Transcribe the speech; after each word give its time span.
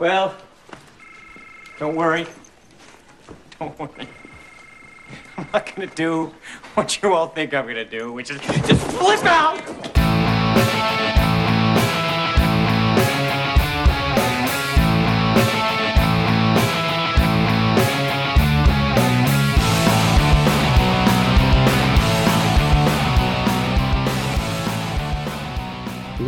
Well, 0.00 0.34
don't 1.78 1.94
worry. 1.94 2.26
Don't 3.58 3.78
worry. 3.78 4.08
I'm 5.36 5.46
not 5.52 5.76
gonna 5.76 5.88
do 5.88 6.32
what 6.72 7.02
you 7.02 7.12
all 7.12 7.28
think 7.28 7.52
I'm 7.52 7.66
gonna 7.66 7.84
do, 7.84 8.10
which 8.10 8.30
is 8.30 8.40
just 8.40 8.80
flip 8.96 9.22
out! 9.26 10.89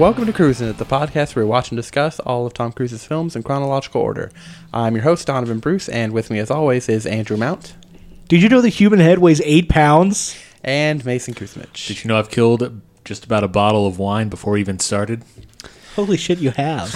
Welcome 0.03 0.27
to 0.27 0.33
Cruising, 0.33 0.67
It, 0.67 0.79
the 0.79 0.85
podcast 0.85 1.37
where 1.37 1.45
we 1.45 1.49
watch 1.49 1.71
and 1.71 1.77
discuss 1.77 2.19
all 2.19 2.45
of 2.45 2.53
Tom 2.53 2.73
Cruise's 2.73 3.05
films 3.07 3.37
in 3.37 3.45
chronological 3.45 4.01
order. 4.01 4.33
I'm 4.75 4.97
your 4.97 5.05
host, 5.05 5.29
Donovan 5.29 5.61
Bruce, 5.61 5.89
and 5.89 6.13
with 6.13 6.29
me, 6.29 6.41
as 6.41 6.51
always, 6.51 6.89
is 6.89 7.07
Andrew 7.07 7.37
Mount 7.37 7.77
Did 8.27 8.43
you 8.43 8.49
know 8.49 8.61
the 8.61 8.69
human 8.69 8.99
head 8.99 9.21
weighs 9.21 9.41
eight 9.45 9.69
pounds? 9.69 10.37
and 10.65 11.05
Mason 11.05 11.35
Kuzmich. 11.35 11.87
Did 11.87 12.03
you 12.03 12.09
know 12.09 12.19
I've 12.19 12.31
killed 12.33 12.81
just 13.05 13.25
about 13.25 13.45
a 13.45 13.49
bottle 13.49 13.87
of 13.87 14.01
wine 14.01 14.29
before 14.29 14.55
we 14.55 14.61
even 14.61 14.81
started? 14.81 15.23
Holy 15.95 16.17
shit, 16.17 16.39
you 16.41 16.51
have. 16.51 16.91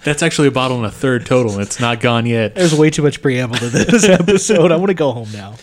That's 0.02 0.24
actually 0.24 0.48
a 0.48 0.50
bottle 0.50 0.78
and 0.78 0.86
a 0.86 0.90
third 0.90 1.24
total, 1.24 1.52
and 1.52 1.62
it's 1.62 1.78
not 1.78 2.00
gone 2.00 2.26
yet. 2.26 2.56
There's 2.56 2.74
way 2.74 2.90
too 2.90 3.02
much 3.02 3.22
preamble 3.22 3.58
to 3.58 3.68
this 3.68 4.02
episode. 4.08 4.72
I 4.72 4.76
want 4.76 4.88
to 4.88 4.94
go 4.94 5.12
home 5.12 5.30
now. 5.32 5.54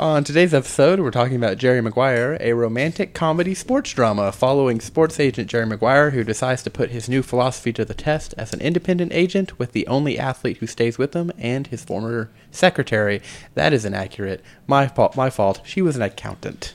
On 0.00 0.24
today's 0.24 0.54
episode, 0.54 0.98
we're 0.98 1.10
talking 1.10 1.36
about 1.36 1.58
Jerry 1.58 1.82
Maguire, 1.82 2.38
a 2.40 2.54
romantic 2.54 3.12
comedy 3.12 3.54
sports 3.54 3.92
drama 3.92 4.32
following 4.32 4.80
sports 4.80 5.20
agent 5.20 5.50
Jerry 5.50 5.66
Maguire, 5.66 6.08
who 6.12 6.24
decides 6.24 6.62
to 6.62 6.70
put 6.70 6.88
his 6.88 7.06
new 7.06 7.22
philosophy 7.22 7.70
to 7.74 7.84
the 7.84 7.92
test 7.92 8.32
as 8.38 8.54
an 8.54 8.62
independent 8.62 9.12
agent 9.12 9.58
with 9.58 9.72
the 9.72 9.86
only 9.88 10.18
athlete 10.18 10.56
who 10.56 10.66
stays 10.66 10.96
with 10.96 11.12
him 11.12 11.30
and 11.36 11.66
his 11.66 11.84
former 11.84 12.30
secretary. 12.50 13.20
That 13.52 13.74
is 13.74 13.84
inaccurate. 13.84 14.42
My 14.66 14.88
fault. 14.88 15.18
My 15.18 15.28
fault. 15.28 15.60
She 15.66 15.82
was 15.82 15.96
an 15.96 16.02
accountant, 16.02 16.72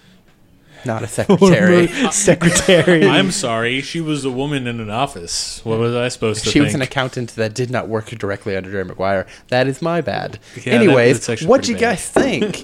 not 0.85 1.01
a 1.01 1.07
secretary. 1.07 1.87
Secretary. 2.11 3.07
I'm 3.07 3.31
sorry, 3.31 3.81
she 3.81 4.01
was 4.01 4.23
a 4.23 4.29
woman 4.29 4.67
in 4.67 4.79
an 4.79 4.91
office. 4.91 5.65
What 5.65 5.79
was 5.79 5.95
I 5.95 6.09
supposed 6.09 6.41
to 6.43 6.45
say? 6.45 6.51
She 6.51 6.59
think? 6.59 6.65
was 6.65 6.75
an 6.75 6.83
accountant 6.83 7.31
that 7.37 7.55
did 7.55 7.71
not 7.71 7.87
work 7.87 8.05
directly 8.11 8.55
under 8.55 8.69
Jerry 8.69 8.85
Maguire. 8.85 9.25
That 9.47 9.65
is 9.65 9.81
my 9.81 10.01
bad. 10.01 10.37
Yeah, 10.63 10.73
Anyways, 10.73 11.27
actually 11.27 11.47
what 11.47 11.63
do 11.63 11.71
you 11.71 11.75
bad. 11.77 11.97
guys 11.97 12.07
think? 12.07 12.63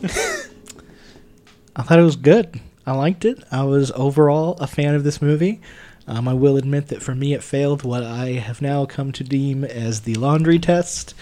I 1.75 1.83
thought 1.83 1.99
it 1.99 2.03
was 2.03 2.15
good. 2.15 2.59
I 2.85 2.93
liked 2.93 3.25
it. 3.25 3.43
I 3.51 3.63
was 3.63 3.91
overall 3.91 4.57
a 4.59 4.67
fan 4.67 4.95
of 4.95 5.03
this 5.03 5.21
movie. 5.21 5.61
Um, 6.07 6.27
I 6.27 6.33
will 6.33 6.57
admit 6.57 6.87
that 6.87 7.01
for 7.01 7.13
me, 7.13 7.33
it 7.33 7.43
failed 7.43 7.83
what 7.83 8.03
I 8.03 8.29
have 8.31 8.59
now 8.61 8.85
come 8.85 9.11
to 9.13 9.23
deem 9.23 9.63
as 9.63 10.01
the 10.01 10.15
laundry 10.15 10.57
test, 10.57 11.13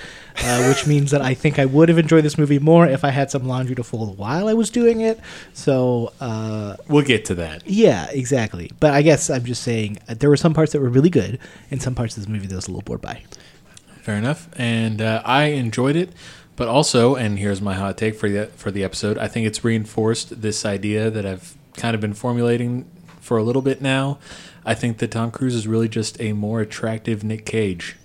uh, 0.41 0.66
which 0.69 0.88
means 0.88 1.11
that 1.11 1.22
I 1.22 1.33
think 1.33 1.59
I 1.59 1.66
would 1.66 1.89
have 1.89 1.97
enjoyed 1.97 2.23
this 2.23 2.38
movie 2.38 2.59
more 2.59 2.88
if 2.88 3.03
I 3.03 3.09
had 3.09 3.30
some 3.30 3.44
laundry 3.45 3.75
to 3.75 3.83
fold 3.83 4.17
while 4.17 4.47
I 4.47 4.53
was 4.53 4.69
doing 4.69 5.02
it. 5.02 5.19
So, 5.53 6.14
uh, 6.22 6.78
We'll 6.88 7.03
get 7.03 7.25
to 7.25 7.36
that. 7.36 7.67
yeah, 7.67 8.08
exactly. 8.09 8.72
But 8.80 8.94
I 8.94 9.02
guess 9.02 9.30
I'm 9.30 9.44
just 9.44 9.61
saying 9.63 9.97
uh, 10.08 10.16
there 10.17 10.30
were 10.30 10.38
some 10.38 10.53
parts 10.53 10.72
that 10.72 10.81
were 10.81 10.89
really 10.89 11.09
good, 11.11 11.39
and 11.69 11.81
some 11.81 11.94
parts 11.94 12.16
of 12.17 12.23
this 12.23 12.30
movie 12.30 12.47
that 12.47 12.56
I 12.56 12.56
was 12.56 12.67
a 12.67 12.72
little 12.72 12.81
bored 12.84 13.02
by. 13.02 13.22
Fair 14.02 14.16
enough. 14.16 14.47
And 14.56 15.02
uh, 15.02 15.22
I 15.25 15.44
enjoyed 15.47 15.97
it, 15.97 16.09
but 16.60 16.68
also, 16.68 17.16
and 17.16 17.40
here's 17.40 17.62
my 17.62 17.74
hot 17.74 17.98
take 17.98 18.16
for 18.16 18.30
the 18.30 18.48
for 18.58 18.70
the 18.70 18.84
episode. 18.84 19.18
I 19.18 19.30
think 19.30 19.48
it's 19.48 19.64
reinforced 19.64 20.42
this 20.42 20.66
idea 20.66 21.10
that 21.10 21.26
I've 21.26 21.56
kind 21.78 21.96
of 21.96 22.02
been 22.02 22.14
formulating 22.14 22.86
for 23.22 23.38
a 23.38 23.44
little 23.44 23.62
bit 23.62 23.82
now. 23.82 24.20
I 24.66 24.76
think 24.76 24.98
that 24.98 25.10
Tom 25.10 25.32
Cruise 25.32 25.56
is 25.56 25.68
really 25.68 25.88
just 25.88 26.20
a 26.22 26.34
more 26.34 26.60
attractive 26.60 27.24
Nick 27.24 27.46
Cage. 27.46 27.96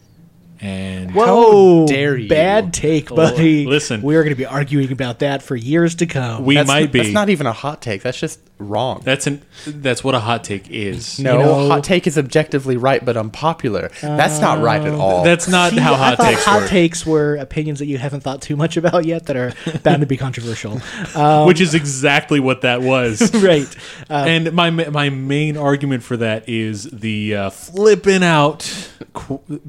And 0.60 1.12
Whoa! 1.16 1.84
dare 1.88 2.16
you. 2.16 2.28
Bad 2.28 2.72
take, 2.72 3.08
buddy. 3.08 3.66
listen. 3.66 4.02
we're 4.02 4.22
going 4.22 4.32
to 4.34 4.38
be 4.38 4.46
arguing 4.46 4.92
about 4.92 5.18
that 5.18 5.42
for 5.42 5.56
years 5.56 5.96
to 5.96 6.06
come. 6.06 6.44
we 6.44 6.54
That's- 6.54 6.68
might 6.68 6.92
be. 6.92 7.00
That's 7.00 7.12
not 7.12 7.28
even 7.30 7.48
a 7.48 7.52
hot 7.52 7.82
take. 7.82 8.02
That's 8.02 8.18
just 8.18 8.38
wrong. 8.58 9.02
That's 9.04 9.26
an 9.26 9.42
that's 9.66 10.04
what 10.04 10.14
a 10.14 10.20
hot 10.20 10.44
take 10.44 10.70
is. 10.70 11.18
no, 11.18 11.38
know- 11.40 11.68
hot 11.68 11.84
take 11.84 12.06
is 12.06 12.16
objectively 12.16 12.76
right 12.76 13.04
but 13.04 13.16
unpopular. 13.16 13.90
That's 14.00 14.40
not 14.40 14.60
right 14.60 14.82
at 14.82 14.94
all. 14.94 15.24
That's 15.24 15.48
not 15.48 15.70
See, 15.72 15.78
how 15.78 15.94
I 15.94 15.96
hot 15.96 16.16
thought 16.18 16.30
takes 16.30 16.44
hot 16.44 16.60
work. 16.62 16.70
takes 16.70 17.06
were 17.06 17.36
opinions 17.36 17.78
that 17.80 17.86
you 17.86 17.98
haven't 17.98 18.20
thought 18.20 18.42
too 18.42 18.56
much 18.56 18.76
about 18.76 19.04
yet 19.04 19.26
that 19.26 19.36
are 19.36 19.52
bound 19.82 20.00
to 20.00 20.06
be 20.06 20.16
controversial. 20.16 20.80
Um, 21.14 21.46
which 21.46 21.60
is 21.60 21.74
exactly 21.74 22.40
what 22.40 22.62
that 22.62 22.82
was. 22.82 23.34
right. 23.42 23.74
Uh, 24.08 24.24
and 24.26 24.52
my 24.52 24.70
my 24.70 25.10
main 25.10 25.56
argument 25.56 26.02
for 26.02 26.16
that 26.16 26.48
is 26.48 26.84
the 26.84 27.34
uh, 27.34 27.50
flipping 27.50 28.22
out 28.22 28.90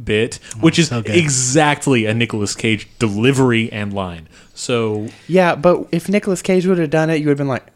bit, 0.03 0.35
which 0.59 0.79
is 0.79 0.90
so 0.90 1.01
exactly 1.06 2.06
a 2.06 2.13
Nicolas 2.13 2.56
Cage 2.56 2.88
delivery 3.00 3.72
and 3.72 3.94
line. 3.94 4.28
So 4.53 5.09
yeah, 5.28 5.56
but 5.56 5.88
if 5.91 6.07
Nicolas 6.09 6.41
Cage 6.41 6.66
would 6.66 6.78
have 6.78 6.90
done 6.90 7.09
it, 7.09 7.16
you 7.16 7.25
would 7.25 7.31
have 7.31 7.38
been 7.38 7.47
like, 7.47 7.68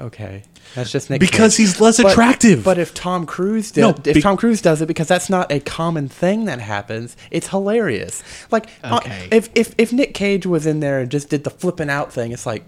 okay, 0.00 0.42
that's 0.74 0.90
just 0.92 1.10
Nick 1.10 1.20
Because 1.20 1.56
Cage. 1.56 1.66
he's 1.68 1.80
less 1.80 1.96
But- 2.00 2.12
attractive. 2.12 2.62
But 2.64 2.78
if 2.78 2.92
Tom 2.94 3.26
Cruise 3.26 3.70
did, 3.70 3.80
No, 3.82 3.90
if 3.90 4.14
be- 4.14 4.20
Tom 4.22 4.36
Cruise 4.36 4.60
does 4.62 4.80
it, 4.82 4.86
because 4.86 5.08
that's 5.08 5.28
not 5.30 5.50
a 5.52 5.60
common 5.60 6.08
thing 6.08 6.44
that 6.46 6.60
happens, 6.60 7.16
it's 7.30 7.48
hilarious. 7.48 8.22
Like, 8.50 8.66
uh, 8.84 8.96
Okay. 9.02 9.28
if 9.30 9.48
if 9.54 9.74
if 9.78 9.92
Nick 9.92 10.14
Cage 10.14 10.46
was 10.46 10.66
in 10.66 10.80
there 10.80 11.00
and 11.00 11.10
just 11.10 11.28
did 11.30 11.44
the 11.44 11.50
flipping 11.50 11.90
out 11.90 12.12
thing, 12.12 12.32
it's 12.32 12.46
like, 12.46 12.64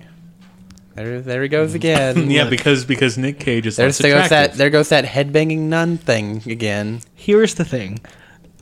there 0.94 1.20
there 1.20 1.42
he 1.42 1.48
goes 1.48 1.74
again. 1.74 2.30
yeah, 2.30 2.48
because 2.48 2.84
because 2.84 3.16
Nick 3.16 3.38
Cage 3.38 3.66
is 3.66 3.76
There's 3.76 4.00
less 4.00 4.10
there 4.10 4.20
goes 4.20 4.28
that 4.30 4.54
there 4.54 4.70
goes 4.70 4.88
that 4.88 5.04
head 5.04 5.32
banging 5.32 5.68
nun 5.68 5.96
thing 5.98 6.42
again. 6.46 7.00
here's 7.14 7.54
the 7.54 7.64
thing. 7.64 8.00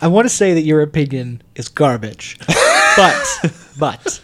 I 0.01 0.09
want 0.09 0.27
to 0.29 0.35
say 0.35 0.53
that 0.53 0.61
your 0.63 0.83
opinion 0.83 1.41
is 1.55 1.69
garbage. 1.69 2.37
but 2.97 3.53
but 3.79 4.21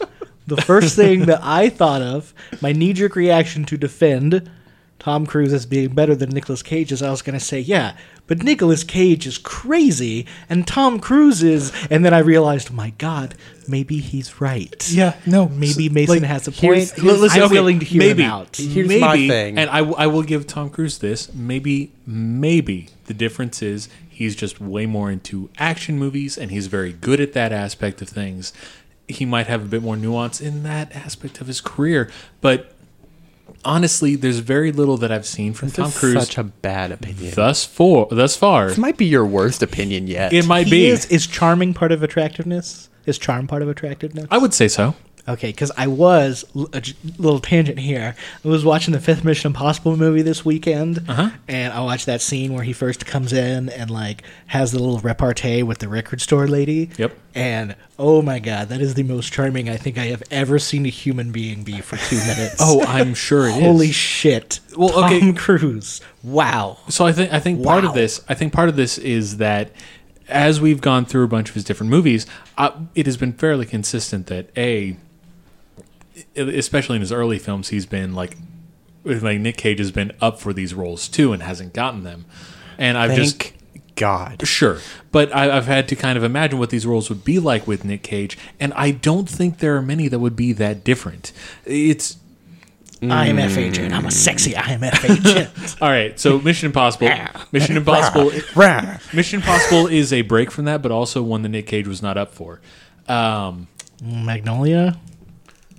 the 0.46 0.56
first 0.62 0.96
thing 0.96 1.26
that 1.26 1.40
I 1.42 1.68
thought 1.68 2.02
of, 2.02 2.34
my 2.60 2.72
knee 2.72 2.92
jerk 2.92 3.16
reaction 3.16 3.64
to 3.66 3.76
defend 3.76 4.50
Tom 4.98 5.26
Cruise 5.26 5.52
as 5.52 5.66
being 5.66 5.94
better 5.94 6.14
than 6.14 6.30
Nicolas 6.30 6.62
Cage 6.62 6.92
is 6.92 7.02
I 7.02 7.10
was 7.10 7.22
going 7.22 7.38
to 7.38 7.44
say, 7.44 7.58
yeah, 7.60 7.96
but 8.28 8.42
Nicolas 8.44 8.84
Cage 8.84 9.26
is 9.26 9.36
crazy 9.36 10.26
and 10.48 10.64
Tom 10.66 11.00
Cruise 11.00 11.42
is 11.42 11.72
and 11.90 12.04
then 12.04 12.14
I 12.14 12.20
realized, 12.20 12.70
my 12.72 12.90
god, 12.98 13.34
maybe 13.66 13.98
he's 13.98 14.40
right. 14.40 14.88
Yeah, 14.92 15.16
no, 15.26 15.48
Maybe 15.48 15.86
s- 15.86 15.92
Mason 15.92 16.20
like, 16.20 16.22
has 16.28 16.46
a 16.46 16.52
here's- 16.52 16.92
point. 16.92 17.02
here's- 17.04 17.34
I'm 17.36 17.42
okay, 17.42 17.52
willing 17.52 17.80
to 17.80 17.84
hear 17.84 17.98
maybe, 17.98 18.22
him 18.22 18.30
out. 18.30 18.56
Here's 18.56 18.86
maybe, 18.88 19.00
my 19.00 19.16
thing. 19.28 19.58
and 19.58 19.68
I, 19.70 19.78
w- 19.78 19.96
I 19.98 20.06
will 20.06 20.22
give 20.22 20.46
Tom 20.46 20.70
Cruise 20.70 20.98
this. 20.98 21.32
Maybe, 21.34 21.90
maybe 22.06 22.88
the 23.06 23.14
difference 23.14 23.60
is 23.60 23.88
he's 24.08 24.36
just 24.36 24.60
way 24.60 24.86
more 24.86 25.10
into 25.10 25.50
action 25.58 25.98
movies, 25.98 26.38
and 26.38 26.52
he's 26.52 26.68
very 26.68 26.92
good 26.92 27.20
at 27.20 27.32
that 27.32 27.50
aspect 27.50 28.00
of 28.02 28.08
things. 28.08 28.52
He 29.08 29.24
might 29.24 29.46
have 29.46 29.62
a 29.62 29.66
bit 29.66 29.82
more 29.82 29.96
nuance 29.96 30.40
in 30.40 30.62
that 30.62 30.94
aspect 30.94 31.40
of 31.40 31.46
his 31.46 31.60
career, 31.60 32.10
but 32.40 32.72
honestly, 33.64 34.16
there's 34.16 34.38
very 34.38 34.72
little 34.72 34.96
that 34.98 35.12
I've 35.12 35.26
seen 35.26 35.52
from 35.52 35.68
This 35.68 35.76
Tom 35.76 35.86
is 35.86 35.98
Cruise 35.98 36.26
such 36.26 36.38
a 36.38 36.44
bad 36.44 36.92
opinion. 36.92 37.32
thus 37.34 37.64
for 37.64 38.06
thus 38.10 38.36
far. 38.36 38.68
This 38.68 38.78
might 38.78 38.96
be 38.96 39.06
your 39.06 39.26
worst 39.26 39.62
opinion 39.62 40.06
yet. 40.06 40.32
It 40.32 40.46
might 40.46 40.66
he 40.66 40.70
be. 40.70 40.86
is 40.86 41.06
is 41.06 41.26
charming 41.26 41.74
part 41.74 41.92
of 41.92 42.02
attractiveness? 42.02 42.88
Is 43.04 43.18
charm 43.18 43.48
part 43.48 43.62
of 43.62 43.68
attractiveness? 43.68 44.26
I 44.30 44.38
would 44.38 44.54
say 44.54 44.68
so. 44.68 44.94
Okay, 45.28 45.50
because 45.50 45.70
I 45.76 45.86
was 45.86 46.44
a 46.54 46.82
little 47.16 47.38
tangent 47.38 47.78
here. 47.78 48.16
I 48.44 48.48
was 48.48 48.64
watching 48.64 48.92
the 48.92 48.98
fifth 48.98 49.24
Mission 49.24 49.50
Impossible 49.50 49.96
movie 49.96 50.22
this 50.22 50.44
weekend, 50.44 51.04
Uh-huh. 51.08 51.30
and 51.46 51.72
I 51.72 51.80
watched 51.82 52.06
that 52.06 52.20
scene 52.20 52.52
where 52.54 52.64
he 52.64 52.72
first 52.72 53.06
comes 53.06 53.32
in 53.32 53.68
and 53.68 53.88
like 53.88 54.24
has 54.48 54.72
the 54.72 54.80
little 54.80 54.98
repartee 54.98 55.62
with 55.62 55.78
the 55.78 55.88
record 55.88 56.20
store 56.20 56.48
lady. 56.48 56.90
Yep. 56.98 57.16
And 57.36 57.76
oh 58.00 58.20
my 58.20 58.40
god, 58.40 58.68
that 58.70 58.80
is 58.80 58.94
the 58.94 59.04
most 59.04 59.32
charming 59.32 59.68
I 59.68 59.76
think 59.76 59.96
I 59.96 60.06
have 60.06 60.24
ever 60.32 60.58
seen 60.58 60.86
a 60.86 60.88
human 60.90 61.30
being 61.30 61.62
be 61.62 61.80
for 61.80 61.96
two 61.98 62.16
minutes. 62.26 62.56
Oh, 62.58 62.82
I'm 62.84 63.14
sure 63.14 63.46
it 63.46 63.56
is. 63.58 63.62
holy 63.62 63.92
shit! 63.92 64.58
Well, 64.76 64.88
Tom 64.88 65.04
okay. 65.04 65.32
Cruise. 65.34 66.00
Wow. 66.24 66.78
So 66.88 67.06
I 67.06 67.12
think 67.12 67.32
I 67.32 67.38
think 67.38 67.62
part 67.62 67.84
of 67.84 67.94
this 67.94 68.24
I 68.28 68.34
think 68.34 68.52
part 68.52 68.68
of 68.68 68.74
this 68.74 68.98
is 68.98 69.36
that 69.36 69.70
as 70.28 70.60
we've 70.60 70.80
gone 70.80 71.04
through 71.04 71.24
a 71.24 71.28
bunch 71.28 71.48
of 71.48 71.54
his 71.54 71.62
different 71.64 71.90
movies, 71.90 72.26
uh, 72.58 72.70
it 72.96 73.06
has 73.06 73.16
been 73.16 73.32
fairly 73.34 73.66
consistent 73.66 74.26
that 74.26 74.50
a 74.56 74.96
especially 76.36 76.96
in 76.96 77.00
his 77.00 77.12
early 77.12 77.38
films 77.38 77.68
he's 77.68 77.86
been 77.86 78.14
like 78.14 78.36
like 79.04 79.40
Nick 79.40 79.56
Cage 79.56 79.78
has 79.78 79.90
been 79.90 80.12
up 80.20 80.40
for 80.40 80.52
these 80.52 80.74
roles 80.74 81.08
too 81.08 81.32
and 81.32 81.42
hasn't 81.42 81.72
gotten 81.72 82.04
them. 82.04 82.24
And 82.78 82.96
I've 82.96 83.14
just 83.14 83.42
Thank 83.42 83.54
God. 83.96 84.46
Sure, 84.46 84.78
but 85.10 85.34
I, 85.34 85.56
I've 85.56 85.66
had 85.66 85.88
to 85.88 85.96
kind 85.96 86.16
of 86.16 86.24
imagine 86.24 86.58
what 86.58 86.70
these 86.70 86.86
roles 86.86 87.08
would 87.08 87.24
be 87.24 87.38
like 87.38 87.66
with 87.66 87.84
Nick 87.84 88.02
Cage, 88.02 88.38
and 88.58 88.72
I 88.74 88.90
don't 88.90 89.28
think 89.28 89.58
there 89.58 89.76
are 89.76 89.82
many 89.82 90.08
that 90.08 90.18
would 90.18 90.36
be 90.36 90.52
that 90.54 90.82
different. 90.82 91.32
It's 91.64 92.16
IMF 93.02 93.56
agent. 93.56 93.92
I'm 93.92 94.06
a 94.06 94.10
sexy 94.10 94.52
IMF 94.52 95.10
agent. 95.10 95.76
all 95.82 95.90
right. 95.90 96.18
So 96.18 96.40
Mission 96.40 96.66
Impossible, 96.66 97.10
Mission 97.52 97.76
Impossible, 97.76 98.30
Mission 99.12 99.40
Impossible 99.40 99.88
is 99.88 100.12
a 100.12 100.22
break 100.22 100.50
from 100.50 100.64
that, 100.66 100.82
but 100.82 100.92
also 100.92 101.22
one 101.22 101.42
that 101.42 101.50
Nick 101.50 101.66
Cage 101.66 101.86
was 101.86 102.00
not 102.02 102.16
up 102.16 102.32
for. 102.32 102.60
Um, 103.08 103.68
Magnolia. 104.00 104.98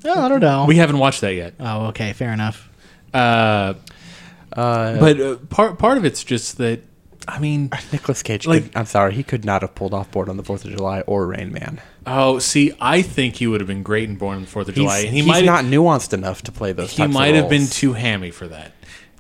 Oh, 0.06 0.22
I 0.26 0.30
don't 0.30 0.40
know. 0.42 0.66
we 0.68 0.76
haven't 0.78 0.98
watched 1.00 1.22
that 1.22 1.34
yet, 1.36 1.54
oh, 1.60 1.88
okay, 1.88 2.14
fair 2.14 2.32
enough. 2.34 2.70
uh, 3.14 3.74
Uh, 4.52 5.00
but 5.00 5.20
uh, 5.20 5.36
part 5.50 5.80
part 5.80 5.98
of 5.98 6.06
it's 6.06 6.24
just 6.24 6.58
that 6.60 6.82
I 7.28 7.40
mean, 7.40 7.70
Nicolas 7.92 8.22
Cage. 8.22 8.46
Like- 8.46 8.64
could, 8.64 8.76
I'm 8.78 8.86
sorry, 8.86 9.14
he 9.14 9.24
could 9.24 9.46
not 9.46 9.62
have 9.62 9.74
pulled 9.76 9.94
off 9.94 10.12
Born 10.12 10.30
on 10.30 10.38
the 10.38 10.44
Fourth 10.44 10.66
of 10.66 10.72
July 10.72 11.02
or 11.02 11.26
Rain 11.26 11.52
Man. 11.54 11.80
oh, 12.06 12.38
see, 12.40 12.74
I 12.82 13.02
think 13.02 13.36
he 13.38 13.48
would 13.48 13.62
have 13.62 13.68
been 13.68 13.82
great 13.82 14.10
in 14.10 14.18
Born 14.18 14.36
on 14.36 14.42
the 14.42 14.48
Fourth 14.48 14.68
of 14.68 14.76
He's, 14.76 14.84
July, 14.84 15.00
and 15.00 15.10
he 15.10 15.22
he's 15.22 15.26
might 15.28 15.46
not 15.46 15.64
nuanced 15.64 16.14
enough 16.14 16.42
to 16.44 16.52
play 16.52 16.74
those. 16.74 16.92
he 16.92 16.98
types 16.98 17.08
of 17.10 17.14
might 17.14 17.34
have 17.36 17.50
been 17.50 17.68
too 17.68 17.94
hammy 17.94 18.30
for 18.30 18.48
that. 18.50 18.74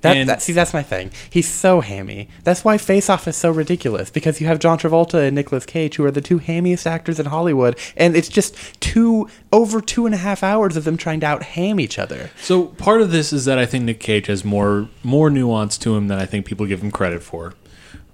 That, 0.03 0.17
And- 0.17 0.29
that, 0.29 0.41
see, 0.41 0.53
that's 0.53 0.73
my 0.73 0.83
thing. 0.83 1.11
He's 1.29 1.47
so 1.47 1.81
hammy. 1.81 2.27
That's 2.43 2.63
why 2.63 2.77
Face 2.77 3.09
Off 3.09 3.27
is 3.27 3.35
so 3.35 3.49
ridiculous 3.49 4.09
because 4.09 4.39
you 4.39 4.47
have 4.47 4.59
John 4.59 4.77
Travolta 4.77 5.25
and 5.25 5.33
Nicolas 5.35 5.65
Cage, 5.65 5.95
who 5.95 6.05
are 6.05 6.11
the 6.11 6.21
two 6.21 6.39
hammiest 6.39 6.85
actors 6.85 7.19
in 7.19 7.27
Hollywood, 7.27 7.79
and 7.97 8.15
it's 8.15 8.29
just 8.29 8.55
two 8.81 9.27
over 9.51 9.79
two 9.81 10.05
and 10.05 10.13
a 10.13 10.17
half 10.17 10.43
hours 10.43 10.75
of 10.75 10.83
them 10.83 10.97
trying 10.97 11.21
to 11.21 11.25
out 11.25 11.43
ham 11.43 11.79
each 11.79 11.97
other. 11.97 12.29
So 12.41 12.65
part 12.65 13.01
of 13.01 13.11
this 13.11 13.31
is 13.33 13.45
that 13.45 13.57
I 13.57 13.65
think 13.65 13.85
Nick 13.85 13.99
Cage 14.01 14.27
has 14.27 14.43
more 14.45 14.89
more 15.03 15.29
nuance 15.29 15.77
to 15.79 15.95
him 15.95 16.09
than 16.09 16.19
I 16.19 16.25
think 16.25 16.45
people 16.45 16.65
give 16.65 16.81
him 16.83 16.91
credit 16.91 17.23
for, 17.23 17.53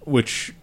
which 0.02 0.54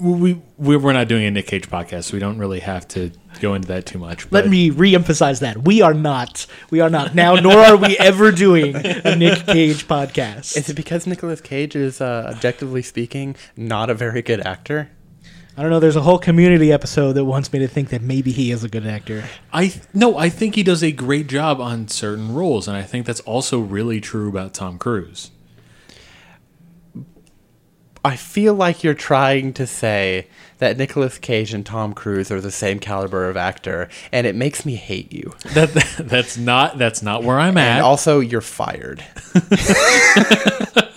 we 0.00 0.40
we- 0.58 0.76
we're 0.76 0.92
not 0.92 1.08
doing 1.08 1.24
a 1.24 1.30
Nick 1.30 1.46
Cage 1.46 1.68
podcast, 1.70 2.04
so 2.04 2.14
we 2.14 2.18
don't 2.20 2.38
really 2.38 2.60
have 2.60 2.86
to 2.88 3.10
go 3.40 3.54
into 3.54 3.68
that 3.68 3.86
too 3.86 3.98
much. 3.98 4.30
Let 4.30 4.48
me 4.48 4.70
re-emphasize 4.70 5.40
that 5.40 5.64
we 5.64 5.80
are 5.82 5.94
not. 5.94 6.46
We 6.70 6.80
are 6.80 6.90
not 6.90 7.14
now, 7.14 7.34
nor 7.34 7.56
are 7.58 7.76
we 7.76 7.96
ever 7.98 8.32
doing 8.32 8.74
a 8.76 9.16
Nick 9.16 9.46
Cage 9.46 9.86
podcast. 9.86 10.56
Is 10.56 10.68
it 10.68 10.74
because 10.74 11.06
Nicolas 11.06 11.40
Cage 11.40 11.76
is, 11.76 12.00
uh, 12.00 12.30
objectively 12.34 12.82
speaking, 12.82 13.36
not 13.56 13.88
a 13.90 13.94
very 13.94 14.22
good 14.22 14.40
actor? 14.46 14.90
I 15.56 15.62
don't 15.62 15.70
know. 15.70 15.80
There's 15.80 15.96
a 15.96 16.00
whole 16.02 16.18
community 16.18 16.72
episode 16.72 17.12
that 17.14 17.24
wants 17.24 17.52
me 17.52 17.58
to 17.58 17.68
think 17.68 17.90
that 17.90 18.00
maybe 18.00 18.30
he 18.32 18.50
is 18.50 18.64
a 18.64 18.68
good 18.68 18.86
actor. 18.86 19.24
I 19.52 19.74
no, 19.92 20.16
I 20.16 20.28
think 20.30 20.54
he 20.54 20.62
does 20.62 20.82
a 20.82 20.92
great 20.92 21.26
job 21.26 21.60
on 21.60 21.88
certain 21.88 22.32
roles, 22.34 22.66
and 22.68 22.76
I 22.76 22.82
think 22.82 23.04
that's 23.04 23.20
also 23.20 23.58
really 23.60 24.00
true 24.00 24.28
about 24.28 24.54
Tom 24.54 24.78
Cruise. 24.78 25.30
I 28.04 28.16
feel 28.16 28.54
like 28.54 28.82
you're 28.82 28.94
trying 28.94 29.52
to 29.54 29.66
say 29.66 30.26
that 30.58 30.78
Nicolas 30.78 31.18
Cage 31.18 31.52
and 31.52 31.66
Tom 31.66 31.92
Cruise 31.92 32.30
are 32.30 32.40
the 32.40 32.50
same 32.50 32.78
caliber 32.78 33.28
of 33.28 33.36
actor, 33.36 33.88
and 34.10 34.26
it 34.26 34.34
makes 34.34 34.64
me 34.64 34.74
hate 34.76 35.12
you. 35.12 35.34
That 35.54 35.72
that's 35.98 36.36
not 36.38 36.78
that's 36.78 37.02
not 37.02 37.22
where 37.24 37.38
I'm 37.38 37.58
And 37.58 37.78
at. 37.78 37.82
also, 37.82 38.20
you're 38.20 38.40
fired. 38.40 39.04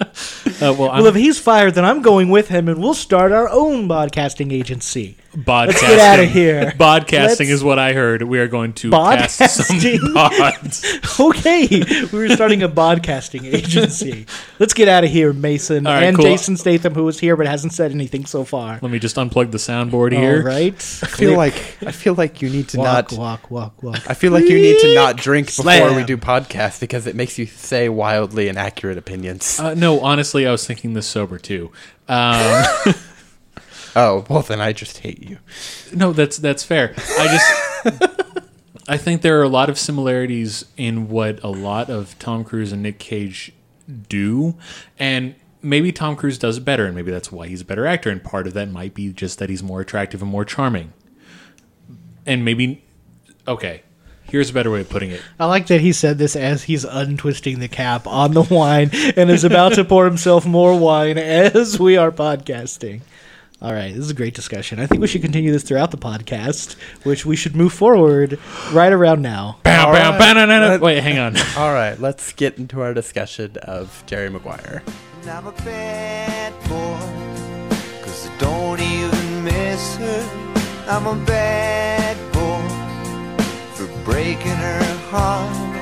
Uh, 0.62 0.72
well, 0.72 0.90
Well, 0.92 1.08
if 1.08 1.16
he's 1.16 1.40
fired, 1.40 1.74
then 1.76 1.84
I'm 1.84 2.02
going 2.02 2.30
with 2.30 2.48
him, 2.48 2.70
and 2.70 2.80
we'll 2.82 2.94
start 2.94 3.34
our 3.34 3.50
own 3.50 3.90
podcasting 3.90 4.54
agency. 4.54 5.18
Podcasting. 5.38 5.81
get 5.81 6.00
outta 6.00 6.25
here. 6.25 6.71
Podcasting 6.77 7.12
Let's- 7.27 7.39
is 7.41 7.63
what 7.63 7.80
I 7.80 7.94
heard. 7.94 8.21
We 8.24 8.39
are 8.39 8.47
going 8.47 8.74
to 8.74 8.91
cast 8.91 9.38
some 9.38 9.77
Podcasting? 9.77 10.13
pods. 10.13 11.00
Okay, 11.19 11.68
we 12.12 12.18
were 12.18 12.30
starting 12.30 12.63
a 12.63 12.69
podcasting 12.69 13.53
agency. 13.53 14.25
Let's 14.59 14.74
get 14.74 14.88
out 14.88 15.03
of 15.03 15.09
here, 15.12 15.31
Mason 15.31 15.85
All 15.85 15.94
right, 15.94 16.03
and 16.03 16.18
cool. 16.18 16.25
Jason 16.25 16.57
Statham, 16.57 16.94
who 16.95 17.03
was 17.03 17.19
here 17.19 17.35
but 17.38 17.45
hasn't 17.45 17.74
said 17.74 17.91
anything 17.91 18.25
so 18.25 18.44
far. 18.44 18.80
Let 18.81 18.91
me 18.91 19.00
just 19.00 19.15
unplug 19.15 19.51
the 19.51 19.57
soundboard 19.59 20.13
All 20.15 20.21
here. 20.21 20.44
right, 20.44 20.74
I 20.74 21.07
feel 21.07 21.35
like 21.38 21.53
I 21.85 21.91
feel 21.91 22.15
like 22.15 22.41
you 22.41 22.50
need 22.50 22.69
to 22.69 22.77
walk, 22.80 23.12
not. 23.12 23.19
walk, 23.19 23.51
walk, 23.51 23.83
walk. 23.83 24.09
I 24.09 24.13
feel 24.15 24.31
like 24.31 24.45
you 24.45 24.57
need 24.57 24.80
to 24.80 24.95
not 24.95 25.18
drink 25.18 25.47
before 25.47 25.63
Slam. 25.63 25.95
we 25.95 26.03
do 26.03 26.18
podcasts 26.18 26.80
because 26.80 27.06
it 27.07 27.15
makes 27.15 27.38
you 27.38 27.45
say 27.45 27.89
wildly 27.89 28.47
inaccurate 28.50 28.97
opinions. 28.97 29.59
Uh, 29.59 29.74
no, 29.75 30.00
honestly, 30.01 30.47
I 30.47 30.51
was 30.51 30.65
thinking 30.65 30.94
this 30.94 31.07
sober 31.07 31.38
too. 31.38 31.71
Um, 32.09 32.65
oh, 33.95 34.25
well 34.30 34.42
then 34.42 34.62
I 34.62 34.74
just 34.74 35.00
hate 35.00 35.22
you. 35.28 35.40
no, 35.94 36.13
that's 36.13 36.38
that's 36.38 36.63
fair. 36.63 36.94
I 36.98 37.28
just 37.28 38.24
I 38.88 38.98
think 38.98 39.22
there 39.22 39.40
are 39.40 39.44
a 39.44 39.50
lot 39.50 39.69
of 39.69 39.80
similarities 39.80 40.66
in 40.78 41.10
what 41.10 41.42
a 41.44 41.50
lot 41.50 41.90
of 41.90 42.18
Tom 42.19 42.44
Cruise 42.44 42.72
and 42.72 42.84
Nick 42.84 43.00
Cage 43.00 43.54
do, 44.10 44.56
and 45.00 45.36
maybe 45.62 45.92
Tom 45.92 46.16
Cruise 46.16 46.38
does 46.38 46.57
it 46.57 46.66
better, 46.66 46.86
and 46.86 46.95
maybe 46.95 47.12
that's 47.12 47.31
why 47.31 47.48
he's 47.48 47.62
a 47.62 47.66
better 47.66 47.86
actor. 47.86 48.10
And 48.10 48.24
part 48.24 48.48
of 48.48 48.54
that 48.54 48.69
might 48.69 48.94
be 48.94 49.12
just 49.13 49.40
that 49.40 49.50
he's 49.50 49.63
more 49.63 49.81
attractive 49.81 50.22
and 50.22 50.30
more 50.30 50.45
charming, 50.45 50.94
and 52.25 52.44
maybe 52.44 52.84
okay. 53.48 53.84
Here's 54.25 54.50
a 54.50 54.54
better 54.54 54.72
way 54.72 54.81
of 54.81 54.90
putting 54.90 55.12
it. 55.12 55.22
I 55.40 55.45
like 55.45 55.68
that 55.68 55.80
he 55.80 55.94
said 55.94 56.18
this 56.18 56.36
as 56.36 56.63
he's 56.63 56.86
untwisting 56.86 57.60
the 57.60 57.68
cap 57.68 58.07
on 58.07 58.34
the 58.34 58.42
wine 58.42 58.90
and 59.16 59.30
is 59.30 59.44
about 59.44 59.74
to 59.74 59.86
pour 59.86 60.06
himself 60.06 60.44
more 60.44 60.75
wine 60.80 61.19
as 61.19 61.80
we 61.80 61.98
are 61.98 62.12
podcasting. 62.12 63.01
All 63.63 63.71
right, 63.71 63.94
this 63.94 64.04
is 64.04 64.10
a 64.10 64.13
great 64.13 64.33
discussion. 64.36 64.77
I 64.81 64.88
think 64.88 65.00
we 65.00 65.07
should 65.07 65.21
continue 65.21 65.50
this 65.54 65.63
throughout 65.63 65.92
the 65.92 65.98
podcast, 65.98 66.74
which 67.04 67.25
we 67.25 67.38
should 67.38 67.56
move 67.56 67.71
forward 67.71 68.38
right 68.74 68.92
around 68.92 69.21
now. 69.21 69.57
Bow, 69.63 69.88
All 69.88 69.94
bow, 69.94 70.10
right. 70.12 70.19
bow, 70.19 70.33
na, 70.33 70.45
na, 70.45 70.60
na. 70.77 70.83
Wait, 70.83 71.01
hang 71.01 71.18
on. 71.18 71.38
All 71.57 71.74
right, 71.74 71.98
let's 71.98 72.33
get 72.33 72.57
into 72.57 72.81
our 72.81 72.94
discussion 72.94 73.56
of 73.63 74.04
Jerry 74.06 74.30
Maguire. 74.30 74.83
I'm 75.27 75.48
a 75.48 75.54
bad 75.54 76.51
boy, 76.68 77.74
cause 78.04 78.27
I 78.27 78.38
don't 78.38 78.81
even 78.81 79.45
miss 79.45 79.95
her. 79.95 80.50
I'm 80.89 81.07
a 81.07 81.25
bad 81.25 82.18
boy 82.33 82.68
for 83.75 83.88
breaking 84.04 84.51
her 84.51 84.83
heart. 85.09 85.73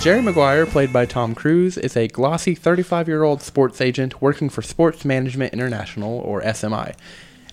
Jerry 0.00 0.22
Maguire, 0.22 0.64
played 0.64 0.92
by 0.92 1.06
Tom 1.06 1.34
Cruise, 1.34 1.76
is 1.76 1.96
a 1.96 2.06
glossy 2.06 2.54
35 2.54 3.08
year 3.08 3.24
old 3.24 3.42
sports 3.42 3.80
agent 3.80 4.22
working 4.22 4.48
for 4.48 4.62
Sports 4.62 5.04
Management 5.04 5.52
International, 5.52 6.20
or 6.20 6.40
SMI. 6.40 6.94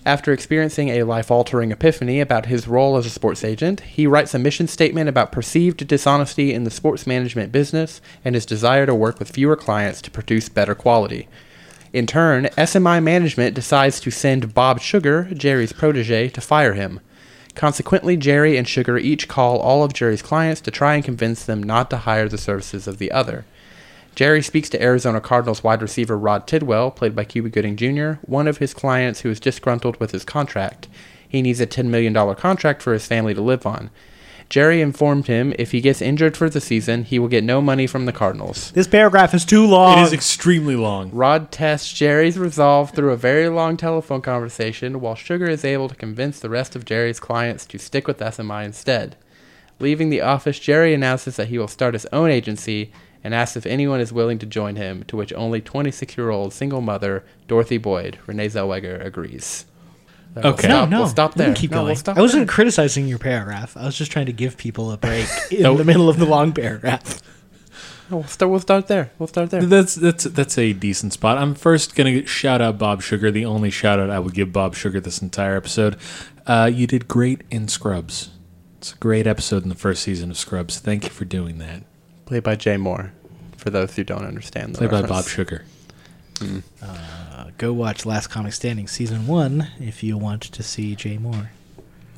After 0.06 0.32
experiencing 0.32 0.90
a 0.90 1.02
life 1.02 1.32
altering 1.32 1.72
epiphany 1.72 2.20
about 2.20 2.46
his 2.46 2.68
role 2.68 2.96
as 2.96 3.04
a 3.04 3.10
sports 3.10 3.42
agent, 3.42 3.80
he 3.80 4.06
writes 4.06 4.32
a 4.32 4.38
mission 4.38 4.68
statement 4.68 5.08
about 5.08 5.32
perceived 5.32 5.88
dishonesty 5.88 6.54
in 6.54 6.62
the 6.62 6.70
sports 6.70 7.04
management 7.04 7.50
business 7.50 8.00
and 8.24 8.36
his 8.36 8.46
desire 8.46 8.86
to 8.86 8.94
work 8.94 9.18
with 9.18 9.32
fewer 9.32 9.56
clients 9.56 10.00
to 10.02 10.10
produce 10.12 10.48
better 10.48 10.76
quality. 10.76 11.26
In 11.92 12.06
turn, 12.06 12.44
SMI 12.56 13.02
management 13.02 13.56
decides 13.56 13.98
to 13.98 14.12
send 14.12 14.54
Bob 14.54 14.78
Sugar, 14.80 15.28
Jerry's 15.34 15.72
protege, 15.72 16.28
to 16.28 16.40
fire 16.40 16.74
him. 16.74 17.00
Consequently, 17.56 18.18
Jerry 18.18 18.58
and 18.58 18.68
Sugar 18.68 18.98
each 18.98 19.28
call 19.28 19.58
all 19.58 19.82
of 19.82 19.94
Jerry's 19.94 20.22
clients 20.22 20.60
to 20.60 20.70
try 20.70 20.94
and 20.94 21.04
convince 21.04 21.42
them 21.42 21.62
not 21.62 21.88
to 21.90 21.96
hire 21.96 22.28
the 22.28 22.38
services 22.38 22.86
of 22.86 22.98
the 22.98 23.10
other. 23.10 23.46
Jerry 24.14 24.42
speaks 24.42 24.68
to 24.70 24.82
Arizona 24.82 25.20
Cardinals 25.20 25.64
wide 25.64 25.80
receiver 25.80 26.18
Rod 26.18 26.46
Tidwell, 26.46 26.90
played 26.90 27.16
by 27.16 27.24
Cuba 27.24 27.48
Gooding 27.48 27.76
Jr., 27.76 28.20
one 28.22 28.46
of 28.46 28.58
his 28.58 28.74
clients 28.74 29.20
who 29.20 29.30
is 29.30 29.40
disgruntled 29.40 29.98
with 29.98 30.10
his 30.10 30.24
contract. 30.24 30.86
He 31.26 31.40
needs 31.42 31.60
a 31.60 31.66
$10 31.66 31.86
million 31.86 32.14
contract 32.34 32.82
for 32.82 32.92
his 32.92 33.06
family 33.06 33.34
to 33.34 33.40
live 33.40 33.66
on. 33.66 33.90
Jerry 34.48 34.80
informed 34.80 35.26
him 35.26 35.52
if 35.58 35.72
he 35.72 35.80
gets 35.80 36.00
injured 36.00 36.36
for 36.36 36.48
the 36.48 36.60
season, 36.60 37.04
he 37.04 37.18
will 37.18 37.28
get 37.28 37.42
no 37.42 37.60
money 37.60 37.86
from 37.86 38.06
the 38.06 38.12
Cardinals. 38.12 38.70
This 38.72 38.86
paragraph 38.86 39.34
is 39.34 39.44
too 39.44 39.66
long. 39.66 39.98
It 39.98 40.02
is 40.02 40.12
extremely 40.12 40.76
long. 40.76 41.10
Rod 41.10 41.50
tests 41.50 41.92
Jerry's 41.92 42.38
resolve 42.38 42.92
through 42.92 43.10
a 43.10 43.16
very 43.16 43.48
long 43.48 43.76
telephone 43.76 44.22
conversation, 44.22 45.00
while 45.00 45.16
Sugar 45.16 45.46
is 45.46 45.64
able 45.64 45.88
to 45.88 45.94
convince 45.96 46.38
the 46.38 46.50
rest 46.50 46.76
of 46.76 46.84
Jerry's 46.84 47.18
clients 47.18 47.66
to 47.66 47.78
stick 47.78 48.06
with 48.06 48.18
SMI 48.18 48.64
instead. 48.64 49.16
Leaving 49.80 50.10
the 50.10 50.22
office, 50.22 50.58
Jerry 50.58 50.94
announces 50.94 51.36
that 51.36 51.48
he 51.48 51.58
will 51.58 51.68
start 51.68 51.94
his 51.94 52.06
own 52.06 52.30
agency 52.30 52.92
and 53.24 53.34
asks 53.34 53.56
if 53.56 53.66
anyone 53.66 54.00
is 54.00 54.12
willing 54.12 54.38
to 54.38 54.46
join 54.46 54.76
him, 54.76 55.02
to 55.04 55.16
which 55.16 55.32
only 55.32 55.60
26 55.60 56.16
year 56.16 56.30
old 56.30 56.52
single 56.52 56.80
mother 56.80 57.24
Dorothy 57.48 57.78
Boyd, 57.78 58.18
Renee 58.26 58.46
Zellweger, 58.48 59.04
agrees. 59.04 59.66
We'll 60.36 60.46
Okay. 60.52 60.68
stop, 60.68 60.88
no, 60.90 60.96
no. 60.96 61.02
we'll 61.02 61.08
stop 61.10 61.34
we 61.36 61.44
there. 61.44 61.54
keep 61.54 61.70
No, 61.70 61.78
going. 61.78 61.86
we'll 61.86 61.96
stop 61.96 62.16
I 62.18 62.20
wasn't 62.20 62.46
there. 62.46 62.54
criticizing 62.54 63.08
your 63.08 63.18
paragraph. 63.18 63.76
I 63.76 63.84
was 63.86 63.96
just 63.96 64.12
trying 64.12 64.26
to 64.26 64.32
give 64.32 64.56
people 64.56 64.92
a 64.92 64.96
break 64.98 65.26
in 65.50 65.62
No. 65.62 65.76
the 65.76 65.84
middle 65.84 66.08
of 66.08 66.18
the 66.18 66.26
long 66.26 66.52
paragraph. 66.52 67.22
No, 68.08 68.18
we'll, 68.18 68.26
start, 68.28 68.50
we'll 68.52 68.60
start 68.60 68.86
there. 68.86 69.10
We'll 69.18 69.26
start 69.26 69.50
there. 69.50 69.62
That's 69.62 69.96
that's 69.96 70.22
that's 70.22 70.56
a 70.58 70.72
decent 70.72 71.12
spot. 71.12 71.38
I'm 71.38 71.56
first 71.56 71.96
gonna 71.96 72.24
shout 72.24 72.60
out 72.60 72.78
Bob 72.78 73.02
Sugar. 73.02 73.32
The 73.32 73.44
only 73.44 73.68
shout 73.68 73.98
out 73.98 74.10
I 74.10 74.20
would 74.20 74.32
give 74.32 74.52
Bob 74.52 74.76
Sugar 74.76 75.00
this 75.00 75.20
entire 75.20 75.56
episode. 75.56 75.96
Uh, 76.46 76.70
you 76.72 76.86
did 76.86 77.08
great 77.08 77.40
in 77.50 77.66
Scrubs. 77.66 78.30
It's 78.78 78.92
a 78.92 78.96
great 78.98 79.26
episode 79.26 79.64
in 79.64 79.70
the 79.70 79.74
first 79.74 80.04
season 80.04 80.30
of 80.30 80.36
Scrubs. 80.36 80.78
Thank 80.78 81.02
you 81.02 81.10
for 81.10 81.24
doing 81.24 81.58
that. 81.58 81.82
Played 82.26 82.44
by 82.44 82.54
Jay 82.54 82.76
Mohr, 82.76 83.10
for 83.56 83.70
those 83.70 83.96
who 83.96 84.04
don't 84.04 84.24
understand 84.24 84.76
the 84.76 84.86
Played 84.86 84.90
by. 84.92 85.02
Bob 85.02 85.24
Sugar. 85.24 85.64
Uh, 86.40 86.46
go 87.58 87.72
watch 87.72 88.04
Last 88.06 88.28
Comic 88.28 88.52
Standing 88.52 88.86
season 88.88 89.26
one 89.26 89.68
if 89.80 90.02
you 90.02 90.16
want 90.16 90.42
to 90.42 90.62
see 90.62 90.94
Jay 90.94 91.18
Mohr. 91.18 91.48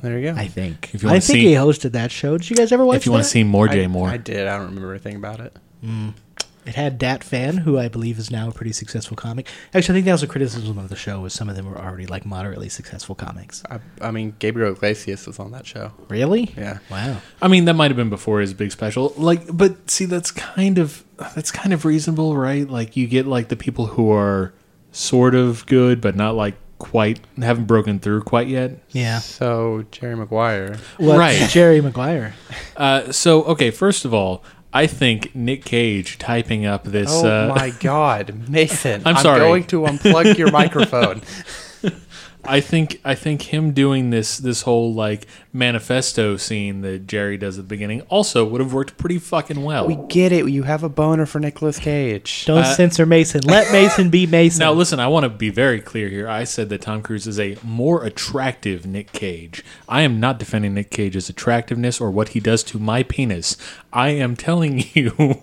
There 0.01 0.17
you 0.17 0.31
go. 0.33 0.39
I 0.39 0.47
think. 0.47 0.91
If 0.93 1.03
you 1.03 1.09
I 1.09 1.13
think 1.19 1.23
see- 1.23 1.45
he 1.47 1.53
hosted 1.53 1.91
that 1.91 2.11
show. 2.11 2.37
Did 2.37 2.49
you 2.49 2.55
guys 2.55 2.71
ever 2.71 2.85
watch 2.85 2.97
If 2.97 3.05
you 3.05 3.11
want 3.11 3.23
to 3.25 3.29
see 3.29 3.43
more 3.43 3.67
I- 3.69 3.73
Jay 3.73 3.85
Mohr, 3.85 4.09
I 4.09 4.17
did. 4.17 4.47
I 4.47 4.57
don't 4.57 4.67
remember 4.67 4.91
anything 4.91 5.15
about 5.15 5.39
it. 5.39 5.55
Mm. 5.83 6.13
It 6.65 6.75
had 6.75 6.99
Dat 6.99 7.23
Phan, 7.23 7.57
who 7.57 7.79
I 7.79 7.87
believe 7.87 8.19
is 8.19 8.29
now 8.29 8.49
a 8.49 8.51
pretty 8.51 8.73
successful 8.73 9.17
comic. 9.17 9.47
Actually, 9.73 9.93
I 9.93 9.95
think 9.97 10.05
that 10.05 10.11
was 10.11 10.23
a 10.23 10.27
criticism 10.27 10.77
of 10.77 10.89
the 10.89 10.95
show, 10.95 11.21
was 11.21 11.33
some 11.33 11.49
of 11.49 11.55
them 11.55 11.65
were 11.65 11.77
already 11.79 12.05
like 12.05 12.25
moderately 12.25 12.69
successful 12.69 13.15
comics. 13.15 13.63
I, 13.71 13.79
I 14.01 14.11
mean, 14.11 14.35
Gabriel 14.39 14.73
Iglesias 14.73 15.25
was 15.25 15.39
on 15.39 15.51
that 15.51 15.65
show. 15.65 15.93
Really? 16.09 16.53
Yeah. 16.55 16.79
Wow. 16.91 17.21
I 17.41 17.47
mean 17.47 17.65
that 17.65 17.73
might 17.73 17.89
have 17.89 17.97
been 17.97 18.09
before 18.11 18.39
his 18.39 18.53
big 18.53 18.71
special. 18.71 19.13
Like, 19.17 19.43
but 19.51 19.89
see, 19.89 20.05
that's 20.05 20.29
kind 20.31 20.77
of 20.77 21.03
that's 21.33 21.49
kind 21.49 21.73
of 21.73 21.85
reasonable, 21.85 22.37
right? 22.37 22.69
Like, 22.69 22.95
you 22.95 23.07
get 23.07 23.25
like 23.25 23.47
the 23.47 23.55
people 23.55 23.87
who 23.87 24.11
are 24.11 24.53
sort 24.99 25.33
of 25.33 25.65
good, 25.65 26.01
but 26.01 26.15
not 26.15 26.35
like 26.35 26.55
quite 26.77 27.19
haven't 27.37 27.65
broken 27.65 27.99
through 27.99 28.21
quite 28.21 28.47
yet. 28.47 28.79
Yeah. 28.89 29.19
So 29.19 29.85
Jerry 29.91 30.15
Maguire. 30.15 30.77
What's 30.97 31.19
Right. 31.19 31.49
Jerry 31.49 31.81
Maguire. 31.81 32.33
Uh, 32.75 33.11
so 33.11 33.43
okay, 33.45 33.71
first 33.71 34.05
of 34.05 34.13
all, 34.13 34.43
I 34.73 34.87
think 34.87 35.33
Nick 35.33 35.65
Cage 35.65 36.17
typing 36.17 36.65
up 36.65 36.83
this. 36.83 37.09
Oh 37.11 37.27
uh, 37.27 37.55
my 37.55 37.71
God, 37.71 38.49
Mason! 38.49 39.01
I'm 39.05 39.17
sorry. 39.17 39.39
going 39.39 39.63
to 39.65 39.81
unplug 39.81 40.37
your 40.37 40.51
microphone. 40.51 41.21
I 42.45 42.61
think 42.61 43.01
I 43.03 43.15
think 43.15 43.53
him 43.53 43.73
doing 43.73 44.11
this 44.11 44.37
this 44.37 44.61
whole 44.61 44.93
like 44.93 45.27
manifesto 45.51 46.37
scene 46.37 46.81
that 46.81 47.05
Jerry 47.05 47.37
does 47.37 47.59
at 47.59 47.65
the 47.65 47.67
beginning 47.67 48.01
also 48.03 48.45
would 48.45 48.61
have 48.61 48.73
worked 48.73 48.97
pretty 48.97 49.19
fucking 49.19 49.61
well. 49.61 49.85
We 49.85 49.97
get 50.07 50.31
it. 50.31 50.47
You 50.47 50.63
have 50.63 50.83
a 50.83 50.89
boner 50.89 51.25
for 51.25 51.39
Nicolas 51.39 51.77
Cage. 51.79 52.45
Don't 52.45 52.59
Uh, 52.59 52.73
censor 52.75 53.05
Mason. 53.05 53.41
Let 53.43 53.71
Mason 53.73 54.09
be 54.09 54.25
Mason. 54.25 54.59
Now, 54.59 54.71
listen, 54.71 54.99
I 54.99 55.07
want 55.07 55.25
to 55.25 55.29
be 55.29 55.49
very 55.49 55.81
clear 55.81 56.07
here. 56.07 56.29
I 56.29 56.45
said 56.45 56.69
that 56.69 56.81
Tom 56.81 57.01
Cruise 57.01 57.27
is 57.27 57.39
a 57.39 57.57
more 57.61 58.03
attractive 58.05 58.85
Nick 58.85 59.11
Cage. 59.11 59.63
I 59.87 60.01
am 60.01 60.19
not 60.19 60.39
defending 60.39 60.73
Nick 60.73 60.91
Cage's 60.91 61.29
attractiveness 61.29 61.99
or 61.99 62.09
what 62.09 62.29
he 62.29 62.39
does 62.39 62.63
to 62.63 62.79
my 62.79 63.03
penis. 63.03 63.57
I 63.91 64.09
am 64.09 64.35
telling 64.35 64.85
you, 64.93 65.41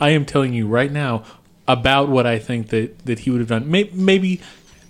I 0.00 0.10
am 0.10 0.24
telling 0.24 0.54
you 0.54 0.66
right 0.66 0.90
now 0.90 1.24
about 1.68 2.08
what 2.08 2.26
I 2.26 2.38
think 2.38 2.68
that, 2.70 3.04
that 3.06 3.20
he 3.20 3.30
would 3.30 3.38
have 3.40 3.48
done. 3.48 3.70
Maybe, 3.70 3.90
maybe, 3.92 4.40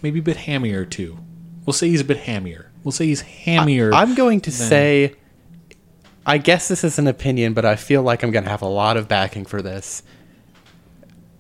maybe 0.03 0.19
a 0.21 0.23
bit 0.23 0.37
hammier 0.37 0.89
too. 0.89 1.19
We'll 1.67 1.75
say 1.75 1.89
he's 1.89 2.01
a 2.01 2.05
bit 2.05 2.19
hammier. 2.19 2.67
We'll 2.83 2.93
say 2.93 3.07
he's 3.07 3.23
hammier. 3.23 3.93
I'm 3.93 4.15
going 4.15 4.41
to 4.43 4.51
than- 4.51 4.69
say, 4.69 5.15
I 6.25 6.39
guess 6.39 6.69
this 6.69 6.85
is 6.85 6.99
an 6.99 7.07
opinion, 7.07 7.55
but 7.55 7.65
I 7.65 7.77
feel 7.77 8.03
like 8.03 8.23
I'm 8.23 8.31
going 8.31 8.45
to 8.45 8.51
have 8.51 8.63
a 8.63 8.69
lot 8.69 8.97
of 8.97 9.09
backing 9.09 9.45
for 9.45 9.63
this. 9.63 10.03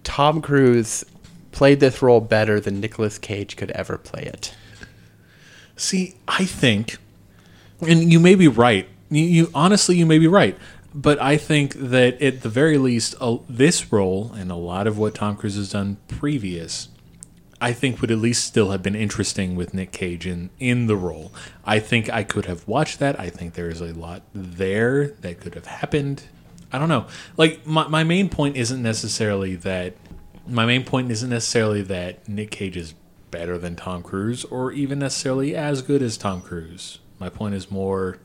Tom 0.04 0.40
Cruise 0.42 1.04
played 1.52 1.80
this 1.80 2.02
role 2.02 2.20
better 2.20 2.60
than 2.60 2.80
Nicolas 2.80 3.18
Cage 3.18 3.56
could 3.56 3.70
ever 3.72 3.98
play 3.98 4.22
it. 4.22 4.54
See, 5.76 6.16
I 6.28 6.44
think, 6.44 6.98
and 7.80 8.12
you 8.12 8.20
may 8.20 8.34
be 8.34 8.48
right. 8.48 8.88
You, 9.10 9.24
you 9.24 9.50
honestly, 9.54 9.96
you 9.96 10.06
may 10.06 10.18
be 10.18 10.26
right. 10.26 10.56
But 10.92 11.20
I 11.22 11.36
think 11.36 11.74
that 11.74 12.20
at 12.20 12.42
the 12.42 12.48
very 12.48 12.76
least, 12.76 13.14
uh, 13.20 13.38
this 13.48 13.92
role 13.92 14.32
and 14.36 14.50
a 14.50 14.56
lot 14.56 14.86
of 14.86 14.98
what 14.98 15.14
Tom 15.14 15.36
Cruise 15.36 15.56
has 15.56 15.70
done 15.70 15.98
previous, 16.08 16.88
I 17.60 17.72
think 17.72 18.00
would 18.00 18.10
at 18.10 18.18
least 18.18 18.44
still 18.44 18.70
have 18.70 18.82
been 18.82 18.94
interesting 18.94 19.54
with 19.54 19.74
Nick 19.74 19.92
Cage 19.92 20.26
in, 20.26 20.50
in 20.58 20.86
the 20.86 20.96
role. 20.96 21.32
I 21.64 21.78
think 21.78 22.08
I 22.10 22.24
could 22.24 22.46
have 22.46 22.66
watched 22.66 22.98
that. 23.00 23.20
I 23.20 23.28
think 23.28 23.54
there 23.54 23.68
is 23.68 23.80
a 23.80 23.92
lot 23.92 24.22
there 24.32 25.08
that 25.08 25.40
could 25.40 25.54
have 25.54 25.66
happened. 25.66 26.22
I 26.72 26.78
don't 26.78 26.88
know. 26.88 27.06
Like 27.36 27.66
my 27.66 27.86
my 27.88 28.04
main 28.04 28.28
point 28.28 28.56
isn't 28.56 28.80
necessarily 28.82 29.56
that 29.56 29.94
my 30.46 30.64
main 30.64 30.84
point 30.84 31.10
isn't 31.10 31.28
necessarily 31.28 31.82
that 31.82 32.28
Nick 32.28 32.50
Cage 32.50 32.76
is 32.76 32.94
better 33.30 33.58
than 33.58 33.76
Tom 33.76 34.02
Cruise 34.02 34.44
or 34.44 34.72
even 34.72 34.98
necessarily 34.98 35.54
as 35.54 35.82
good 35.82 36.02
as 36.02 36.16
Tom 36.16 36.40
Cruise. 36.40 36.98
My 37.18 37.28
point 37.28 37.54
is 37.54 37.70
more 37.70 38.18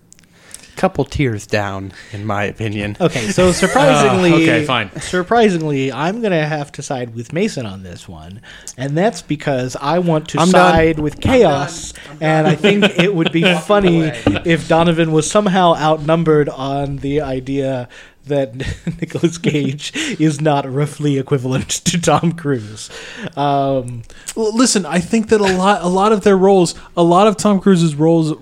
Couple 0.75 1.05
tiers 1.05 1.47
down, 1.47 1.93
in 2.11 2.25
my 2.25 2.43
opinion. 2.43 2.97
Okay, 2.99 3.27
so 3.31 3.51
surprisingly, 3.63 4.31
Uh, 4.33 4.35
okay, 4.37 4.65
fine. 4.65 4.91
Surprisingly, 4.99 5.91
I'm 5.91 6.21
gonna 6.21 6.45
have 6.45 6.71
to 6.73 6.81
side 6.81 7.15
with 7.15 7.31
Mason 7.33 7.65
on 7.65 7.83
this 7.83 8.07
one, 8.09 8.41
and 8.77 8.97
that's 8.97 9.21
because 9.21 9.75
I 9.79 9.99
want 9.99 10.29
to 10.29 10.39
I'm 10.39 10.51
done. 10.51 10.73
side 10.73 10.99
with 10.99 11.21
chaos, 11.21 11.93
and 12.19 12.45
I 12.47 12.55
think 12.55 12.83
it 12.99 13.15
would 13.15 13.31
be 13.31 13.43
funny 13.61 14.11
if 14.45 14.67
Donovan 14.67 15.11
was 15.11 15.29
somehow 15.29 15.75
outnumbered 15.75 16.49
on 16.49 16.97
the 16.97 17.21
idea 17.21 17.87
that 18.25 18.55
Nicolas 18.99 19.37
Cage 19.37 19.91
is 20.19 20.41
not 20.41 20.67
roughly 20.71 21.17
equivalent 21.19 21.69
to 21.69 22.01
Tom 22.01 22.31
Cruise. 22.31 22.89
Um, 23.37 24.01
Well, 24.35 24.53
listen, 24.55 24.85
I 24.85 24.99
think 24.99 25.29
that 25.29 25.39
a 25.41 25.55
lot, 25.55 25.83
a 25.83 25.87
lot 25.87 26.11
of 26.11 26.21
their 26.21 26.35
roles, 26.37 26.73
a 26.97 27.03
lot 27.03 27.27
of 27.27 27.37
Tom 27.37 27.59
Cruise's 27.61 27.93
roles, 27.95 28.33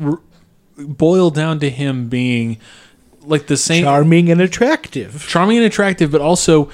r- 0.77 0.85
boil 0.85 1.29
down 1.29 1.59
to 1.59 1.69
him 1.69 2.09
being 2.09 2.57
like 3.21 3.47
the 3.47 3.57
same, 3.57 3.83
charming 3.83 4.29
and 4.29 4.41
attractive. 4.41 5.25
charming 5.27 5.57
and 5.57 5.65
attractive, 5.65 6.11
but 6.11 6.21
also 6.21 6.69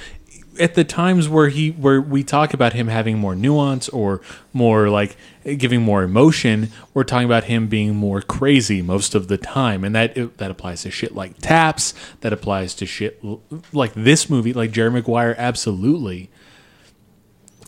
at 0.60 0.76
the 0.76 0.84
times 0.84 1.30
where 1.30 1.48
he, 1.48 1.70
where 1.72 2.02
we 2.02 2.24
talk 2.24 2.54
about 2.54 2.74
him 2.74 2.88
having 2.88 3.18
more 3.18 3.34
nuance 3.36 3.88
or 3.90 4.20
more 4.52 4.90
like 4.90 5.16
giving 5.58 5.82
more 5.82 6.04
emotion, 6.04 6.70
we're 6.94 7.04
talking 7.06 7.26
about 7.26 7.46
him 7.46 7.68
being 7.68 7.96
more 7.96 8.22
crazy 8.22 8.82
most 8.82 9.16
of 9.16 9.28
the 9.30 9.38
time, 9.38 9.84
and 9.84 9.96
that 9.96 10.38
that 10.38 10.52
applies 10.52 10.84
to 10.84 10.92
shit 10.92 11.16
like 11.16 11.38
Taps, 11.40 11.94
that 12.22 12.34
applies 12.34 12.74
to 12.76 12.86
shit 12.86 13.24
like 13.72 13.94
this 13.94 14.30
movie, 14.30 14.54
like 14.54 14.72
Jerry 14.72 14.92
Maguire, 14.92 15.36
absolutely. 15.38 16.30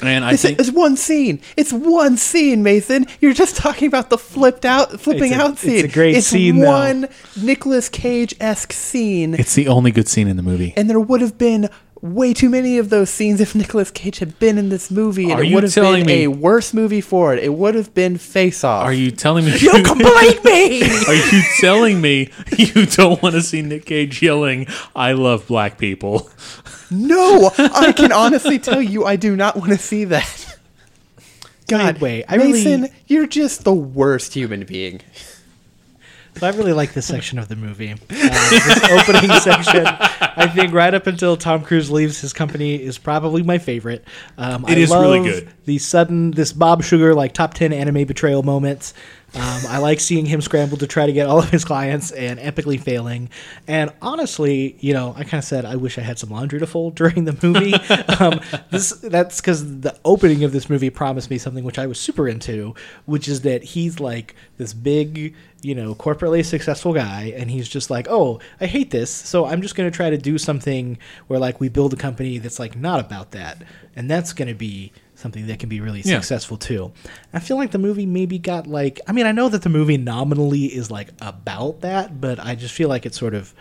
And 0.02 0.26
I 0.26 0.34
It's, 0.34 0.42
think 0.42 0.60
it's 0.60 0.72
one 0.72 0.98
scene. 0.98 1.42
It's 1.58 1.72
one 1.72 2.18
scene, 2.18 2.64
Mason. 2.64 3.06
You're 3.20 3.34
just 3.34 3.56
talking 3.56 3.88
about 3.88 4.10
the 4.10 4.18
flipped 4.18 4.66
out, 4.66 5.00
flipping 5.00 5.34
a- 5.34 5.38
out 5.38 5.58
scene. 5.58 5.76
it's 5.76 5.84
a 5.84 5.88
great 5.94 6.16
it's 6.16 6.28
scene, 6.28 6.60
though. 6.60 6.68
one 6.68 7.08
Nicolas 7.42 7.90
Cage 7.90 8.36
esque 8.40 8.74
scene, 8.74 9.34
it's 9.36 9.56
the 9.56 9.68
only 9.68 9.92
good 9.92 10.08
scene 10.08 10.28
in 10.28 10.38
the 10.38 10.44
movie. 10.44 10.74
and 10.76 10.90
there 10.90 11.00
would 11.00 11.22
have 11.22 11.38
been 11.38 11.70
way 12.04 12.34
too 12.34 12.50
many 12.50 12.80
of 12.80 12.90
those 12.90 13.12
scenes 13.12 13.40
if 13.40 13.54
Nicolas 13.54 13.92
Cage 13.92 14.18
had 14.18 14.40
been 14.40 14.58
in 14.58 14.70
this 14.70 14.90
movie, 14.90 15.26
and 15.26 15.34
Are 15.34 15.44
it 15.44 15.50
you 15.50 15.54
would 15.54 15.64
have 15.66 15.72
telling 15.72 16.04
been 16.04 16.18
me- 16.18 16.24
a 16.24 16.32
worse 16.32 16.74
movie 16.74 17.00
for 17.00 17.32
it. 17.36 17.44
It 17.44 17.54
would 17.54 17.76
have 17.76 17.94
been 17.94 18.18
Face 18.18 18.64
Off. 18.64 18.84
Are 18.86 18.92
you 18.94 19.12
telling 19.12 19.46
me 19.46 19.56
You 19.60 19.72
complete 19.84 20.44
me. 20.44 20.82
Are 21.08 21.14
you 21.14 21.44
telling 21.60 22.02
me 22.02 22.30
you 22.58 22.88
don't 22.88 23.22
want 23.22 23.36
to 23.36 23.44
see 23.44 23.62
Nick 23.62 23.86
Cage 23.86 24.20
yelling 24.24 24.66
"I 24.96 25.12
love 25.12 25.46
black 25.46 25.78
people"? 25.78 26.28
No, 26.92 27.52
I 27.58 27.94
can 27.94 28.12
honestly 28.12 28.60
tell 28.60 28.82
you, 28.82 29.06
I 29.06 29.16
do 29.16 29.36
not 29.36 29.56
want 29.56 29.70
to 29.72 29.78
see 29.78 30.04
that. 30.06 30.58
God, 31.68 32.00
wait, 32.02 32.26
I 32.28 32.36
really- 32.36 32.52
Mason, 32.52 32.90
you're 33.08 33.28
just 33.28 33.64
the 33.64 33.74
worst 33.74 34.34
human 34.34 34.66
being. 34.66 35.00
So 36.38 36.48
I 36.48 36.52
really 36.52 36.72
like 36.74 36.94
this 36.94 37.06
section 37.06 37.40
of 37.40 37.50
the 37.50 37.58
movie. 37.58 37.92
Uh, 37.92 37.98
this 38.10 38.84
opening 38.90 39.30
section, 39.42 39.86
I 39.86 40.48
think, 40.54 40.74
right 40.74 40.94
up 40.94 41.06
until 41.06 41.36
Tom 41.36 41.62
Cruise 41.62 41.92
leaves 41.92 42.22
his 42.22 42.32
company, 42.32 42.76
is 42.76 42.98
probably 42.98 43.44
my 43.44 43.58
favorite. 43.58 44.06
Um, 44.38 44.64
It 44.68 44.78
I 44.78 44.82
is 44.82 44.90
love 44.90 45.02
really 45.02 45.30
good. 45.30 45.50
The 45.66 45.78
sudden, 45.78 46.32
this 46.32 46.54
Bob 46.54 46.84
Sugar 46.84 47.14
like 47.14 47.34
top 47.34 47.54
ten 47.54 47.74
anime 47.74 48.06
betrayal 48.06 48.44
moments. 48.44 48.94
Um, 49.34 49.62
I 49.70 49.78
like 49.78 50.02
seeing 50.02 50.26
him 50.26 50.42
scramble 50.42 50.78
to 50.78 50.88
try 50.88 51.06
to 51.06 51.14
get 51.14 51.28
all 51.28 51.40
of 51.40 51.50
his 51.50 51.64
clients 51.64 52.12
and 52.12 52.38
epically 52.38 52.78
failing. 52.78 53.30
And 53.66 53.94
honestly, 54.02 54.76
you 54.82 54.94
know, 54.94 55.14
I 55.16 55.24
kind 55.24 55.36
of 55.36 55.46
said 55.46 55.64
I 55.64 55.78
wish 55.78 55.98
I 55.98 56.02
had 56.02 56.20
some 56.20 56.30
laundry 56.30 56.60
to 56.60 56.68
fold 56.68 56.96
during 57.02 57.24
the 57.24 57.38
movie. 57.42 57.74
um, 58.20 58.42
this 58.72 58.92
that's 59.00 59.40
because 59.40 59.82
the 59.82 59.98
opening 60.04 60.44
of 60.44 60.52
this 60.52 60.70
movie 60.70 60.90
promised 60.90 61.30
me 61.30 61.38
something 61.38 61.64
which 61.64 61.80
I 61.80 61.88
was 61.88 61.98
super 61.98 62.28
into, 62.28 62.76
which 63.06 63.30
is 63.30 63.42
that 63.42 63.64
he's 63.64 64.02
like 64.02 64.36
this 64.58 64.74
big, 64.74 65.34
you 65.62 65.76
know, 65.76 65.96
corporately 65.96 66.44
successful 66.44 66.94
guy, 66.94 67.34
and 67.38 67.50
he's 67.50 67.70
just 67.70 67.90
like, 67.90 68.08
oh, 68.10 68.40
I 68.60 68.66
hate 68.66 68.92
this, 68.92 69.10
so 69.10 69.46
I'm 69.46 69.62
just 69.62 69.76
going 69.76 69.90
to 69.90 69.96
try 69.96 70.10
to 70.10 70.18
do 70.18 70.38
something 70.38 70.98
where 71.28 71.40
like 71.40 71.62
we 71.62 71.70
build 71.70 71.94
a 71.94 71.98
company 71.98 72.38
that's 72.38 72.60
like 72.60 72.76
not 72.76 73.00
about 73.00 73.32
that, 73.32 73.64
and 73.96 74.12
that's 74.12 74.34
going 74.34 74.50
to 74.50 74.56
be 74.56 74.92
something 75.22 75.48
that 75.48 75.60
can 75.60 75.70
be 75.70 75.80
really 75.80 76.02
Yeah. 76.02 76.16
successful 76.20 76.58
too. 76.58 76.92
I 77.34 77.40
feel 77.40 77.56
like 77.58 77.72
the 77.72 77.78
movie 77.78 78.06
maybe 78.06 78.38
got 78.40 78.68
like 78.68 79.00
I 79.08 79.12
mean 79.14 79.26
I 79.26 79.32
know 79.32 79.48
that 79.50 79.62
the 79.62 79.70
movie 79.70 79.98
nominally 79.98 80.66
is 80.66 80.90
like 80.92 81.10
about 81.22 81.82
that, 81.82 82.20
but 82.20 82.40
I 82.40 82.56
just 82.56 82.74
feel 82.74 82.90
like 82.90 83.06
it 83.06 83.14
sort 83.14 83.34
of 83.36 83.54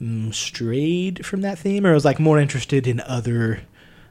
mm, 0.00 0.32
strayed 0.34 1.26
from 1.26 1.40
that 1.40 1.58
theme 1.58 1.84
or 1.86 1.92
was 1.94 2.04
like 2.04 2.20
more 2.20 2.38
interested 2.38 2.86
in 2.86 3.00
other 3.00 3.62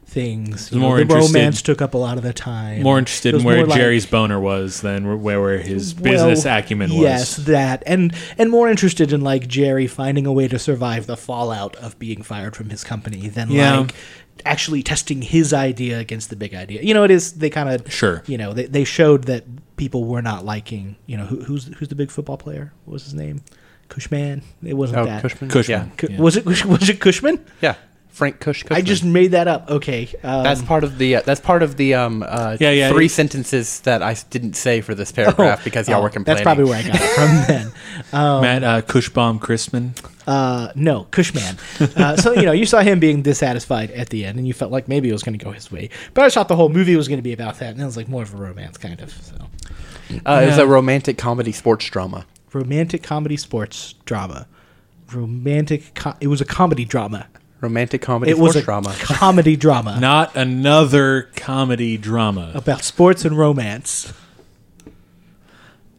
things. 0.05 0.71
You 0.71 0.79
know, 0.79 0.87
more 0.87 1.03
the 1.03 1.15
romance 1.15 1.61
took 1.61 1.81
up 1.81 1.93
a 1.93 1.97
lot 1.97 2.17
of 2.17 2.23
the 2.23 2.31
time. 2.33 2.81
More 2.81 2.97
interested 2.97 3.35
in 3.35 3.43
where 3.43 3.57
more 3.57 3.67
like- 3.67 3.77
Jerry's 3.77 4.05
boner 4.05 4.39
was 4.39 4.79
than 4.81 5.05
where, 5.21 5.39
where 5.39 5.57
his 5.59 5.93
business 5.93 6.45
well, 6.45 6.57
acumen 6.59 6.91
was. 6.91 6.99
Yes, 7.01 7.35
that 7.37 7.83
and 7.85 8.13
and 8.37 8.49
more 8.49 8.69
interested 8.69 9.11
in 9.11 9.21
like 9.21 9.47
Jerry 9.47 9.85
finding 9.87 10.25
a 10.25 10.31
way 10.31 10.47
to 10.47 10.57
survive 10.57 11.07
the 11.07 11.17
fallout 11.17 11.75
of 11.77 11.99
being 11.99 12.21
fired 12.21 12.55
from 12.55 12.69
his 12.69 12.83
company 12.83 13.27
than 13.27 13.51
Yeah. 13.51 13.79
like 13.81 13.93
actually 14.45 14.83
testing 14.83 15.21
his 15.21 15.53
idea 15.53 15.99
against 15.99 16.29
the 16.29 16.35
big 16.35 16.53
idea. 16.53 16.81
You 16.81 16.93
know, 16.93 17.03
it 17.03 17.11
is 17.11 17.33
they 17.33 17.49
kind 17.49 17.69
of 17.69 17.91
Sure. 17.91 18.23
You 18.27 18.37
know, 18.37 18.53
they 18.53 18.65
they 18.65 18.83
showed 18.83 19.23
that 19.25 19.43
people 19.77 20.05
were 20.05 20.21
not 20.21 20.45
liking. 20.45 20.95
You 21.05 21.17
know, 21.17 21.25
who, 21.25 21.43
who's 21.43 21.65
who's 21.77 21.87
the 21.87 21.95
big 21.95 22.11
football 22.11 22.37
player? 22.37 22.73
What 22.85 22.93
was 22.93 23.03
his 23.03 23.13
name? 23.13 23.41
Cushman. 23.89 24.41
It 24.63 24.73
wasn't 24.73 24.99
Oh, 24.99 25.05
that. 25.05 25.21
Cushman. 25.21 25.49
Cushman. 25.49 25.87
Yeah, 25.89 25.95
Cu- 25.95 26.07
Yeah. 26.11 26.19
Was 26.19 26.35
it 26.37 26.45
was 26.45 26.89
it 26.89 26.99
Cushman? 26.99 27.43
yeah. 27.61 27.75
Frank 28.17 28.39
Cush. 28.39 28.63
I 28.71 28.81
just 28.81 29.03
made 29.03 29.27
that 29.31 29.47
up. 29.47 29.69
Okay, 29.69 30.07
um, 30.23 30.43
That's 30.43 30.63
part 30.63 30.83
of 30.83 30.97
the. 30.97 31.17
Uh, 31.17 31.21
that's 31.21 31.39
part 31.39 31.61
of 31.61 31.77
the. 31.77 31.93
Um. 31.93 32.23
Uh, 32.27 32.57
Yeah, 32.59 32.71
yeah, 32.71 32.89
Three 32.89 33.05
it- 33.05 33.09
sentences 33.09 33.81
I 33.85 34.15
didn't 34.31 34.53
say 34.55 34.81
for 34.81 34.95
this 34.95 35.11
paragraph 35.19 35.63
because 35.63 35.87
y'all 35.87 35.99
oh, 35.99 36.01
were 36.01 36.09
complaining. 36.09 36.37
That's 36.37 36.43
probably 36.43 36.63
where 36.63 36.79
I 36.79 36.87
got 36.87 36.95
it 36.95 37.09
from 37.11 37.27
then. 37.47 37.71
Um, 38.11 38.41
Matt 38.41 38.63
uh, 38.63 38.81
Cushbaum 38.81 39.39
Chrisman. 39.39 39.91
Uh, 40.25 40.71
no, 40.73 41.03
Cushman. 41.11 41.57
Uh, 41.95 42.17
so 42.17 42.33
you 42.33 42.41
know, 42.41 42.51
you 42.53 42.65
saw 42.65 42.79
him 42.81 42.99
being 42.99 43.21
dissatisfied 43.21 43.91
at 43.91 44.09
the 44.09 44.25
end, 44.25 44.39
and 44.39 44.47
you 44.47 44.53
felt 44.53 44.71
like 44.71 44.87
maybe 44.87 45.09
it 45.09 45.13
was 45.13 45.21
going 45.21 45.37
to 45.37 45.45
go 45.45 45.51
his 45.51 45.71
way. 45.71 45.89
But 46.15 46.25
I 46.25 46.29
thought 46.29 46.47
the 46.47 46.55
whole 46.55 46.69
movie 46.69 46.95
was 46.95 47.07
going 47.07 47.19
to 47.19 47.23
be 47.23 47.33
about 47.33 47.59
that, 47.59 47.71
and 47.73 47.79
it 47.81 47.85
was 47.85 47.97
like 47.97 48.09
more 48.09 48.23
of 48.23 48.33
a 48.33 48.37
romance 48.37 48.77
kind 48.79 48.99
of. 48.99 49.11
So 49.11 49.35
Uh, 50.25 50.41
It 50.43 50.47
was 50.47 50.57
a 50.57 50.65
romantic 50.65 51.19
comedy 51.19 51.51
sports 51.51 51.85
drama. 51.85 52.25
romantic 52.51 53.03
comedy 53.03 53.37
sports 53.37 53.93
drama. 54.05 54.47
Romantic. 55.13 55.93
Co- 55.93 56.15
it 56.19 56.27
was 56.27 56.41
a 56.41 56.45
comedy 56.45 56.83
drama. 56.83 57.27
Romantic 57.61 58.01
comedy 58.01 58.31
It 58.31 58.37
was 58.37 58.51
sports 58.51 58.63
a 58.63 58.65
drama. 58.65 58.95
comedy 58.99 59.55
drama 59.65 59.99
Not 59.99 60.35
another 60.35 61.29
comedy 61.35 61.97
drama. 61.97 62.51
about 62.53 62.83
sports 62.83 63.25
and 63.25 63.37
romance. 63.37 64.13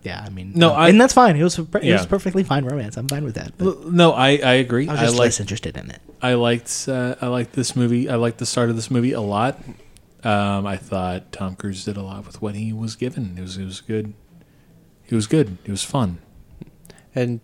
Yeah, 0.03 0.23
I 0.25 0.31
mean, 0.31 0.53
No, 0.55 0.71
uh, 0.71 0.75
I- 0.75 0.89
and 0.91 1.01
that's 1.01 1.13
fine. 1.13 1.37
It 1.37 1.43
was 1.43 1.59
a, 1.59 1.63
it 1.63 1.73
was 1.75 1.83
Yeah. 1.85 2.03
a 2.03 2.07
perfectly 2.07 2.45
fine 2.45 2.65
romance. 2.65 2.97
I'm 2.97 3.09
fine 3.09 3.25
with 3.25 3.35
that. 3.35 3.53
But 3.59 3.87
No, 3.93 4.13
I, 4.13 4.37
I 4.37 4.53
agree. 4.55 4.89
I 4.89 4.93
was 4.93 5.01
I, 5.01 5.05
just 5.05 5.15
like 5.17 5.25
less 5.27 5.41
interested 5.41 5.77
in 5.77 5.91
it. 5.91 6.01
I 6.23 6.35
liked 6.35 6.87
uh, 6.89 7.17
I 7.21 7.27
liked 7.27 7.53
this 7.53 7.75
movie. 7.77 8.09
I 8.09 8.15
liked 8.15 8.39
the 8.39 8.47
start 8.47 8.71
of 8.71 8.77
this 8.77 8.91
movie 8.91 9.13
a 9.13 9.21
lot. 9.21 9.59
Um, 10.25 10.67
I 10.67 10.77
thought 10.77 11.31
Tom 11.33 11.57
Cruise 11.57 11.85
did 11.85 11.97
a 11.97 12.03
lot 12.03 12.27
with 12.27 12.41
what 12.43 12.55
he 12.55 12.73
was 12.73 12.97
given. 12.97 13.35
It 13.37 13.41
was 13.43 13.57
it 13.59 13.65
was 13.65 13.81
good. 13.81 14.15
It 15.09 15.15
was 15.15 15.27
good. 15.27 15.59
It 15.65 15.71
was 15.71 15.85
fun. 15.85 16.19
and 17.15 17.41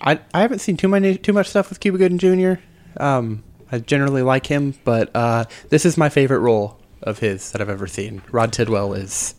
I 0.00 0.20
I 0.32 0.40
haven't 0.40 0.60
seen 0.60 0.76
too 0.76 0.88
many 0.88 1.16
too 1.18 1.32
much 1.32 1.48
stuff 1.48 1.68
with 1.70 1.80
Cuba 1.80 1.98
Gooding 1.98 2.18
Jr. 2.18 2.60
Um, 2.98 3.42
I 3.70 3.78
generally 3.78 4.22
like 4.22 4.46
him, 4.46 4.74
but 4.84 5.10
uh, 5.14 5.44
this 5.70 5.84
is 5.86 5.96
my 5.96 6.08
favorite 6.08 6.40
role 6.40 6.78
of 7.02 7.18
his 7.20 7.50
that 7.52 7.60
I've 7.60 7.68
ever 7.70 7.86
seen. 7.86 8.22
Rod 8.30 8.52
Tidwell 8.52 8.92
is 8.92 9.34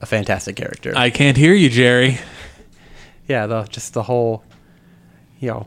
a 0.00 0.06
fantastic 0.06 0.56
character. 0.56 0.92
I 0.96 1.10
can't 1.10 1.36
hear 1.36 1.54
you, 1.54 1.70
Jerry. 1.70 2.18
yeah, 3.28 3.46
the 3.46 3.62
just 3.64 3.94
the 3.94 4.02
whole, 4.02 4.42
you 5.38 5.48
know, 5.48 5.66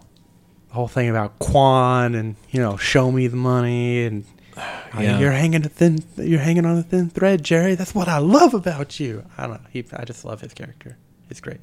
the 0.67 0.73
whole 0.75 0.87
thing 0.89 1.09
about 1.09 1.39
kwan 1.39 2.13
and 2.13 2.35
you 2.51 2.59
know, 2.61 2.77
show 2.77 3.11
me 3.11 3.27
the 3.27 3.37
money 3.37 4.05
and 4.05 4.25
Yeah. 4.97 5.19
you're 5.19 5.31
hanging 5.31 5.65
a 5.65 5.69
thin, 5.69 6.03
you're 6.17 6.39
hanging 6.39 6.65
on 6.65 6.77
a 6.77 6.83
thin 6.83 7.09
thread, 7.09 7.43
Jerry. 7.43 7.75
That's 7.75 7.93
what 7.95 8.07
I 8.07 8.17
love 8.17 8.53
about 8.53 8.99
you. 8.99 9.23
I 9.37 9.47
don't 9.47 9.61
know. 9.61 9.69
He, 9.69 9.85
I 9.93 10.03
just 10.05 10.25
love 10.25 10.41
his 10.41 10.53
character. 10.53 10.97
He's 11.29 11.39
great. 11.39 11.59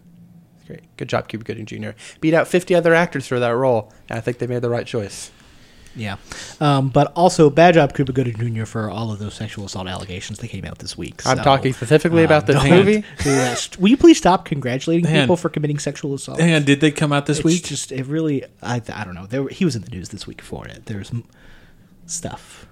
He's 0.59 0.67
great. 0.69 0.97
Good 0.97 1.09
job, 1.09 1.27
Cuba 1.29 1.45
Gooding 1.45 1.67
Jr. 1.67 1.91
Beat 2.21 2.33
out 2.35 2.47
50 2.49 2.75
other 2.75 2.95
actors 2.95 3.27
for 3.27 3.41
that 3.41 3.51
role, 3.51 3.93
and 4.09 4.17
I 4.17 4.21
think 4.21 4.39
they 4.39 4.47
made 4.47 4.63
the 4.63 4.71
right 4.71 4.87
choice. 4.87 5.31
Yeah, 5.97 6.17
um, 6.61 6.89
but 6.89 7.13
also 7.15 7.51
bad 7.51 7.75
job, 7.75 7.95
Cuba 7.95 8.13
Gooding 8.13 8.37
Jr. 8.55 8.65
for 8.65 8.91
all 8.91 9.13
of 9.13 9.19
those 9.19 9.35
sexual 9.35 9.65
assault 9.67 9.87
allegations 9.87 10.39
that 10.41 10.49
came 10.49 10.65
out 10.65 10.79
this 10.79 10.99
week. 10.99 11.25
I'm 11.27 11.39
talking 11.39 11.73
specifically 11.73 12.25
about 12.25 12.47
this 12.47 12.57
don't 12.57 12.71
movie. 12.71 13.05
do. 13.23 13.55
Will 13.79 13.89
you 13.89 13.97
please 13.97 14.19
stop 14.19 14.45
congratulating 14.45 15.05
Man. 15.05 15.23
people 15.23 15.37
for 15.37 15.49
committing 15.49 15.79
sexual 15.79 16.15
assault? 16.15 16.41
On, 16.41 16.65
did 16.65 16.81
they 16.81 16.91
come 16.91 17.13
out 17.13 17.27
this 17.27 17.39
it's 17.39 17.45
week? 17.45 17.65
just 17.65 17.93
it 17.93 18.07
really 18.07 18.45
I 18.63 18.83
I 18.93 19.05
don't 19.05 19.15
know. 19.15 19.27
There 19.27 19.47
he 19.49 19.65
was 19.65 19.77
in 19.77 19.83
the 19.83 19.91
news 19.91 20.09
this 20.09 20.27
week 20.27 20.41
for 20.43 20.67
it. 20.67 20.87
There's 20.87 21.13
stuff. 22.07 22.67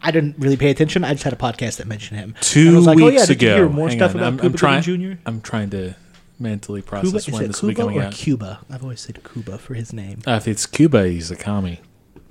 I 0.00 0.10
didn't 0.10 0.36
really 0.38 0.56
pay 0.56 0.70
attention. 0.70 1.02
I 1.02 1.12
just 1.12 1.24
had 1.24 1.32
a 1.32 1.36
podcast 1.36 1.78
that 1.78 1.86
mentioned 1.86 2.20
him. 2.20 2.34
Two 2.40 2.76
And 2.76 2.86
like, 2.86 2.96
weeks 2.96 3.06
oh, 3.06 3.10
yeah, 3.20 3.26
did 3.26 3.36
ago. 3.38 3.46
you 3.48 3.54
hear 3.54 3.68
more 3.70 3.88
Hang 3.88 3.98
stuff 3.98 4.10
on, 4.10 4.16
about 4.18 4.26
I'm, 4.26 4.38
Cuba 4.38 4.46
I'm 4.46 4.52
trying. 4.58 4.82
Gooding 4.82 5.16
Jr.? 5.16 5.20
I'm 5.26 5.40
trying 5.40 5.70
to 5.70 5.94
mentally 6.38 6.82
process 6.82 7.28
when 7.30 7.44
it 7.44 7.46
this 7.48 7.62
will 7.62 7.70
be 7.70 7.74
Cuba 7.74 7.86
coming 7.88 8.00
or 8.02 8.04
out. 8.04 8.12
Cuba? 8.12 8.60
I've 8.70 8.82
always 8.82 9.00
said 9.00 9.18
Cuba 9.24 9.56
for 9.56 9.72
his 9.74 9.92
name. 9.92 10.20
Uh, 10.26 10.32
if 10.32 10.46
it's 10.46 10.66
Cuba, 10.66 11.08
he's 11.08 11.30
a 11.30 11.36
commie. 11.36 11.80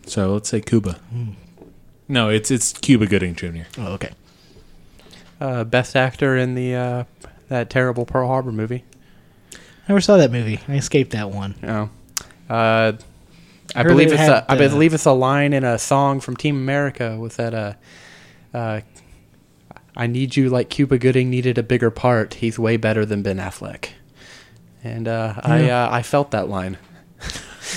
So 0.05 0.33
let's 0.33 0.49
say 0.49 0.61
Cuba. 0.61 0.93
Hmm. 1.09 1.31
No, 2.07 2.29
it's 2.29 2.51
it's 2.51 2.73
Cuba 2.73 3.07
Gooding 3.07 3.35
Jr. 3.35 3.63
Oh, 3.77 3.93
okay. 3.93 4.11
Uh, 5.39 5.63
best 5.63 5.95
actor 5.95 6.37
in 6.37 6.55
the 6.55 6.75
uh, 6.75 7.03
that 7.49 7.69
terrible 7.69 8.05
Pearl 8.05 8.27
Harbor 8.27 8.51
movie. 8.51 8.83
I 9.53 9.57
never 9.89 10.01
saw 10.01 10.17
that 10.17 10.31
movie. 10.31 10.59
I 10.67 10.75
escaped 10.75 11.11
that 11.11 11.31
one. 11.31 11.55
Oh. 11.63 11.89
Uh, 12.49 12.93
I 13.75 13.83
believe 13.83 14.07
it 14.07 14.13
it's 14.13 14.21
had, 14.21 14.29
a, 14.29 14.45
I 14.51 14.55
uh, 14.55 14.57
believe 14.69 14.93
it's 14.93 15.05
a 15.05 15.11
line 15.11 15.53
in 15.53 15.63
a 15.63 15.79
song 15.79 16.19
from 16.19 16.35
Team 16.37 16.55
America. 16.55 17.17
Was 17.17 17.37
that 17.37 17.53
a, 17.53 17.77
uh, 18.53 18.81
I 19.95 20.07
need 20.07 20.35
you 20.35 20.49
like 20.49 20.69
Cuba 20.69 20.97
Gooding 20.97 21.29
needed 21.29 21.57
a 21.57 21.63
bigger 21.63 21.89
part. 21.89 22.35
He's 22.35 22.59
way 22.59 22.77
better 22.77 23.05
than 23.05 23.23
Ben 23.23 23.37
Affleck, 23.37 23.89
and 24.83 25.07
uh, 25.07 25.33
I 25.43 25.69
uh, 25.69 25.89
I 25.91 26.01
felt 26.03 26.31
that 26.31 26.49
line. 26.49 26.77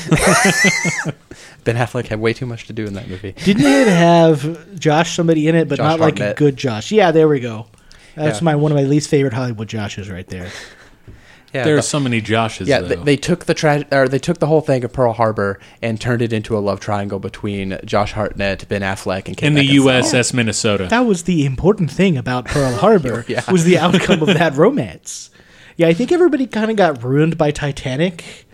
ben 1.67 1.77
Affleck 1.77 2.07
had 2.07 2.19
way 2.21 2.33
too 2.33 2.47
much 2.47 2.67
to 2.69 2.73
do 2.73 2.87
in 2.87 2.95
that 2.95 3.09
movie. 3.09 3.33
Didn't 3.45 3.67
it 3.67 3.89
have 3.89 4.79
Josh 4.79 5.15
somebody 5.15 5.47
in 5.49 5.55
it, 5.55 5.69
but 5.69 5.77
Josh 5.77 5.85
not 5.85 6.01
like 6.01 6.19
a 6.21 6.33
good 6.33 6.57
Josh? 6.57 6.91
Yeah, 6.91 7.11
there 7.11 7.29
we 7.29 7.41
go. 7.41 7.67
That's 8.15 8.41
Yeah. 8.41 8.45
my 8.45 8.55
one 8.57 8.73
of 8.73 8.77
my 8.77 8.85
least 8.85 9.11
favorite 9.11 9.35
Hollywood 9.35 9.69
Joshes 9.69 10.11
right 10.11 10.27
there. 10.29 10.49
Yeah, 11.55 11.63
There 11.65 11.79
are 11.79 11.83
so 11.83 12.01
many 12.01 12.21
Joshes. 12.21 12.67
yeah. 12.67 12.81
though. 12.81 12.89
They, 12.89 12.97
they 12.97 13.17
took 13.17 13.47
the 13.47 13.55
tra- 13.55 13.87
or 13.91 14.09
they 14.09 14.19
took 14.19 14.41
the 14.41 14.47
whole 14.47 14.61
thing 14.61 14.85
of 14.85 14.93
Pearl 14.93 15.15
Harbor 15.15 15.59
and 15.81 15.99
turned 15.99 16.21
it 16.21 16.31
into 16.33 16.59
a 16.59 16.61
love 16.61 16.81
triangle 16.81 17.19
between 17.19 17.79
Josh 17.85 18.13
Hartnett, 18.13 18.69
Ben 18.69 18.83
Affleck, 18.83 19.27
and 19.27 19.37
Kate 19.39 19.47
in 19.47 19.55
the 19.55 19.67
Beckinsale. 19.67 20.03
USS 20.03 20.35
Minnesota. 20.35 20.87
That 20.91 21.07
was 21.07 21.23
the 21.23 21.47
important 21.47 21.91
thing 21.91 22.19
about 22.19 22.45
Pearl 22.47 22.75
Harbor 22.77 23.25
Yeah. 23.29 23.51
was 23.51 23.65
the 23.65 23.79
outcome 23.79 24.21
of 24.23 24.29
that 24.29 24.55
romance. 24.55 25.31
Yeah, 25.77 25.87
I 25.89 25.95
think 25.95 26.13
everybody 26.13 26.47
kind 26.47 26.71
of 26.71 26.77
got 26.77 27.03
ruined 27.03 27.39
by 27.39 27.53
Titanic, 27.53 28.46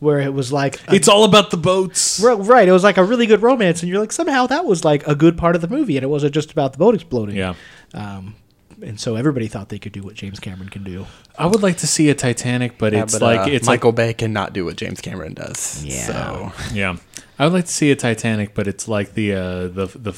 where 0.00 0.20
it 0.20 0.32
was 0.32 0.52
like 0.52 0.80
a- 0.88 0.94
it's 0.94 1.08
all 1.08 1.24
about 1.24 1.50
the 1.50 1.56
boats. 1.56 2.20
Ri- 2.20 2.34
right. 2.34 2.68
It 2.68 2.72
was 2.72 2.84
like 2.84 2.96
a 2.96 3.04
really 3.04 3.26
good 3.26 3.42
romance, 3.42 3.82
and 3.82 3.90
you're 3.90 4.00
like 4.00 4.12
somehow 4.12 4.46
that 4.46 4.64
was 4.64 4.84
like 4.84 5.06
a 5.06 5.14
good 5.14 5.36
part 5.36 5.54
of 5.56 5.60
the 5.62 5.68
movie, 5.68 5.96
and 5.96 6.04
it 6.04 6.08
wasn't 6.08 6.34
just 6.34 6.52
about 6.52 6.72
the 6.72 6.78
boat 6.78 6.94
exploding. 6.94 7.36
Yeah. 7.36 7.54
Um, 7.94 8.36
and 8.80 9.00
so 9.00 9.16
everybody 9.16 9.48
thought 9.48 9.70
they 9.70 9.78
could 9.80 9.90
do 9.92 10.02
what 10.02 10.14
James 10.14 10.38
Cameron 10.38 10.68
can 10.68 10.84
do. 10.84 11.06
I 11.36 11.46
would 11.46 11.62
like 11.62 11.78
to 11.78 11.86
see 11.88 12.10
a 12.10 12.14
Titanic, 12.14 12.78
but 12.78 12.92
Yeah, 12.92 13.02
it's 13.02 13.14
but, 13.18 13.22
like 13.22 13.40
uh, 13.40 13.50
it's 13.50 13.66
Michael 13.66 13.90
Bay 13.92 14.14
cannot 14.14 14.52
do 14.52 14.64
what 14.64 14.76
James 14.76 15.00
Cameron 15.00 15.34
does. 15.34 15.84
Yeah. 15.84 16.06
So 16.06 16.52
yeah. 16.72 16.96
I 17.40 17.44
would 17.44 17.52
like 17.52 17.66
to 17.66 17.72
see 17.72 17.90
a 17.90 17.96
Titanic, 17.96 18.54
but 18.54 18.68
it's 18.68 18.86
like 18.86 19.14
the 19.14 19.32
uh, 19.34 19.68
the 19.68 19.90
the 19.94 20.12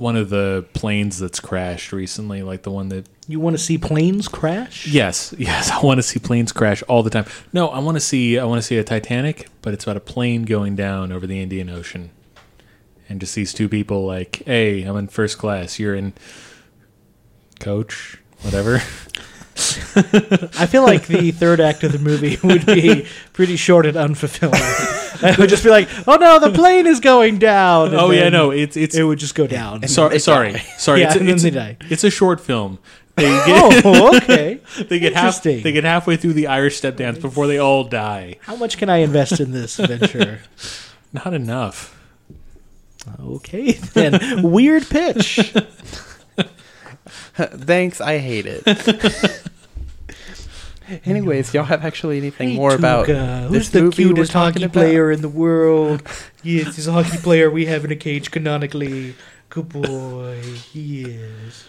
one 0.00 0.16
of 0.16 0.30
the 0.30 0.64
planes 0.72 1.18
that's 1.18 1.40
crashed 1.40 1.92
recently, 1.92 2.42
like 2.42 2.62
the 2.62 2.70
one 2.70 2.88
that 2.88 3.06
You 3.28 3.38
want 3.38 3.54
to 3.54 3.62
see 3.62 3.76
planes 3.76 4.28
crash? 4.28 4.86
Yes, 4.86 5.34
yes, 5.36 5.70
I 5.70 5.80
want 5.84 5.98
to 5.98 6.02
see 6.02 6.18
planes 6.18 6.52
crash 6.52 6.82
all 6.84 7.02
the 7.02 7.10
time. 7.10 7.26
No, 7.52 7.68
I 7.68 7.80
want 7.80 7.96
to 7.96 8.00
see 8.00 8.38
I 8.38 8.44
want 8.44 8.60
to 8.60 8.66
see 8.66 8.78
a 8.78 8.84
Titanic, 8.84 9.48
but 9.60 9.74
it's 9.74 9.84
about 9.84 9.98
a 9.98 10.00
plane 10.00 10.44
going 10.44 10.74
down 10.74 11.12
over 11.12 11.26
the 11.26 11.40
Indian 11.40 11.68
Ocean, 11.68 12.10
and 13.10 13.20
just 13.20 13.34
these 13.34 13.52
two 13.52 13.68
people 13.68 14.06
like, 14.06 14.42
"Hey, 14.46 14.82
I'm 14.82 14.96
in 14.96 15.08
first 15.08 15.36
class. 15.36 15.78
You're 15.78 15.94
in 15.94 16.14
coach, 17.60 18.18
whatever." 18.40 18.76
I 19.56 20.66
feel 20.66 20.82
like 20.82 21.06
the 21.06 21.30
third 21.32 21.60
act 21.60 21.84
of 21.84 21.92
the 21.92 21.98
movie 21.98 22.38
would 22.42 22.64
be 22.64 23.06
pretty 23.34 23.56
short 23.56 23.84
and 23.84 23.96
unfulfilling. 23.96 24.96
it 25.22 25.38
would 25.38 25.48
just 25.48 25.64
be 25.64 25.70
like, 25.70 25.88
"Oh 26.06 26.16
no, 26.16 26.38
the 26.38 26.50
plane 26.52 26.86
is 26.86 27.00
going 27.00 27.38
down." 27.38 27.88
and 27.88 27.96
oh 27.96 28.10
yeah, 28.10 28.24
then 28.24 28.32
no, 28.32 28.50
it's 28.50 28.76
it's 28.76 28.94
it 28.96 29.02
would 29.02 29.18
just 29.18 29.34
go 29.34 29.46
down. 29.46 29.86
sorry, 29.88 30.18
sorry, 30.18 30.58
sorry. 30.78 31.00
Yeah, 31.00 31.06
it's, 31.08 31.16
a, 31.16 31.18
and 31.18 31.28
then 31.28 31.34
it's, 31.34 31.42
they 31.42 31.48
a- 31.50 31.52
die. 31.52 31.76
it's 31.90 32.04
a 32.04 32.10
short 32.10 32.40
film. 32.40 32.78
They 33.16 33.24
get, 33.46 33.82
oh, 33.84 34.16
okay. 34.16 34.60
they 34.88 34.98
get 34.98 35.12
half 35.14 35.24
interesting. 35.24 35.62
they 35.62 35.72
get 35.72 35.84
halfway 35.84 36.16
through 36.16 36.32
the 36.34 36.46
Irish 36.46 36.76
step 36.78 36.96
dance 36.96 37.18
before 37.18 37.46
they 37.46 37.58
all 37.58 37.84
die. 37.84 38.36
How 38.40 38.56
much 38.56 38.78
can 38.78 38.88
I 38.88 38.98
invest 38.98 39.40
in 39.40 39.52
this 39.52 39.76
venture? 39.76 40.40
Not 41.12 41.34
enough. 41.34 41.98
Okay, 43.20 43.72
then 43.72 44.42
weird 44.42 44.88
pitch. 44.88 45.54
thanks, 47.34 48.00
I 48.00 48.18
hate 48.18 48.46
it. 48.46 49.42
Anyways, 51.04 51.54
y'all 51.54 51.64
have 51.64 51.84
actually 51.84 52.18
anything 52.18 52.50
Hey, 52.50 52.56
more 52.56 52.74
about 52.74 53.06
Tuca, 53.06 53.50
this 53.50 53.68
the 53.70 53.82
movie 53.82 54.04
we're 54.06 54.08
cutest 54.14 54.32
talking 54.32 54.62
hockey 54.62 54.64
about? 54.64 54.72
player 54.72 55.10
in 55.12 55.20
the 55.22 55.28
world? 55.28 56.02
Yes, 56.42 56.76
he's 56.76 56.86
a 56.88 56.92
hockey 56.92 57.18
player 57.18 57.50
we 57.50 57.66
have 57.66 57.84
in 57.84 57.92
a 57.92 57.96
cage 57.96 58.30
canonically. 58.30 59.14
Good 59.50 59.68
boy, 59.68 60.40
he 60.72 61.02
is. 61.02 61.66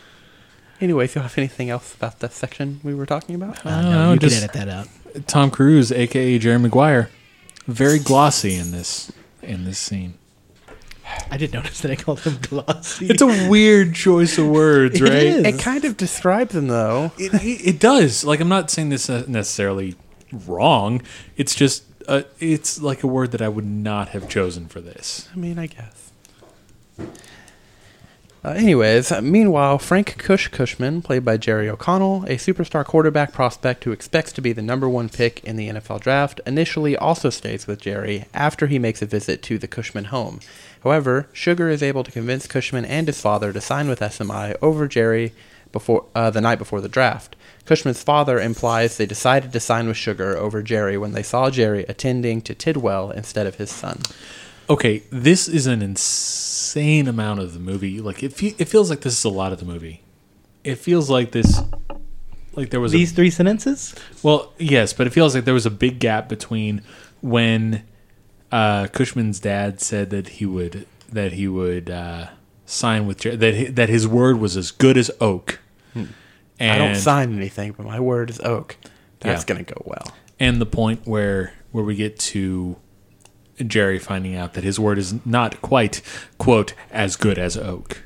Anyways, 0.80 1.14
y'all 1.14 1.24
have 1.24 1.38
anything 1.38 1.70
else 1.70 1.94
about 1.94 2.20
the 2.20 2.30
section 2.30 2.80
we 2.82 2.96
were 2.96 3.06
talking 3.06 3.36
about? 3.36 3.66
I 3.66 3.70
Uh, 3.70 3.82
don't 3.82 3.92
no, 3.92 4.14
you 4.14 4.20
just- 4.20 4.36
can 4.36 4.44
edit 4.50 4.54
that 4.56 4.70
out. 4.70 4.88
Tom 5.28 5.52
Cruise, 5.52 5.92
aka 5.92 6.40
Jerry 6.40 6.58
Maguire, 6.58 7.10
very 7.68 8.00
glossy 8.00 8.56
in 8.56 8.72
this 8.72 9.12
in 9.44 9.66
this 9.66 9.78
scene. 9.78 10.14
I 11.30 11.38
did 11.38 11.54
notice 11.54 11.82
that 11.82 11.92
I 11.92 11.96
called 11.96 12.20
him 12.22 12.38
glossy. 12.42 13.08
It's 13.08 13.22
a 13.22 13.50
weird 13.50 13.96
choice 13.96 14.38
of 14.38 14.48
words, 14.48 15.02
right? 15.02 15.12
is. 15.12 15.46
It 15.46 15.60
kind 15.60 15.86
of 15.86 15.98
describes 15.98 16.56
him 16.56 16.68
though. 16.68 17.12
It, 17.18 17.34
it, 17.36 17.68
it 17.68 17.80
does. 17.80 18.24
Like 18.24 18.40
I'm 18.40 18.50
not 18.50 18.70
saying 18.70 18.90
this 18.90 19.10
uh, 19.10 19.24
necessarily 19.28 19.96
wrong. 20.32 21.02
It's 21.38 21.56
just 21.56 21.84
uh, 22.08 22.24
it's 22.40 22.82
like 22.82 23.04
a 23.04 23.08
word 23.08 23.32
that 23.32 23.42
I 23.42 23.50
would 23.50 23.66
not 23.66 24.10
have 24.10 24.28
chosen 24.28 24.68
for 24.68 24.82
this. 24.82 25.30
I 25.34 25.38
mean, 25.38 25.58
I 25.58 25.68
guess. 25.68 26.12
Uh, 28.44 28.50
anyways, 28.50 29.12
uh, 29.12 29.22
meanwhile, 29.22 29.78
Frank 29.78 30.18
Cush 30.18 30.48
Cushman, 30.48 31.04
played 31.04 31.24
by 31.24 31.38
Jerry 31.38 31.70
O'Connell, 31.70 32.24
a 32.24 32.38
superstar 32.38 32.84
quarterback 32.84 33.34
prospect 33.34 33.84
who 33.84 33.92
expects 33.92 34.32
to 34.34 34.42
be 34.42 34.52
the 34.52 34.64
number 34.64 34.90
one 34.90 35.10
pick 35.10 35.44
in 35.44 35.58
the 35.58 35.70
NFL 35.70 36.00
draft, 36.00 36.42
initially 36.48 36.98
also 36.98 37.30
stays 37.30 37.68
with 37.68 37.82
Jerry 37.82 38.26
after 38.34 38.66
he 38.66 38.80
makes 38.80 39.04
a 39.04 39.06
visit 39.06 39.44
to 39.44 39.60
the 39.60 39.68
Cushman 39.68 40.06
home. 40.06 40.40
However, 40.84 41.28
Sugar 41.34 41.70
is 41.70 41.84
able 41.84 42.04
to 42.04 42.12
convince 42.12 42.48
Cushman 42.48 42.86
and 42.86 43.08
his 43.08 43.22
father 43.22 43.54
to 43.54 43.62
sign 43.62 43.88
with 43.88 44.00
SMI 44.00 44.56
over 44.62 44.88
Jerry 44.88 45.34
before 45.72 46.06
uh, 46.16 46.30
the 46.30 46.42
night 46.42 46.58
before 46.58 46.82
the 46.82 46.90
draft. 46.90 47.36
Cushman's 47.66 48.02
father 48.04 48.40
implies 48.40 48.98
they 48.98 49.06
decided 49.06 49.54
to 49.54 49.60
sign 49.60 49.88
with 49.88 49.96
Sugar 49.98 50.36
over 50.38 50.62
Jerry 50.64 50.98
when 50.98 51.12
they 51.14 51.24
saw 51.24 51.50
Jerry 51.50 51.86
attending 51.88 52.42
to 52.42 52.56
Tidwell 52.56 53.12
instead 53.12 53.46
of 53.48 53.56
his 53.56 53.70
son. 53.72 54.00
Okay, 54.70 55.04
this 55.12 55.48
is 55.48 55.68
an 55.68 55.82
insane 55.82 57.08
amount 57.08 57.40
of 57.40 57.54
the 57.54 57.60
movie. 57.60 58.00
Like 58.02 58.24
it, 58.24 58.34
fe- 58.34 58.56
it 58.58 58.66
feels 58.66 58.90
like 58.90 59.02
this 59.02 59.18
is 59.18 59.24
a 59.24 59.30
lot 59.30 59.54
of 59.54 59.60
the 59.60 59.66
movie. 59.66 60.02
It 60.64 60.76
feels 60.76 61.10
like 61.10 61.32
this, 61.32 61.62
like 62.54 62.70
there 62.70 62.80
was 62.80 62.92
These 62.92 63.12
a 63.12 63.16
three 63.16 63.30
sentences? 63.30 63.96
well, 64.24 64.54
yes, 64.58 64.94
but 64.94 65.08
it 65.08 65.12
feels 65.12 65.36
like 65.36 65.46
there 65.46 65.54
was 65.54 65.66
a 65.66 65.72
big 65.72 66.00
gap 66.00 66.28
between 66.30 66.82
when 67.22 67.84
uh, 68.52 68.88
Cushman's 68.88 69.40
dad 69.40 69.80
said 69.82 70.10
that 70.10 70.28
he 70.30 70.46
would 70.46 70.86
that 71.12 71.34
he 71.34 71.48
would 71.48 71.90
uh, 71.90 72.28
sign 72.66 73.06
with 73.08 73.20
Jer- 73.22 73.36
that 73.36 73.56
hi- 73.56 73.72
that 73.72 73.90
his 73.90 74.08
word 74.08 74.40
was 74.40 74.56
as 74.58 74.72
good 74.72 74.98
as 74.98 75.12
oak, 75.22 75.60
And 75.96 76.72
I 76.72 76.78
don't 76.78 76.96
sign 76.96 77.36
anything, 77.36 77.74
but 77.74 77.86
my 77.86 78.00
word 78.00 78.30
is 78.30 78.40
oak. 78.42 78.78
That's 79.20 79.44
Yeah. 79.44 79.48
gonna 79.56 79.64
go 79.64 79.82
well. 79.86 80.14
and 80.40 80.60
the 80.62 80.66
point 80.66 81.02
where 81.06 81.54
where 81.72 81.84
we 81.84 81.96
get 81.96 82.18
to 82.20 82.76
Jerry 83.66 84.00
finding 84.00 84.36
out 84.36 84.54
that 84.54 84.64
his 84.64 84.80
word 84.80 84.98
is 84.98 85.14
not 85.26 85.62
quite 85.62 86.02
quote 86.38 86.74
as 86.92 87.16
good 87.16 87.38
as 87.38 87.56
oak. 87.58 88.04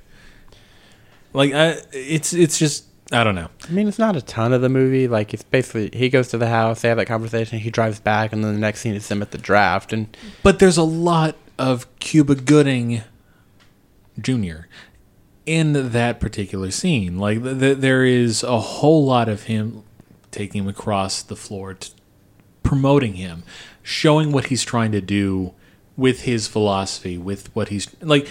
Like 1.33 1.53
I, 1.53 1.77
it's 1.93 2.33
it's 2.33 2.57
just 2.59 2.85
I 3.11 3.23
don't 3.23 3.35
know. 3.35 3.49
I 3.67 3.71
mean, 3.71 3.87
it's 3.87 3.99
not 3.99 4.15
a 4.15 4.21
ton 4.21 4.51
of 4.51 4.61
the 4.61 4.69
movie. 4.69 5.07
Like, 5.07 5.33
it's 5.33 5.43
basically 5.43 5.91
he 5.97 6.09
goes 6.09 6.29
to 6.29 6.37
the 6.37 6.47
house, 6.47 6.81
they 6.81 6.87
have 6.89 6.97
that 6.97 7.05
conversation, 7.05 7.59
he 7.59 7.69
drives 7.69 7.99
back, 7.99 8.33
and 8.33 8.43
then 8.43 8.53
the 8.53 8.59
next 8.59 8.79
scene 8.81 8.95
is 8.95 9.07
them 9.07 9.21
at 9.21 9.31
the 9.31 9.37
draft. 9.37 9.93
And 9.93 10.15
But 10.41 10.59
there's 10.59 10.77
a 10.77 10.83
lot 10.83 11.35
of 11.59 11.87
Cuba 11.99 12.35
Gooding 12.35 13.03
Jr. 14.19 14.67
in 15.45 15.91
that 15.91 16.19
particular 16.19 16.71
scene. 16.71 17.17
Like 17.19 17.43
th- 17.43 17.59
th- 17.59 17.77
there 17.77 18.03
is 18.05 18.43
a 18.43 18.59
whole 18.59 19.05
lot 19.05 19.29
of 19.29 19.43
him 19.43 19.83
taking 20.31 20.63
him 20.63 20.67
across 20.67 21.21
the 21.21 21.35
floor, 21.35 21.75
t- 21.75 21.93
promoting 22.63 23.13
him, 23.13 23.43
showing 23.83 24.31
what 24.31 24.45
he's 24.47 24.63
trying 24.63 24.91
to 24.93 25.01
do 25.01 25.53
with 25.95 26.21
his 26.21 26.47
philosophy, 26.47 27.17
with 27.17 27.55
what 27.55 27.69
he's 27.69 27.87
like. 28.01 28.27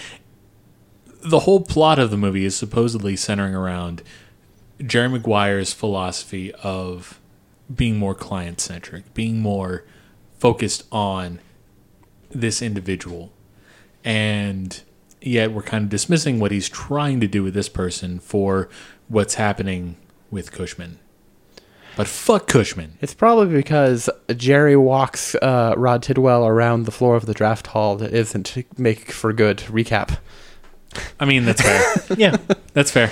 The 1.23 1.39
whole 1.39 1.61
plot 1.61 1.97
of 1.97 2.11
the 2.11 2.17
movie 2.17 2.45
is 2.45 2.55
supposedly 2.55 3.15
centering 3.15 3.55
around 3.55 4.03
Jerry 4.85 5.09
Maguire's 5.09 5.73
philosophy 5.73 6.51
of 6.63 7.19
being 7.73 7.97
more 7.97 8.15
client 8.15 8.59
centric, 8.61 9.13
being 9.13 9.39
more 9.39 9.83
focused 10.37 10.83
on 10.91 11.39
this 12.29 12.61
individual. 12.61 13.31
And 14.03 14.81
yet 15.21 15.51
we're 15.51 15.63
kind 15.63 15.83
of 15.85 15.89
dismissing 15.89 16.39
what 16.39 16.51
he's 16.51 16.69
trying 16.69 17.19
to 17.21 17.27
do 17.27 17.43
with 17.43 17.53
this 17.53 17.69
person 17.69 18.19
for 18.19 18.69
what's 19.07 19.35
happening 19.35 19.95
with 20.29 20.51
Cushman. 20.51 20.99
But 21.95 22.07
fuck 22.07 22.47
Cushman. 22.47 22.97
it's 23.01 23.13
probably 23.13 23.55
because 23.55 24.09
Jerry 24.35 24.75
walks 24.75 25.33
uh, 25.35 25.73
Rod 25.77 26.03
Tidwell 26.03 26.45
around 26.45 26.83
the 26.83 26.91
floor 26.91 27.15
of 27.15 27.25
the 27.25 27.33
draft 27.33 27.67
hall 27.67 27.95
that 27.95 28.13
isn't 28.13 28.43
to 28.47 28.63
make 28.77 29.11
for 29.11 29.31
good 29.31 29.59
recap. 29.59 30.17
I 31.19 31.25
mean, 31.25 31.45
that's 31.45 31.61
fair. 31.61 31.93
Yeah. 32.17 32.37
that's 32.73 32.91
fair. 32.91 33.11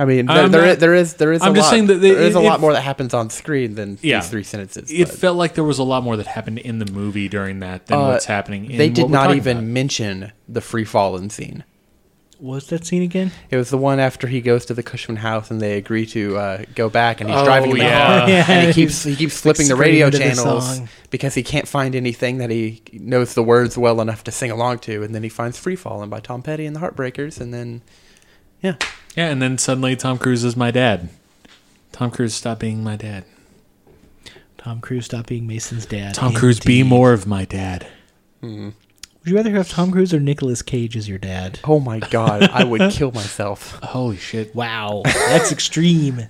I 0.00 0.04
mean, 0.04 0.26
there, 0.26 0.44
I'm 0.44 0.50
there, 0.52 0.60
not- 0.62 0.70
is, 0.70 0.78
there 0.78 0.94
is 0.94 1.14
there 1.14 1.32
is 1.32 1.42
I'm 1.42 1.52
a 1.52 1.54
just 1.56 1.66
lot, 1.66 1.70
saying 1.70 1.86
that 1.88 1.94
they- 1.96 2.12
there 2.12 2.20
is 2.22 2.36
a 2.36 2.38
it- 2.38 2.42
lot 2.42 2.58
it- 2.58 2.60
more 2.60 2.72
that 2.72 2.82
happens 2.82 3.12
on 3.14 3.30
screen 3.30 3.74
than 3.74 3.98
Yeah. 4.00 4.20
these 4.20 4.28
three 4.30 4.44
sentences. 4.44 4.90
It 4.92 5.08
but, 5.08 5.16
felt 5.18 5.36
like 5.36 5.54
there 5.54 5.64
was 5.64 5.78
a 5.80 5.82
lot 5.84 6.04
more 6.04 6.16
that 6.16 6.26
happened 6.28 6.58
in 6.60 6.78
the 6.78 6.90
movie 6.92 7.28
during 7.28 7.58
that 7.60 7.86
than 7.86 7.98
uh, 7.98 8.06
what's 8.08 8.26
happening 8.26 8.70
in 8.70 8.78
they 8.78 8.88
what 8.88 8.94
did 8.94 9.02
we're 9.06 9.10
not 9.10 9.34
even 9.34 9.56
about. 9.58 9.66
mention 9.68 10.32
the 10.48 10.60
free 10.60 10.84
fallen 10.84 11.30
scene. 11.30 11.64
Was 12.40 12.68
that 12.68 12.86
scene 12.86 13.02
again? 13.02 13.32
It 13.50 13.56
was 13.56 13.70
the 13.70 13.76
one 13.76 13.98
after 13.98 14.28
he 14.28 14.40
goes 14.40 14.64
to 14.66 14.74
the 14.74 14.84
Cushman 14.84 15.16
house 15.16 15.50
and 15.50 15.60
they 15.60 15.76
agree 15.76 16.06
to 16.06 16.36
uh, 16.38 16.62
go 16.76 16.88
back, 16.88 17.20
and 17.20 17.28
he's 17.28 17.36
Oh, 17.36 17.44
driving 17.44 17.72
in 17.72 17.78
the 17.78 17.82
yeah. 17.82 18.18
car, 18.20 18.28
Yeah. 18.28 18.44
and 18.48 18.66
he 18.68 18.72
keeps 18.72 19.02
he 19.02 19.16
keeps 19.16 19.40
flipping 19.40 19.66
the 19.66 19.74
radio 19.74 20.08
screaming 20.08 20.30
to 20.30 20.36
the 20.36 20.42
channels 20.44 20.80
because 21.10 21.34
he 21.34 21.42
can't 21.42 21.66
find 21.66 21.96
anything 21.96 22.38
that 22.38 22.50
he 22.50 22.80
knows 22.92 23.34
the 23.34 23.42
words 23.42 23.76
well 23.76 24.00
enough 24.00 24.22
to 24.22 24.30
sing 24.30 24.52
along 24.52 24.78
to, 24.80 25.02
and 25.02 25.12
then 25.16 25.24
he 25.24 25.28
finds 25.28 25.58
"Free 25.58 25.74
Fallin'" 25.74 26.08
by 26.10 26.20
Tom 26.20 26.42
Petty 26.42 26.64
and 26.64 26.76
the 26.76 26.80
Heartbreakers, 26.80 27.40
and 27.40 27.52
then 27.52 27.82
yeah, 28.62 28.76
Yeah, 29.16 29.28
and 29.30 29.40
then 29.42 29.58
suddenly 29.58 29.96
Tom 29.96 30.18
Cruise 30.18 30.44
is 30.44 30.56
my 30.56 30.70
dad. 30.70 31.08
Tom 31.92 32.10
Cruise 32.10 32.34
stopped 32.34 32.60
being 32.60 32.82
my 32.84 32.96
dad. 32.96 33.24
Tom 34.56 34.80
Cruise 34.80 35.06
stop 35.06 35.26
being 35.26 35.46
Mason's 35.46 35.86
dad. 35.86 36.14
Tom 36.14 36.34
Cruise, 36.34 36.60
be 36.60 36.82
more 36.82 37.12
of 37.12 37.26
my 37.26 37.44
dad. 37.44 37.86
Mm-hmm. 38.42 38.64
Would 38.66 39.30
you 39.30 39.36
rather 39.36 39.50
have 39.52 39.68
Tom 39.68 39.90
Cruise 39.90 40.12
or 40.14 40.20
Nicolas 40.20 40.62
Cage 40.62 40.96
as 40.96 41.08
your 41.08 41.18
dad? 41.18 41.60
oh 41.64 41.80
my 41.80 41.98
god, 42.00 42.44
I 42.50 42.64
would 42.64 42.90
kill 42.92 43.12
myself. 43.12 43.78
Holy 43.82 44.16
shit. 44.16 44.54
Wow, 44.54 45.02
that's 45.04 45.50
extreme. 45.52 46.26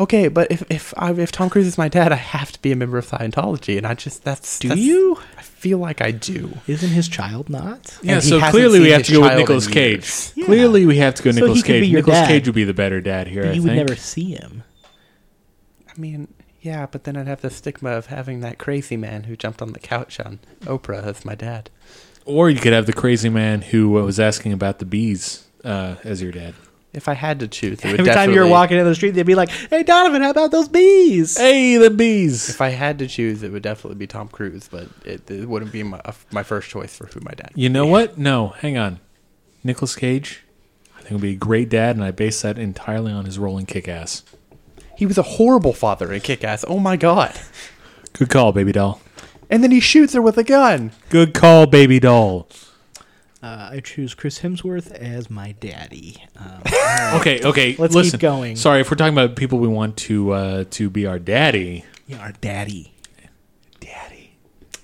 Okay, 0.00 0.28
but 0.28 0.50
if 0.50 0.62
if 0.70 0.94
I, 0.96 1.12
if 1.12 1.32
Tom 1.32 1.50
Cruise 1.50 1.66
is 1.66 1.76
my 1.78 1.88
dad, 1.88 2.12
I 2.12 2.16
have 2.16 2.50
to 2.52 2.62
be 2.62 2.72
a 2.72 2.76
member 2.76 2.98
of 2.98 3.06
Scientology, 3.06 3.76
and 3.76 3.86
I 3.86 3.94
just 3.94 4.24
that's 4.24 4.58
Do 4.58 4.68
that's- 4.68 4.84
you? 4.84 5.18
I 5.38 5.42
feel 5.62 5.78
like 5.78 6.00
I 6.00 6.10
do. 6.10 6.58
Isn't 6.66 6.88
his 6.90 7.06
child 7.08 7.48
not? 7.48 7.96
Yeah, 8.02 8.14
And 8.14 8.24
so 8.24 8.40
clearly 8.50 8.80
we 8.80 8.90
have 8.90 9.04
to 9.04 9.12
go 9.12 9.20
with 9.20 9.28
child 9.30 9.38
Nicolas 9.40 9.68
Cage. 9.68 10.32
Yeah. 10.34 10.46
Clearly 10.46 10.86
we 10.86 10.96
have 10.96 11.14
to 11.14 11.22
go 11.22 11.30
So 11.30 11.36
Nicolas 11.36 11.58
he 11.58 11.62
could 11.62 11.72
be 11.74 11.80
Cage. 11.82 11.88
your 11.90 12.00
Nicolas 12.00 12.18
dad. 12.18 12.26
Cage 12.28 12.46
would 12.48 12.54
be 12.56 12.64
the 12.64 12.74
better 12.74 13.00
dad 13.00 13.28
here, 13.28 13.42
But 13.42 13.50
I 13.52 13.54
you 13.54 13.62
would 13.62 13.68
think. 13.68 13.88
never 13.88 13.94
see 13.96 14.32
him. 14.32 14.64
I 15.88 15.92
mean, 16.00 16.26
yeah, 16.60 16.86
but 16.86 17.04
then 17.04 17.16
I'd 17.16 17.28
have 17.28 17.42
the 17.42 17.50
stigma 17.50 17.90
of 17.90 18.06
having 18.06 18.40
that 18.40 18.58
crazy 18.58 18.96
man 18.96 19.24
who 19.24 19.36
jumped 19.36 19.62
on 19.62 19.72
the 19.72 19.78
couch 19.78 20.18
on 20.18 20.40
Oprah 20.62 21.04
as 21.04 21.24
my 21.24 21.36
dad. 21.36 21.70
Or 22.24 22.50
you 22.50 22.58
could 22.58 22.72
have 22.72 22.86
the 22.86 22.92
crazy 22.92 23.28
man 23.28 23.62
who 23.62 23.90
was 23.90 24.18
asking 24.18 24.52
about 24.52 24.80
the 24.80 24.84
bees 24.84 25.46
uh, 25.64 25.94
as 26.02 26.22
your 26.22 26.32
dad. 26.32 26.54
If 26.94 27.08
I 27.08 27.14
had 27.14 27.40
to 27.40 27.48
choose, 27.48 27.78
it 27.78 27.84
would 27.90 28.00
Every 28.00 28.12
time 28.12 28.30
you 28.30 28.36
were 28.36 28.42
definitely- 28.42 28.50
walking 28.50 28.76
down 28.76 28.86
the 28.86 28.94
street, 28.94 29.12
they'd 29.12 29.22
be 29.24 29.34
like, 29.34 29.48
"Hey, 29.48 29.82
Donovan, 29.82 30.20
how 30.20 30.30
about 30.30 30.50
those 30.50 30.68
bees?" 30.68 31.38
Hey, 31.38 31.78
the 31.78 31.88
bees! 31.88 32.50
If 32.50 32.60
I 32.60 32.68
had 32.68 32.98
to 32.98 33.06
choose, 33.06 33.42
it 33.42 33.50
would 33.50 33.62
definitely 33.62 33.96
be 33.96 34.06
Tom 34.06 34.28
Cruise, 34.28 34.68
but 34.70 34.88
it, 35.04 35.30
it 35.30 35.48
wouldn't 35.48 35.72
be 35.72 35.82
my 35.82 36.00
uh, 36.04 36.12
my 36.32 36.42
first 36.42 36.68
choice 36.68 36.94
for 36.94 37.06
who 37.06 37.20
my 37.20 37.32
dad. 37.32 37.50
You 37.54 37.70
know 37.70 37.86
what? 37.86 38.18
No, 38.18 38.48
hang 38.58 38.76
on. 38.76 39.00
Nicolas 39.64 39.94
Cage, 39.96 40.42
I 40.98 41.00
think 41.00 41.12
would 41.12 41.20
be 41.22 41.32
a 41.32 41.34
great 41.36 41.70
dad, 41.70 41.96
and 41.96 42.04
I 42.04 42.10
base 42.10 42.42
that 42.42 42.58
entirely 42.58 43.10
on 43.12 43.24
his 43.24 43.38
role 43.38 43.56
in 43.56 43.64
Kick 43.64 43.88
Ass. 43.88 44.22
He 44.96 45.06
was 45.06 45.16
a 45.16 45.22
horrible 45.22 45.72
father 45.72 46.12
in 46.12 46.20
Kick 46.20 46.44
Ass. 46.44 46.62
Oh 46.68 46.78
my 46.78 46.96
god! 46.96 47.32
Good 48.12 48.28
call, 48.28 48.52
baby 48.52 48.72
doll. 48.72 49.00
And 49.48 49.62
then 49.64 49.70
he 49.70 49.80
shoots 49.80 50.12
her 50.12 50.20
with 50.20 50.36
a 50.36 50.44
gun. 50.44 50.92
Good 51.08 51.32
call, 51.32 51.66
baby 51.66 51.98
doll. 52.00 52.48
Uh, 53.42 53.70
I 53.72 53.80
choose 53.80 54.14
Chris 54.14 54.38
Hemsworth 54.40 54.92
as 54.92 55.28
my 55.28 55.52
daddy. 55.52 56.22
Um, 56.38 56.62
Okay, 57.20 57.42
okay. 57.42 57.74
Let's 57.78 57.94
keep 58.10 58.20
going. 58.20 58.54
Sorry, 58.56 58.80
if 58.80 58.90
we're 58.90 58.96
talking 58.96 59.12
about 59.14 59.34
people 59.36 59.58
we 59.58 59.68
want 59.68 59.96
to 59.98 60.30
uh, 60.32 60.64
to 60.70 60.88
be 60.88 61.06
our 61.06 61.18
daddy. 61.18 61.84
yeah, 62.06 62.18
our 62.20 62.32
daddy. 62.40 62.92
Daddy. 63.80 64.34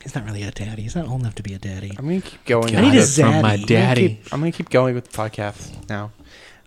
He's 0.03 0.15
not 0.15 0.25
really 0.25 0.43
a 0.43 0.51
daddy. 0.51 0.83
He's 0.83 0.97
not 0.97 1.07
old 1.09 1.21
enough 1.21 1.35
to 1.37 1.43
be 1.43 1.55
a 1.55 1.59
daddy. 1.59 1.91
I'm 1.99 2.07
gonna 2.07 2.21
keep 2.21 2.45
going. 2.45 2.75
I 2.77 2.81
need 2.81 2.95
a 2.95 3.03
zaddy. 3.03 3.21
from 3.23 3.31
my 3.31 3.39
I'm 3.39 3.45
I'm 3.45 3.55
gonna 3.57 3.67
daddy. 3.67 4.09
keep- 4.09 4.33
I'm 4.35 4.41
gonna 4.41 4.53
keep 4.53 4.71
going 4.71 4.95
with 4.95 5.11
the 5.11 5.17
podcast 5.17 5.89
now. 5.89 6.11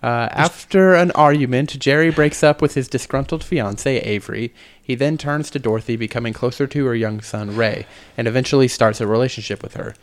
Uh, 0.01 0.27
after 0.31 0.95
an 0.95 1.11
argument, 1.11 1.77
Jerry 1.77 2.09
breaks 2.09 2.41
up 2.43 2.59
with 2.61 2.73
his 2.73 2.87
disgruntled 2.87 3.43
fiancee, 3.43 3.97
Avery. 3.97 4.51
He 4.81 4.95
then 4.95 5.15
turns 5.17 5.51
to 5.51 5.59
Dorothy, 5.59 5.95
becoming 5.95 6.33
closer 6.33 6.65
to 6.65 6.85
her 6.85 6.95
young 6.95 7.21
son, 7.21 7.55
Ray, 7.55 7.85
and 8.17 8.27
eventually 8.27 8.67
starts 8.67 8.99
a 8.99 9.05
relationship 9.05 9.61
with 9.61 9.75
her. 9.75 9.93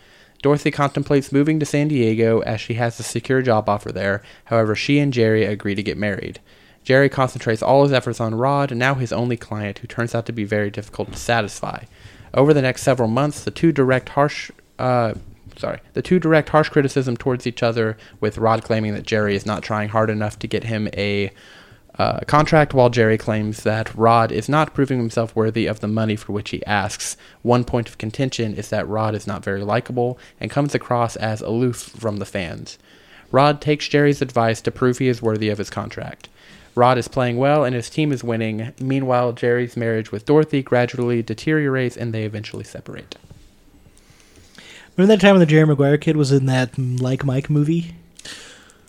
Dorothy 0.41 0.71
contemplates 0.71 1.31
moving 1.31 1.59
to 1.59 1.65
San 1.65 1.89
Diego 1.89 2.39
as 2.41 2.61
she 2.61 2.75
has 2.75 2.99
a 2.99 3.03
secure 3.03 3.41
job 3.41 3.67
offer 3.67 3.91
there. 3.91 4.21
However, 4.45 4.75
she 4.75 4.99
and 4.99 5.11
Jerry 5.11 5.45
agree 5.45 5.75
to 5.75 5.83
get 5.83 5.97
married. 5.97 6.39
Jerry 6.83 7.09
concentrates 7.09 7.61
all 7.61 7.83
his 7.83 7.91
efforts 7.91 8.21
on 8.21 8.35
Rod, 8.35 8.73
now 8.75 8.95
his 8.95 9.11
only 9.11 9.37
client, 9.37 9.79
who 9.79 9.87
turns 9.87 10.15
out 10.15 10.25
to 10.27 10.31
be 10.31 10.45
very 10.45 10.69
difficult 10.69 11.11
to 11.11 11.19
satisfy. 11.19 11.83
Over 12.33 12.53
the 12.53 12.61
next 12.61 12.83
several 12.83 13.09
months, 13.09 13.43
the 13.43 13.51
two 13.51 13.71
direct 13.71 14.09
harsh 14.09 14.49
uh, 14.77 15.13
sorry, 15.59 15.79
the 15.93 16.01
two 16.01 16.19
direct 16.19 16.49
harsh 16.49 16.69
criticism 16.69 17.17
towards 17.17 17.45
each 17.45 17.61
other, 17.61 17.97
with 18.19 18.37
Rod 18.37 18.63
claiming 18.63 18.93
that 18.93 19.05
Jerry 19.05 19.35
is 19.35 19.45
not 19.45 19.61
trying 19.61 19.89
hard 19.89 20.09
enough 20.09 20.39
to 20.39 20.47
get 20.47 20.63
him 20.63 20.87
a 20.93 21.31
uh, 21.99 22.21
contract, 22.25 22.73
while 22.73 22.89
Jerry 22.89 23.17
claims 23.17 23.63
that 23.63 23.93
Rod 23.93 24.31
is 24.31 24.47
not 24.47 24.73
proving 24.73 24.97
himself 24.99 25.35
worthy 25.35 25.65
of 25.65 25.81
the 25.81 25.87
money 25.87 26.15
for 26.15 26.31
which 26.31 26.51
he 26.51 26.65
asks. 26.65 27.17
One 27.41 27.65
point 27.65 27.89
of 27.89 27.97
contention 27.97 28.55
is 28.55 28.69
that 28.69 28.87
Rod 28.87 29.13
is 29.13 29.27
not 29.27 29.43
very 29.43 29.63
likable 29.63 30.17
and 30.39 30.49
comes 30.49 30.73
across 30.73 31.17
as 31.17 31.41
aloof 31.41 31.75
from 31.77 32.17
the 32.17 32.25
fans. 32.25 32.79
Rod 33.31 33.59
takes 33.59 33.89
Jerry's 33.89 34.21
advice 34.21 34.61
to 34.61 34.71
prove 34.71 34.97
he 34.97 35.09
is 35.09 35.21
worthy 35.21 35.49
of 35.49 35.57
his 35.57 35.69
contract. 35.69 36.29
Rod 36.73 36.97
is 36.97 37.09
playing 37.09 37.37
well 37.37 37.65
and 37.65 37.75
his 37.75 37.89
team 37.89 38.13
is 38.13 38.23
winning. 38.23 38.73
Meanwhile, 38.79 39.33
Jerry's 39.33 39.75
marriage 39.75 40.09
with 40.09 40.25
Dorothy 40.25 40.63
gradually 40.63 41.21
deteriorates 41.21 41.97
and 41.97 42.13
they 42.13 42.23
eventually 42.23 42.63
separate. 42.63 43.17
Remember 44.95 45.13
that 45.13 45.21
time 45.21 45.33
when 45.33 45.41
the 45.41 45.45
Jerry 45.45 45.65
Maguire 45.65 45.97
kid 45.97 46.15
was 46.15 46.31
in 46.31 46.45
that 46.45 46.73
mm, 46.73 47.01
Like 47.01 47.25
Mike 47.25 47.49
movie? 47.49 47.95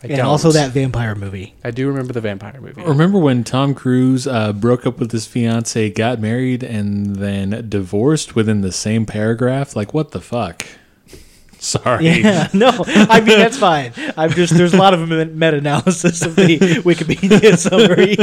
I 0.03 0.07
and 0.07 0.17
don't. 0.17 0.27
also 0.27 0.51
that 0.53 0.71
vampire 0.71 1.15
movie. 1.15 1.55
I 1.63 1.71
do 1.71 1.87
remember 1.89 2.15
the 2.15 2.23
vampire 2.23 2.59
movie. 2.59 2.83
Remember 2.83 3.19
when 3.19 3.45
Tom 3.45 3.75
Cruise 3.75 4.27
uh, 4.27 4.55
broke 4.55 4.87
up 4.87 4.99
with 4.99 5.13
his 5.13 5.27
fiance, 5.27 5.91
got 5.91 6.19
married, 6.19 6.63
and 6.63 7.17
then 7.17 7.69
divorced 7.69 8.35
within 8.35 8.63
the 8.63 8.73
same 8.73 9.05
paragraph? 9.05 9.77
Like, 9.77 9.93
what 9.93 10.13
the 10.13 10.21
fuck? 10.23 10.67
Sorry. 11.59 12.07
Yeah, 12.21 12.49
no, 12.55 12.71
I 12.87 13.21
mean 13.21 13.39
that's 13.39 13.59
fine. 13.59 13.93
I'm 14.17 14.31
just 14.31 14.57
there's 14.57 14.73
a 14.73 14.79
lot 14.79 14.95
of 14.95 15.07
meta 15.07 15.59
analysis 15.59 16.25
of 16.25 16.35
the 16.35 16.59
Wikipedia 16.87 17.59
summary 17.59 18.17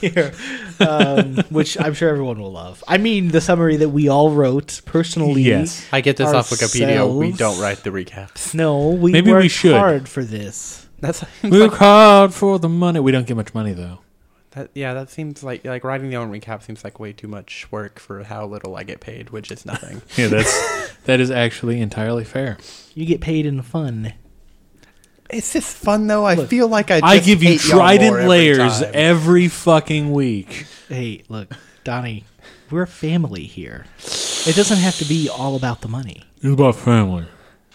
here, 0.00 0.32
um, 0.78 1.38
which 1.50 1.76
I'm 1.80 1.94
sure 1.94 2.08
everyone 2.10 2.38
will 2.40 2.52
love. 2.52 2.84
I 2.86 2.98
mean 2.98 3.28
the 3.28 3.40
summary 3.40 3.78
that 3.78 3.88
we 3.88 4.08
all 4.08 4.30
wrote 4.30 4.82
personally. 4.84 5.42
Yes. 5.42 5.84
I 5.92 6.00
get 6.00 6.16
this 6.16 6.28
off 6.28 6.50
Wikipedia. 6.50 7.12
We 7.12 7.32
don't 7.32 7.60
write 7.60 7.78
the 7.78 7.90
recaps. 7.90 8.54
No, 8.54 8.90
we 8.90 9.10
Maybe 9.10 9.32
we 9.32 9.48
should. 9.48 9.74
hard 9.74 10.08
for 10.08 10.22
this. 10.22 10.86
That's 11.00 11.24
Work 11.42 11.74
hard 11.74 12.34
for 12.34 12.58
the 12.58 12.68
money. 12.68 13.00
We 13.00 13.12
don't 13.12 13.26
get 13.26 13.36
much 13.36 13.54
money 13.54 13.72
though. 13.72 13.98
that, 14.52 14.70
yeah. 14.74 14.94
That 14.94 15.10
seems 15.10 15.42
like 15.42 15.64
like 15.64 15.84
writing 15.84 16.10
the 16.10 16.16
own 16.16 16.30
recap 16.30 16.62
seems 16.62 16.84
like 16.84 17.00
way 17.00 17.12
too 17.12 17.28
much 17.28 17.70
work 17.70 17.98
for 17.98 18.22
how 18.24 18.46
little 18.46 18.76
I 18.76 18.82
get 18.82 19.00
paid, 19.00 19.30
which 19.30 19.50
is 19.50 19.64
nothing. 19.64 20.02
Yeah, 20.16 20.28
that's 20.28 20.92
that 21.04 21.20
is 21.20 21.30
actually 21.30 21.80
entirely 21.80 22.24
fair. 22.24 22.58
You 22.94 23.06
get 23.06 23.20
paid 23.20 23.46
in 23.46 23.62
fun. 23.62 24.12
It's 25.30 25.52
just 25.52 25.76
fun 25.76 26.06
though. 26.08 26.26
I 26.26 26.44
feel 26.46 26.68
like 26.68 26.90
I. 26.90 27.00
Just 27.00 27.12
I 27.12 27.18
give 27.20 27.42
you 27.42 27.50
hate 27.50 27.64
y'all 27.64 27.76
more 27.76 27.86
trident 27.86 28.28
layers 28.28 28.80
time. 28.80 28.90
every 28.92 29.48
fucking 29.48 30.12
week. 30.12 30.66
Hey, 30.88 31.22
look, 31.28 31.52
Donnie, 31.84 32.24
we're 32.70 32.82
a 32.82 32.86
family 32.88 33.44
here. 33.44 33.86
It 33.98 34.56
doesn't 34.56 34.78
have 34.78 34.96
to 34.98 35.04
be 35.04 35.28
all 35.28 35.54
about 35.54 35.82
the 35.82 35.88
money. 35.88 36.24
It's 36.38 36.46
about 36.46 36.74
family. 36.74 37.26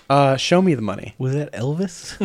Uh, 0.10 0.38
show 0.38 0.62
me 0.62 0.76
the 0.76 0.82
money. 0.82 1.16
Was 1.18 1.34
that 1.34 1.52
Elvis? 1.54 2.16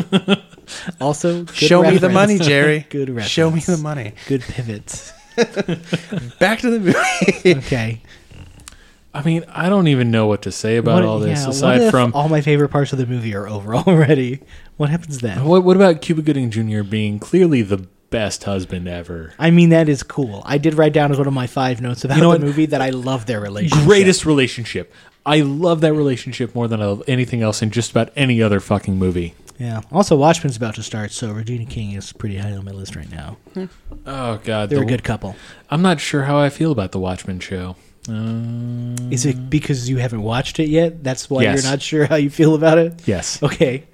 also, 1.00 1.44
good 1.44 1.54
Show 1.54 1.82
me 1.82 1.96
the 1.98 2.08
money, 2.10 2.38
Jerry. 2.38 2.86
Good 2.90 3.08
reference. 3.08 3.30
Show 3.30 3.50
me 3.50 3.60
the 3.60 3.78
money. 3.78 4.12
Good 4.28 4.42
pivots. 4.42 5.12
Back 6.38 6.58
to 6.60 6.70
the 6.70 6.80
movie. 6.80 7.58
Okay. 7.58 8.02
I 9.12 9.22
mean, 9.22 9.44
I 9.48 9.68
don't 9.68 9.88
even 9.88 10.10
know 10.10 10.26
what 10.26 10.42
to 10.42 10.52
say 10.52 10.76
about 10.76 10.96
What- 10.96 11.04
all 11.04 11.18
this 11.18 11.40
yeah, 11.40 11.46
what 11.46 11.54
aside 11.56 11.80
if 11.80 11.90
from 11.90 12.12
all 12.14 12.28
my 12.28 12.42
favorite 12.42 12.68
parts 12.68 12.92
of 12.92 12.98
the 12.98 13.06
movie 13.06 13.34
are 13.34 13.48
over 13.48 13.74
already. 13.74 14.40
What 14.76 14.90
happens 14.90 15.18
then? 15.18 15.44
what. 15.44 15.64
What 15.64 15.76
about 15.76 16.00
Cuba 16.02 16.22
Gooding 16.22 16.50
Jr. 16.50 16.82
being 16.82 17.18
clearly 17.18 17.62
the 17.62 17.78
best 18.10 18.44
husband 18.44 18.88
ever? 18.88 19.32
I 19.38 19.50
mean, 19.50 19.70
that 19.70 19.88
is 19.88 20.02
cool. 20.02 20.42
I 20.44 20.58
did 20.58 20.74
write 20.74 20.92
down 20.92 21.10
as 21.10 21.18
one 21.18 21.26
of 21.26 21.32
my 21.34 21.46
five 21.46 21.80
notes 21.80 22.04
about 22.04 22.16
You 22.16 22.22
know 22.22 22.32
the 22.32 22.38
what? 22.38 22.46
movie 22.46 22.66
that 22.66 22.80
I 22.82 22.90
love 22.90 23.26
their 23.26 23.40
relationship. 23.40 23.84
Greatest 23.86 24.24
relationship. 24.26 24.92
I 25.30 25.40
love 25.42 25.80
that 25.82 25.92
relationship 25.92 26.54
more 26.54 26.66
than 26.68 26.80
I 26.82 26.86
love 26.86 27.02
anything 27.06 27.42
else 27.42 27.62
in 27.62 27.70
just 27.70 27.90
about 27.90 28.10
any 28.16 28.42
other 28.42 28.58
fucking 28.60 28.96
movie. 28.96 29.34
Yeah. 29.58 29.82
Also, 29.92 30.16
Watchmen's 30.16 30.56
about 30.56 30.74
to 30.76 30.82
start, 30.82 31.12
so 31.12 31.30
Regina 31.32 31.66
King 31.66 31.92
is 31.92 32.12
pretty 32.12 32.36
high 32.38 32.52
on 32.52 32.64
my 32.64 32.70
list 32.72 32.96
right 32.96 33.10
now. 33.10 33.36
Oh 34.06 34.40
god, 34.42 34.70
They're 34.70 34.78
the- 34.80 34.84
a 34.84 34.88
good 34.88 35.04
couple. 35.04 35.36
I'm 35.70 35.82
not 35.82 36.00
sure 36.00 36.22
how 36.24 36.38
I 36.38 36.48
feel 36.48 36.72
about 36.72 36.92
the 36.92 36.98
Watchmen 36.98 37.40
show. 37.40 37.76
Uh, 38.08 38.96
Is 39.10 39.26
it 39.26 39.50
because 39.50 39.88
you 39.90 39.98
haven't 39.98 40.22
watched 40.22 40.58
it 40.58 40.68
yet? 40.70 41.04
That's 41.04 41.28
why 41.28 41.42
Yes. 41.42 41.62
you're 41.62 41.70
not 41.70 41.82
sure 41.82 42.06
how 42.06 42.16
you 42.16 42.30
feel 42.30 42.54
about 42.54 42.78
it? 42.78 43.02
yes. 43.06 43.42
Okay. 43.42 43.84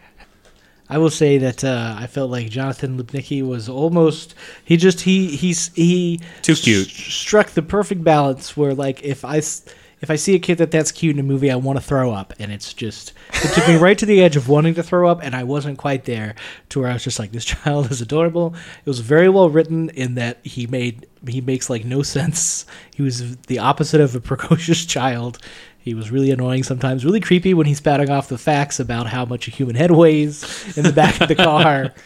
I 0.88 0.98
will 0.98 1.10
say 1.10 1.38
that 1.38 1.64
uh, 1.64 1.96
I 1.98 2.06
felt 2.06 2.30
like 2.30 2.48
Jonathan 2.48 2.96
Lipnicki 2.96 3.42
was 3.46 3.68
almost 3.68 4.36
he 4.64 4.76
just 4.76 5.00
he 5.00 5.34
he's 5.34 5.74
he 5.74 6.20
Too 6.42 6.54
cute. 6.54 6.86
s- 6.86 6.92
struck 6.94 7.48
the 7.50 7.62
perfect 7.62 8.04
balance 8.04 8.56
where 8.56 8.72
like 8.72 9.02
if 9.02 9.24
I 9.24 9.38
s- 9.38 9.64
if 10.00 10.10
I 10.10 10.16
see 10.16 10.34
a 10.34 10.38
kid 10.38 10.58
that 10.58 10.70
that's 10.70 10.92
cute 10.92 11.16
in 11.16 11.20
a 11.20 11.22
movie 11.22 11.50
I 11.50 11.56
want 11.56 11.78
to 11.78 11.84
throw 11.84 12.12
up 12.12 12.34
and 12.38 12.52
it's 12.52 12.72
just 12.72 13.12
it 13.32 13.52
took 13.54 13.66
me 13.66 13.76
right 13.76 13.96
to 13.98 14.06
the 14.06 14.22
edge 14.22 14.36
of 14.36 14.48
wanting 14.48 14.74
to 14.74 14.82
throw 14.82 15.08
up 15.08 15.22
and 15.22 15.34
I 15.34 15.44
wasn't 15.44 15.78
quite 15.78 16.04
there 16.04 16.34
to 16.70 16.80
where 16.80 16.90
I 16.90 16.92
was 16.92 17.04
just 17.04 17.18
like 17.18 17.32
this 17.32 17.44
child 17.56 17.90
is 17.90 18.00
adorable. 18.00 18.54
It 18.84 18.88
was 18.88 19.00
very 19.00 19.28
well 19.28 19.48
written 19.48 19.90
in 19.90 20.14
that 20.16 20.38
he 20.44 20.66
made 20.66 21.06
he 21.26 21.40
makes 21.40 21.70
like 21.70 21.84
no 21.84 22.02
sense. 22.02 22.66
He 22.94 23.02
was 23.02 23.36
the 23.36 23.58
opposite 23.58 24.00
of 24.00 24.14
a 24.14 24.20
precocious 24.32 24.84
child. 24.84 25.38
He 25.78 25.94
was 25.94 26.10
really 26.10 26.32
annoying 26.32 26.64
sometimes, 26.64 27.04
really 27.04 27.20
creepy 27.20 27.54
when 27.54 27.66
he's 27.66 27.78
spouting 27.78 28.10
off 28.10 28.28
the 28.28 28.38
facts 28.38 28.80
about 28.80 29.06
how 29.06 29.24
much 29.24 29.46
a 29.46 29.52
human 29.52 29.76
head 29.76 29.92
weighs 29.92 30.76
in 30.76 30.82
the 30.82 30.92
back 30.92 31.20
of 31.20 31.28
the 31.28 31.36
car. 31.36 31.94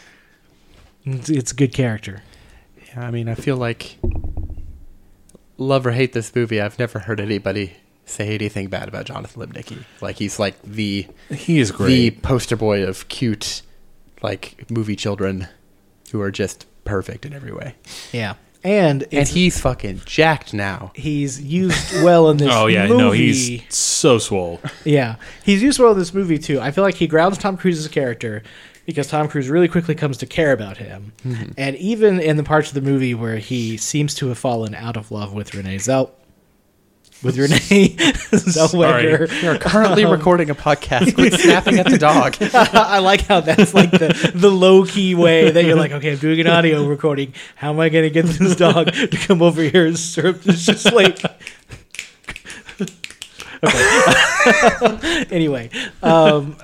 It's, 1.06 1.30
it's 1.30 1.52
a 1.52 1.54
good 1.54 1.72
character. 1.72 2.22
Yeah, 2.88 3.06
I 3.06 3.10
mean, 3.10 3.30
I 3.30 3.34
feel 3.34 3.56
like 3.56 3.96
love 5.60 5.86
or 5.86 5.92
hate 5.92 6.12
this 6.12 6.34
movie. 6.34 6.60
I've 6.60 6.78
never 6.78 6.98
heard 7.00 7.20
anybody 7.20 7.74
say 8.06 8.34
anything 8.34 8.66
bad 8.68 8.88
about 8.88 9.04
Jonathan 9.04 9.40
Lipnicki. 9.46 9.84
Like 10.00 10.16
he's 10.16 10.38
like 10.40 10.60
the 10.62 11.06
He 11.30 11.60
is 11.60 11.70
great. 11.70 11.88
the 11.88 12.10
poster 12.22 12.56
boy 12.56 12.82
of 12.84 13.06
cute, 13.08 13.62
like 14.22 14.68
movie 14.70 14.96
children 14.96 15.46
who 16.10 16.20
are 16.20 16.30
just 16.32 16.66
perfect 16.84 17.24
in 17.24 17.32
every 17.32 17.52
way. 17.52 17.76
Yeah, 18.12 18.34
and 18.64 19.06
And 19.12 19.28
he's 19.28 19.60
fucking 19.60 20.00
jacked 20.06 20.52
now. 20.52 20.90
he's 20.96 21.40
used 21.40 22.02
well 22.02 22.28
in 22.30 22.38
this. 22.38 22.48
oh 22.52 22.66
yeah, 22.66 22.88
movie. 22.88 22.98
no, 22.98 23.10
he's 23.12 23.62
so 23.74 24.18
swole. 24.18 24.60
Yeah, 24.84 25.16
he's 25.44 25.62
used 25.62 25.78
well 25.78 25.92
in 25.92 25.98
this 25.98 26.12
movie 26.12 26.38
too. 26.38 26.60
I 26.60 26.72
feel 26.72 26.82
like 26.82 26.96
he 26.96 27.06
grounds 27.06 27.38
Tom 27.38 27.56
Cruise's 27.56 27.86
character 27.86 28.42
because 28.90 29.06
Tom 29.08 29.28
Cruise 29.28 29.48
really 29.48 29.68
quickly 29.68 29.94
comes 29.94 30.16
to 30.18 30.26
care 30.26 30.52
about 30.52 30.76
him, 30.76 31.12
Mm-hmm. 31.24 31.52
and 31.56 31.76
even 31.76 32.20
in 32.20 32.36
the 32.36 32.42
parts 32.44 32.68
of 32.68 32.74
the 32.74 32.80
movie 32.82 33.14
where 33.14 33.36
he 33.38 33.76
seems 33.76 34.14
to 34.16 34.28
have 34.28 34.38
fallen 34.38 34.74
out 34.74 34.96
of 34.96 35.10
love 35.10 35.32
with 35.32 35.54
Renee 35.54 35.78
Zell, 35.78 36.10
with 37.22 37.36
Renee 37.38 37.56
Zellweger. 38.32 39.30
We 39.42 39.48
are 39.48 39.58
currently 39.58 40.06
recording 40.06 40.48
a 40.50 40.54
podcast. 40.54 41.14
Quit 41.14 41.34
snapping 41.40 41.78
at 41.78 41.86
the 41.86 41.98
dog. 41.98 42.36
I 42.54 42.98
like 42.98 43.22
how 43.26 43.40
that's 43.40 43.74
like 43.74 43.90
the, 43.90 44.32
the 44.34 44.50
low 44.50 44.84
key 44.86 45.14
way 45.14 45.50
that 45.50 45.64
you're 45.64 45.76
like, 45.76 45.92
okay, 45.92 46.12
I'm 46.12 46.18
doing 46.18 46.40
an 46.40 46.46
audio 46.46 46.86
recording. 46.86 47.34
How 47.56 47.70
am 47.70 47.80
I 47.80 47.90
going 47.90 48.04
to 48.04 48.10
get 48.10 48.24
this 48.24 48.56
dog 48.56 48.92
to 48.92 49.08
come 49.26 49.42
over 49.42 49.60
here 49.62 49.84
and 49.86 49.98
serve? 49.98 50.48
It's 50.48 50.64
just 50.64 50.90
like. 50.92 51.18
okay. 53.62 55.24
anyway, 55.30 55.70
um, 56.02 56.56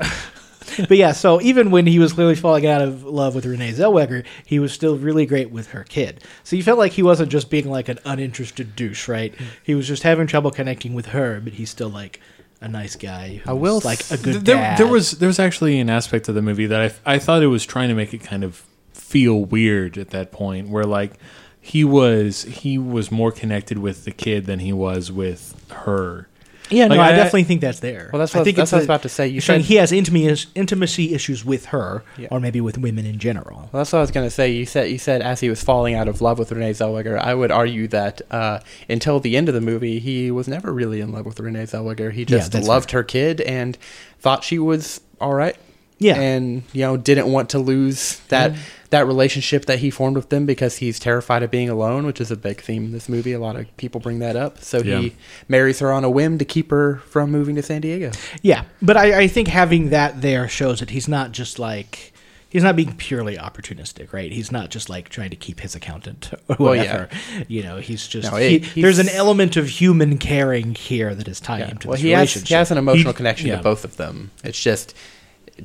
but 0.89 0.97
yeah, 0.97 1.12
so 1.12 1.41
even 1.41 1.71
when 1.71 1.87
he 1.87 1.99
was 1.99 2.12
clearly 2.12 2.35
falling 2.35 2.67
out 2.67 2.83
of 2.83 3.05
love 3.05 3.35
with 3.35 3.47
Renee 3.47 3.73
Zellweger, 3.73 4.25
he 4.45 4.59
was 4.59 4.73
still 4.73 4.97
really 4.97 5.27
great 5.27 5.51
with 5.51 5.69
her 5.69 5.85
kid. 5.85 6.23
So 6.45 6.57
you 6.57 6.62
felt 6.62 6.79
like 6.79 6.93
he 6.93 7.03
wasn't 7.03 7.31
just 7.31 7.51
being 7.51 7.71
like 7.71 7.89
an 7.89 7.99
uninterested 8.05 8.77
douche, 8.77 9.09
right? 9.09 9.35
He 9.62 9.75
was 9.75 9.89
just 9.89 10.03
having 10.03 10.27
trouble 10.27 10.51
connecting 10.51 10.95
with 10.95 11.07
her, 11.07 11.41
but 11.41 11.55
he's 11.55 11.71
still 11.71 11.89
like 11.89 12.21
a 12.61 12.69
nice 12.69 12.97
guy. 12.97 13.43
I 13.47 13.53
will 13.53 13.81
like 13.85 14.11
a 14.11 14.17
good 14.17 14.45
there, 14.45 14.57
dad. 14.57 14.79
there 14.79 14.87
was 14.87 15.12
there 15.12 15.27
was 15.27 15.39
actually 15.39 15.79
an 15.79 15.91
aspect 15.91 16.29
of 16.29 16.35
the 16.35 16.43
movie 16.43 16.67
that 16.67 17.01
I 17.07 17.15
I 17.15 17.19
thought 17.19 17.43
it 17.43 17.49
was 17.49 17.65
trying 17.65 17.89
to 17.89 17.95
make 17.95 18.15
it 18.15 18.23
kind 18.23 18.45
of 18.45 18.65
feel 18.93 19.45
weird 19.45 19.99
at 19.99 20.11
that 20.11 20.33
point, 20.33 20.69
where 20.69 20.85
like 20.85 21.15
he 21.61 21.85
was 21.85 22.43
he 22.45 22.79
was 22.79 23.11
more 23.11 23.33
connected 23.33 23.79
with 23.79 24.05
the 24.05 24.12
kid 24.12 24.47
than 24.47 24.61
he 24.61 24.73
was 24.73 25.12
with 25.12 25.55
her. 25.71 26.29
Yeah, 26.71 26.89
no, 26.89 27.01
I, 27.01 27.09
I- 27.09 27.13
definitely 27.13 27.45
think 27.45 27.61
that's 27.61 27.81
there. 27.81 28.11
Well, 28.13 28.21
that's 28.21 28.35
I 28.35 28.39
what- 28.39 28.45
think 28.45 28.57
that's 28.57 28.73
what 28.73 28.79
I 28.79 28.81
was 28.81 28.87
about 28.87 29.03
to 29.03 29.09
say. 29.09 29.29
You 29.29 29.41
saying 29.41 29.63
said- 29.63 29.67
he 29.69 29.75
has 29.77 29.93
intimacy, 29.93 30.49
intimacy 30.55 31.15
issues 31.15 31.45
with 31.45 31.67
her, 31.67 32.03
Yeah. 32.19 32.29
or 32.31 32.41
maybe 32.41 32.61
with 32.61 32.79
women 32.79 33.07
in 33.07 33.19
general. 33.19 33.69
Well, 33.73 33.81
that's 33.83 33.93
what 33.93 33.99
I 33.99 34.03
was 34.03 34.11
gonna 34.11 34.31
say. 34.31 34.51
You 34.51 34.67
said 34.67 34.91
you 34.91 34.99
said 34.99 35.23
as 35.23 35.41
he 35.41 35.49
was 35.49 35.63
falling 35.63 35.95
out 35.95 36.09
of 36.09 36.21
love 36.21 36.39
with 36.39 36.51
Renee 36.53 36.73
Zellweger. 36.73 37.19
I 37.19 37.35
would 37.35 37.51
argue 37.51 37.87
that 37.89 38.23
uh, 38.31 38.61
until 38.89 39.21
the 39.21 39.37
end 39.37 39.49
of 39.49 39.55
the 39.55 39.61
movie, 39.61 39.99
he 39.99 40.31
was 40.31 40.49
never 40.49 40.73
really 40.73 41.01
in 41.01 41.13
love 41.13 41.27
with 41.27 41.39
Renee 41.41 41.65
Zellweger. 41.65 42.13
He 42.13 42.25
just 42.25 42.53
that's 42.53 42.67
loved 42.67 42.91
her 42.93 43.03
kid 43.05 43.41
and 43.43 43.77
thought 44.21 44.43
she 44.45 44.59
was 44.59 45.01
all 45.21 45.35
right. 45.35 45.57
Yeah. 45.99 46.17
and 46.21 46.63
you 46.75 46.83
know 46.83 46.99
didn't 46.99 47.33
want 47.33 47.49
to 47.51 47.59
lose 47.59 48.19
that 48.29 48.53
that 48.90 49.07
relationship 49.07 49.66
that 49.66 49.81
he 49.81 49.90
formed 49.90 50.16
with 50.16 50.29
them 50.29 50.46
because 50.46 50.77
he's 50.77 50.99
terrified 50.99 51.42
of 51.42 51.51
being 51.51 51.68
alone, 51.68 52.07
which 52.07 52.20
is 52.20 52.31
a 52.31 52.37
big 52.37 52.61
theme 52.61 52.85
in 52.87 52.92
this 52.92 53.09
movie. 53.09 53.33
A 53.33 53.38
lot 53.40 53.57
of 53.57 53.75
people 53.77 54.01
bring 54.01 54.18
that 54.20 54.37
up. 54.37 54.61
So 54.62 54.79
Yeah. 54.79 55.01
he 55.01 55.16
marries 55.49 55.81
her 55.81 55.92
on 55.92 56.05
a 56.05 56.11
whim 56.11 56.38
to 56.38 56.44
keep 56.44 56.70
her 56.70 56.96
from 57.09 57.31
moving 57.31 57.57
to 57.57 57.62
San 57.62 57.81
Diego. 57.81 58.12
Yeah, 58.42 58.64
but 58.81 58.96
I, 58.96 59.22
I 59.22 59.27
think 59.29 59.49
having 59.49 59.90
that 59.90 60.22
there 60.22 60.49
shows 60.49 60.81
that 60.81 60.90
he's 60.90 61.09
not 61.09 61.33
just 61.33 61.59
like 61.59 62.12
he's 62.49 62.62
not 62.62 62.77
being 62.77 62.94
purely 62.96 63.37
opportunistic, 63.37 64.12
right? 64.12 64.31
He's 64.33 64.51
not 64.53 64.70
just 64.70 64.88
like 64.88 65.09
trying 65.09 65.31
to 65.31 65.37
keep 65.37 65.61
his 65.61 65.75
accountant 65.75 66.31
or 66.49 66.57
Well, 66.59 66.75
yeah. 66.77 66.83
whatever. 66.83 67.09
You 67.49 67.64
know, 67.64 67.77
he's 67.79 68.07
just 68.07 68.31
No, 68.31 68.38
he, 68.38 68.57
it- 68.57 68.64
he's- 68.64 68.83
there's 68.83 68.99
an 69.01 69.09
element 69.09 69.57
of 69.57 69.68
human 69.68 70.16
caring 70.16 70.75
here 70.75 71.14
that 71.14 71.27
is 71.29 71.40
tied 71.40 71.68
into 71.68 71.88
Well, 71.88 71.96
this 71.96 72.03
he 72.03 72.11
has, 72.11 72.18
relationship. 72.20 72.49
he 72.49 72.55
has 72.55 72.70
an 72.70 72.79
emotional 72.79 73.12
He- 73.12 73.16
connection 73.16 73.49
yeah. 73.49 73.57
to 73.57 73.62
both 73.62 73.85
of 73.85 73.96
them. 73.96 74.31
It's 74.44 74.62
just 74.62 74.94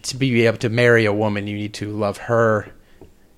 to 0.03 0.17
be 0.17 0.45
able 0.47 0.57
to 0.57 0.69
marry 0.69 1.05
a 1.05 1.13
woman, 1.13 1.47
you 1.47 1.55
need 1.55 1.73
to 1.75 1.91
love 1.91 2.17
her 2.17 2.67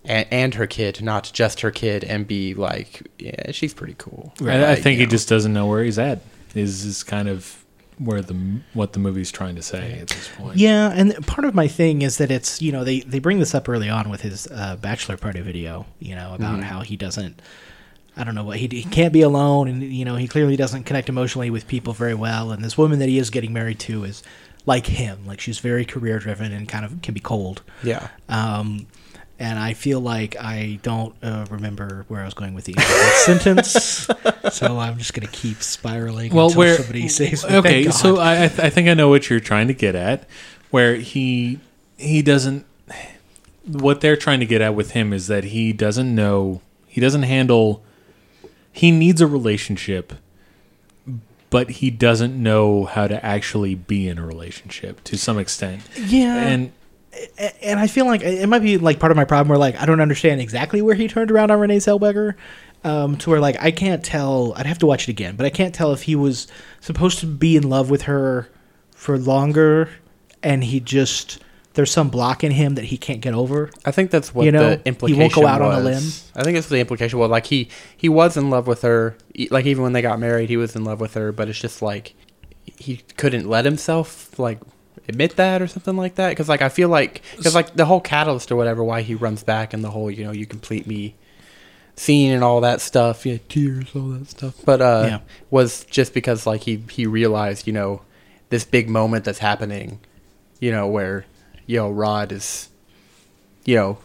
and, 0.06 0.28
and 0.32 0.54
her 0.56 0.68
kid, 0.68 1.02
not 1.02 1.30
just 1.34 1.62
her 1.62 1.72
kid, 1.72 2.04
and 2.04 2.28
be 2.28 2.54
like, 2.54 3.08
yeah, 3.20 3.52
she's 3.52 3.74
pretty 3.74 3.96
cool. 3.98 4.34
I, 4.42 4.72
I 4.72 4.76
think 4.76 4.96
you 4.96 5.00
he 5.00 5.06
know. 5.06 5.12
just 5.12 5.30
doesn't 5.30 5.54
know 5.54 5.68
where 5.68 5.84
he's 5.84 6.00
at. 6.00 6.22
Is 6.56 6.86
is 6.86 7.04
kind 7.04 7.30
of 7.30 7.64
where 7.98 8.22
the 8.22 8.62
what 8.74 8.94
the 8.94 9.00
movie's 9.00 9.32
trying 9.32 9.56
to 9.56 9.62
say 9.62 10.00
at 10.00 10.08
this 10.10 10.30
point. 10.36 10.58
Yeah, 10.58 10.92
and 10.94 11.16
part 11.26 11.46
of 11.46 11.56
my 11.56 11.68
thing 11.68 12.02
is 12.02 12.18
that 12.18 12.32
it's 12.32 12.62
you 12.62 12.72
know 12.72 12.84
they 12.84 13.02
they 13.02 13.20
bring 13.20 13.40
this 13.40 13.56
up 13.56 13.68
early 13.70 13.90
on 13.90 14.10
with 14.10 14.22
his 14.22 14.48
uh, 14.48 14.76
bachelor 14.76 15.18
party 15.18 15.42
video, 15.42 15.86
you 16.00 16.16
know 16.16 16.34
about 16.34 16.64
how 16.64 16.82
he 16.82 16.96
doesn't. 16.96 17.42
I 18.16 18.24
don't 18.24 18.36
know 18.36 18.44
what 18.44 18.58
he, 18.58 18.68
he 18.68 18.84
can't 18.84 19.12
be 19.12 19.22
alone, 19.22 19.68
and 19.68 19.82
you 19.82 20.06
know 20.06 20.16
he 20.16 20.28
clearly 20.28 20.56
doesn't 20.56 20.84
connect 20.84 21.10
emotionally 21.10 21.50
with 21.50 21.68
people 21.68 21.94
very 21.94 22.14
well. 22.14 22.52
And 22.52 22.64
this 22.64 22.78
woman 22.78 23.00
that 23.00 23.10
he 23.10 23.18
is 23.18 23.30
getting 23.30 23.54
married 23.54 23.80
to 23.80 24.04
is 24.04 24.22
like 24.66 24.86
him, 24.86 25.26
like 25.26 25.40
she's 25.40 25.60
very 25.60 25.86
career 25.86 26.20
driven 26.20 26.52
and 26.52 26.68
kind 26.70 26.86
of 26.86 27.02
can 27.02 27.14
be 27.14 27.20
cold. 27.20 27.62
Yeah. 27.84 28.10
Um, 28.30 28.88
and 29.44 29.60
I 29.60 29.74
feel 29.74 30.00
like 30.00 30.38
I 30.40 30.80
don't 30.84 31.14
uh, 31.22 31.46
remember 31.50 32.06
where 32.08 32.22
I 32.22 32.26
was 32.26 32.34
going 32.34 32.54
with 32.54 32.64
the 32.64 32.76
end 32.78 32.82
of 32.82 32.88
that 32.88 33.24
sentence, 33.26 34.56
so 34.56 34.80
I'm 34.80 34.98
just 34.98 35.14
gonna 35.14 35.28
keep 35.28 35.62
spiraling 35.62 36.34
well, 36.34 36.46
until 36.46 36.60
where 36.60 36.78
somebody 36.78 37.10
says, 37.10 37.44
okay, 37.60 37.92
so 37.92 38.18
I 38.20 38.46
I, 38.46 38.48
th- 38.48 38.60
I 38.60 38.70
think 38.70 38.88
I 38.88 38.94
know 38.94 39.10
what 39.10 39.30
you're 39.30 39.42
trying 39.42 39.68
to 39.68 39.74
get 39.74 39.96
at, 39.96 40.28
where 40.72 40.96
he 40.96 41.60
he 41.98 42.22
doesn't. 42.22 42.66
What 43.66 44.00
they're 44.02 44.18
trying 44.18 44.40
to 44.40 44.46
get 44.46 44.62
at 44.62 44.76
with 44.76 44.92
him 44.92 45.12
is 45.12 45.28
that 45.28 45.44
he 45.46 45.74
doesn't 45.74 46.14
know. 46.14 46.62
He 46.88 47.02
doesn't 47.02 47.24
handle. 47.24 47.84
He 48.72 48.92
needs 48.92 49.20
a 49.20 49.28
relationship, 49.28 50.14
but 51.50 51.70
he 51.70 51.90
doesn't 51.92 52.42
know 52.42 52.86
how 52.86 53.08
to 53.08 53.24
actually 53.26 53.76
be 53.76 54.08
in 54.08 54.18
a 54.18 54.26
relationship 54.26 55.04
to 55.06 55.18
some 55.18 55.38
extent. 55.38 55.84
yeah, 55.98 56.38
And 56.38 56.72
and 57.62 57.80
I 57.80 57.88
feel 57.88 58.06
like 58.06 58.22
it 58.22 58.48
might 58.48 58.62
be 58.62 58.78
like 58.78 59.00
part 59.00 59.12
of 59.12 59.16
my 59.16 59.26
problem 59.26 59.50
where 59.50 59.58
like 59.58 59.80
I 59.80 59.86
don't 59.86 60.02
understand 60.02 60.42
exactly 60.42 60.82
where 60.82 60.96
he 60.96 61.08
turned 61.08 61.32
around 61.32 61.52
on 61.52 61.60
Renee 61.60 61.78
Zellweger, 61.78 62.36
um, 62.84 63.18
to 63.18 63.30
where 63.30 63.40
like 63.40 63.56
I 63.62 63.72
can't 63.72 64.04
tell. 64.04 64.54
I'd 64.56 64.66
have 64.66 64.80
to 64.80 64.86
watch 64.86 65.04
it 65.04 65.12
again, 65.12 65.36
but 65.36 65.46
I 65.46 65.50
can't 65.50 65.74
tell 65.74 65.94
if 65.94 66.04
he 66.04 66.16
was 66.16 66.48
supposed 66.82 67.20
to 67.20 67.26
be 67.26 67.56
in 67.56 67.70
love 67.70 67.90
with 67.90 68.04
her 68.04 68.50
for 68.92 69.18
longer, 69.18 69.90
and 70.42 70.64
he 70.64 70.80
just 70.80 71.44
there's 71.74 71.92
some 71.92 72.10
block 72.10 72.44
in 72.44 72.52
him 72.52 72.76
that 72.76 72.86
he 72.86 72.98
can't 72.98 73.22
get 73.22 73.34
over. 73.34 73.72
I 73.86 73.92
think 73.92 74.12
that's 74.12 74.34
what 74.34 74.46
You 74.46 74.52
know, 74.52 74.72
the 74.72 74.76
he 74.78 74.82
implication 74.86 75.20
won't 75.20 75.34
go 75.34 75.48
out 75.48 75.62
on 75.62 75.74
a 75.74 75.80
limb. 75.80 76.04
I 76.36 76.44
think 76.44 76.58
it's 76.58 76.70
the 76.70 76.80
implication. 76.80 77.20
Well, 77.20 77.30
like 77.30 77.48
he 77.48 77.70
he 77.96 78.10
was 78.10 78.38
in 78.38 78.50
love 78.50 78.68
with 78.68 78.82
her. 78.84 79.18
Like 79.50 79.66
even 79.66 79.84
when 79.84 79.94
they 79.94 80.02
got 80.02 80.20
married, 80.20 80.50
he 80.50 80.58
was 80.58 80.76
in 80.76 80.84
love 80.84 81.00
with 81.00 81.14
her. 81.16 81.32
But 81.32 81.50
it's 81.50 81.60
just 81.60 81.82
like 81.82 82.16
he 82.66 82.98
couldn't 83.18 83.50
let 83.50 83.66
himself 83.66 84.38
like 84.38 84.60
admit 85.08 85.36
that 85.36 85.62
or 85.62 85.68
something 85.68 85.98
like 85.98 86.16
that. 86.16 86.30
Because 86.30 86.50
like 86.50 86.62
I 86.62 86.70
feel 86.70 86.90
like 86.90 87.22
because 87.38 87.56
like 87.56 87.76
the 87.76 87.86
whole 87.86 88.02
catalyst 88.02 88.52
or 88.52 88.56
whatever 88.56 88.84
why 88.84 89.02
he 89.02 89.16
runs 89.16 89.44
back 89.44 89.74
and 89.74 89.84
the 89.84 89.92
whole 89.92 90.10
you 90.12 90.24
know 90.24 90.32
you 90.32 90.46
complete 90.46 90.88
me 90.88 91.16
scene 91.96 92.32
and 92.32 92.44
all 92.44 92.62
that 92.62 92.82
stuff. 92.82 93.26
Yeah, 93.26 93.38
tears, 93.50 93.88
all 93.96 94.10
that 94.10 94.28
stuff. 94.30 94.56
But 94.66 94.82
uh, 94.82 95.06
Yeah. 95.08 95.20
was 95.52 95.86
just 95.86 96.14
because 96.14 96.46
like 96.48 96.62
he 96.64 96.84
he 96.90 97.06
realized 97.06 97.68
you 97.68 97.74
know 97.74 98.02
this 98.50 98.64
big 98.66 98.90
moment 98.90 99.26
that's 99.26 99.40
happening. 99.40 100.00
You 100.60 100.72
know 100.72 100.88
where 100.88 101.26
you 101.66 101.78
know 101.78 101.90
Rod 101.92 102.32
is 102.32 102.70
you 103.66 103.76
know 103.76 103.98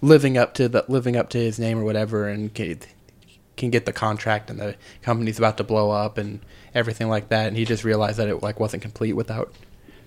living 0.00 0.36
up 0.36 0.54
to 0.54 0.68
the 0.68 0.84
living 0.88 1.16
up 1.16 1.28
to 1.30 1.38
his 1.38 1.58
name 1.58 1.78
or 1.78 1.84
whatever 1.84 2.28
and 2.28 2.52
can, 2.54 2.78
can 3.56 3.70
get 3.70 3.86
the 3.86 3.92
contract 3.92 4.50
and 4.50 4.58
the 4.58 4.74
company's 5.02 5.38
about 5.38 5.56
to 5.58 5.64
blow 5.64 5.90
up 5.90 6.18
and 6.18 6.40
everything 6.74 7.08
like 7.08 7.28
that 7.28 7.46
and 7.46 7.56
he 7.56 7.64
just 7.64 7.84
realized 7.84 8.18
that 8.18 8.28
it 8.28 8.42
like 8.42 8.58
wasn't 8.58 8.82
complete 8.82 9.12
without 9.12 9.52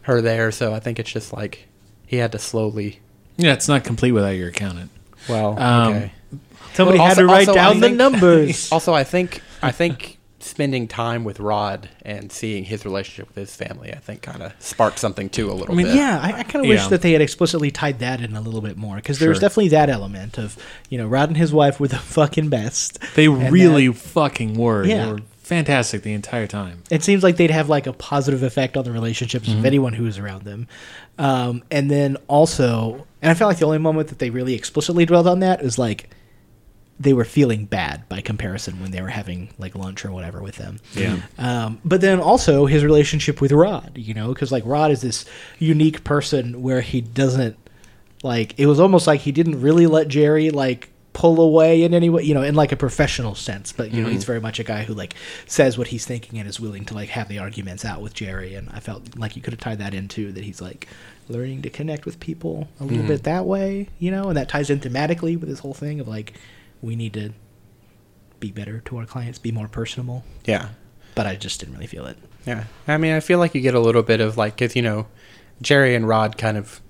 her 0.05 0.21
there 0.21 0.51
so 0.51 0.73
i 0.73 0.79
think 0.79 0.97
it's 0.99 1.11
just 1.11 1.31
like 1.33 1.67
he 2.07 2.17
had 2.17 2.31
to 2.31 2.39
slowly 2.39 2.99
Yeah, 3.37 3.53
it's 3.53 3.67
not 3.67 3.83
complete 3.83 4.11
without 4.13 4.29
your 4.35 4.49
accountant. 4.49 4.91
well 5.29 5.59
Um, 5.59 5.93
okay 5.93 6.11
Somebody 6.73 6.97
Well, 6.99 7.07
had 7.07 7.17
also- 7.17 7.21
to 7.21 7.27
write 7.33 7.47
also, 7.47 7.51
I 7.59 7.63
down 7.63 7.79
the 7.79 7.87
think- 7.87 7.97
numbers. 7.97 8.69
also 8.71 8.93
i 8.93 9.03
think 9.03 9.41
i 9.61 9.71
think 9.71 10.17
spending 10.39 10.87
time 10.87 11.23
with 11.23 11.39
rod 11.39 11.89
and 12.03 12.31
seeing 12.31 12.63
his 12.65 12.85
relationship 12.85 13.27
with 13.29 13.35
his 13.37 13.55
family 13.55 13.91
i 13.91 13.97
think 13.97 14.21
kind 14.21 14.43
of 14.43 14.53
sparked 14.59 14.99
something 14.99 15.27
too 15.29 15.49
a 15.49 15.53
little 15.53 15.73
I 15.73 15.77
mean, 15.77 15.87
bit 15.87 15.95
Yeah, 15.95 16.19
I, 16.21 16.39
I 16.39 16.43
kind 16.43 16.63
of 16.63 16.69
wish 16.69 16.81
Yeah. 16.83 16.89
that 16.89 17.01
they 17.01 17.13
had 17.13 17.21
explicitly 17.21 17.71
tied 17.71 17.97
that 17.99 18.21
in 18.21 18.35
a 18.35 18.41
little 18.41 18.61
bit 18.61 18.77
more 18.77 18.97
because 18.97 19.17
there's 19.17 19.37
Sure. 19.37 19.41
definitely 19.41 19.69
that 19.69 19.89
element 19.89 20.37
of 20.37 20.55
you 20.89 20.99
know 20.99 21.07
Rod 21.07 21.29
and 21.29 21.37
his 21.37 21.51
wife 21.51 21.79
were 21.79 21.87
the 21.87 21.97
fucking 22.19 22.49
best. 22.49 22.99
They 23.15 23.27
really 23.27 23.87
that- 23.87 23.97
fucking 23.97 24.55
were. 24.55 24.85
Yeah. 24.85 25.05
They 25.05 25.11
were 25.13 25.19
fantastic 25.45 26.01
the 26.01 26.13
entire 26.13 26.47
time. 26.47 26.83
it 26.89 27.03
seems 27.03 27.23
like 27.23 27.37
they'd 27.37 27.51
have 27.51 27.69
like 27.69 27.87
a 27.87 27.93
positive 27.93 28.43
effect 28.43 28.75
on 28.77 28.83
the 28.83 28.91
relationships 28.91 29.47
Mm-hmm. 29.47 29.59
of 29.59 29.65
anyone 29.65 29.93
who 29.93 30.03
was 30.03 30.17
around 30.17 30.43
them. 30.43 30.67
Um, 31.17 31.63
and 31.71 31.89
then 31.89 32.17
also, 32.27 33.05
and 33.21 33.31
I 33.31 33.33
felt 33.35 33.49
like 33.49 33.59
the 33.59 33.65
only 33.65 33.77
moment 33.77 34.09
that 34.09 34.19
they 34.19 34.29
really 34.29 34.53
explicitly 34.55 35.05
dwelled 35.05 35.27
on 35.27 35.39
that 35.41 35.61
is 35.61 35.77
like 35.77 36.09
they 36.99 37.11
were 37.13 37.25
feeling 37.25 37.65
bad 37.65 38.07
by 38.07 38.21
comparison 38.21 38.81
when 38.81 38.91
they 38.91 39.01
were 39.01 39.09
having 39.09 39.49
like 39.57 39.75
lunch 39.75 40.05
or 40.05 40.11
whatever 40.11 40.41
with 40.41 40.55
them. 40.55 40.79
Yeah. 40.93 41.19
Um, 41.37 41.79
but 41.83 41.99
then 42.01 42.19
also 42.21 42.65
his 42.67 42.83
relationship 42.85 43.41
with 43.41 43.51
Rod, 43.51 43.91
you 43.97 44.13
know, 44.13 44.29
because 44.33 44.51
like 44.51 44.63
Rod 44.65 44.91
is 44.91 45.01
this 45.01 45.25
unique 45.59 46.03
person 46.05 46.61
where 46.61 46.81
he 46.81 47.01
doesn't 47.01 47.57
like. 48.23 48.57
It 48.57 48.65
was 48.67 48.79
almost 48.79 49.07
like 49.07 49.21
he 49.21 49.31
didn't 49.33 49.61
really 49.61 49.87
let 49.87 50.07
Jerry 50.07 50.49
like 50.51 50.89
pull 51.15 51.41
away 51.41 51.81
in 51.81 51.93
any 51.93 52.09
way, 52.09 52.21
you 52.21 52.33
know, 52.33 52.43
in 52.43 52.53
like 52.53 52.71
a 52.71 52.75
professional 52.75 53.33
sense. 53.33 53.71
But 53.71 53.91
you 53.91 54.03
know, 54.03 54.09
he's 54.09 54.19
mm-hmm. 54.19 54.27
very 54.27 54.41
much 54.41 54.59
a 54.59 54.63
guy 54.63 54.83
who 54.83 54.93
like 54.93 55.15
says 55.47 55.77
what 55.77 55.87
he's 55.87 56.05
thinking 56.05 56.37
and 56.37 56.47
is 56.47 56.59
willing 56.59 56.85
to 56.85 56.93
like 56.93 57.09
have 57.09 57.29
the 57.29 57.39
arguments 57.39 57.83
out 57.83 58.01
with 58.01 58.13
Jerry. 58.13 58.53
And 58.53 58.69
I 58.69 58.79
felt 58.79 59.17
like 59.17 59.35
you 59.35 59.41
could 59.41 59.53
have 59.53 59.59
tied 59.59 59.79
that 59.79 59.93
into 59.93 60.31
that 60.33 60.43
he's 60.43 60.61
like 60.61 60.87
learning 61.27 61.63
to 61.63 61.69
connect 61.69 62.05
with 62.05 62.19
people 62.19 62.67
a 62.79 62.83
little 62.83 62.99
mm-hmm. 62.99 63.07
bit 63.07 63.23
that 63.23 63.45
way, 63.45 63.89
you 63.97 64.11
know, 64.11 64.27
and 64.27 64.37
that 64.37 64.49
ties 64.49 64.69
in 64.69 64.79
thematically 64.79 65.39
with 65.39 65.49
this 65.49 65.59
whole 65.59 65.73
thing 65.73 65.99
of 65.99 66.07
like 66.07 66.33
we 66.81 66.95
need 66.95 67.13
to 67.13 67.31
be 68.39 68.51
better 68.51 68.81
to 68.81 68.97
our 68.97 69.05
clients, 69.05 69.39
be 69.39 69.51
more 69.51 69.67
personable 69.67 70.23
yeah 70.45 70.69
but 71.15 71.25
I 71.25 71.35
just 71.35 71.59
didn't 71.61 71.75
really 71.75 71.87
feel 71.87 72.05
it. 72.05 72.17
Yeah, 72.45 72.65
I 72.87 72.97
mean, 72.97 73.13
I 73.13 73.21
feel 73.21 73.39
like 73.39 73.55
you 73.55 73.61
get 73.61 73.73
a 73.73 73.79
little 73.79 74.03
bit 74.03 74.19
of 74.19 74.37
like, 74.37 74.57
cause 74.57 74.75
you 74.75 74.81
know, 74.81 75.07
Jerry 75.61 75.95
and 75.95 76.07
Rod 76.07 76.37
kind 76.37 76.57
of 76.57 76.81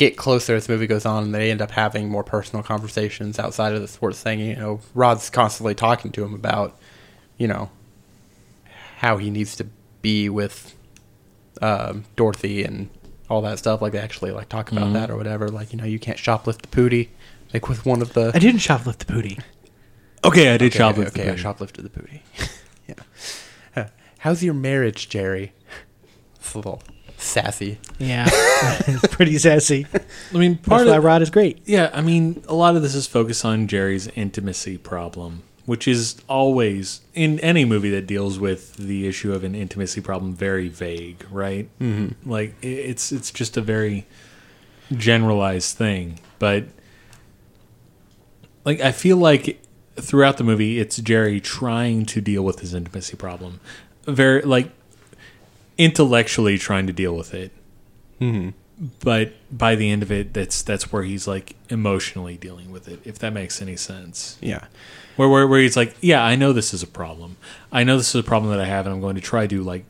get 0.00 0.16
closer 0.16 0.54
as 0.54 0.66
the 0.66 0.72
movie 0.72 0.86
goes 0.86 1.04
on, 1.04 1.24
and 1.24 1.34
they 1.34 1.50
end 1.50 1.60
up 1.60 1.70
having 1.70 2.08
more 2.08 2.24
personal 2.24 2.62
conversations 2.62 3.38
outside 3.38 3.74
of 3.74 3.82
the 3.82 3.86
sports 3.86 4.22
thing. 4.22 4.40
You 4.40 4.56
know, 4.56 4.80
Rod's 4.94 5.28
constantly 5.28 5.74
talking 5.74 6.10
to 6.12 6.24
him 6.24 6.32
about, 6.32 6.74
you 7.36 7.46
know, 7.46 7.70
how 8.96 9.18
he 9.18 9.30
needs 9.30 9.54
to 9.56 9.66
be 10.00 10.30
with 10.30 10.74
um, 11.60 12.04
Dorothy 12.16 12.64
and 12.64 12.88
all 13.28 13.42
that 13.42 13.58
stuff. 13.58 13.82
Like 13.82 13.92
they 13.92 13.98
actually 13.98 14.30
like 14.30 14.48
talk 14.48 14.72
about 14.72 14.94
that 14.94 15.10
or 15.10 15.16
whatever. 15.16 15.48
Like 15.50 15.72
you 15.74 15.78
know, 15.78 15.84
you 15.84 15.98
can't 15.98 16.18
shoplift 16.18 16.62
the 16.62 16.68
pootie. 16.68 17.08
Like 17.52 17.68
with 17.68 17.84
one 17.84 18.00
of 18.00 18.14
the 18.14 18.32
I 18.34 18.38
didn't 18.38 18.60
shoplift 18.60 18.98
the 18.98 19.12
pootie. 19.12 19.42
Okay, 20.24 20.48
I 20.48 20.56
did 20.56 20.74
okay, 20.74 20.78
shoplift. 20.78 21.08
Okay, 21.08 21.24
the 21.24 21.32
I 21.32 21.36
shoplifted 21.36 21.82
the 21.82 21.90
booty. 21.90 22.22
yeah. 23.76 23.88
How's 24.20 24.42
your 24.42 24.54
marriage, 24.54 25.08
Jerry? 25.08 25.52
It's 26.36 26.54
a 26.54 26.58
little 26.58 26.82
sassy. 27.20 27.78
Yeah, 27.98 28.26
it's 28.30 29.06
pretty 29.14 29.38
sassy. 29.38 29.86
I 30.34 30.36
mean, 30.38 30.54
That's 30.54 30.68
part 30.68 30.86
why 30.86 30.96
of 30.96 31.04
Rod 31.04 31.22
is 31.22 31.30
great. 31.30 31.60
yeah. 31.66 31.90
I 31.92 32.00
mean, 32.00 32.42
a 32.48 32.54
lot 32.54 32.76
of 32.76 32.82
this 32.82 32.94
is 32.94 33.06
focused 33.06 33.44
on 33.44 33.66
Jerry's 33.68 34.08
intimacy 34.08 34.78
problem, 34.78 35.42
which 35.66 35.86
is 35.86 36.20
always 36.28 37.00
in 37.14 37.38
any 37.40 37.64
movie 37.64 37.90
that 37.90 38.06
deals 38.06 38.38
with 38.38 38.76
the 38.76 39.06
issue 39.06 39.32
of 39.32 39.44
an 39.44 39.54
intimacy 39.54 40.00
problem 40.00 40.34
very 40.34 40.68
vague, 40.68 41.24
right? 41.30 41.68
Mm-hmm. 41.80 42.30
Like 42.30 42.54
it's 42.62 43.12
it's 43.12 43.30
just 43.30 43.56
a 43.56 43.60
very 43.60 44.06
generalized 44.96 45.76
thing, 45.76 46.18
but 46.38 46.64
like 48.64 48.80
I 48.80 48.92
feel 48.92 49.16
like 49.16 49.60
throughout 49.96 50.36
the 50.36 50.44
movie, 50.44 50.78
it's 50.80 50.96
Jerry 50.96 51.40
trying 51.40 52.06
to 52.06 52.20
deal 52.20 52.42
with 52.42 52.60
his 52.60 52.74
intimacy 52.74 53.16
problem, 53.16 53.60
very 54.06 54.42
like 54.42 54.70
intellectually 55.80 56.58
trying 56.58 56.86
to 56.86 56.92
deal 56.92 57.16
with 57.16 57.32
it. 57.32 57.50
Mm-hmm. 58.20 58.50
But 59.02 59.32
by 59.50 59.74
the 59.76 59.90
end 59.90 60.02
of 60.02 60.12
it, 60.12 60.32
that's 60.34 60.62
that's 60.62 60.92
where 60.92 61.02
he's 61.02 61.26
like 61.26 61.56
emotionally 61.70 62.36
dealing 62.36 62.70
with 62.70 62.86
it. 62.88 63.00
If 63.04 63.18
that 63.20 63.32
makes 63.32 63.60
any 63.62 63.76
sense, 63.76 64.36
Yeah. 64.40 64.66
where 65.16 65.28
where, 65.28 65.46
where 65.46 65.60
he's 65.60 65.76
like, 65.76 65.94
yeah, 66.00 66.22
I 66.22 66.36
know 66.36 66.52
this 66.52 66.72
is 66.74 66.82
a 66.82 66.86
problem. 66.86 67.36
I 67.72 67.82
know 67.84 67.96
this 67.96 68.14
is 68.14 68.20
a 68.20 68.22
problem 68.22 68.50
that 68.52 68.60
I 68.60 68.66
have, 68.66 68.86
and 68.86 68.94
I'm 68.94 69.00
going 69.00 69.16
to 69.16 69.20
try 69.20 69.46
to 69.46 69.62
like 69.62 69.84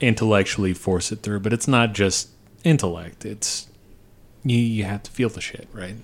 intellectually 0.00 0.74
force 0.74 1.12
it 1.12 1.20
through. 1.22 1.40
But 1.40 1.52
it's 1.52 1.68
not 1.68 1.92
just 1.92 2.28
intellect. 2.64 3.24
It's 3.24 3.66
you 4.44 4.58
you 4.58 4.84
have 4.84 5.02
to 5.04 5.10
feel 5.10 5.28
the 5.28 5.40
shit, 5.42 5.68
right? 5.72 5.96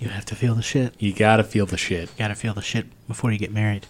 You 0.00 0.08
have 0.08 0.24
to 0.26 0.34
feel 0.36 0.54
the 0.56 0.62
shit. 0.62 0.94
You 0.98 1.12
gotta 1.12 1.44
feel 1.44 1.66
the 1.66 1.76
shit. 1.76 2.08
You 2.10 2.14
gotta 2.18 2.34
feel 2.34 2.54
the 2.54 2.62
shit 2.62 2.86
before 3.08 3.30
you 3.32 3.38
get 3.38 3.52
married. 3.52 3.86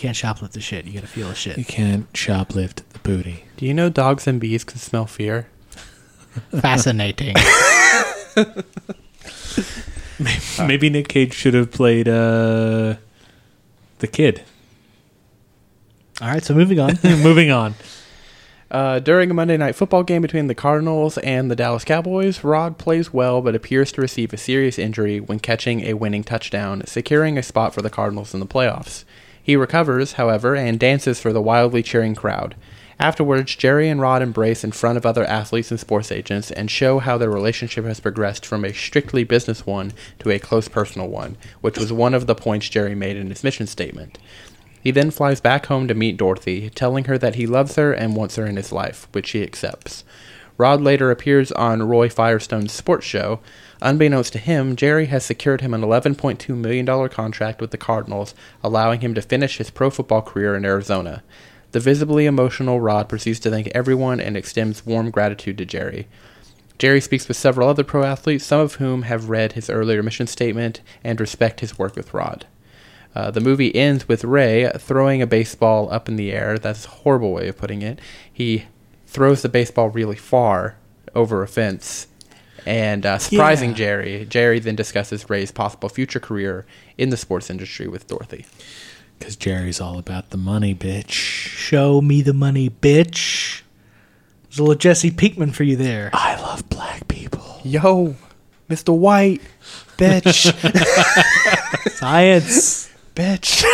You 0.00 0.08
can't 0.08 0.16
shoplift 0.16 0.52
the 0.52 0.62
shit. 0.62 0.86
You 0.86 0.94
gotta 0.94 1.06
feel 1.06 1.28
the 1.28 1.34
shit. 1.34 1.58
You 1.58 1.64
can't 1.66 2.10
shoplift 2.14 2.76
the 2.94 2.98
booty. 3.00 3.44
Do 3.58 3.66
you 3.66 3.74
know 3.74 3.90
dogs 3.90 4.26
and 4.26 4.40
bees 4.40 4.64
can 4.64 4.78
smell 4.78 5.04
fear? 5.04 5.46
Fascinating. 6.58 7.34
Maybe 10.66 10.88
Nick 10.88 11.08
Cage 11.08 11.34
should 11.34 11.52
have 11.52 11.70
played 11.70 12.08
uh, 12.08 12.94
the 13.98 14.06
kid. 14.10 14.42
All 16.22 16.28
right, 16.28 16.42
so 16.42 16.54
moving 16.54 16.80
on. 16.80 16.98
Moving 17.02 17.50
on. 17.50 17.74
Uh, 18.70 19.00
during 19.00 19.30
a 19.30 19.34
Monday 19.34 19.58
night 19.58 19.74
football 19.74 20.02
game 20.02 20.22
between 20.22 20.46
the 20.46 20.54
Cardinals 20.54 21.18
and 21.18 21.50
the 21.50 21.56
Dallas 21.56 21.84
Cowboys, 21.84 22.42
Rod 22.42 22.78
plays 22.78 23.12
well 23.12 23.42
but 23.42 23.54
appears 23.54 23.92
to 23.92 24.00
receive 24.00 24.32
a 24.32 24.38
serious 24.38 24.78
injury 24.78 25.20
when 25.20 25.40
catching 25.40 25.82
a 25.82 25.92
winning 25.92 26.24
touchdown, 26.24 26.86
securing 26.86 27.36
a 27.36 27.42
spot 27.42 27.74
for 27.74 27.82
the 27.82 27.90
Cardinals 27.90 28.32
in 28.32 28.40
the 28.40 28.46
playoffs. 28.46 29.04
He 29.50 29.56
recovers, 29.56 30.12
however, 30.12 30.54
and 30.54 30.78
dances 30.78 31.18
for 31.18 31.32
the 31.32 31.42
wildly 31.42 31.82
cheering 31.82 32.14
crowd. 32.14 32.54
Afterwards, 33.00 33.56
Jerry 33.56 33.88
and 33.88 34.00
Rod 34.00 34.22
embrace 34.22 34.62
in 34.62 34.70
front 34.70 34.96
of 34.96 35.04
other 35.04 35.24
athletes 35.24 35.72
and 35.72 35.80
sports 35.80 36.12
agents 36.12 36.52
and 36.52 36.70
show 36.70 37.00
how 37.00 37.18
their 37.18 37.30
relationship 37.30 37.84
has 37.84 37.98
progressed 37.98 38.46
from 38.46 38.64
a 38.64 38.72
strictly 38.72 39.24
business 39.24 39.66
one 39.66 39.92
to 40.20 40.30
a 40.30 40.38
close 40.38 40.68
personal 40.68 41.08
one, 41.08 41.36
which 41.62 41.76
was 41.76 41.92
one 41.92 42.14
of 42.14 42.28
the 42.28 42.34
points 42.36 42.68
Jerry 42.68 42.94
made 42.94 43.16
in 43.16 43.28
his 43.28 43.42
mission 43.42 43.66
statement. 43.66 44.18
He 44.84 44.92
then 44.92 45.10
flies 45.10 45.40
back 45.40 45.66
home 45.66 45.88
to 45.88 45.94
meet 45.94 46.16
Dorothy, 46.16 46.70
telling 46.70 47.06
her 47.06 47.18
that 47.18 47.34
he 47.34 47.48
loves 47.48 47.74
her 47.74 47.92
and 47.92 48.14
wants 48.14 48.36
her 48.36 48.46
in 48.46 48.54
his 48.54 48.70
life, 48.70 49.08
which 49.10 49.30
she 49.30 49.42
accepts. 49.42 50.04
Rod 50.60 50.82
later 50.82 51.10
appears 51.10 51.50
on 51.52 51.88
Roy 51.88 52.10
Firestone's 52.10 52.70
sports 52.70 53.06
show. 53.06 53.40
Unbeknownst 53.80 54.34
to 54.34 54.38
him, 54.38 54.76
Jerry 54.76 55.06
has 55.06 55.24
secured 55.24 55.62
him 55.62 55.72
an 55.72 55.80
$11.2 55.80 56.54
million 56.54 57.08
contract 57.08 57.62
with 57.62 57.70
the 57.70 57.78
Cardinals, 57.78 58.34
allowing 58.62 59.00
him 59.00 59.14
to 59.14 59.22
finish 59.22 59.56
his 59.56 59.70
pro 59.70 59.88
football 59.88 60.20
career 60.20 60.54
in 60.54 60.66
Arizona. 60.66 61.22
The 61.72 61.80
visibly 61.80 62.26
emotional 62.26 62.78
Rod 62.78 63.08
proceeds 63.08 63.40
to 63.40 63.50
thank 63.50 63.68
everyone 63.68 64.20
and 64.20 64.36
extends 64.36 64.84
warm 64.84 65.10
gratitude 65.10 65.56
to 65.56 65.64
Jerry. 65.64 66.08
Jerry 66.76 67.00
speaks 67.00 67.26
with 67.26 67.38
several 67.38 67.66
other 67.66 67.82
pro 67.82 68.04
athletes, 68.04 68.44
some 68.44 68.60
of 68.60 68.74
whom 68.74 69.04
have 69.04 69.30
read 69.30 69.52
his 69.52 69.70
earlier 69.70 70.02
mission 70.02 70.26
statement 70.26 70.82
and 71.02 71.18
respect 71.18 71.60
his 71.60 71.78
work 71.78 71.96
with 71.96 72.12
Rod. 72.12 72.44
Uh, 73.14 73.30
the 73.30 73.40
movie 73.40 73.74
ends 73.74 74.06
with 74.06 74.24
Ray 74.24 74.70
throwing 74.76 75.22
a 75.22 75.26
baseball 75.26 75.90
up 75.90 76.06
in 76.06 76.16
the 76.16 76.32
air. 76.32 76.58
That's 76.58 76.84
a 76.84 76.90
horrible 76.90 77.32
way 77.32 77.48
of 77.48 77.56
putting 77.56 77.80
it. 77.80 77.98
He 78.30 78.66
throws 79.10 79.42
the 79.42 79.48
baseball 79.48 79.88
really 79.88 80.16
far 80.16 80.76
over 81.14 81.42
a 81.42 81.48
fence, 81.48 82.06
and 82.64 83.04
uh, 83.04 83.18
surprising 83.18 83.70
Yeah. 83.70 83.76
Jerry. 83.76 84.26
Jerry 84.28 84.58
then 84.60 84.76
discusses 84.76 85.28
Ray's 85.28 85.50
possible 85.50 85.88
future 85.88 86.20
career 86.20 86.64
in 86.96 87.10
the 87.10 87.16
sports 87.16 87.50
industry 87.50 87.88
with 87.88 88.06
Dorothy. 88.06 88.46
Because 89.18 89.34
Jerry's 89.36 89.80
all 89.80 89.98
about 89.98 90.30
the 90.30 90.36
money, 90.38 90.74
bitch. 90.74 91.10
Show 91.10 92.00
me 92.00 92.22
the 92.22 92.32
money, 92.32 92.70
bitch. 92.70 93.62
There's 94.44 94.58
a 94.58 94.62
little 94.62 94.74
Jesse 94.76 95.10
Pinkman 95.10 95.52
for 95.54 95.64
you 95.64 95.76
there. 95.76 96.10
I 96.12 96.40
love 96.40 96.68
black 96.68 97.06
people. 97.08 97.60
Yo, 97.64 98.14
Mr. 98.68 98.96
White, 98.96 99.42
bitch, 99.98 100.52
Science. 101.92 102.90
bitch. 103.14 103.64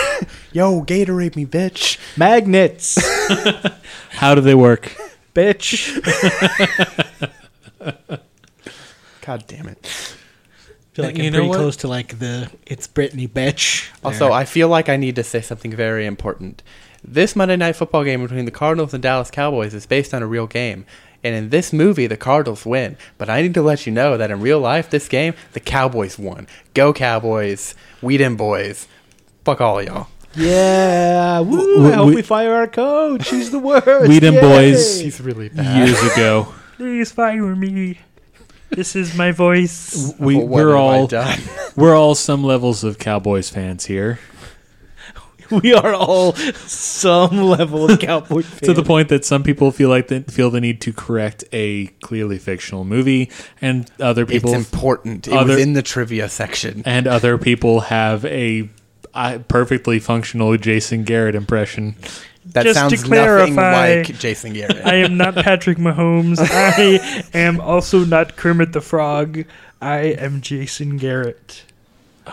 Yo, 0.52 0.82
Gatorade 0.82 1.36
me, 1.36 1.46
bitch. 1.46 1.98
Magnets. 2.16 2.98
How 4.10 4.34
do 4.34 4.40
they 4.40 4.54
work? 4.54 4.92
Bitch. 5.36 6.00
God 9.20 9.44
damn 9.46 9.68
it. 9.68 9.86
feel 10.94 11.04
like 11.04 11.18
You 11.18 11.24
I'm 11.24 11.32
know 11.32 11.38
pretty 11.40 11.48
what? 11.50 11.56
close 11.58 11.76
to 11.78 11.88
like 11.88 12.18
the 12.18 12.50
it's 12.66 12.88
Britney 12.88 13.28
bitch. 13.28 13.90
Also, 14.02 14.32
I 14.32 14.46
feel 14.46 14.68
like 14.68 14.88
I 14.88 14.96
need 14.96 15.14
to 15.16 15.22
say 15.24 15.42
something 15.42 15.72
very 15.74 16.06
important. 16.06 16.62
This 17.04 17.36
Monday 17.36 17.56
Night 17.56 17.76
Football 17.76 18.04
game 18.04 18.22
between 18.22 18.46
the 18.46 18.50
Cardinals 18.50 18.94
and 18.94 19.02
Dallas 19.02 19.30
Cowboys 19.30 19.74
is 19.74 19.84
based 19.84 20.14
on 20.14 20.22
a 20.22 20.26
real 20.26 20.46
game. 20.46 20.86
And 21.22 21.34
in 21.34 21.50
this 21.50 21.70
movie, 21.72 22.06
the 22.06 22.16
Cardinals 22.16 22.64
win. 22.64 22.96
But 23.18 23.28
I 23.28 23.42
need 23.42 23.52
to 23.54 23.62
let 23.62 23.84
you 23.84 23.92
know 23.92 24.16
that 24.16 24.30
in 24.30 24.40
real 24.40 24.60
life, 24.60 24.88
this 24.88 25.06
game, 25.08 25.34
the 25.52 25.60
Cowboys 25.60 26.18
won. 26.18 26.46
Go 26.72 26.92
Cowboys. 26.94 27.74
We 28.00 28.16
them 28.16 28.36
boys. 28.36 28.88
Fuck 29.44 29.60
all 29.60 29.82
y'all. 29.82 30.08
Yeah, 30.36 31.40
woo, 31.40 31.82
we- 31.82 31.88
I 31.88 31.92
hope 31.96 32.06
we- 32.08 32.14
we 32.16 32.22
fire 32.22 32.54
our 32.54 32.66
coach. 32.66 33.28
He's 33.30 33.50
the 33.50 33.58
worst. 33.58 34.08
We 34.08 34.18
them 34.18 34.34
Yay. 34.34 34.40
boys. 34.40 35.00
He's 35.00 35.20
really 35.20 35.48
bad. 35.48 35.86
Years 35.88 36.02
ago, 36.12 36.48
Please 36.76 37.10
fire 37.10 37.56
me. 37.56 37.98
This 38.70 38.94
is 38.96 39.14
my 39.14 39.30
voice. 39.32 40.12
we 40.18 40.36
What 40.36 40.48
we're 40.48 40.68
have 40.72 40.76
I 40.76 40.80
all 40.80 41.06
done? 41.06 41.38
we're 41.76 41.94
all 41.96 42.14
some 42.14 42.44
levels 42.44 42.84
of 42.84 42.98
Cowboys 42.98 43.48
fans 43.48 43.86
here. 43.86 44.18
We 45.48 45.72
are 45.74 45.94
all 45.94 46.32
some 46.34 47.40
level 47.40 47.88
of 47.88 48.00
cowboy 48.00 48.42
fans. 48.42 48.60
to 48.62 48.72
the 48.74 48.82
point 48.82 49.10
that 49.10 49.24
some 49.24 49.44
people 49.44 49.70
feel 49.70 49.88
like 49.88 50.08
they 50.08 50.22
feel 50.22 50.50
the 50.50 50.60
need 50.60 50.80
to 50.80 50.92
correct 50.92 51.44
a 51.52 51.86
clearly 52.02 52.36
fictional 52.38 52.84
movie, 52.84 53.30
and 53.62 53.88
other 54.00 54.26
people 54.26 54.52
It's 54.52 54.66
important. 54.66 55.28
It 55.28 55.32
other- 55.34 55.52
was 55.54 55.62
in 55.62 55.74
the 55.74 55.82
trivia 55.82 56.28
section. 56.28 56.82
and 56.84 57.06
other 57.06 57.38
people 57.38 57.78
have 57.82 58.24
a 58.24 58.68
uh, 59.16 59.38
perfectly 59.48 59.98
functional 59.98 60.56
Jason 60.56 61.02
Garrett 61.04 61.34
impression. 61.34 61.96
That 62.52 62.62
Just 62.62 62.74
to 62.74 62.80
sounds 62.80 62.92
nothing 62.92 63.08
clarify, 63.08 63.96
like 63.96 64.18
Jason 64.18 64.52
Garrett. 64.52 64.86
I 64.86 64.96
am 64.96 65.16
not 65.16 65.34
Patrick 65.34 65.78
Mahomes. 65.78 66.38
I 66.40 67.24
am 67.36 67.60
also 67.60 68.04
not 68.04 68.36
Kermit 68.36 68.72
the 68.72 68.80
Frog. 68.80 69.44
I 69.82 69.98
am 69.98 70.40
Jason 70.40 70.96
Garrett. 70.96 71.64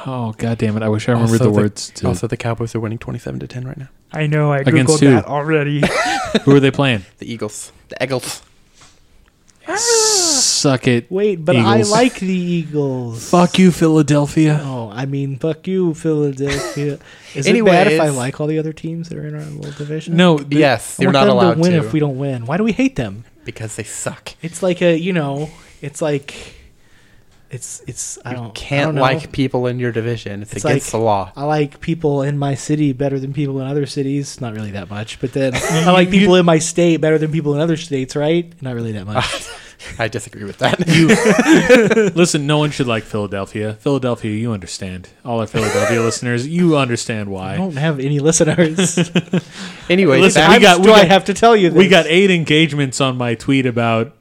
Oh 0.06 0.34
god 0.38 0.58
damn 0.60 0.78
it! 0.78 0.84
I 0.84 0.90
wish 0.90 1.08
I 1.10 1.14
remembered 1.14 1.42
Also 1.42 1.44
the 1.52 1.52
words. 1.52 1.90
To, 1.92 2.08
also, 2.08 2.28
the 2.28 2.38
Cowboys 2.38 2.76
are 2.76 2.80
winning 2.80 2.98
27 3.00 3.40
to 3.40 3.48
10 3.48 3.68
right 3.68 3.78
now. 3.78 3.90
I 4.12 4.28
know 4.28 4.52
I 4.52 4.60
Against 4.60 4.94
googled 4.94 5.00
who? 5.00 5.10
that 5.12 5.26
already. 5.26 5.82
who 6.44 6.56
are 6.56 6.60
they 6.60 6.72
playing? 6.72 7.06
The 7.18 7.32
Eagles. 7.32 7.72
The 7.90 8.04
Eagles. 8.04 8.44
Suck 10.64 10.88
it. 10.88 11.11
Wait, 11.11 11.43
but 11.43 11.55
Eagles. 11.57 11.91
I 11.91 11.95
like 11.97 12.16
the 12.20 12.28
Eagles. 12.34 13.30
Fuck 13.30 13.59
you, 13.59 13.70
Philadelphia. 13.70 14.61
Oh, 14.64 14.89
I 14.93 15.05
mean, 15.05 15.38
fuck 15.38 15.68
you, 15.68 15.93
Philadelphia. 15.93 16.99
Is 17.36 17.47
it 17.47 17.66
bad 17.66 17.88
if 17.91 17.99
I 17.99 18.09
like 18.09 18.39
all 18.39 18.47
the 18.47 18.59
other 18.59 18.72
teams 18.72 19.09
that 19.09 19.18
are 19.18 19.28
in 19.28 19.36
our 19.36 19.41
little 19.41 19.74
division? 19.74 20.16
No, 20.16 20.38
th- 20.38 20.49
yes, 20.53 20.99
I 20.99 21.03
you're 21.03 21.11
not 21.11 21.26
them 21.26 21.36
allowed 21.36 21.53
to 21.55 21.59
win 21.59 21.72
to. 21.74 21.80
if 21.80 21.91
we 21.91 21.99
don't 21.99 22.18
win. 22.18 22.45
Why 22.45 22.55
do 22.57 22.64
we 22.64 22.72
hate 22.72 22.95
them? 22.95 23.26
because 23.45 23.76
they 23.76 23.84
suck. 23.84 24.34
It's 24.41 24.64
like 24.64 24.82
a, 24.82 24.97
you 24.97 25.11
know, 25.11 25.49
it's 25.82 26.01
like, 26.01 26.34
it's 27.51 27.84
it's. 27.88 28.18
I 28.24 28.34
don't 28.34 28.45
You 28.45 28.51
can't 28.53 28.86
don't 28.88 28.95
know. 28.95 29.01
like 29.01 29.34
people 29.34 29.68
in 29.68 29.80
your 29.80 29.91
division. 29.91 30.43
It's, 30.43 30.53
It's 30.53 30.64
against 30.64 30.93
like- 30.93 30.99
the 30.99 31.03
law. 31.03 31.32
I 31.36 31.43
like 31.43 31.82
people 31.82 32.22
in 32.22 32.38
my 32.38 32.55
city 32.55 32.93
better 32.93 33.20
than 33.20 33.34
people 33.34 33.59
in 33.59 33.68
other 33.68 33.86
cities. 33.86 34.39
Not 34.39 34.53
really 34.53 34.72
that 34.72 34.89
much, 34.89 35.20
but 35.20 35.34
then 35.34 35.53
I 35.55 35.91
like 35.91 36.09
people 36.09 36.36
in 36.36 36.45
my 36.45 36.59
state 36.59 37.01
better 37.01 37.18
than 37.18 37.34
people 37.34 37.53
in 37.53 37.59
other 37.59 37.76
states. 37.76 38.16
Right? 38.16 38.53
Not 38.61 38.76
really 38.76 38.93
that 38.93 39.05
much. 39.05 39.45
I 40.00 40.08
disagree 40.08 40.44
with 40.44 40.58
that. 40.60 40.80
Listen, 42.16 42.48
no 42.48 42.58
one 42.58 42.72
should 42.72 42.88
like 42.88 43.04
Philadelphia. 43.04 43.74
Philadelphia, 43.76 44.32
you 44.32 44.52
understand. 44.52 45.10
All 45.24 45.39
our 45.39 45.48
Philadelphia 45.48 46.02
listeners, 46.04 46.48
you 46.48 46.78
understand 46.78 47.30
why. 47.30 47.54
I 47.54 47.58
don't 47.58 47.76
have 47.78 48.00
any 48.00 48.20
listeners. 48.20 48.98
anyway, 49.89 50.20
Listen, 50.22 50.50
we 50.52 50.60
got- 50.60 50.80
much 50.80 50.86
we 50.88 50.91
do 50.91 50.94
I 50.94 51.06
have 51.06 51.26
to 51.26 51.34
tell 51.34 51.56
you 51.56 51.70
this? 51.70 51.78
We 51.78 51.88
got 51.88 52.06
eight 52.08 52.32
engagements 52.32 53.00
on 53.02 53.18
my 53.18 53.36
tweet 53.36 53.66
about 53.66 54.16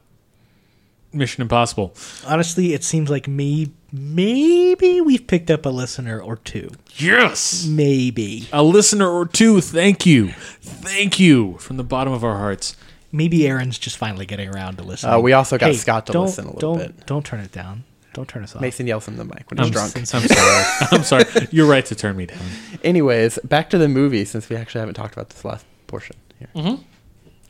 Mission 1.13 1.43
Impossible. 1.43 1.95
Honestly, 2.27 2.73
it 2.75 2.85
seems 2.85 3.11
like 3.11 3.29
me. 3.29 3.73
Maybe 3.93 5.01
we've 5.03 5.27
picked 5.27 5.51
up 5.51 5.67
a 5.67 5.69
listener 5.69 6.19
or 6.21 6.37
two. 6.37 6.71
Yes! 6.97 7.67
Maybe. 7.67 8.49
A 8.53 8.63
listener 8.63 9.09
or 9.09 9.27
two, 9.27 9.61
thank 9.61 10.07
you. 10.07 10.29
Thank 10.61 11.19
you 11.21 11.59
from 11.59 11.77
the 11.77 11.85
bottom 11.85 12.13
of 12.13 12.25
our 12.25 12.39
hearts. 12.39 12.75
Maybe 13.13 13.47
Aaron's 13.47 13.79
just 13.79 13.97
finally 13.99 14.25
getting 14.27 14.49
around 14.49 14.79
to 14.79 14.85
listening. 14.85 15.13
Uh, 15.13 15.19
we 15.21 15.35
also 15.35 15.59
got 15.59 15.67
Hey, 15.71 15.77
Scott 15.77 16.07
to 16.07 16.13
don't- 16.13 16.27
listen 16.27 16.45
a 16.47 16.53
little 16.55 16.75
don't, 16.75 16.97
bit. 16.97 17.07
Don't 17.07 17.25
turn 17.25 17.41
it 17.41 17.53
down. 17.53 17.85
Don't 18.15 18.29
turn 18.29 18.43
us 18.43 18.55
off. 18.55 18.61
Mason 18.61 18.87
yells 18.87 19.09
in 19.09 19.17
the 19.17 19.25
mic 19.25 19.51
when 19.51 19.59
I'm, 19.59 19.67
he's 19.67 19.73
drunk. 19.73 19.97
I'm 19.97 20.05
sorry. 20.05 20.27
I'm 20.93 21.03
sorry. 21.03 21.25
You're 21.51 21.67
right 21.69 21.85
to 21.87 21.95
turn 21.95 22.17
me 22.17 22.27
down. 22.27 22.39
Anyways, 22.85 23.39
back 23.45 23.71
to 23.71 23.79
the 23.79 23.89
movie 23.89 24.25
since 24.27 24.49
we 24.51 24.57
actually 24.57 24.81
haven't 24.81 24.95
talked 24.97 25.15
about 25.15 25.31
this 25.31 25.45
last 25.45 25.65
portion 25.87 26.17
here. 26.39 26.79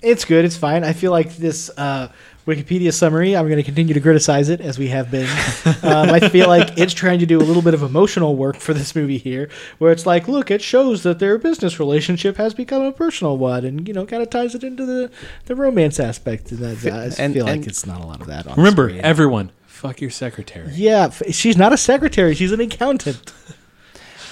It's 0.03 0.25
good. 0.25 0.45
It's 0.45 0.57
fine. 0.57 0.83
I 0.85 0.93
feel 0.93 1.11
like 1.13 1.37
this 1.37 1.71
uh, 1.77 2.09
Wikipedia 2.47 2.93
summary. 2.93 3.37
I'm 3.37 3.47
going 3.47 3.59
to 3.59 3.63
continue 3.63 3.95
to 3.95 4.01
criticize 4.01 4.49
it 4.49 4.61
as 4.61 4.79
we 4.79 4.89
have 4.89 5.11
been. 5.11 5.29
um, 5.85 6.11
I 6.11 6.19
feel 6.29 6.49
like 6.49 6.77
it's 6.77 6.93
trying 6.93 7.21
to 7.21 7.27
do 7.27 7.39
a 7.39 7.43
little 7.45 7.63
bit 7.63 7.73
of 7.75 7.83
emotional 7.83 8.35
work 8.35 8.57
for 8.57 8.75
this 8.75 8.97
movie 8.97 9.19
here, 9.19 9.49
where 9.79 9.93
it's 9.93 10.07
like, 10.07 10.27
look, 10.27 10.51
it 10.51 10.61
shows 10.61 11.05
that 11.05 11.21
their 11.21 11.39
business 11.39 11.79
relationship 11.79 12.37
has 12.39 12.53
become 12.53 12.83
a 12.83 12.91
personal 12.93 13.39
one, 13.39 13.65
and 13.65 13.87
you 13.87 13.95
know, 13.95 14.05
kind 14.05 14.23
of 14.23 14.31
ties 14.31 14.55
it 14.57 14.65
into 14.65 14.85
the 14.85 15.11
the 15.47 15.55
romance 15.55 16.01
aspect. 16.01 16.51
And 16.51 16.59
that 16.61 16.93
I 17.19 17.23
And- 17.23 17.35
feel 17.35 17.47
like 17.47 17.67
it's 17.67 17.87
not 17.87 18.01
a 18.01 18.07
lot 18.07 18.21
of 18.21 18.27
that. 18.27 18.47
On 18.49 18.57
Remember, 18.57 18.89
screen. 18.89 19.05
everyone, 19.05 19.51
fuck 19.67 20.01
your 20.01 20.11
secretary. 20.11 20.71
yeah, 20.75 21.05
f- 21.07 21.23
she's 21.31 21.57
not 21.57 21.73
a 21.73 21.77
secretary. 21.77 22.35
She's 22.35 22.51
an 22.53 22.61
accountant. 22.61 23.33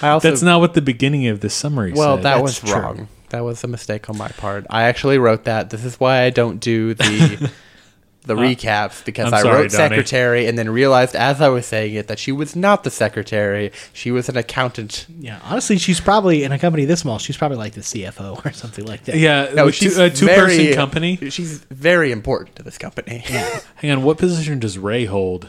I 0.01 0.09
also 0.09 0.29
That's 0.29 0.41
not 0.41 0.59
what 0.59 0.73
the 0.73 0.81
beginning 0.81 1.27
of 1.27 1.39
the 1.41 1.49
summary 1.49 1.91
said. 1.91 1.97
well, 1.99 2.15
said. 2.17 2.23
that 2.23 2.33
That's 2.43 2.61
was 2.63 2.71
true. 2.71 2.81
wrong. 2.81 3.07
That 3.29 3.45
was 3.45 3.63
a 3.63 3.67
mistake 3.67 4.09
on 4.09 4.17
my 4.17 4.27
part. 4.29 4.65
I 4.69 4.83
actually 4.83 5.17
wrote 5.17 5.45
that. 5.45 5.69
This 5.69 5.85
is 5.85 5.97
why 5.99 6.23
I 6.23 6.29
don't 6.31 6.59
do 6.59 6.93
the 6.95 7.49
the 8.23 8.35
recaps 8.35 9.03
because 9.03 9.25
Uh, 9.25 9.27
I'm 9.29 9.33
I 9.33 9.41
sorry, 9.41 9.53
wrote 9.63 9.71
Donnie. 9.71 9.89
secretary 9.95 10.45
and 10.45 10.55
then 10.57 10.69
realized 10.69 11.15
as 11.15 11.41
I 11.41 11.49
was 11.49 11.65
saying 11.65 11.95
it 11.95 12.07
that 12.07 12.19
she 12.19 12.31
was 12.31 12.55
not 12.55 12.83
the 12.83 12.91
secretary. 12.91 13.71
She 13.93 14.11
was 14.11 14.29
an 14.29 14.37
accountant. 14.37 15.07
Yeah, 15.19 15.39
honestly, 15.43 15.77
she's 15.79 15.99
probably 15.99 16.43
in 16.43 16.51
a 16.51 16.59
company 16.59 16.85
this 16.85 16.99
small. 16.99 17.17
She's 17.17 17.35
probably 17.35 17.57
like 17.57 17.73
the 17.73 17.81
CFO 17.81 18.45
or 18.45 18.51
something 18.51 18.85
like 18.85 19.05
that. 19.05 19.17
Yeah, 19.17 19.49
No, 19.55 19.71
she's 19.71 19.95
two, 19.95 20.03
a 20.03 20.09
two 20.11 20.25
very- 20.27 20.57
person 20.57 20.73
company. 20.75 21.17
She's 21.31 21.59
very 21.71 22.11
important 22.11 22.55
to 22.57 22.63
this 22.63 22.77
company. 22.77 23.23
Yeah. 23.29 23.59
Hang 23.75 23.91
on, 23.91 24.03
what 24.03 24.17
position 24.19 24.59
does 24.59 24.77
Ray 24.77 25.05
hold? 25.05 25.47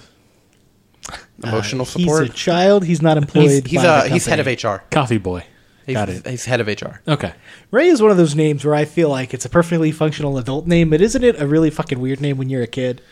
Emotional 1.43 1.83
Uh, 1.83 1.85
support. 1.87 2.23
He's 2.23 2.31
a 2.31 2.35
child. 2.35 2.85
He's 2.85 3.03
not 3.03 3.17
employed. 3.17 3.51
He's 3.51 3.71
he's, 3.73 3.83
by 3.83 3.87
uh, 3.89 4.03
the 4.05 4.09
he's 4.11 4.27
head 4.27 4.39
of. 4.41 4.47
HR. 4.47 4.83
Coffee 4.91 5.19
boy. 5.19 5.45
He's, 5.87 5.95
Got 5.97 6.09
it. 6.11 6.27
he's 6.27 6.45
head 6.45 6.61
of 6.61 6.69
HR. 6.69 7.01
Okay. 7.09 7.33
Ray 7.71 7.89
is 7.89 8.01
one 8.01 8.11
of 8.11 8.17
those 8.17 8.35
names 8.37 8.65
where 8.65 8.75
I 8.75 8.85
feel 8.85 9.09
like 9.09 9.35
it's 9.35 9.45
a 9.45 9.49
perfectly 9.49 9.91
functional 9.93 10.39
adult 10.39 10.67
name, 10.67 10.91
but 10.91 11.01
isn't 11.01 11.25
it 11.25 11.41
a 11.41 11.47
really 11.47 11.71
fucking 11.71 11.99
weird 11.99 12.21
name 12.21 12.37
when 12.39 12.49
you're 12.49 12.63
a 12.63 12.67
kid? 12.69 13.03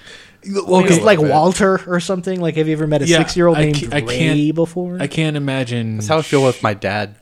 Okay. 0.47 1.01
Like 1.03 1.18
bit. 1.21 1.29
Walter 1.31 1.81
or 1.91 2.01
something. 2.01 2.41
Like, 2.41 2.57
have 2.57 2.66
you 2.68 2.73
ever 2.75 2.87
met 2.87 3.03
a 3.03 3.07
Yeah, 3.07 3.18
six 3.18 3.37
year 3.37 3.47
old 3.49 3.59
I 3.59 3.62
named 3.66 3.77
ca- 3.91 3.97
I 3.97 4.01
Ray 4.01 4.18
can't- 4.18 4.55
before? 4.55 4.99
I 5.01 5.07
can't 5.07 5.37
imagine. 5.37 5.97
That's 5.97 6.09
how 6.09 6.18
I 6.18 6.23
feel 6.23 6.45
with 6.45 6.62
my 6.62 6.73
dad, 6.75 7.16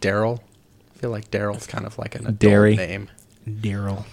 Daryl. 0.00 0.40
I 0.94 0.98
feel 0.98 1.10
like 1.10 1.30
Daryl's 1.30 1.66
kind 1.66 1.86
of 1.86 1.98
like 1.98 2.14
an 2.14 2.22
adult 2.22 2.38
Dairy. 2.38 2.74
name. 2.76 3.10
Daryl. 3.48 4.04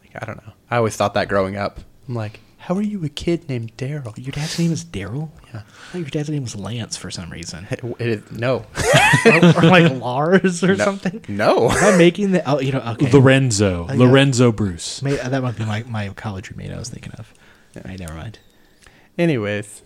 Like 0.00 0.10
I 0.20 0.26
don't 0.26 0.44
know. 0.44 0.52
I 0.70 0.76
always 0.76 0.96
thought 0.96 1.14
that 1.14 1.28
growing 1.28 1.56
up. 1.56 1.80
I'm 2.08 2.14
like, 2.16 2.40
how 2.64 2.74
are 2.76 2.82
you 2.82 3.02
a 3.04 3.08
kid 3.08 3.48
named 3.48 3.74
Daryl? 3.78 4.12
Your 4.18 4.32
dad's 4.32 4.58
name 4.58 4.70
is 4.70 4.84
Daryl? 4.84 5.30
Yeah. 5.52 5.62
I 5.66 5.92
thought 5.92 5.98
your 5.98 6.08
dad's 6.10 6.28
name 6.28 6.42
was 6.42 6.54
Lance 6.54 6.96
for 6.96 7.10
some 7.10 7.30
reason. 7.30 7.66
It, 7.70 7.80
it 7.98 8.08
is, 8.08 8.30
no, 8.32 8.66
or, 9.26 9.32
or 9.56 9.62
like 9.62 9.92
Lars 10.00 10.62
or 10.62 10.76
no, 10.76 10.84
something. 10.84 11.24
no. 11.26 11.70
Am 11.70 11.94
I 11.94 11.96
making 11.96 12.32
the. 12.32 12.48
Oh, 12.48 12.60
you 12.60 12.72
know, 12.72 12.80
okay. 12.80 13.10
Lorenzo. 13.10 13.82
Oh, 13.82 13.84
I 13.84 13.96
got- 13.96 13.98
Lorenzo 13.98 14.52
Bruce. 14.52 15.00
May, 15.02 15.18
uh, 15.18 15.28
that 15.30 15.42
might 15.42 15.56
be 15.56 15.64
my, 15.64 15.82
my 15.84 16.08
college 16.10 16.50
roommate 16.50 16.70
I 16.70 16.78
was 16.78 16.90
thinking 16.90 17.12
of. 17.14 17.32
All 17.76 17.82
right, 17.86 17.98
never 17.98 18.14
mind. 18.14 18.38
Anyways, 19.16 19.82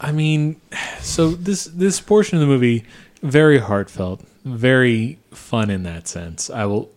I 0.00 0.12
mean, 0.12 0.60
so 1.00 1.30
this 1.32 1.64
this 1.64 2.00
portion 2.00 2.36
of 2.38 2.40
the 2.42 2.46
movie 2.46 2.84
very 3.22 3.58
heartfelt, 3.58 4.22
very 4.44 5.18
fun 5.32 5.68
in 5.68 5.82
that 5.82 6.06
sense. 6.08 6.48
I 6.48 6.64
will. 6.66 6.90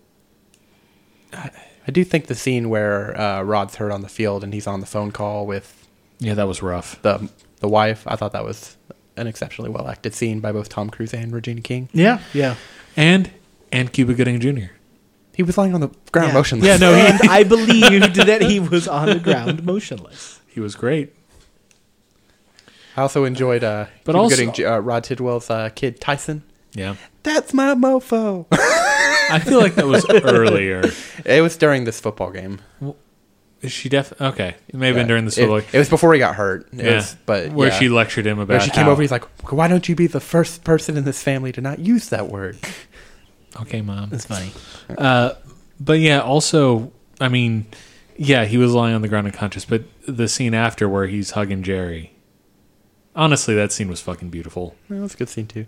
I 1.33 1.49
do 1.91 2.03
think 2.03 2.27
the 2.27 2.35
scene 2.35 2.69
where 2.69 3.19
uh, 3.19 3.41
Rod's 3.43 3.75
hurt 3.75 3.91
on 3.91 4.01
the 4.01 4.09
field 4.09 4.43
and 4.43 4.53
he's 4.53 4.67
on 4.67 4.79
the 4.79 4.85
phone 4.85 5.11
call 5.11 5.45
with 5.45 5.87
Yeah, 6.19 6.33
that 6.35 6.47
was 6.47 6.61
rough. 6.61 7.01
the 7.01 7.29
the 7.59 7.67
wife. 7.67 8.03
I 8.07 8.15
thought 8.15 8.31
that 8.33 8.43
was 8.45 8.77
an 9.17 9.27
exceptionally 9.27 9.69
well 9.69 9.87
acted 9.87 10.13
scene 10.13 10.39
by 10.39 10.51
both 10.51 10.69
Tom 10.69 10.89
Cruise 10.89 11.13
and 11.13 11.31
Regina 11.33 11.61
King. 11.61 11.89
Yeah, 11.93 12.19
yeah. 12.33 12.55
And 12.95 13.31
and 13.71 13.91
Cuba 13.91 14.13
Gooding 14.13 14.39
Jr. 14.39 14.71
He 15.35 15.41
was 15.43 15.57
lying 15.57 15.73
on 15.73 15.81
the 15.81 15.89
ground 16.11 16.29
Yeah. 16.29 16.33
motionless. 16.33 16.67
Yeah, 16.67 16.77
no, 16.77 16.93
he 16.95 17.01
and 17.01 17.19
I 17.29 17.43
believed 17.43 18.15
that 18.15 18.41
he 18.41 18.59
was 18.59 18.87
on 18.87 19.07
the 19.09 19.19
ground 19.19 19.63
motionless. 19.63 20.39
he 20.47 20.59
was 20.59 20.75
great. 20.75 21.13
I 22.95 23.01
also 23.01 23.23
enjoyed 23.25 23.63
uh, 23.63 23.85
But 24.03 24.11
Cuba 24.13 24.19
also- 24.19 24.45
Gooding, 24.45 24.65
uh, 24.65 24.77
Rod 24.79 25.03
Tidwell's 25.03 25.49
uh, 25.49 25.69
kid 25.73 25.99
Tyson. 25.99 26.43
Yeah, 26.75 26.95
That's 27.23 27.53
my 27.53 27.73
mofo. 27.75 28.45
I 29.29 29.39
feel 29.39 29.59
like 29.59 29.75
that 29.75 29.87
was 29.87 30.05
earlier. 30.09 30.83
it 31.25 31.41
was 31.41 31.55
during 31.57 31.83
this 31.85 31.99
football 31.99 32.31
game. 32.31 32.59
Is 33.61 33.71
She 33.71 33.87
def 33.89 34.13
okay. 34.19 34.55
It 34.67 34.75
may 34.75 34.87
have 34.87 34.95
been 34.95 35.07
during 35.07 35.23
the 35.25 35.29
It, 35.29 35.35
solo. 35.35 35.55
it 35.57 35.73
was 35.73 35.89
before 35.89 36.13
he 36.13 36.19
got 36.19 36.35
hurt. 36.35 36.67
It 36.73 36.83
yeah, 36.85 36.95
was- 36.95 37.15
but 37.25 37.51
where 37.53 37.69
yeah. 37.69 37.79
she 37.79 37.87
lectured 37.89 38.27
him 38.27 38.37
about 38.39 38.49
Where 38.55 38.59
she 38.59 38.71
came 38.71 38.85
how- 38.85 38.91
over, 38.91 39.01
he's 39.01 39.11
like, 39.11 39.23
"Why 39.51 39.67
don't 39.69 39.87
you 39.87 39.95
be 39.95 40.07
the 40.07 40.19
first 40.19 40.63
person 40.65 40.97
in 40.97 41.05
this 41.05 41.23
family 41.23 41.51
to 41.53 41.61
not 41.61 41.79
use 41.79 42.09
that 42.09 42.27
word?" 42.27 42.57
"Okay, 43.61 43.81
mom." 43.81 44.09
That's 44.09 44.25
funny. 44.33 44.51
Uh, 44.97 45.33
but 45.79 45.99
yeah, 45.99 46.19
also, 46.19 46.91
I 47.21 47.29
mean, 47.29 47.65
yeah, 48.17 48.43
he 48.45 48.57
was 48.57 48.73
lying 48.73 48.95
on 48.95 49.01
the 49.01 49.07
ground 49.07 49.27
unconscious. 49.27 49.63
But 49.63 49.83
the 50.07 50.27
scene 50.27 50.53
after 50.53 50.89
where 50.89 51.07
he's 51.07 51.31
hugging 51.31 51.63
Jerry, 51.63 52.11
honestly, 53.15 53.55
that 53.55 53.71
scene 53.71 53.87
was 53.87 54.01
fucking 54.01 54.29
beautiful. 54.29 54.75
That 54.89 54.99
was 55.01 55.13
a 55.13 55.17
good 55.17 55.29
scene 55.29 55.47
too. 55.47 55.65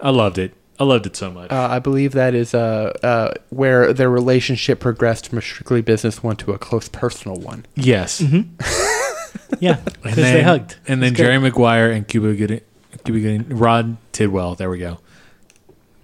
I 0.00 0.10
loved 0.10 0.38
it. 0.38 0.54
I 0.78 0.84
loved 0.84 1.06
it 1.06 1.14
so 1.16 1.30
much. 1.30 1.52
Uh, 1.52 1.68
I 1.70 1.78
believe 1.78 2.12
that 2.12 2.34
is 2.34 2.52
uh, 2.54 2.92
uh, 3.02 3.34
where 3.50 3.92
their 3.92 4.10
relationship 4.10 4.80
progressed 4.80 5.28
from 5.28 5.38
a 5.38 5.42
strictly 5.42 5.82
business 5.82 6.22
one 6.22 6.36
to 6.36 6.52
a 6.52 6.58
close 6.58 6.88
personal 6.88 7.36
one. 7.38 7.64
yes, 7.76 8.20
Yeah, 9.60 9.76
and 9.76 9.84
because 10.02 10.16
then 10.16 10.34
they 10.34 10.42
hugged. 10.42 10.76
and 10.88 11.02
then 11.02 11.14
Jerry 11.14 11.38
Maguire 11.38 11.90
and 11.90 12.06
Cuba 12.08 12.34
Gooding, 12.34 12.60
Cuba 13.04 13.20
Gooding, 13.20 13.48
Rod 13.56 13.96
Tidwell. 14.12 14.54
There 14.56 14.68
we 14.70 14.78
go. 14.78 14.98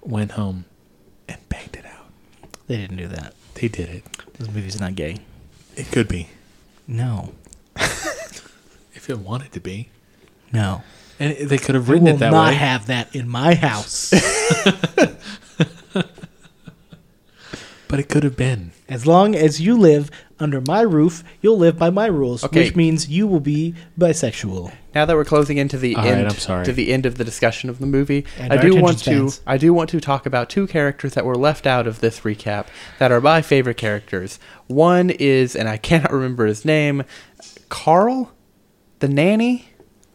Went 0.02 0.32
home 0.32 0.64
and 1.28 1.38
banged 1.48 1.76
it 1.76 1.84
out. 1.86 2.06
They 2.68 2.76
didn't 2.76 2.96
do 2.96 3.08
that. 3.08 3.34
They 3.54 3.68
did 3.68 3.88
it. 3.88 4.04
This 4.38 4.48
movie's 4.48 4.78
not 4.80 4.94
gay. 4.94 5.16
It 5.76 5.90
could 5.90 6.06
be 6.08 6.28
No, 6.86 7.32
if 7.76 9.08
it 9.10 9.18
wanted 9.18 9.52
to 9.52 9.60
be, 9.60 9.88
no. 10.52 10.82
And 11.20 11.36
they 11.48 11.58
could 11.58 11.74
have 11.76 11.86
We 11.88 11.92
written 11.94 12.06
will 12.08 12.14
it 12.16 12.18
that 12.18 12.30
not 12.32 12.48
way. 12.48 12.54
have 12.54 12.86
that 12.86 13.14
in 13.14 13.28
my 13.28 13.54
house. 13.54 14.10
but 17.88 17.98
it 17.98 18.08
could 18.08 18.22
have 18.22 18.36
been. 18.36 18.70
as 18.88 19.04
long 19.06 19.34
as 19.34 19.60
you 19.60 19.76
live 19.76 20.10
under 20.38 20.60
my 20.60 20.80
roof, 20.80 21.22
you'll 21.42 21.58
live 21.58 21.76
by 21.78 21.90
my 21.90 22.06
rules, 22.06 22.42
Okay. 22.44 22.64
which 22.64 22.76
means 22.76 23.08
you 23.08 23.26
will 23.26 23.40
be 23.40 23.74
bisexual. 23.98 24.72
Now 24.94 25.04
that 25.04 25.14
we're 25.16 25.24
closing 25.24 25.58
into 25.58 25.76
the 25.76 25.94
All 25.96 26.04
right, 26.04 26.14
end, 26.14 26.28
I'm 26.28 26.34
sorry. 26.36 26.64
to 26.64 26.72
the 26.72 26.92
end 26.92 27.04
of 27.04 27.18
the 27.18 27.24
discussion 27.24 27.68
of 27.68 27.78
the 27.80 27.86
movie, 27.86 28.24
And 28.38 28.52
I 28.52 28.56
our 28.56 28.62
do 28.62 28.68
attention 28.78 28.82
want 29.24 29.34
to. 29.34 29.40
I 29.46 29.56
do 29.58 29.74
want 29.74 29.90
to 29.90 30.00
talk 30.00 30.24
about 30.24 30.48
two 30.48 30.66
characters 30.68 31.14
that 31.14 31.24
were 31.26 31.36
left 31.36 31.66
out 31.66 31.86
of 31.86 32.00
this 32.00 32.20
recap 32.20 32.66
that 33.00 33.10
are 33.12 33.20
my 33.20 33.42
favorite 33.42 33.76
characters. 33.76 34.38
One 34.68 35.10
is, 35.10 35.54
and 35.56 35.68
I 35.68 35.76
cannot 35.88 36.12
remember 36.12 36.46
his 36.46 36.64
name, 36.64 37.02
Carl, 37.68 38.32
the 39.00 39.08
nanny. 39.08 39.66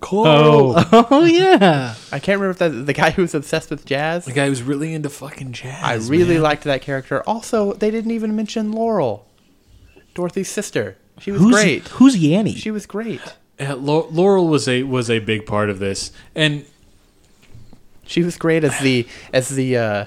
Oh, 0.03 1.07
Oh 1.11 1.23
yeah, 1.25 1.95
I 2.11 2.19
can't 2.19 2.39
remember 2.39 2.51
if 2.51 2.57
that's 2.59 2.85
the 2.85 2.93
guy 2.93 3.11
who 3.11 3.23
was 3.23 3.33
obsessed 3.33 3.69
with 3.71 3.85
jazz. 3.85 4.25
the 4.25 4.33
guy 4.33 4.43
who 4.45 4.49
was 4.51 4.61
really 4.63 4.93
into 4.93 5.09
fucking 5.09 5.51
jazz. 5.53 5.83
I 5.83 5.95
really 6.11 6.35
man. 6.35 6.43
liked 6.43 6.63
that 6.65 6.81
character. 6.81 7.23
Also, 7.27 7.73
they 7.73 7.89
didn't 7.91 8.11
even 8.11 8.35
mention 8.35 8.71
Laurel, 8.71 9.25
Dorothy's 10.13 10.49
sister. 10.49 10.97
She 11.19 11.31
was 11.31 11.41
who's 11.41 11.55
great. 11.55 11.87
who's 11.87 12.15
Yanny? 12.17 12.55
She 12.55 12.71
was 12.71 12.85
great. 12.85 13.21
Yeah, 13.59 13.73
Lau- 13.73 14.07
Laurel 14.11 14.47
was 14.47 14.67
a 14.67 14.83
was 14.83 15.09
a 15.09 15.19
big 15.19 15.45
part 15.45 15.69
of 15.69 15.79
this, 15.79 16.11
and 16.35 16.65
She 18.05 18.21
was 18.21 18.37
great 18.37 18.63
as 18.63 18.77
the 18.81 19.07
as 19.33 19.49
the 19.49 19.77
uh, 19.77 20.05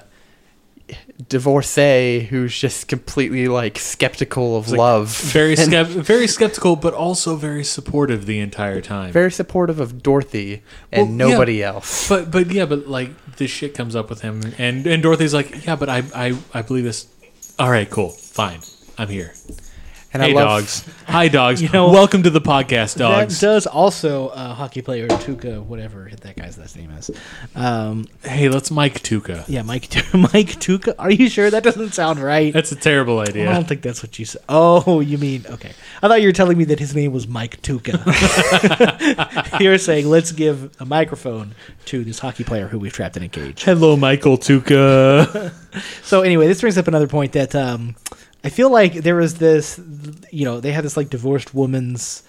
divorcee 1.29 2.21
who's 2.31 2.57
just 2.59 2.87
completely 2.87 3.49
like 3.49 3.79
skeptical 3.79 4.57
of 4.57 4.71
love. 4.71 5.09
very 5.33 5.55
skept- 5.57 5.87
very 5.89 6.27
skeptical, 6.29 6.77
but 6.77 6.95
also 6.95 7.35
very 7.37 7.64
supportive 7.64 8.27
the 8.27 8.39
entire 8.39 8.81
time. 8.81 9.12
very 9.12 9.31
supportive 9.33 9.81
of 9.81 10.03
Dorothy 10.03 10.62
and 10.93 11.19
Well, 11.19 11.29
yeah. 11.29 11.35
nobody 11.35 11.62
else. 11.62 12.09
but 12.09 12.31
but 12.31 12.51
yeah, 12.51 12.66
but 12.66 12.87
like 12.87 13.11
this 13.37 13.51
shit 13.51 13.75
comes 13.75 13.97
up 13.97 14.09
with 14.11 14.21
him, 14.23 14.43
and 14.59 14.87
and 14.87 15.03
Dorothy's 15.03 15.35
like, 15.35 15.66
yeah, 15.66 15.77
but 15.77 15.89
I 15.89 16.03
I 16.14 16.37
I 16.55 16.62
believe 16.62 16.85
this. 16.85 17.07
All 17.59 17.71
right, 17.71 17.91
cool, 17.91 18.11
fine, 18.11 18.61
I'm 18.97 19.09
here. 19.09 19.35
And 20.11 20.23
hey 20.23 20.31
I 20.31 20.33
love 20.33 20.49
dogs, 20.61 20.89
hi 21.07 21.29
dogs, 21.29 21.61
You 21.63 21.69
know- 21.69 21.91
welcome 21.91 22.23
to 22.23 22.31
the 22.31 22.41
podcast, 22.41 22.97
dogs. 22.97 23.39
That 23.41 23.47
does 23.47 23.67
also 23.67 24.29
uh, 24.29 24.55
hockey 24.55 24.81
player 24.81 25.07
Tuca, 25.07 25.63
whatever 25.63 26.11
that 26.23 26.35
guy's 26.35 26.57
last 26.57 26.77
name 26.79 26.91
is. 26.93 27.11
Um, 27.55 28.07
hey, 28.25 28.49
let's 28.49 28.71
Mike 28.71 29.03
Tuca. 29.03 29.45
yeah, 29.49 29.61
Mike 29.61 29.83
Mike 30.15 30.59
Tuca. 30.61 30.95
Are 30.99 31.11
you 31.11 31.29
sure 31.29 31.51
that 31.51 31.63
doesn't 31.63 31.93
sound 31.93 32.21
right? 32.21 32.55
That's 32.55 32.73
a 32.73 32.77
terrible 32.77 33.19
idea. 33.21 33.51
I 33.51 33.53
don't 33.53 33.69
think 33.69 33.83
that's 33.83 34.03
what 34.03 34.19
you 34.19 34.25
said. 34.25 34.41
Oh, 34.49 35.01
you 35.01 35.19
mean 35.19 35.45
okay? 35.47 35.73
I 36.03 36.09
thought 36.09 36.23
you 36.23 36.29
were 36.29 36.33
telling 36.33 36.57
me 36.57 36.65
that 36.65 36.79
his 36.79 36.95
name 36.95 37.13
was 37.13 37.29
Mike 37.29 37.61
Tuca. 37.61 38.01
you 39.61 39.69
were 39.69 39.77
saying 39.77 40.09
let's 40.09 40.33
give 40.33 40.75
a 40.81 40.87
microphone 40.87 41.55
to 41.85 42.03
this 42.03 42.19
hockey 42.19 42.45
player 42.45 42.69
who 42.69 42.79
we've 42.79 42.95
trapped 42.95 43.19
in 43.19 43.25
a 43.25 43.29
cage. 43.29 43.63
Hello, 43.63 43.95
Michael 43.95 44.39
Tuca. 44.39 45.53
So 46.03 46.23
anyway, 46.23 46.47
this 46.49 46.63
brings 46.63 46.79
up 46.79 46.89
another 46.89 47.07
point 47.07 47.33
that 47.33 47.55
um, 47.55 47.95
I 48.45 48.51
feel 48.51 48.70
like 48.70 48.95
there 48.95 49.16
was 49.16 49.34
this, 49.34 49.80
you 50.30 50.45
know, 50.45 50.61
they 50.61 50.72
had 50.72 50.84
this 50.84 50.97
like 50.97 51.11
divorced 51.11 51.55
woman's, 51.55 52.22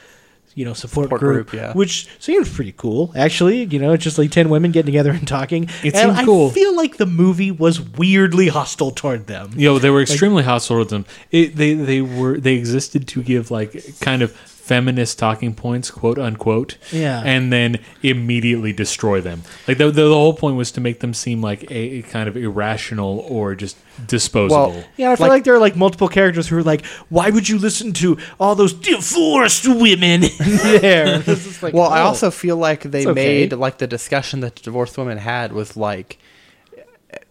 you 0.55 0.65
know, 0.65 0.73
support, 0.73 1.05
Support 1.05 1.19
group, 1.21 1.47
group, 1.49 1.61
yeah. 1.61 1.73
which 1.73 2.07
seems 2.19 2.53
pretty 2.53 2.73
cool. 2.75 3.13
Actually, 3.15 3.63
you 3.65 3.79
know, 3.79 3.93
it's 3.93 4.03
just 4.03 4.17
like 4.17 4.31
ten 4.31 4.49
women 4.49 4.71
getting 4.71 4.87
together 4.87 5.11
and 5.11 5.27
talking. 5.27 5.65
It 5.83 5.93
and 5.93 5.95
seemed 5.95 6.17
I 6.17 6.25
cool. 6.25 6.49
feel 6.49 6.75
like 6.75 6.97
the 6.97 7.05
movie 7.05 7.51
was 7.51 7.79
weirdly 7.79 8.47
hostile 8.47 8.91
toward 8.91 9.27
them. 9.27 9.51
Yo, 9.55 9.77
they 9.77 9.91
were 9.91 10.01
extremely 10.01 10.43
hostile 10.43 10.77
towards 10.77 10.89
them. 10.89 11.05
It, 11.31 11.55
they 11.55 11.75
they 11.75 12.01
were 12.01 12.39
they 12.39 12.55
existed 12.55 13.07
to 13.09 13.21
give 13.23 13.51
like 13.51 13.99
kind 14.01 14.21
of 14.23 14.35
feminist 14.69 15.17
talking 15.17 15.55
points, 15.55 15.89
quote 15.89 16.19
unquote. 16.19 16.77
Yeah. 16.91 17.23
And 17.25 17.51
then 17.51 17.79
immediately 18.03 18.71
destroy 18.71 19.19
them. 19.19 19.41
Like 19.67 19.79
the, 19.79 19.85
the, 19.85 20.03
the 20.03 20.13
whole 20.13 20.35
point 20.35 20.57
was 20.57 20.71
to 20.73 20.81
make 20.81 20.99
them 20.99 21.15
seem 21.15 21.41
like 21.41 21.63
a, 21.71 21.75
a 21.97 22.01
kind 22.03 22.29
of 22.29 22.37
irrational 22.37 23.25
or 23.27 23.55
just 23.55 23.75
disposable. 24.05 24.73
Well, 24.73 24.83
Yeah, 24.95 25.11
I 25.11 25.15
feel 25.15 25.25
Like- 25.25 25.29
like, 25.37 25.43
there 25.45 25.55
are 25.55 25.59
like 25.59 25.75
multiple 25.75 26.07
characters 26.07 26.47
who 26.47 26.57
are 26.57 26.63
like, 26.63 26.85
"Why 27.09 27.31
would 27.31 27.49
you 27.49 27.57
listen 27.57 27.93
to 27.93 28.17
all 28.39 28.53
those 28.53 28.73
divorced 28.73 29.67
women 29.67 30.23
in 30.39 30.57
there?" 30.81 31.23
Like, 31.63 31.73
well, 31.73 31.89
I 31.89 32.01
oh. 32.01 32.05
also 32.05 32.29
feel 32.29 32.55
like 32.55 32.83
they 32.83 33.07
okay. 33.07 33.13
made 33.13 33.53
like 33.53 33.79
the 33.79 33.87
discussion 33.87 34.41
that 34.41 34.55
the 34.55 34.61
divorced 34.61 34.99
women 34.99 35.17
had 35.17 35.51
was 35.51 35.75
like 35.75 36.19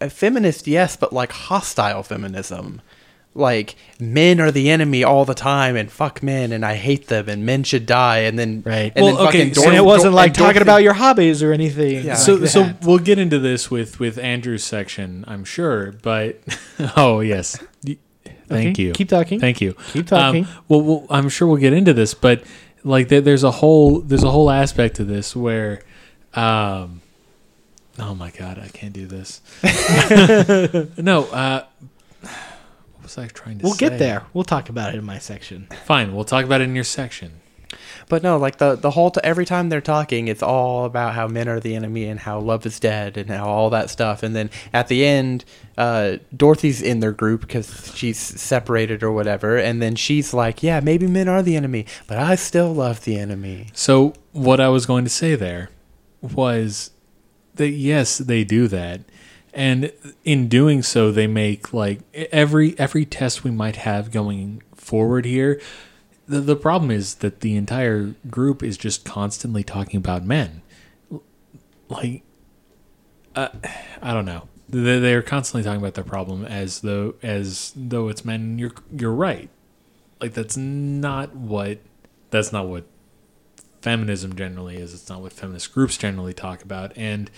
a 0.01 0.09
feminist, 0.09 0.67
yes, 0.67 0.97
but 0.97 1.13
like 1.13 1.31
hostile 1.31 2.03
feminism. 2.03 2.81
Like 3.35 3.75
men 3.99 4.41
are 4.41 4.51
the 4.51 4.69
enemy 4.71 5.03
all 5.03 5.23
the 5.23 5.35
time, 5.35 5.75
and 5.75 5.91
fuck 5.91 6.23
men, 6.23 6.51
and 6.51 6.65
I 6.65 6.75
hate 6.75 7.07
them, 7.07 7.29
and 7.29 7.45
men 7.45 7.63
should 7.63 7.85
die, 7.85 8.19
and 8.19 8.37
then 8.39 8.63
Right. 8.65 8.91
And 8.95 9.05
Well, 9.05 9.15
then 9.17 9.27
okay, 9.27 9.37
fucking 9.39 9.53
so 9.53 9.67
and 9.67 9.75
it 9.77 9.85
wasn't 9.85 10.11
Dor- 10.11 10.15
like 10.15 10.27
and 10.29 10.35
talking 10.35 10.53
Dorothy- 10.55 10.61
about 10.63 10.83
your 10.83 10.93
hobbies 10.93 11.43
or 11.43 11.53
anything. 11.53 12.03
Yeah. 12.05 12.15
so 12.15 12.33
like 12.35 12.49
so 12.49 12.73
we'll 12.81 12.97
get 12.97 13.19
into 13.19 13.37
this 13.39 13.69
with 13.69 13.99
with 13.99 14.17
Andrew's 14.17 14.63
section, 14.63 15.23
I'm 15.27 15.45
sure. 15.45 15.93
But 16.01 16.39
oh 16.97 17.19
yes, 17.21 17.57
thank 17.85 17.99
Okay, 18.51 18.81
you. 18.83 18.91
keep 18.93 19.09
talking. 19.09 19.39
Thank 19.39 19.61
you. 19.61 19.73
Keep 19.93 20.07
talking. 20.07 20.45
Um, 20.45 20.51
well, 20.67 20.81
well, 20.81 21.05
I'm 21.11 21.29
sure 21.29 21.47
we'll 21.47 21.57
get 21.57 21.71
into 21.73 21.93
this, 21.93 22.15
but 22.15 22.43
like 22.83 23.09
there, 23.09 23.21
there's 23.21 23.43
a 23.43 23.51
whole 23.51 23.99
there's 24.01 24.23
a 24.23 24.31
whole 24.31 24.49
aspect 24.49 24.95
to 24.95 25.03
this 25.03 25.35
where, 25.35 25.83
um, 26.33 27.01
oh 27.99 28.15
my 28.15 28.31
god, 28.31 28.57
I 28.57 28.69
can't 28.69 28.91
do 28.93 29.05
this. 29.05 29.41
no, 30.97 31.25
uh, 31.25 31.63
what 31.65 31.88
was 33.09 33.17
I 33.17 33.27
trying 33.27 33.59
to 33.59 33.63
we'll 33.63 33.73
say? 33.73 33.89
get 33.89 33.99
there. 33.99 34.23
We'll 34.33 34.43
talk 34.43 34.69
about 34.69 34.93
it 34.93 34.97
in 34.97 35.05
my 35.05 35.19
section. 35.19 35.67
Fine, 35.85 36.13
we'll 36.13 36.25
talk 36.25 36.45
about 36.45 36.61
it 36.61 36.65
in 36.65 36.75
your 36.75 36.83
section. 36.83 37.41
But 38.07 38.23
no, 38.23 38.37
like 38.37 38.57
the 38.57 38.75
the 38.75 38.91
whole 38.91 39.11
t- 39.11 39.21
every 39.23 39.45
time 39.45 39.69
they're 39.69 39.81
talking, 39.81 40.27
it's 40.27 40.41
all 40.41 40.85
about 40.85 41.13
how 41.13 41.27
men 41.27 41.47
are 41.47 41.59
the 41.59 41.75
enemy 41.75 42.05
and 42.05 42.19
how 42.19 42.39
love 42.39 42.65
is 42.65 42.79
dead 42.79 43.15
and 43.17 43.29
how 43.29 43.47
all 43.47 43.69
that 43.69 43.91
stuff. 43.91 44.23
And 44.23 44.35
then 44.35 44.49
at 44.73 44.87
the 44.87 45.05
end, 45.05 45.45
uh, 45.77 46.17
Dorothy's 46.35 46.81
in 46.81 46.99
their 46.99 47.11
group 47.11 47.41
because 47.41 47.93
she's 47.95 48.17
separated 48.17 49.03
or 49.03 49.11
whatever. 49.11 49.57
And 49.57 49.81
then 49.81 49.95
she's 49.95 50.33
like, 50.33 50.63
"Yeah, 50.63 50.79
maybe 50.79 51.05
men 51.05 51.27
are 51.27 51.43
the 51.43 51.55
enemy, 51.55 51.85
but 52.07 52.17
I 52.17 52.33
still 52.33 52.73
love 52.73 53.03
the 53.03 53.19
enemy." 53.19 53.67
So 53.73 54.13
what 54.31 54.59
I 54.59 54.69
was 54.69 54.87
going 54.87 55.03
to 55.03 55.09
say 55.11 55.35
there 55.35 55.69
was 56.21 56.89
that 57.55 57.69
yes, 57.69 58.17
they 58.17 58.43
do 58.43 58.67
that. 58.69 59.01
And 59.53 59.91
in 60.23 60.47
doing 60.47 60.83
so, 60.83 61.11
they 61.11 61.27
make 61.27 61.73
like 61.73 62.01
every 62.13 62.77
every 62.79 63.05
test 63.05 63.43
we 63.43 63.51
might 63.51 63.77
have 63.77 64.11
going 64.11 64.61
forward 64.75 65.25
here. 65.25 65.59
The, 66.27 66.41
the 66.41 66.55
problem 66.55 66.91
is 66.91 67.15
that 67.15 67.39
the 67.39 67.55
entire 67.55 68.13
group 68.29 68.61
is 68.61 68.77
just 68.77 69.03
constantly 69.03 69.63
talking 69.63 69.97
about 69.97 70.23
men. 70.23 70.61
Like, 71.89 72.21
uh, 73.35 73.49
I 74.01 74.13
don't 74.13 74.25
know. 74.25 74.47
They, 74.69 74.99
they're 74.99 75.23
constantly 75.23 75.63
talking 75.63 75.81
about 75.81 75.95
their 75.95 76.03
problem 76.03 76.45
as 76.45 76.81
though 76.81 77.15
as 77.23 77.73
though 77.75 78.09
it's 78.09 78.23
men. 78.23 78.59
You're 78.59 78.73
you're 78.95 79.13
right. 79.13 79.49
Like 80.21 80.33
that's 80.33 80.55
not 80.55 81.35
what 81.35 81.79
that's 82.29 82.51
not 82.51 82.67
what 82.67 82.85
feminism 83.81 84.35
generally 84.35 84.77
is. 84.77 84.93
It's 84.93 85.09
not 85.09 85.21
what 85.21 85.33
feminist 85.33 85.73
groups 85.73 85.97
generally 85.97 86.33
talk 86.33 86.61
about, 86.61 86.95
and 86.95 87.31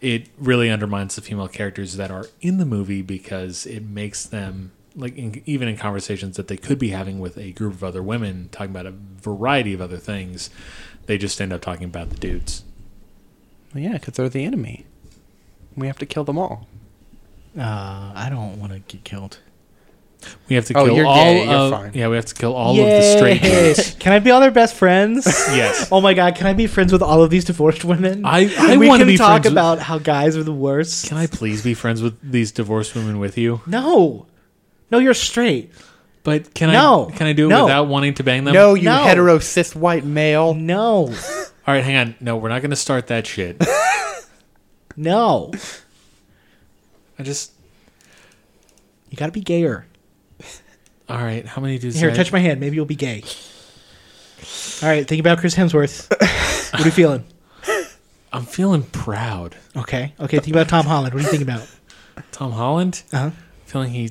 it 0.00 0.28
really 0.38 0.70
undermines 0.70 1.16
the 1.16 1.22
female 1.22 1.48
characters 1.48 1.96
that 1.96 2.10
are 2.10 2.26
in 2.40 2.58
the 2.58 2.66
movie 2.66 3.02
because 3.02 3.66
it 3.66 3.82
makes 3.82 4.26
them 4.26 4.72
like 4.94 5.16
in, 5.16 5.42
even 5.44 5.68
in 5.68 5.76
conversations 5.76 6.36
that 6.36 6.48
they 6.48 6.56
could 6.56 6.78
be 6.78 6.90
having 6.90 7.18
with 7.18 7.36
a 7.36 7.52
group 7.52 7.74
of 7.74 7.84
other 7.84 8.02
women 8.02 8.48
talking 8.50 8.70
about 8.70 8.86
a 8.86 8.94
variety 9.20 9.74
of 9.74 9.80
other 9.80 9.98
things, 9.98 10.50
they 11.04 11.18
just 11.18 11.40
end 11.40 11.52
up 11.52 11.60
talking 11.60 11.84
about 11.84 12.10
the 12.10 12.16
dudes. 12.16 12.64
Well, 13.74 13.84
yeah, 13.84 13.92
because 13.92 14.14
they're 14.14 14.28
the 14.28 14.44
enemy. 14.44 14.86
We 15.76 15.86
have 15.86 15.98
to 15.98 16.06
kill 16.06 16.24
them 16.24 16.38
all. 16.38 16.66
Uh, 17.58 18.12
I 18.14 18.28
don't 18.30 18.58
want 18.58 18.72
to 18.72 18.78
get 18.80 19.04
killed. 19.04 19.38
We 20.48 20.56
have 20.56 20.64
to 20.66 20.74
Oh, 20.78 20.86
kill 20.86 20.96
you're 20.96 21.06
all 21.06 21.14
gay, 21.24 21.44
you're 21.44 21.52
of 21.54 21.70
fine. 21.72 21.90
yeah. 21.94 22.08
We 22.08 22.16
have 22.16 22.24
to 22.26 22.34
kill 22.34 22.52
all 22.54 22.70
of 22.70 22.76
the 22.84 23.16
straight 23.16 23.42
Yay. 23.42 23.74
Can 24.00 24.12
I 24.12 24.18
be 24.18 24.30
all 24.30 24.40
their 24.40 24.50
best 24.50 24.74
friends? 24.74 25.24
Yes. 25.26 25.88
Oh 25.92 26.00
my 26.00 26.14
god, 26.14 26.34
can 26.34 26.46
I 26.46 26.52
be 26.52 26.66
friends 26.66 26.92
with 26.92 27.02
all 27.02 27.22
of 27.22 27.30
these 27.30 27.44
divorced 27.44 27.84
women? 27.84 28.24
I- 28.24 28.52
I 28.58 28.76
we 28.76 28.88
wanna 28.88 29.00
can 29.04 29.08
be 29.08 29.16
talk 29.16 29.28
friends 29.42 29.44
with- 29.44 29.52
about 29.52 29.78
how 29.78 29.98
guys 29.98 30.36
are 30.36 30.42
the 30.42 30.52
worst. 30.52 31.06
Can 31.08 31.16
I 31.16 31.26
please 31.26 31.62
be 31.62 31.74
friends 31.74 32.02
with 32.02 32.18
these 32.22 32.50
divorced 32.50 32.94
women 32.94 33.18
with 33.20 33.38
you? 33.38 33.60
No, 33.66 34.26
no, 34.90 34.98
you're 34.98 35.14
straight. 35.14 35.72
But 36.24 36.54
can 36.54 36.72
No. 36.72 37.08
I 37.12 37.16
can 37.16 37.26
I 37.28 37.32
do 37.32 37.46
it 37.46 37.50
No. 37.50 37.64
without 37.66 37.84
wanting 37.86 38.14
to 38.14 38.24
bang 38.24 38.42
them? 38.44 38.52
No, 38.54 38.74
you 38.74 38.84
No. 38.84 39.04
hetero 39.04 39.38
cis 39.38 39.76
white 39.76 40.04
male. 40.04 40.54
No, 40.54 41.06
All 41.68 41.74
right, 41.74 41.84
hang 41.84 41.96
on. 41.96 42.14
No, 42.20 42.36
we're 42.36 42.48
not 42.48 42.62
going 42.62 42.70
to 42.70 42.76
start 42.76 43.06
that 43.08 43.26
shit. 43.28 43.64
no, 44.96 45.52
I 47.18 47.22
just 47.22 47.52
you 49.10 49.16
gotta 49.16 49.32
be 49.32 49.40
gayer. 49.40 49.86
All 51.08 51.18
right. 51.18 51.46
How 51.46 51.60
many 51.62 51.78
dudes? 51.78 51.98
Here, 51.98 52.10
I- 52.10 52.14
touch 52.14 52.32
my 52.32 52.38
hand. 52.40 52.60
Maybe 52.60 52.76
you'll 52.76 52.84
be 52.84 52.94
gay. 52.96 53.22
All 54.82 54.88
right, 54.90 55.06
think 55.08 55.20
about 55.20 55.38
Chris 55.38 55.54
Hemsworth. 55.54 56.10
what 56.72 56.82
are 56.82 56.84
you 56.84 56.90
feeling? 56.90 57.24
I'm 58.32 58.44
feeling 58.44 58.82
proud. 58.82 59.56
Okay, 59.74 60.12
okay. 60.20 60.38
Think 60.38 60.54
about 60.54 60.68
Tom 60.68 60.84
Holland. 60.84 61.14
What 61.14 61.20
do 61.20 61.24
you 61.24 61.30
think 61.30 61.42
about? 61.42 61.66
Tom 62.32 62.52
Holland. 62.52 63.02
Uh 63.12 63.18
huh. 63.18 63.30
Feeling 63.64 63.90
he 63.92 64.10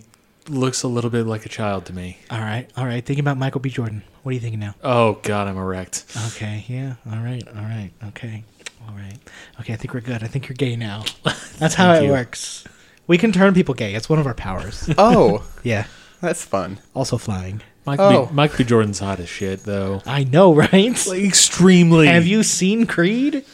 looks 0.50 0.82
a 0.84 0.88
little 0.88 1.10
bit 1.12 1.26
like 1.28 1.46
a 1.46 1.50
child 1.50 1.86
to 1.86 1.94
me. 1.94 2.18
All 2.32 2.40
right, 2.40 2.68
all 2.76 2.86
right. 2.86 3.06
Think 3.06 3.20
about 3.20 3.38
Michael 3.38 3.62
B. 3.62 3.70
Jordan. 3.70 4.02
What 4.24 4.32
are 4.32 4.34
you 4.34 4.40
thinking 4.40 4.60
now? 4.60 4.74
Oh 4.84 5.20
God, 5.22 5.48
I'm 5.48 5.58
erect. 5.58 6.06
Okay, 6.30 6.66
yeah. 6.68 6.96
All 7.12 7.20
right, 7.20 7.48
all 7.48 7.64
right. 7.64 7.92
Okay, 8.08 8.44
all 8.88 8.96
right. 8.96 9.18
Okay, 9.60 9.74
I 9.74 9.76
think 9.76 9.94
we're 9.94 10.02
good. 10.02 10.24
I 10.24 10.28
think 10.28 10.48
you're 10.50 10.56
gay 10.56 10.76
now. 10.76 11.04
That's 11.60 11.76
how 11.76 11.94
it 11.94 12.06
you. 12.06 12.12
works. 12.12 12.64
We 13.06 13.20
can 13.20 13.32
turn 13.32 13.54
people 13.54 13.76
gay. 13.76 13.94
It's 13.94 14.10
one 14.10 14.18
of 14.18 14.26
our 14.26 14.34
powers. 14.34 14.90
Oh, 14.98 15.46
yeah. 15.64 15.86
That's 16.22 16.44
fun. 16.44 16.80
Also 16.94 17.18
flying. 17.18 17.62
Mike, 17.86 18.00
Oh. 18.00 18.26
B, 18.28 18.34
Mike 18.34 18.58
B. 18.58 18.64
Jordan's 18.64 19.00
hot 19.00 19.20
as 19.20 19.30
shit, 19.30 19.64
though. 19.64 20.02
I 20.06 20.24
know, 20.24 20.54
right? 20.56 21.06
Like 21.08 21.24
extremely. 21.24 22.08
Have 22.08 22.26
you 22.26 22.42
seen 22.44 22.88
Creed? 22.88 23.46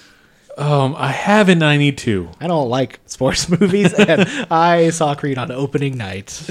Um, 0.57 0.95
I 0.97 1.09
haven't. 1.11 1.63
I 1.63 1.77
need 1.77 1.97
to. 1.99 2.29
I 2.39 2.47
don't 2.47 2.69
like 2.69 2.99
sports 3.05 3.49
movies, 3.59 3.93
and 3.93 4.21
I 4.51 4.89
saw 4.91 5.15
Creed 5.15 5.37
on 5.37 5.51
opening 5.51 5.97
night. 5.97 6.41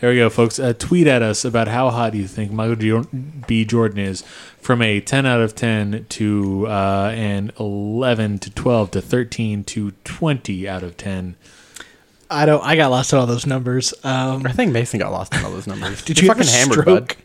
There 0.00 0.10
we 0.10 0.16
go, 0.16 0.30
folks. 0.30 0.58
Uh, 0.58 0.72
tweet 0.76 1.06
at 1.06 1.22
us 1.22 1.44
about 1.44 1.68
how 1.68 1.88
hot 1.90 2.10
do 2.10 2.18
you 2.18 2.26
think 2.26 2.50
Michael 2.50 2.74
Jor- 2.74 3.06
B. 3.46 3.64
Jordan 3.64 3.98
is, 4.00 4.22
from 4.60 4.82
a 4.82 5.00
10 5.00 5.26
out 5.26 5.40
of 5.40 5.54
10 5.54 6.06
to 6.08 6.66
uh, 6.66 7.12
an 7.14 7.52
11 7.60 8.40
to 8.40 8.50
12 8.50 8.90
to 8.90 9.00
13 9.00 9.62
to 9.62 9.92
20 10.02 10.68
out 10.68 10.82
of 10.82 10.96
10. 10.96 11.36
I 12.32 12.46
don't. 12.46 12.64
I 12.64 12.76
got 12.76 12.90
lost 12.90 13.12
in 13.12 13.18
all 13.18 13.26
those 13.26 13.46
numbers. 13.46 13.94
Um, 14.04 14.46
I 14.46 14.52
think 14.52 14.72
Mason 14.72 14.98
got 14.98 15.12
lost 15.12 15.34
in 15.34 15.44
all 15.44 15.50
those 15.50 15.66
numbers. 15.66 16.02
did 16.04 16.18
You're 16.18 16.24
you 16.24 16.34
fucking 16.34 16.50
hammer 16.50 16.82
stroke? 16.82 17.16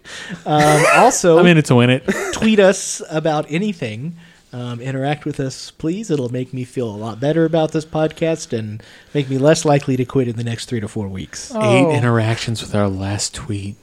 Um, 0.45 0.83
also, 0.95 1.37
I'm 1.39 1.45
in 1.45 1.57
it 1.57 1.65
to 1.65 1.75
win 1.75 1.89
it. 1.89 2.03
tweet 2.33 2.59
us 2.59 3.01
about 3.09 3.45
anything. 3.49 4.15
Um, 4.53 4.79
interact 4.79 5.25
with 5.25 5.39
us, 5.39 5.71
please. 5.71 6.09
It'll 6.09 6.29
make 6.29 6.53
me 6.53 6.63
feel 6.63 6.89
a 6.89 6.95
lot 6.95 7.19
better 7.19 7.45
about 7.45 7.71
this 7.73 7.85
podcast 7.85 8.57
and 8.57 8.81
make 9.13 9.29
me 9.29 9.37
less 9.37 9.65
likely 9.65 9.97
to 9.97 10.05
quit 10.05 10.27
in 10.27 10.35
the 10.35 10.43
next 10.43 10.65
three 10.67 10.79
to 10.79 10.87
four 10.87 11.07
weeks. 11.07 11.51
Oh. 11.53 11.61
Eight 11.61 11.95
interactions 11.97 12.61
with 12.61 12.73
our 12.73 12.87
last 12.87 13.35
tweet. 13.35 13.75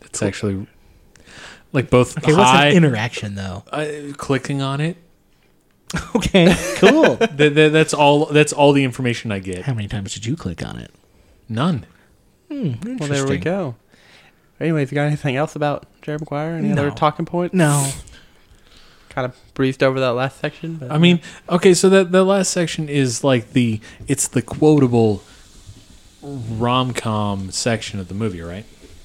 That's 0.00 0.22
actually 0.22 0.66
like 1.72 1.90
both 1.90 2.16
Okay, 2.18 2.32
what's 2.32 2.50
an 2.50 2.72
interaction 2.72 3.34
though? 3.34 3.64
uh, 3.72 4.12
clicking 4.16 4.62
on 4.62 4.80
it. 4.80 4.96
Okay, 6.16 6.54
cool. 6.76 7.16
That, 7.16 7.54
that, 7.54 7.72
that's 7.72 7.92
all. 7.94 8.26
That's 8.26 8.52
all 8.52 8.72
the 8.72 8.84
information 8.84 9.30
I 9.32 9.38
get. 9.40 9.62
How 9.62 9.74
many 9.74 9.88
times 9.88 10.14
did 10.14 10.26
you 10.26 10.36
click 10.36 10.64
on 10.64 10.78
it? 10.78 10.90
None. 11.48 11.86
Hmm, 12.48 12.72
well, 12.82 13.08
there 13.08 13.26
we 13.26 13.36
Interesting. 13.36 13.40
go. 13.40 13.74
Anyways, 14.60 14.90
you 14.90 14.94
got 14.94 15.04
anything 15.06 15.36
else 15.36 15.56
about 15.56 15.86
Jerry 16.02 16.18
Maguire? 16.18 16.54
Any 16.54 16.72
other 16.72 16.88
No. 16.88 16.94
talking 16.94 17.26
points? 17.26 17.54
No. 17.54 17.90
Kind 19.10 19.26
of 19.26 19.36
breezed 19.54 19.82
over 19.82 20.00
that 20.00 20.12
last 20.12 20.38
section. 20.40 20.76
But 20.76 20.90
I 20.90 20.98
mean, 20.98 21.20
okay, 21.48 21.74
so 21.74 21.88
that 21.90 22.10
the 22.12 22.24
last 22.24 22.50
section 22.50 22.88
is 22.88 23.22
like 23.22 23.52
the 23.52 23.80
it's 24.08 24.26
the 24.28 24.42
quotable 24.42 25.22
rom 26.22 26.92
com 26.94 27.50
section 27.50 28.00
of 28.00 28.08
the 28.08 28.14
movie, 28.14 28.40
right? 28.40 28.64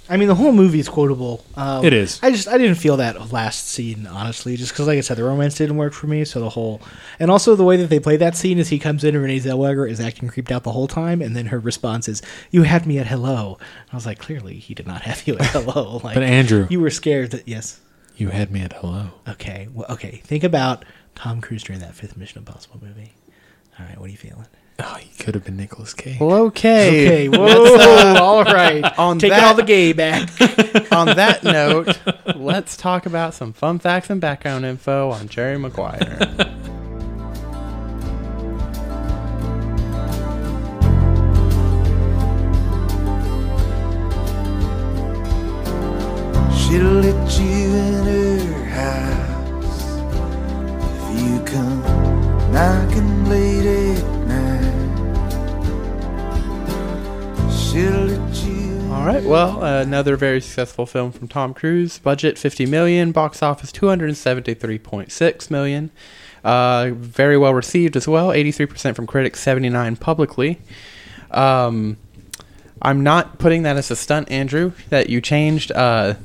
I 0.10 0.18
mean, 0.18 0.28
the 0.28 0.36
whole 0.36 0.52
movie 0.52 0.80
is 0.80 0.90
quotable. 0.90 1.46
Um, 1.56 1.86
It 1.86 1.94
is. 1.94 2.20
I 2.24 2.32
just 2.32 2.48
I 2.48 2.58
didn't 2.58 2.76
feel 2.76 2.98
that 2.98 3.32
last 3.32 3.68
scene 3.70 4.08
honestly, 4.08 4.58
just 4.58 4.72
because 4.72 4.88
like 4.88 4.98
I 4.98 5.02
said, 5.02 5.18
the 5.18 5.24
romance 5.24 5.56
didn't 5.56 5.78
work 5.78 5.94
for 5.94 6.08
me. 6.08 6.26
So 6.26 6.40
the 6.40 6.50
whole 6.50 6.82
and 7.20 7.30
also 7.30 7.56
the 7.56 7.64
way 7.64 7.78
that 7.78 7.90
they 7.90 8.00
play 8.00 8.18
that 8.18 8.36
scene 8.36 8.58
is 8.58 8.70
he 8.70 8.80
comes 8.80 9.04
in 9.04 9.14
and 9.16 9.24
Renee 9.24 9.40
Zellweger 9.40 9.90
is 9.90 10.00
acting 10.00 10.28
creeped 10.28 10.52
out 10.52 10.64
the 10.64 10.72
whole 10.72 10.88
time, 10.88 11.22
and 11.22 11.36
then 11.36 11.46
her 11.48 11.60
response 11.60 12.08
is, 12.08 12.22
"You 12.50 12.64
had 12.64 12.88
me 12.88 12.98
at 12.98 13.08
hello." 13.08 13.60
I 13.92 13.96
was 13.96 14.06
like, 14.06 14.18
clearly 14.20 14.56
he 14.56 14.74
did 14.74 14.88
not 14.88 15.04
have 15.04 15.28
you 15.28 15.38
at 15.38 15.46
hello. 15.48 16.00
Like, 16.04 16.16
But 16.16 16.24
Andrew, 16.24 16.66
you 16.70 16.80
were 16.80 16.90
scared 16.90 17.32
that 17.32 17.48
yes. 17.48 17.80
you 18.18 18.30
had 18.30 18.52
me 18.52 18.62
at 18.62 18.74
hello. 18.74 19.12
Okay, 19.28 19.68
well, 19.74 19.86
okay. 19.92 20.22
Think 20.24 20.44
about 20.44 20.86
Tom 21.14 21.40
Cruise 21.42 21.64
during 21.64 21.82
that 21.82 21.94
fifth 21.94 22.18
Mission 22.18 22.40
Impossible 22.40 22.80
movie. 22.82 23.14
All 23.78 23.86
right, 23.86 23.98
what 24.00 24.08
are 24.08 24.12
you 24.12 24.18
feeling? 24.18 24.48
Oh, 24.82 24.96
he 25.00 25.10
could 25.24 25.36
have 25.36 25.44
been 25.44 25.58
Nicolas 25.58 25.94
Cage. 25.94 26.20
well, 26.20 26.44
okay. 26.46 27.28
Okay, 27.28 27.30
whoa, 27.38 27.76
uh, 27.76 28.20
all 28.22 28.44
right. 28.46 28.84
on 28.98 29.20
Taking 29.20 29.38
that- 29.38 29.44
all 29.48 29.56
the 29.56 29.64
gay 29.64 29.92
back. 29.94 30.30
on 30.92 31.08
that 31.08 31.44
note, 31.44 32.00
let's 32.36 32.78
talk 32.78 33.06
about 33.06 33.34
some 33.34 33.52
fun 33.54 33.80
facts 33.80 34.10
and 34.10 34.22
background 34.22 34.66
info 34.66 35.12
on 35.12 35.28
Jerry 35.28 35.58
Maguire. 35.58 36.18
She'll 46.60 46.84
let 47.06 47.40
you 47.40 47.76
in 47.86 48.06
her 48.06 48.66
house 48.66 49.84
if 50.94 51.20
you 51.20 51.40
come 51.44 51.82
knocking 52.54 53.19
All 57.72 59.06
right. 59.06 59.24
Well, 59.24 59.64
another 59.64 60.16
very 60.16 60.42
successful 60.42 60.88
film 60.88 61.12
from 61.12 61.28
Tom 61.28 61.54
Cruise. 61.54 62.00
Budget 62.00 62.38
50 62.38 62.66
million, 62.66 63.12
box 63.12 63.44
office 63.44 63.72
273.6 63.72 65.52
million. 65.52 65.92
Uh, 66.44 66.90
very 66.96 67.38
well 67.38 67.54
received 67.54 67.96
as 67.96 68.08
well. 68.08 68.30
83% 68.30 68.96
from 68.96 69.06
critics, 69.06 69.40
79 69.42 69.98
publicly. 69.98 70.60
Um, 71.30 71.98
I'm 72.82 73.04
not 73.04 73.38
putting 73.38 73.62
that 73.64 73.78
as 73.78 73.92
a 73.92 73.96
stunt, 73.96 74.32
Andrew. 74.32 74.72
That 74.90 75.10
you 75.10 75.22
changed. 75.22 75.72
Uh, 75.72 76.16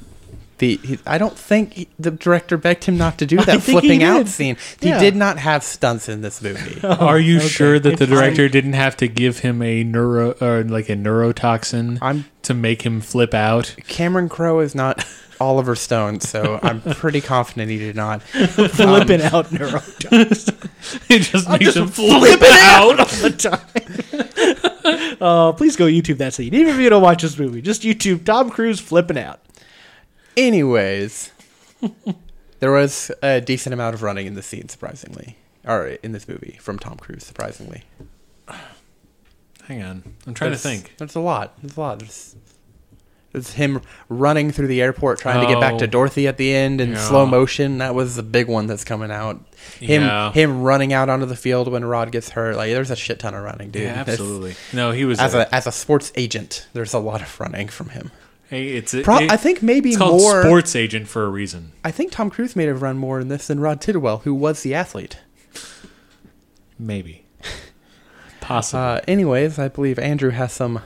the 0.59 0.77
he, 0.83 0.99
I 1.07 1.19
don't 1.19 1.37
think 1.37 1.73
he- 1.75 1.89
the 1.99 2.11
director 2.11 2.57
begged 2.57 2.85
him 2.85 2.97
not 2.97 3.19
to 3.19 3.27
do 3.27 3.37
that 3.45 3.63
flipping 3.63 4.03
out 4.03 4.19
did. 4.25 4.29
scene. 4.29 4.57
Yeah. 4.81 4.95
He 4.95 5.05
did 5.05 5.17
not 5.17 5.39
have 5.39 5.63
stunts 5.65 6.09
in 6.09 6.21
this 6.21 6.43
movie. 6.43 6.81
Are 6.87 7.19
you 7.19 7.39
okay. 7.39 7.49
sure 7.49 7.79
that 7.79 7.99
the 7.99 8.05
It's 8.05 8.13
director 8.13 8.49
didn't 8.49 8.75
have 8.75 8.97
to 8.99 9.09
give 9.09 9.41
him 9.41 9.63
a 9.63 9.85
neuro 9.85 10.33
or 10.41 10.65
like 10.65 10.89
a 10.89 10.97
neurotoxin 10.97 11.99
I'm 12.01 12.27
to 12.43 12.55
make 12.55 12.83
him 12.83 13.01
flip 13.01 13.35
out? 13.35 13.75
Cameron 13.87 14.29
Crowe 14.29 14.61
is 14.61 14.75
not 14.75 15.05
Oliver 15.41 15.75
Stone, 15.75 16.21
so 16.21 16.61
I'm 16.63 16.81
pretty 16.81 17.21
confident 17.21 17.71
he 17.71 17.79
did 17.79 17.97
not. 17.97 18.23
Flipping 18.23 19.21
um, 19.23 19.35
out 19.35 19.47
neurotoxin. 19.47 21.11
it 21.11 21.21
just 21.21 21.49
makes 21.49 21.75
him 21.75 21.89
flip 21.89 22.41
out. 22.43 23.01
all 23.01 23.07
the 23.07 23.31
time. 23.31 25.17
Oh, 25.21 25.55
please 25.57 25.77
go 25.77 25.87
YouTube 25.87 26.19
that 26.19 26.35
scene. 26.35 26.55
Even 26.55 26.75
if 26.75 26.81
you 26.81 26.91
don't 26.91 27.03
watch 27.03 27.23
this 27.23 27.39
movie, 27.39 27.63
just 27.63 27.83
YouTube 27.83 28.25
Tom 28.25 28.51
Cruise 28.51 28.81
flipping 28.81 29.19
out. 29.19 29.41
Anyways, 30.37 31.31
there 32.61 32.73
was 32.73 33.11
a 33.23 33.41
decent 33.41 33.73
amount 33.73 33.95
of 33.95 34.03
running 34.03 34.27
in 34.27 34.35
the 34.35 34.43
scene, 34.43 34.69
surprisingly, 34.69 35.37
or 35.65 35.87
in 36.03 36.13
this 36.13 36.27
movie 36.29 36.59
from 36.61 36.79
Tom 36.79 36.97
Cruise, 36.97 37.25
surprisingly. 37.25 37.83
Hang 39.67 39.83
on, 39.83 40.03
I'm 40.27 40.35
trying 40.35 40.51
There's- 40.51 40.63
to 40.63 40.69
think. 40.69 40.95
There's 40.99 41.15
a 41.15 41.21
lot. 41.21 41.55
There's 41.63 41.77
a 41.77 41.81
lot. 41.81 41.99
There's, 42.01 42.37
there's 43.33 43.55
him 43.55 43.81
running 44.09 44.51
through 44.53 44.67
the 44.69 44.81
airport 44.83 45.19
trying 45.19 45.41
to 45.41 45.53
get 45.53 45.59
back 45.61 45.79
to 45.79 45.85
Oh. 45.85 45.89
Dorothy 45.89 46.29
at 46.29 46.37
the 46.37 46.55
end 46.55 46.81
in 46.81 46.93
Yeah. 46.93 46.99
slow 46.99 47.27
motion. 47.27 47.79
That 47.79 47.95
was 47.95 48.15
the 48.17 48.23
big 48.23 48.47
one 48.47 48.67
that's 48.67 48.85
coming 48.85 49.11
out. 49.11 49.41
Him 49.81 50.03
Yeah. 50.03 50.31
him 50.33 50.63
running 50.63 50.93
out 50.93 51.09
onto 51.09 51.27
the 51.27 51.35
field 51.35 51.67
when 51.69 51.85
Rod 51.85 52.13
gets 52.13 52.29
hurt. 52.31 52.57
Like 52.57 52.71
there's 52.73 52.91
a 52.93 52.97
shit 52.97 53.19
ton 53.19 53.35
of 53.35 53.43
running, 53.43 53.71
dude. 53.71 53.83
Yeah, 53.83 54.03
It's- 54.03 54.09
absolutely. 54.21 54.55
No, 54.73 54.93
he 54.93 55.05
was 55.05 55.19
As 55.19 55.33
there. 55.33 55.49
a 55.51 55.55
as 55.55 55.67
a 55.67 55.73
sports 55.73 56.13
agent, 56.15 56.69
there's 56.75 56.93
a 56.95 56.99
lot 57.01 57.23
of 57.23 57.41
running 57.41 57.67
from 57.69 57.89
him. 57.89 58.13
Hey, 58.55 58.69
it's 58.69 58.95
a, 58.95 59.03
Pro- 59.03 59.19
it- 59.19 59.31
I 59.33 59.37
think 59.37 59.63
maybe 59.63 59.89
it's 59.91 59.99
called 59.99 60.21
more. 60.21 60.43
sports 60.43 60.77
agent 60.77 61.09
for 61.09 61.25
a 61.25 61.29
reason. 61.29 61.73
I 61.83 61.91
think 61.91 62.13
Tom 62.13 62.31
Cruise 62.31 62.55
may 62.55 62.67
have 62.67 62.83
run 62.83 62.97
more 62.99 63.19
in 63.19 63.29
this 63.29 63.49
than 63.49 63.59
Rod 63.59 63.81
Tidwell, 63.81 64.19
who 64.19 64.33
was 64.33 64.63
the 64.63 64.75
athlete. 64.75 65.19
Maybe, 66.79 67.25
possibly. 68.41 68.81
Uh, 68.81 69.01
anyways, 69.09 69.59
I 69.59 69.69
believe 69.69 69.99
Andrew 69.99 70.31
has 70.31 70.53
some 70.53 70.81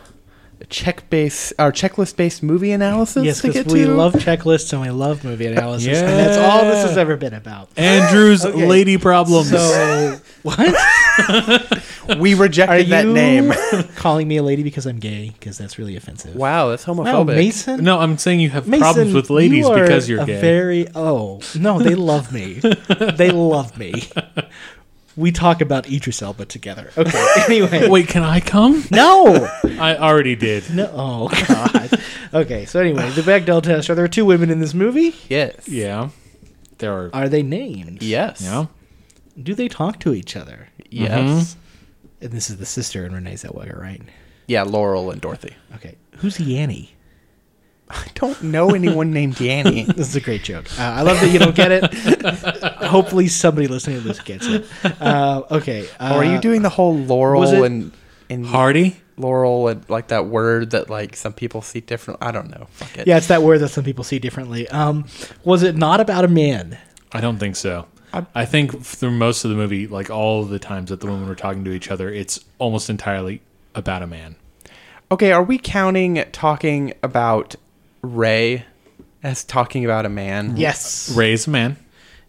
check 0.70 1.08
base 1.08 1.52
or 1.58 1.70
checklist 1.72 2.16
based 2.16 2.42
movie 2.42 2.72
analysis 2.72 3.24
Yes, 3.24 3.40
because 3.42 3.66
we 3.72 3.84
to. 3.84 3.94
love 3.94 4.12
checklists 4.14 4.72
and 4.72 4.82
we 4.82 4.90
love 4.90 5.22
movie 5.24 5.46
analysis, 5.46 5.98
and 5.98 6.08
that's 6.08 6.36
all 6.36 6.64
this 6.64 6.84
has 6.86 6.98
ever 6.98 7.16
been 7.16 7.32
about. 7.34 7.68
Andrew's 7.76 8.44
Okay. 8.44 8.66
lady 8.66 8.96
problems. 8.98 9.50
So 9.50 10.20
what? 10.42 10.58
we 12.18 12.34
Are 12.34 12.36
rejected 12.36 12.86
you 12.86 12.90
that 12.90 13.06
name. 13.06 13.52
calling 13.96 14.26
me 14.28 14.36
a 14.38 14.42
lady 14.42 14.62
because 14.62 14.86
I'm 14.86 14.98
gay? 14.98 15.30
Because 15.38 15.58
that's 15.58 15.78
really 15.78 15.96
offensive. 15.96 16.34
wow, 16.34 16.68
that's 16.68 16.86
Wow, 16.86 16.94
homophobic. 16.94 17.34
Mason. 17.36 17.84
No, 17.84 17.98
I'm 17.98 18.16
saying 18.18 18.40
you 18.40 18.50
have 18.50 18.66
Mason, 18.66 18.80
problems 18.82 19.14
with 19.14 19.30
ladies 19.30 19.66
you 19.66 19.72
are 19.72 19.82
because 19.82 20.08
you're 20.08 20.22
a 20.22 20.26
gay. 20.26 20.40
Very 20.40 20.86
oh 20.94 21.40
no, 21.58 21.78
they 21.78 21.94
love 22.12 22.32
me. 22.32 22.54
they 23.16 23.30
love 23.30 23.76
me. 23.78 23.92
We 25.16 25.32
talk 25.32 25.60
about 25.60 25.90
Idris 25.90 26.22
Elba 26.22 26.44
together. 26.44 26.90
Okay. 26.96 27.26
Anyway, 27.48 27.88
Wait, 27.88 28.08
can 28.08 28.22
I 28.22 28.40
come? 28.40 28.84
no, 28.90 29.48
I 29.80 29.96
already 29.96 30.36
did. 30.36 30.70
no. 30.70 30.90
Oh 30.94 31.28
God. 31.48 32.00
Okay. 32.32 32.66
So 32.66 32.78
anyway, 32.80 33.10
the 33.10 33.22
Bechdel 33.22 33.62
test. 33.62 33.88
Are 33.90 33.94
there 33.94 34.06
two 34.08 34.24
women 34.24 34.50
in 34.50 34.60
this 34.60 34.74
movie? 34.74 35.14
Yes. 35.28 35.66
Yeah, 35.68 36.10
there 36.78 36.92
are. 36.92 37.10
Are 37.12 37.28
they 37.28 37.42
named? 37.42 38.02
Yes. 38.02 38.40
Yeah, 38.42 38.66
Do 39.42 39.54
they 39.54 39.66
talk 39.68 39.98
to 40.00 40.12
each 40.14 40.36
other? 40.36 40.68
Yes. 40.90 41.10
Mm-hmm. 41.54 41.60
And 42.20 42.32
this 42.32 42.50
is 42.50 42.56
the 42.56 42.66
sister 42.66 43.04
and 43.04 43.14
Renee 43.14 43.34
Zellweger, 43.34 43.80
right? 43.80 44.02
Yeah, 44.46 44.62
Laurel 44.64 45.10
and 45.10 45.20
Dorothy. 45.20 45.54
Okay. 45.76 45.96
Who's 46.16 46.38
Yanny? 46.38 46.90
I 47.90 48.04
don't 48.14 48.42
know 48.42 48.70
anyone 48.74 49.12
named 49.12 49.36
Yanny. 49.36 49.86
This 49.96 50.08
is 50.08 50.16
a 50.16 50.20
great 50.20 50.42
joke. 50.42 50.66
Uh, 50.78 50.82
I 50.82 51.02
love 51.02 51.20
that 51.20 51.28
you 51.28 51.38
don't 51.38 51.54
get 51.56 51.70
it. 51.72 51.84
Hopefully, 52.84 53.28
somebody 53.28 53.66
listening 53.66 54.02
to 54.02 54.06
this 54.08 54.20
gets 54.20 54.46
it. 54.46 54.66
Uh, 55.00 55.42
okay. 55.50 55.88
Uh, 55.98 56.14
or 56.14 56.18
are 56.18 56.24
you 56.24 56.38
doing 56.40 56.62
the 56.62 56.68
whole 56.68 56.96
Laurel 56.96 57.40
was 57.40 57.52
it- 57.52 57.62
and 57.62 57.92
and 58.30 58.44
Hardy. 58.46 58.96
Laurel 59.16 59.66
and 59.68 59.88
like 59.90 60.08
that 60.08 60.26
word 60.26 60.70
that 60.70 60.88
like 60.90 61.16
some 61.16 61.32
people 61.32 61.62
see 61.62 61.80
different? 61.80 62.18
I 62.22 62.30
don't 62.30 62.50
know. 62.50 62.66
Fuck 62.72 62.98
it. 62.98 63.06
Yeah, 63.08 63.16
it's 63.16 63.28
that 63.28 63.42
word 63.42 63.58
that 63.60 63.68
some 63.70 63.84
people 63.84 64.04
see 64.04 64.18
differently. 64.18 64.68
Um, 64.68 65.06
was 65.44 65.62
it 65.62 65.74
not 65.76 65.98
about 66.00 66.24
a 66.24 66.28
man? 66.28 66.78
I 67.10 67.20
don't 67.20 67.38
think 67.38 67.56
so. 67.56 67.86
I- 68.12 68.26
I 68.34 68.44
think 68.44 68.82
through 68.82 69.10
most 69.12 69.44
of 69.44 69.50
the 69.50 69.56
movie, 69.56 69.86
like 69.86 70.10
all 70.10 70.42
of 70.42 70.48
the 70.48 70.58
times 70.58 70.90
that 70.90 71.00
the 71.00 71.06
women 71.06 71.28
were 71.28 71.34
talking 71.34 71.64
to 71.64 71.72
each 71.72 71.90
other, 71.90 72.10
it's 72.12 72.40
almost 72.58 72.88
entirely 72.90 73.42
about 73.74 74.02
a 74.02 74.06
man. 74.06 74.36
Okay, 75.10 75.32
are 75.32 75.42
we 75.42 75.58
counting 75.58 76.24
talking 76.32 76.92
about 77.02 77.56
Ray 78.02 78.64
as 79.22 79.44
talking 79.44 79.84
about 79.84 80.06
a 80.06 80.10
man? 80.10 80.56
Yes. 80.56 81.10
Ray's 81.14 81.46
a 81.46 81.50
man. 81.50 81.76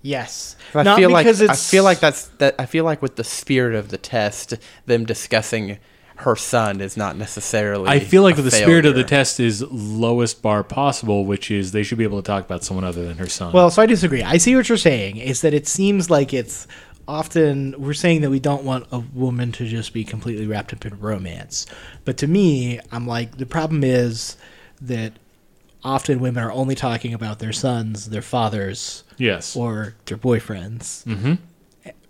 Yes. 0.02 0.56
I 0.74 0.84
Not 0.84 0.98
feel 0.98 1.10
like 1.10 1.26
because 1.26 1.42
I 1.42 1.56
feel 1.56 1.84
like 1.84 2.00
that's 2.00 2.28
that. 2.38 2.56
I 2.58 2.66
feel 2.66 2.86
like 2.86 3.02
with 3.02 3.18
the 3.18 3.24
spirit 3.24 3.76
of 3.76 3.90
the 3.90 3.98
test, 3.98 4.54
them 4.86 5.06
discussing 5.06 5.78
her 6.20 6.36
son 6.36 6.82
is 6.82 6.98
not 6.98 7.16
necessarily. 7.16 7.88
I 7.88 8.00
feel 8.00 8.24
like 8.24 8.38
a 8.38 8.42
the 8.42 8.52
spirit 8.52 8.86
of 8.86 8.94
the 8.94 9.06
test 9.06 9.40
is 9.40 9.62
lowest 9.72 10.42
bar 10.42 10.66
possible, 10.66 11.26
which 11.26 11.50
is 11.50 11.72
they 11.72 11.82
should 11.82 11.98
be 11.98 12.04
able 12.04 12.22
to 12.22 12.28
talk 12.28 12.44
about 12.44 12.62
someone 12.64 12.84
other 12.84 13.06
than 13.06 13.18
her 13.18 13.30
son. 13.30 13.54
Well, 13.54 13.70
so 13.70 13.82
I 13.82 13.86
disagree. 13.86 14.22
I 14.22 14.36
see 14.36 14.54
what 14.54 14.68
you're 14.68 14.78
saying. 14.78 15.16
Is 15.16 15.42
that 15.42 15.54
it 15.54 15.66
seems 15.66 16.10
like 16.10 16.34
it's 16.34 16.68
often 17.08 17.74
we're 17.78 17.94
saying 17.94 18.20
that 18.22 18.30
we 18.30 18.40
don't 18.42 18.66
want 18.66 18.86
a 18.92 19.00
woman 19.00 19.54
to 19.54 19.66
just 19.66 19.94
be 19.94 20.04
completely 20.04 20.46
wrapped 20.46 20.74
up 20.74 20.86
in 20.86 21.00
romance. 21.00 21.66
But 22.04 22.18
to 22.18 22.28
me, 22.28 22.82
I'm 22.92 23.08
like 23.08 23.38
the 23.38 23.46
problem 23.46 23.86
is 23.86 24.36
that 24.82 25.14
often 25.86 26.20
women 26.20 26.44
are 26.44 26.52
only 26.52 26.76
talking 26.76 27.14
about 27.14 27.40
their 27.40 27.54
sons, 27.54 28.10
their 28.10 28.22
fathers, 28.22 29.06
yes. 29.18 29.56
or 29.56 29.96
their 30.06 30.18
boyfriends. 30.18 31.04
hmm 31.06 31.36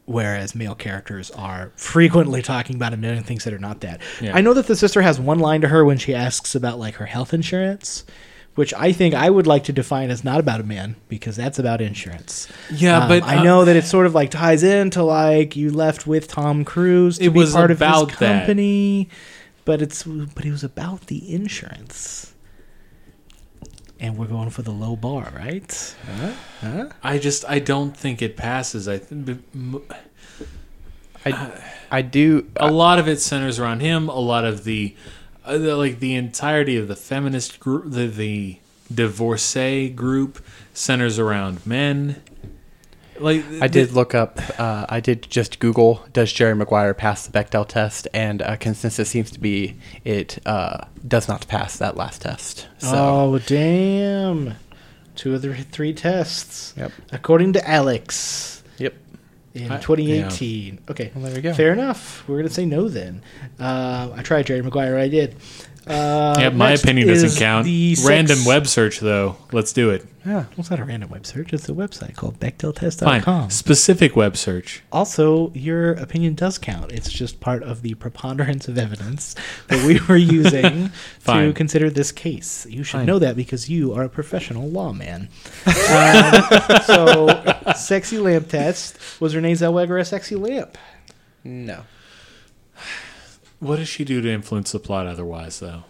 whereas 0.10 0.56
male 0.56 0.74
characters 0.76 1.30
are 1.32 1.72
frequently 1.76 2.42
talking 2.42 2.76
about 2.76 2.94
a 2.94 2.98
million 2.98 3.24
things 3.24 3.44
that 3.44 3.54
are 3.54 3.60
not 3.60 3.82
that. 3.82 4.02
Yeah. 4.20 4.36
I 4.36 4.42
know 4.42 4.54
that 4.56 4.66
the 4.66 4.76
sister 4.76 5.02
has 5.04 5.20
one 5.20 5.38
line 5.40 5.62
to 5.62 5.68
her 5.68 5.86
when 5.86 6.00
she 6.00 6.16
asks 6.16 6.56
about 6.56 6.80
like 6.80 6.96
her 6.96 7.06
health 7.06 7.32
insurance, 7.32 8.06
which 8.56 8.74
I 8.74 8.92
think 8.92 9.14
I 9.14 9.30
would 9.30 9.46
like 9.46 9.66
to 9.66 9.72
define 9.74 10.10
as 10.10 10.24
not 10.24 10.40
about 10.40 10.60
a 10.62 10.64
man 10.64 10.96
because 11.10 11.36
that's 11.36 11.60
about 11.60 11.80
insurance. 11.80 12.48
Yeah, 12.74 13.04
Um, 13.04 13.08
but 13.08 13.24
I 13.24 13.38
uh, 13.38 13.44
know 13.44 13.66
that 13.66 13.76
it 13.76 13.86
sort 13.86 14.08
of 14.08 14.16
like 14.16 14.32
ties 14.32 14.64
into 14.64 15.04
like 15.04 15.56
you 15.56 15.70
left 15.72 16.08
with 16.08 16.28
Tom 16.28 16.66
Cruise 16.66 17.20
to 17.20 17.26
It 17.26 17.34
be 17.34 17.40
was 17.40 17.54
part 17.54 17.70
of 17.70 17.78
his 17.80 17.88
that. 18.18 18.18
company, 18.18 19.10
but 19.64 19.80
it's 19.82 20.04
but 20.04 20.44
it 20.44 20.52
was 20.52 20.64
about 20.64 21.02
the 21.08 21.32
insurance. 21.34 22.29
And 24.00 24.18
we're 24.18 24.28
going 24.28 24.50
for 24.50 24.62
the 24.62 24.72
low 24.72 24.96
bar, 24.96 25.32
right? 25.36 25.96
Huh? 26.06 26.32
Huh? 26.62 26.90
I 27.04 27.18
just 27.18 27.44
I 27.48 27.60
don't 27.60 27.96
think 27.96 28.22
it 28.22 28.38
passes. 28.38 28.88
I 28.88 28.98
think 28.98 29.42
I, 31.26 31.62
I 31.92 32.02
do. 32.02 32.50
a 32.56 32.72
lot 32.72 33.00
of 33.00 33.08
it 33.08 33.20
centers 33.20 33.60
around 33.60 33.82
him. 33.82 34.08
A 34.08 34.20
lot 34.20 34.46
of 34.46 34.64
the, 34.64 34.96
uh, 35.44 35.58
the 35.58 35.76
like 35.76 36.00
the 36.00 36.16
entirety 36.16 36.78
of 36.78 36.88
the 36.88 36.96
feminist 36.96 37.60
group, 37.60 37.92
the 37.92 38.08
the 38.08 38.60
divorcee 38.94 39.90
group 39.90 40.44
centers 40.74 41.20
around 41.20 41.66
men. 41.66 42.22
Like 43.20 43.44
I 43.62 43.68
did 43.68 43.92
look 43.92 44.16
up. 44.16 44.40
Uh, 44.60 44.86
I 44.90 45.00
did 45.00 45.30
just 45.30 45.60
Google. 45.60 46.06
Does 46.14 46.32
Jerry 46.32 46.56
Maguire 46.56 46.94
pass 46.94 47.28
the 47.28 47.38
Bechdel 47.38 47.68
test? 47.68 48.08
And 48.14 48.42
uh, 48.42 48.56
consensus 48.56 49.10
seems 49.10 49.32
to 49.32 49.40
be 49.40 49.76
it 50.06 50.40
uh, 50.46 50.86
does 51.08 51.28
not 51.28 51.48
pass 51.48 51.78
that 51.78 51.98
last 51.98 52.22
test. 52.22 52.68
So 52.78 52.90
Oh 52.96 53.40
damn! 53.40 54.56
Two 55.16 55.36
of 55.36 55.42
the 55.42 55.54
three 55.56 55.94
tests, 55.94 56.74
yep, 56.78 56.92
according 57.12 57.52
to 57.54 57.70
Alex, 57.70 58.64
yep. 58.78 58.94
in 59.54 59.70
I- 59.72 59.80
2018. 59.80 60.80
Okay, 60.90 61.12
Well, 61.14 61.26
there 61.26 61.36
we 61.36 61.42
go. 61.42 61.54
fair 61.54 61.74
enough. 61.74 62.24
We're 62.28 62.38
gonna 62.38 62.50
say 62.50 62.66
no 62.66 62.88
then. 62.88 63.22
Uh, 63.60 64.12
I 64.16 64.22
tried 64.24 64.46
Jerry 64.46 64.62
Maguire. 64.62 64.98
I 64.98 65.10
did. 65.10 65.36
Uh, 65.90 66.38
yeah, 66.40 66.50
my 66.50 66.72
opinion 66.72 67.08
doesn't 67.08 67.40
count. 67.40 67.66
the 67.66 67.96
sex- 67.96 68.08
Random 68.08 68.46
web 68.46 68.68
search 68.68 69.00
though. 69.00 69.38
Let's 69.52 69.74
do 69.74 69.90
it. 69.90 70.06
Yeah. 70.26 70.34
Well, 70.34 70.48
it's 70.58 70.70
not 70.70 70.80
a 70.80 70.86
random 70.86 71.10
web 71.10 71.26
search. 71.26 71.54
It's 71.54 71.68
a 71.70 71.72
website 71.72 72.16
called 72.16 72.38
Fine. 72.38 72.52
BechdelTest.com. 72.52 73.50
Specific 73.50 74.16
web 74.16 74.38
search. 74.38 74.84
Also, 74.92 75.52
your 75.56 75.94
opinion 75.94 76.36
does 76.36 76.58
count. 76.60 76.92
It's 76.92 77.10
just 77.12 77.40
part 77.40 77.64
of 77.64 77.82
the 77.82 77.96
preponderance 77.96 78.68
of 78.68 78.78
evidence 78.78 79.34
that 79.68 79.84
we 79.86 80.00
were 80.08 80.18
using 80.18 80.92
to 81.26 81.54
consider 81.54 81.90
this 81.90 82.12
case. 82.12 82.68
You 82.70 82.84
should 82.84 82.98
Fine. 82.98 83.06
know 83.08 83.18
that 83.20 83.36
because 83.36 83.70
you 83.70 83.94
are 83.94 84.04
a 84.04 84.10
professional 84.10 84.70
lawman. 84.70 85.30
um, 85.90 86.44
so, 86.86 87.74
sexy 87.76 88.20
lamp 88.20 88.50
test. 88.50 89.00
Was 89.20 89.36
Renee 89.36 89.54
Zellweger 89.54 90.00
a 90.00 90.06
sexy 90.06 90.36
lamp? 90.36 90.78
No. 91.44 91.84
What 93.60 93.76
does 93.78 93.88
she 93.90 94.04
do 94.06 94.22
to 94.22 94.30
influence 94.32 94.72
the 94.72 94.80
plot 94.80 95.06
otherwise 95.08 95.60
though? 95.60 95.84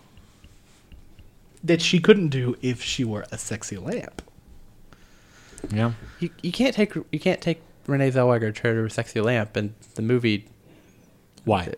That 1.63 1.81
she 1.81 1.99
couldn't 1.99 2.29
do 2.29 2.55
if 2.61 2.81
she 2.81 3.03
were 3.03 3.25
a 3.31 3.37
sexy 3.37 3.77
lamp. 3.77 4.21
Yeah. 5.71 5.91
You, 6.19 6.29
you 6.41 6.51
can't 6.51 6.73
take 6.73 6.93
you 7.11 7.19
can't 7.19 7.41
take 7.41 7.61
Renee 7.85 8.11
Zellweger 8.11 8.53
to 8.55 8.61
her 8.63 8.89
sexy 8.89 9.19
lamp 9.21 9.55
and 9.55 9.73
the 9.95 10.01
movie. 10.01 10.47
Why? 11.45 11.73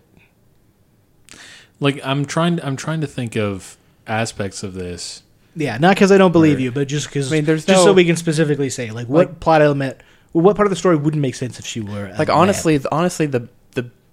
Like 1.79 1.99
I'm 2.05 2.25
trying 2.25 2.61
I'm 2.63 2.75
trying 2.75 3.01
to 3.01 3.07
think 3.07 3.35
of 3.35 3.77
aspects 4.07 4.63
of 4.63 4.73
this. 4.73 5.23
Yeah, 5.55 5.77
not 5.77 5.95
because 5.95 6.11
I 6.11 6.17
don't 6.17 6.31
believe 6.31 6.53
Where- 6.55 6.61
you, 6.61 6.71
but 6.71 6.87
just 6.87 7.07
because 7.07 7.31
I 7.31 7.37
mean, 7.37 7.45
there's 7.45 7.65
just 7.65 7.83
so 7.83 7.91
we 7.91 8.05
can 8.05 8.15
specifically 8.15 8.69
say 8.69 8.91
like 8.91 9.07
what 9.07 9.27
Like- 9.27 9.39
plot 9.39 9.61
element, 9.61 9.97
what 10.31 10.55
part 10.55 10.65
of 10.67 10.69
the 10.69 10.75
story 10.77 10.95
wouldn't 10.95 11.21
make 11.21 11.35
sense 11.35 11.59
if 11.59 11.65
she 11.65 11.81
were 11.81 12.05
a 12.05 12.09
Like 12.17 12.29
lamp? 12.29 12.39
honestly, 12.39 12.79
honestly, 12.91 13.25
the 13.25 13.39
the 13.39 13.47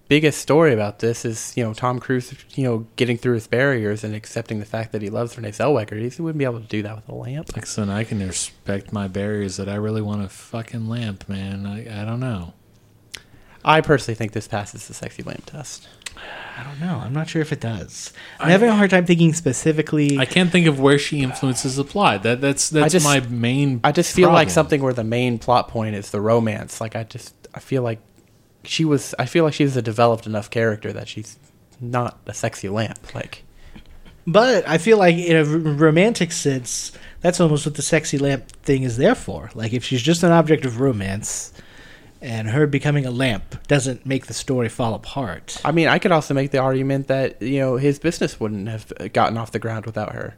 biggest 0.09 0.41
story 0.41 0.73
about 0.73 0.99
this 0.99 1.25
is 1.25 1.53
you 1.57 1.63
know 1.65 1.75
Tom 1.75 1.99
Cruise, 2.01 2.35
you 2.55 2.65
know, 2.65 2.87
getting 2.97 3.17
through 3.17 3.35
his 3.35 3.47
barriers 3.47 4.03
and 4.05 4.15
accepting 4.15 4.59
the 4.59 4.65
fact 4.67 4.93
that 4.93 5.03
he 5.03 5.11
loves 5.11 5.37
Renee 5.37 5.51
Zellweger. 5.51 5.99
He 5.99 6.23
wouldn't 6.23 6.39
be 6.39 6.45
able 6.45 6.61
to 6.61 6.67
do 6.67 6.83
that 6.83 6.97
with 6.97 7.09
a 7.09 7.15
lamp. 7.15 7.55
Like 7.55 7.67
so 7.67 7.89
I 7.89 8.05
can 8.05 8.27
respect 8.27 8.93
my 8.93 9.09
barriers 9.09 9.57
that 9.59 9.69
I 9.69 9.75
really 9.77 10.03
want 10.03 10.25
a 10.25 10.29
fucking 10.29 10.89
lamp, 10.89 11.29
man. 11.29 11.67
I, 11.67 12.03
I 12.03 12.05
don't 12.05 12.21
know. 12.21 12.55
I 13.65 13.81
personally 13.81 14.15
think 14.15 14.33
this 14.33 14.49
passes 14.49 14.89
the 14.89 14.95
sexy 14.95 15.23
lamp 15.23 15.47
test. 15.47 15.89
I 16.57 16.65
don't 16.65 16.81
know. 16.81 17.01
I'm 17.05 17.13
not 17.13 17.29
sure 17.29 17.43
if 17.43 17.53
it 17.53 17.61
does. 17.61 18.13
I'm 18.41 18.49
having 18.49 18.69
a 18.69 18.75
hard 18.75 18.91
time 18.91 19.07
thinking 19.07 19.33
specifically. 19.33 20.19
I 20.19 20.25
can't 20.25 20.51
think 20.51 20.67
of 20.67 20.81
where 20.81 20.99
she 20.99 21.21
influences 21.21 21.77
the 21.77 21.85
plot. 21.85 22.25
That 22.25 22.41
that's 22.41 22.71
that's 22.71 22.93
just- 22.93 23.05
my 23.05 23.21
main. 23.21 23.81
I 23.85 23.93
just 23.93 24.15
feel 24.15 24.33
like 24.33 24.51
something 24.51 24.83
where 24.83 24.93
the 24.93 25.05
main 25.05 25.39
plot 25.39 25.69
point 25.69 25.95
is 25.95 26.11
the 26.11 26.21
romance. 26.21 26.81
Like 26.81 26.97
I 26.97 27.05
just 27.05 27.35
I 27.55 27.61
feel 27.61 27.83
like 27.83 28.01
she 28.65 28.85
was 28.85 29.15
I 29.19 29.27
feel 29.27 29.45
like 29.45 29.55
she's 29.55 29.77
a 29.77 29.83
developed 29.83 30.27
enough 30.27 30.51
character 30.51 30.93
that 30.93 31.09
she's 31.09 31.39
not 31.81 32.19
a 32.27 32.35
sexy 32.35 32.69
lamp. 32.69 33.15
Like 33.15 33.45
but 34.27 34.69
I 34.69 34.77
feel 34.77 34.99
like 34.99 35.17
in 35.17 35.37
a 35.37 35.41
r- 35.41 35.75
romantic 35.75 36.33
sense, 36.33 36.93
that's 37.23 37.41
almost 37.41 37.65
what 37.65 37.77
the 37.77 37.83
sexy 37.83 38.19
lamp 38.19 38.51
thing 38.63 38.83
is 38.83 38.99
there 38.99 39.15
for. 39.15 39.51
Like 39.55 39.73
if 39.73 39.85
she's 39.85 40.03
just 40.03 40.23
an 40.23 40.33
object 40.33 40.67
of 40.67 40.81
romance, 40.81 41.53
and 42.21 42.51
her 42.51 42.67
becoming 42.67 43.07
a 43.07 43.11
lamp 43.11 43.67
doesn't 43.69 44.05
make 44.05 44.27
the 44.27 44.35
story 44.35 44.69
fall 44.69 44.95
apart. 44.95 45.61
I 45.65 45.73
mean, 45.73 45.89
I 45.89 45.99
could 45.99 46.13
also 46.13 46.35
make 46.35 46.51
the 46.51 46.59
argument 46.59 47.07
that 47.09 47.41
you 47.41 47.61
know 47.61 47.77
his 47.77 47.99
business 47.99 48.39
wouldn't 48.39 48.69
have 48.69 48.93
gotten 49.13 49.39
off 49.39 49.53
the 49.53 49.59
ground 49.59 49.87
without 49.87 50.13
her. 50.13 50.37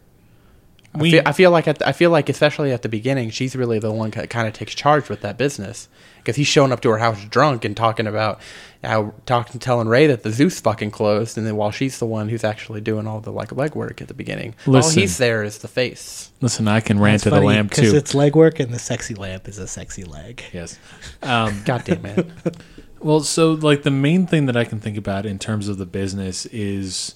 I, 0.92 0.98
feel, 0.98 1.22
I 1.26 1.32
feel 1.32 1.50
like 1.52 1.68
at, 1.68 1.86
I 1.86 1.92
feel 1.92 2.10
like 2.10 2.28
especially 2.28 2.72
at 2.72 2.82
the 2.82 2.88
beginning, 2.88 3.30
she's 3.30 3.54
really 3.54 3.78
the 3.78 3.92
one 3.92 4.10
that 4.10 4.28
kind 4.28 4.48
of 4.48 4.54
takes 4.54 4.74
charge 4.74 5.08
with 5.08 5.20
that 5.20 5.38
business 5.38 5.88
because 6.18 6.34
he's 6.36 6.48
showing 6.48 6.72
up 6.72 6.80
to 6.80 6.90
her 6.90 6.98
house 6.98 7.24
drunk 7.26 7.64
and 7.64 7.76
talking 7.76 8.06
about 8.08 8.40
how 8.82 9.14
talking 9.24 9.60
telling 9.60 9.86
Ray 9.88 10.08
that 10.08 10.24
the 10.24 10.32
Zeus 10.32 10.58
fucking 10.60 10.90
closed, 10.90 11.38
and 11.38 11.46
then 11.46 11.54
while 11.56 11.70
she's 11.70 11.98
the 12.00 12.06
one 12.06 12.28
who's 12.28 12.42
actually 12.42 12.80
doing 12.80 13.06
all 13.06 13.20
the 13.20 13.30
like 13.30 13.50
legwork 13.50 14.00
at 14.02 14.08
the 14.08 14.14
beginning, 14.14 14.54
all 14.66 14.88
he's 14.90 15.18
there 15.18 15.44
is 15.44 15.58
the 15.58 15.68
face. 15.68 16.32
Listen, 16.40 16.66
I 16.66 16.80
can 16.80 16.98
rant 16.98 17.22
That's 17.22 17.24
to 17.24 17.30
the 17.30 17.36
lamp 17.36 17.46
lamp 17.46 17.70
'cause 17.70 17.90
too. 17.92 17.96
it's 17.96 18.14
leg 18.14 18.34
work, 18.34 18.58
and 18.58 18.72
the 18.74 18.78
sexy 18.78 19.14
lamp 19.14 19.46
is 19.48 19.58
a 19.58 19.68
sexy 19.68 20.04
leg. 20.04 20.42
Yes. 20.52 20.78
Um, 21.22 21.62
God 21.66 21.84
damn 21.84 22.04
it! 22.06 22.26
Well, 23.02 23.20
so 23.20 23.52
like 23.52 23.82
the 23.82 23.90
main 23.90 24.26
thing 24.26 24.44
that 24.46 24.56
I 24.58 24.64
can 24.64 24.78
think 24.78 24.98
about 24.98 25.24
in 25.24 25.38
terms 25.38 25.68
of 25.68 25.78
the 25.78 25.86
business 25.86 26.44
is 26.46 27.14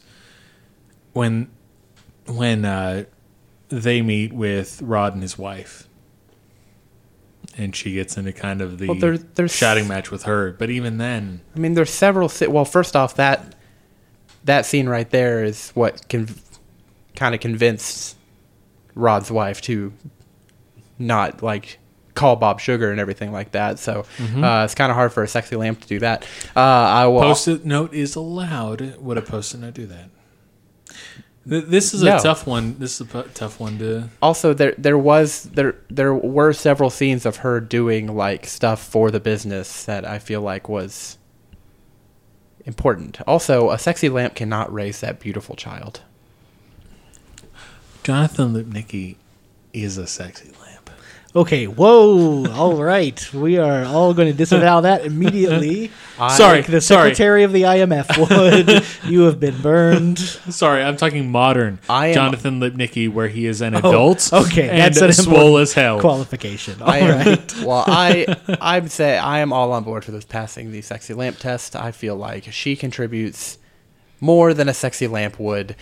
when 1.12 1.50
when 2.26 2.64
uh, 2.64 3.04
they 3.82 4.02
meet 4.02 4.32
with 4.32 4.80
Rod 4.82 5.14
and 5.14 5.22
his 5.22 5.36
wife, 5.38 5.88
and 7.56 7.74
she 7.74 7.94
gets 7.94 8.16
into 8.16 8.32
kind 8.32 8.60
of 8.60 8.78
the 8.78 8.88
Well, 8.88 8.98
there- 8.98 9.18
there's- 9.18 9.54
shouting 9.54 9.86
match 9.88 10.10
with 10.10 10.24
her. 10.24 10.52
But 10.52 10.70
even 10.70 10.98
then, 10.98 11.40
I 11.54 11.58
mean, 11.58 11.74
there's 11.74 11.90
several. 11.90 12.28
Si- 12.28 12.46
well, 12.46 12.64
first 12.64 12.96
off, 12.96 13.14
that 13.16 13.54
that 14.44 14.66
scene 14.66 14.88
right 14.88 15.08
there 15.10 15.42
is 15.42 15.70
what 15.70 16.06
kind 16.08 17.34
of 17.34 17.40
convinced 17.40 18.16
Rod's 18.94 19.30
wife 19.30 19.60
to 19.62 19.92
not 20.98 21.42
like 21.42 21.78
call 22.14 22.36
Bob 22.36 22.60
Sugar 22.60 22.90
and 22.92 23.00
everything 23.00 23.32
like 23.32 23.52
that. 23.52 23.78
So 23.78 24.04
uh, 24.36 24.62
it's 24.64 24.74
kind 24.74 24.90
of 24.90 24.96
hard 24.96 25.12
for 25.12 25.22
a 25.22 25.28
sexy 25.28 25.56
lamp 25.56 25.80
to 25.80 25.88
do 25.88 25.98
that. 26.00 26.24
Uh, 26.54 26.60
I 26.60 27.06
will. 27.06 27.22
post-it 27.22 27.64
note 27.64 27.92
is 27.94 28.14
allowed. 28.14 28.96
Would 28.98 29.16
a 29.18 29.22
post-it 29.22 29.58
note 29.60 29.74
do 29.74 29.86
that? 29.86 30.10
Th- 31.48 31.64
This 31.66 31.92
is 31.94 32.02
a 32.02 32.06
No. 32.06 32.18
tough 32.18 32.46
one. 32.46 32.76
This 32.78 33.00
is 33.00 33.14
a 33.14 33.22
tough 33.34 33.60
one 33.60 33.78
to. 33.78 34.08
also 34.22 34.54
there 34.54 34.74
there 34.78 34.96
was 34.98 35.42
there 35.54 35.76
there 35.90 36.14
were 36.14 36.52
several 36.52 36.88
scenes 36.90 37.26
of 37.26 37.36
her 37.38 37.60
doing 37.60 38.14
like 38.14 38.46
stuff 38.46 38.82
for 38.82 39.10
the 39.10 39.20
business 39.20 39.84
that 39.84 40.06
I 40.06 40.18
feel 40.18 40.40
like 40.40 40.68
was 40.68 41.18
important. 42.66 43.20
Also, 43.26 43.70
a 43.70 43.78
sexy 43.78 44.08
lamp 44.08 44.34
cannot 44.34 44.72
raise 44.72 45.00
that 45.00 45.20
beautiful 45.20 45.54
child. 45.54 46.00
Jonathan 48.02 48.54
Lipnicki 48.54 49.16
is 49.74 49.98
a 49.98 50.06
sexy 50.06 50.50
lamp. 50.60 50.63
Okay, 51.36 51.66
whoa, 51.66 52.46
all 52.52 52.80
right. 52.80 53.32
We 53.34 53.58
are 53.58 53.84
all 53.84 54.14
going 54.14 54.28
to 54.30 54.36
disavow 54.36 54.82
that 54.82 55.04
immediately. 55.04 55.90
Sorry, 56.36 56.58
Like 56.58 56.66
the 56.68 56.80
sorry, 56.80 57.10
secretary 57.10 57.42
of 57.42 57.52
the 57.52 57.62
IMF 57.62 58.06
would. 59.04 59.10
you 59.10 59.22
have 59.22 59.40
been 59.40 59.60
burned. 59.60 60.16
sorry. 60.20 60.80
I'm 60.80 60.96
talking 60.96 61.28
modern 61.32 61.80
I 61.88 62.06
am- 62.08 62.14
Jonathan 62.14 62.60
Lipnicki, 62.60 63.12
where 63.12 63.26
he 63.26 63.46
is 63.46 63.60
an 63.60 63.74
oh, 63.74 63.78
adult. 63.78 64.30
Oh, 64.32 64.46
okay, 64.46 64.68
and 64.68 64.94
that's 64.94 65.00
an 65.00 65.12
swole 65.12 65.56
as 65.56 65.72
hell. 65.72 65.98
Qualification. 66.00 66.80
All 66.80 66.88
I 66.88 66.98
am, 66.98 67.26
right. 67.26 67.54
well, 67.64 67.82
I 67.88 68.36
I'd 68.60 68.92
say 68.92 69.18
I 69.18 69.40
am 69.40 69.52
all 69.52 69.72
on 69.72 69.82
board 69.82 70.04
for 70.04 70.12
this 70.12 70.24
passing 70.24 70.70
the 70.70 70.82
sexy 70.82 71.14
lamp 71.14 71.38
test. 71.38 71.74
I 71.74 71.90
feel 71.90 72.14
like 72.14 72.44
she 72.52 72.76
contributes 72.76 73.58
more 74.20 74.54
than 74.54 74.68
a 74.68 74.74
sexy 74.74 75.08
lamp 75.08 75.40
would. 75.40 75.74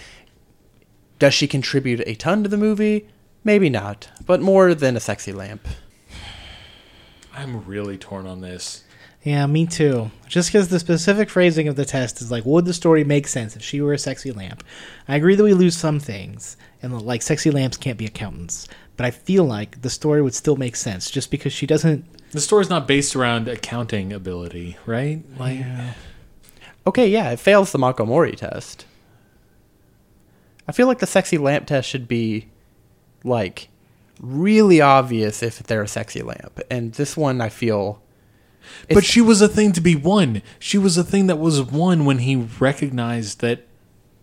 Does 1.18 1.34
she 1.34 1.46
contribute 1.46 2.00
a 2.06 2.14
ton 2.14 2.42
to 2.42 2.48
the 2.48 2.56
movie? 2.56 3.06
Maybe 3.44 3.68
not, 3.68 4.08
but 4.26 4.40
more 4.40 4.74
than 4.74 4.96
a 4.96 5.00
sexy 5.00 5.32
lamp. 5.32 5.66
I'm 7.34 7.64
really 7.64 7.98
torn 7.98 8.26
on 8.26 8.40
this. 8.40 8.84
Yeah, 9.22 9.46
me 9.46 9.66
too. 9.66 10.10
Just 10.26 10.48
because 10.50 10.68
the 10.68 10.80
specific 10.80 11.30
phrasing 11.30 11.68
of 11.68 11.76
the 11.76 11.84
test 11.84 12.20
is 12.20 12.30
like, 12.30 12.44
would 12.44 12.64
the 12.64 12.74
story 12.74 13.04
make 13.04 13.28
sense 13.28 13.54
if 13.54 13.62
she 13.62 13.80
were 13.80 13.92
a 13.92 13.98
sexy 13.98 14.32
lamp? 14.32 14.64
I 15.06 15.16
agree 15.16 15.36
that 15.36 15.44
we 15.44 15.54
lose 15.54 15.76
some 15.76 16.00
things, 16.00 16.56
and 16.82 17.00
like 17.02 17.22
sexy 17.22 17.50
lamps 17.50 17.76
can't 17.76 17.98
be 17.98 18.06
accountants. 18.06 18.66
But 18.96 19.06
I 19.06 19.10
feel 19.12 19.44
like 19.44 19.82
the 19.82 19.90
story 19.90 20.22
would 20.22 20.34
still 20.34 20.56
make 20.56 20.76
sense 20.76 21.10
just 21.10 21.30
because 21.30 21.52
she 21.52 21.66
doesn't. 21.66 22.04
The 22.32 22.40
story's 22.40 22.70
not 22.70 22.88
based 22.88 23.14
around 23.14 23.46
accounting 23.48 24.12
ability, 24.12 24.76
right? 24.86 25.22
Like, 25.38 25.64
Okay, 26.86 27.06
yeah, 27.08 27.30
it 27.30 27.38
fails 27.38 27.70
the 27.70 27.78
Mako 27.78 28.06
Mori 28.06 28.32
test. 28.32 28.86
I 30.66 30.72
feel 30.72 30.86
like 30.88 30.98
the 30.98 31.06
sexy 31.06 31.38
lamp 31.38 31.66
test 31.66 31.88
should 31.88 32.08
be 32.08 32.48
like 33.24 33.68
really 34.20 34.80
obvious 34.80 35.42
if 35.42 35.62
they're 35.62 35.82
a 35.82 35.88
sexy 35.88 36.22
lamp. 36.22 36.60
And 36.70 36.92
this 36.94 37.16
one 37.16 37.40
I 37.40 37.48
feel 37.48 38.00
but 38.88 39.04
she 39.04 39.20
was 39.20 39.42
a 39.42 39.48
thing 39.48 39.72
to 39.72 39.80
be 39.80 39.96
won. 39.96 40.40
She 40.60 40.78
was 40.78 40.96
a 40.96 41.02
thing 41.04 41.26
that 41.26 41.38
was 41.38 41.60
won 41.60 42.04
when 42.04 42.18
he 42.18 42.36
recognized 42.36 43.40
that. 43.40 43.66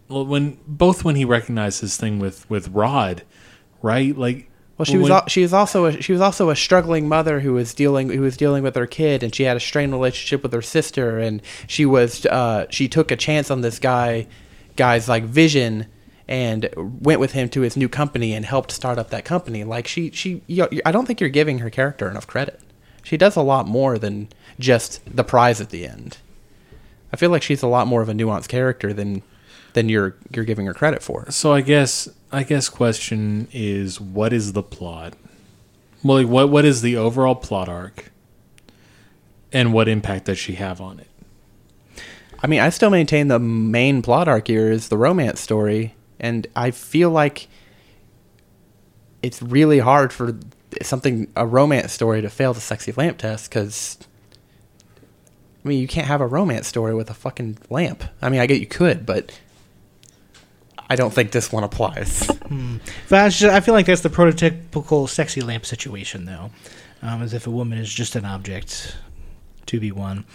Well, 0.08 0.26
when 0.26 0.58
both 0.66 1.04
when 1.04 1.16
he 1.16 1.26
recognized 1.26 1.82
his 1.82 1.98
thing 1.98 2.20
with 2.20 2.50
with 2.50 2.70
Rod, 2.70 3.24
right? 3.82 4.18
Like, 4.18 4.50
Well, 4.78 4.86
she 4.86 4.98
was 4.98 5.04
when- 5.04 5.12
al- 5.12 5.28
she 5.28 5.42
was 5.42 5.54
also 5.54 5.86
a, 5.86 6.02
she 6.02 6.14
was 6.14 6.22
also 6.22 6.50
a 6.50 6.56
struggling 6.56 7.08
mother 7.08 7.42
who 7.42 7.54
was 7.54 7.74
dealing 7.74 8.10
who 8.10 8.22
was 8.22 8.38
dealing 8.38 8.64
with 8.64 8.76
her 8.76 8.88
kid, 8.88 9.24
and 9.24 9.36
she 9.36 9.44
had 9.44 9.58
a 9.58 9.60
strained 9.60 9.92
relationship 9.92 10.42
with 10.42 10.54
her 10.54 10.62
sister, 10.62 11.20
and 11.20 11.42
she 11.68 11.86
was 11.86 12.26
uh, 12.26 12.66
she 12.70 12.88
took 12.88 13.12
a 13.12 13.16
chance 13.18 13.52
on 13.52 13.62
this 13.62 13.78
guy 13.78 14.26
guy's 14.78 15.10
like 15.10 15.26
vision 15.26 15.86
and 16.30 16.70
went 16.78 17.20
with 17.20 17.32
him 17.32 17.50
to 17.50 17.62
his 17.62 17.76
new 17.76 17.90
company 17.90 18.34
and 18.34 18.46
helped 18.46 18.72
start 18.72 19.00
up 19.00 19.10
that 19.10 19.26
company. 19.26 19.64
Like 19.64 19.88
she 19.88 20.12
she 20.12 20.44
you 20.46 20.70
I 20.86 20.92
don't 20.92 21.08
think 21.08 21.20
you're 21.20 21.30
giving 21.30 21.60
her 21.60 21.72
character 21.72 22.08
enough 22.08 22.28
credit. 22.28 22.62
She 23.04 23.18
does 23.18 23.36
a 23.36 23.42
lot 23.42 23.68
more 23.68 23.98
than 23.98 24.30
just 24.60 25.02
the 25.06 25.24
prize 25.24 25.60
at 25.60 25.72
the 25.72 25.88
end. 25.88 26.20
I 27.12 27.18
feel 27.18 27.32
like 27.32 27.42
she's 27.42 27.64
a 27.64 27.68
lot 27.68 27.88
more 27.88 28.04
of 28.04 28.10
a 28.10 28.14
nuanced 28.14 28.48
character 28.48 28.94
than 28.94 29.24
than 29.74 29.90
you're 29.90 30.16
you're 30.32 30.46
giving 30.46 30.68
her 30.68 30.74
credit 30.74 31.02
for. 31.02 31.30
So 31.32 31.52
I 31.52 31.62
guess 31.62 32.08
I 32.32 32.44
guess 32.44 32.70
question 32.70 33.48
is 33.52 34.00
what 34.00 34.32
is 34.32 34.54
the 34.54 34.64
plot? 34.64 35.16
Well, 36.04 36.18
like 36.18 36.28
what 36.28 36.50
what 36.50 36.64
is 36.64 36.84
the 36.84 36.96
overall 36.96 37.36
plot 37.36 37.68
arc? 37.68 38.12
And 39.52 39.74
what 39.74 39.88
impact 39.88 40.26
does 40.26 40.38
she 40.38 40.54
have 40.54 40.80
on 40.80 41.00
it? 41.00 41.08
I 42.44 42.46
mean, 42.46 42.60
I 42.60 42.70
still 42.70 42.92
maintain 42.92 43.30
the 43.30 43.40
main 43.40 44.04
plot 44.04 44.28
arc 44.28 44.48
here 44.48 44.72
is 44.72 44.90
the 44.90 44.96
romance 44.96 45.42
story, 45.42 45.96
and 46.20 46.48
I 46.56 46.72
feel 46.72 47.10
like 47.10 47.48
it's 49.22 49.42
really 49.42 49.80
hard 49.80 50.14
for 50.14 50.38
something 50.82 51.28
a 51.36 51.46
romance 51.46 51.92
story 51.92 52.22
to 52.22 52.30
fail 52.30 52.54
the 52.54 52.62
sexy 52.62 52.92
lamp 52.92 53.18
test 53.18 53.50
because 53.50 53.98
I 55.64 55.68
mean, 55.68 55.82
you 55.82 55.88
can't 55.88 56.08
have 56.08 56.22
a 56.22 56.28
romance 56.28 56.68
story 56.68 56.96
with 56.96 57.10
a 57.10 57.14
fucking 57.14 57.58
lamp. 57.70 58.04
I 58.22 58.30
mean, 58.30 58.40
I 58.40 58.46
get 58.46 58.62
you 58.62 58.68
could, 58.68 59.06
but 59.06 59.38
I 60.90 60.96
don't 60.96 61.14
think 61.14 61.32
this 61.32 61.52
one 61.52 61.64
applies. 61.64 62.30
I, 63.12 63.30
just, 63.30 63.44
I 63.44 63.60
feel 63.60 63.74
like 63.74 63.86
that's 63.86 64.02
the 64.02 64.10
prototypical 64.10 65.10
sexy 65.10 65.42
lamp 65.42 65.66
situation, 65.66 66.26
though, 66.26 66.52
um, 67.02 67.22
as 67.22 67.34
if 67.34 67.46
a 67.46 67.52
woman 67.52 67.78
is 67.78 67.94
just 67.94 68.16
an 68.16 68.26
object 68.26 68.96
to 69.66 69.80
be 69.80 69.92
won. 69.92 70.26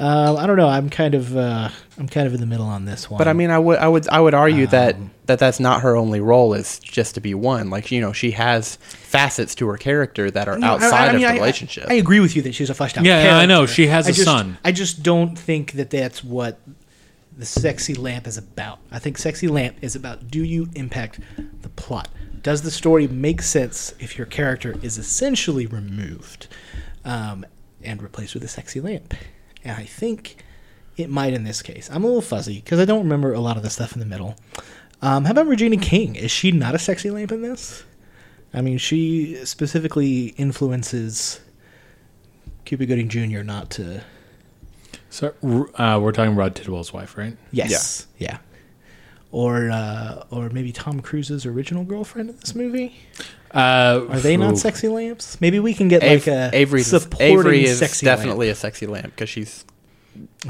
Um, 0.00 0.38
I 0.38 0.46
don't 0.46 0.56
know. 0.56 0.66
I'm 0.66 0.88
kind 0.88 1.14
of 1.14 1.36
uh, 1.36 1.68
I'm 1.98 2.08
kind 2.08 2.26
of 2.26 2.32
in 2.32 2.40
the 2.40 2.46
middle 2.46 2.64
on 2.66 2.86
this 2.86 3.10
one. 3.10 3.18
But 3.18 3.28
I 3.28 3.34
mean, 3.34 3.50
I 3.50 3.58
would, 3.58 3.78
I 3.78 3.86
would, 3.86 4.08
I 4.08 4.18
would 4.18 4.32
argue 4.32 4.66
that 4.68 4.96
that 5.26 5.38
that's 5.38 5.60
not 5.60 5.82
her 5.82 5.94
only 5.94 6.20
role 6.20 6.54
is 6.54 6.78
just 6.78 7.14
to 7.16 7.20
be 7.20 7.34
one. 7.34 7.68
Like 7.68 7.92
you 7.92 8.00
know, 8.00 8.12
she 8.14 8.30
has 8.30 8.76
facets 8.76 9.54
to 9.56 9.66
her 9.68 9.76
character 9.76 10.30
that 10.30 10.48
are 10.48 10.58
No, 10.58 10.68
I- 10.68 10.70
outside 10.70 11.08
I 11.10 11.12
mean, 11.12 11.16
of 11.16 11.16
I- 11.16 11.18
the 11.20 11.26
I- 11.32 11.34
relationship. 11.34 11.86
I, 11.90 11.94
agree 11.94 12.18
with 12.20 12.34
you 12.34 12.40
that 12.42 12.54
she's 12.54 12.70
a 12.70 12.74
fleshed 12.74 12.96
out. 12.96 13.04
Yeah, 13.04 13.24
yeah, 13.24 13.36
I 13.36 13.44
know. 13.44 13.66
She 13.66 13.88
has 13.88 14.06
I 14.06 14.10
a 14.10 14.12
just, 14.14 14.24
son. 14.24 14.56
I 14.64 14.72
just 14.72 15.02
don't 15.02 15.38
think 15.38 15.72
that 15.72 15.90
that's 15.90 16.24
what 16.24 16.58
the 17.36 17.44
sexy 17.44 17.92
lamp 17.94 18.26
is 18.26 18.38
about. 18.38 18.78
I 18.90 18.98
think 18.98 19.18
sexy 19.18 19.48
lamp 19.48 19.76
is 19.82 19.94
about 19.94 20.30
do 20.30 20.42
you 20.42 20.68
impact 20.74 21.20
the 21.60 21.68
plot? 21.68 22.08
Does 22.42 22.62
the 22.62 22.70
story 22.70 23.06
make 23.06 23.42
sense 23.42 23.92
if 23.98 24.16
your 24.16 24.26
character 24.26 24.76
is 24.80 24.96
essentially 24.96 25.66
removed 25.66 26.46
um, 27.04 27.44
and 27.82 28.02
replaced 28.02 28.32
with 28.32 28.42
a 28.44 28.48
sexy 28.48 28.80
lamp? 28.80 29.12
And 29.64 29.76
I 29.76 29.84
think 29.84 30.44
it 30.96 31.10
might 31.10 31.32
in 31.32 31.44
this 31.44 31.62
case. 31.62 31.88
I'm 31.92 32.04
a 32.04 32.06
little 32.06 32.22
fuzzy 32.22 32.56
because 32.56 32.78
I 32.78 32.84
don't 32.84 33.02
remember 33.02 33.32
a 33.32 33.40
lot 33.40 33.56
of 33.56 33.62
the 33.62 33.70
stuff 33.70 33.92
in 33.92 34.00
the 34.00 34.06
middle. 34.06 34.36
Um, 35.02 35.24
how 35.24 35.32
about 35.32 35.46
Regina 35.46 35.76
King? 35.76 36.14
Is 36.16 36.30
she 36.30 36.52
not 36.52 36.74
a 36.74 36.78
sexy 36.78 37.10
lamp 37.10 37.32
in 37.32 37.42
this? 37.42 37.84
I 38.52 38.60
mean, 38.60 38.78
she 38.78 39.36
specifically 39.44 40.34
influences 40.36 41.40
Cuba 42.64 42.86
Gooding 42.86 43.08
Jr. 43.08 43.42
not 43.42 43.70
to. 43.70 44.02
So 45.08 45.34
uh, 45.74 45.98
we're 46.02 46.12
talking 46.12 46.36
Rod 46.36 46.54
Tidwell's 46.54 46.92
wife, 46.92 47.16
right? 47.16 47.36
Yes. 47.52 48.06
Yeah. 48.18 48.38
Or 49.32 49.70
uh, 49.70 50.24
or 50.30 50.48
maybe 50.50 50.72
Tom 50.72 51.00
Cruise's 51.00 51.46
original 51.46 51.84
girlfriend 51.84 52.30
in 52.30 52.36
this 52.36 52.54
movie. 52.54 52.96
Uh, 53.54 54.06
Are 54.10 54.18
they 54.20 54.36
not 54.36 54.54
ooh. 54.54 54.56
sexy 54.56 54.88
lamps? 54.88 55.40
Maybe 55.40 55.60
we 55.60 55.72
can 55.74 55.86
get 55.88 56.02
like 56.02 56.26
a 56.26 56.50
Avery's 56.52 56.88
supporting 56.88 57.38
Avery 57.38 57.64
is 57.64 57.78
sexy 57.78 58.06
definitely 58.06 58.48
a 58.48 58.54
sexy 58.54 58.86
lamp 58.86 59.06
because 59.06 59.28
she's. 59.28 59.64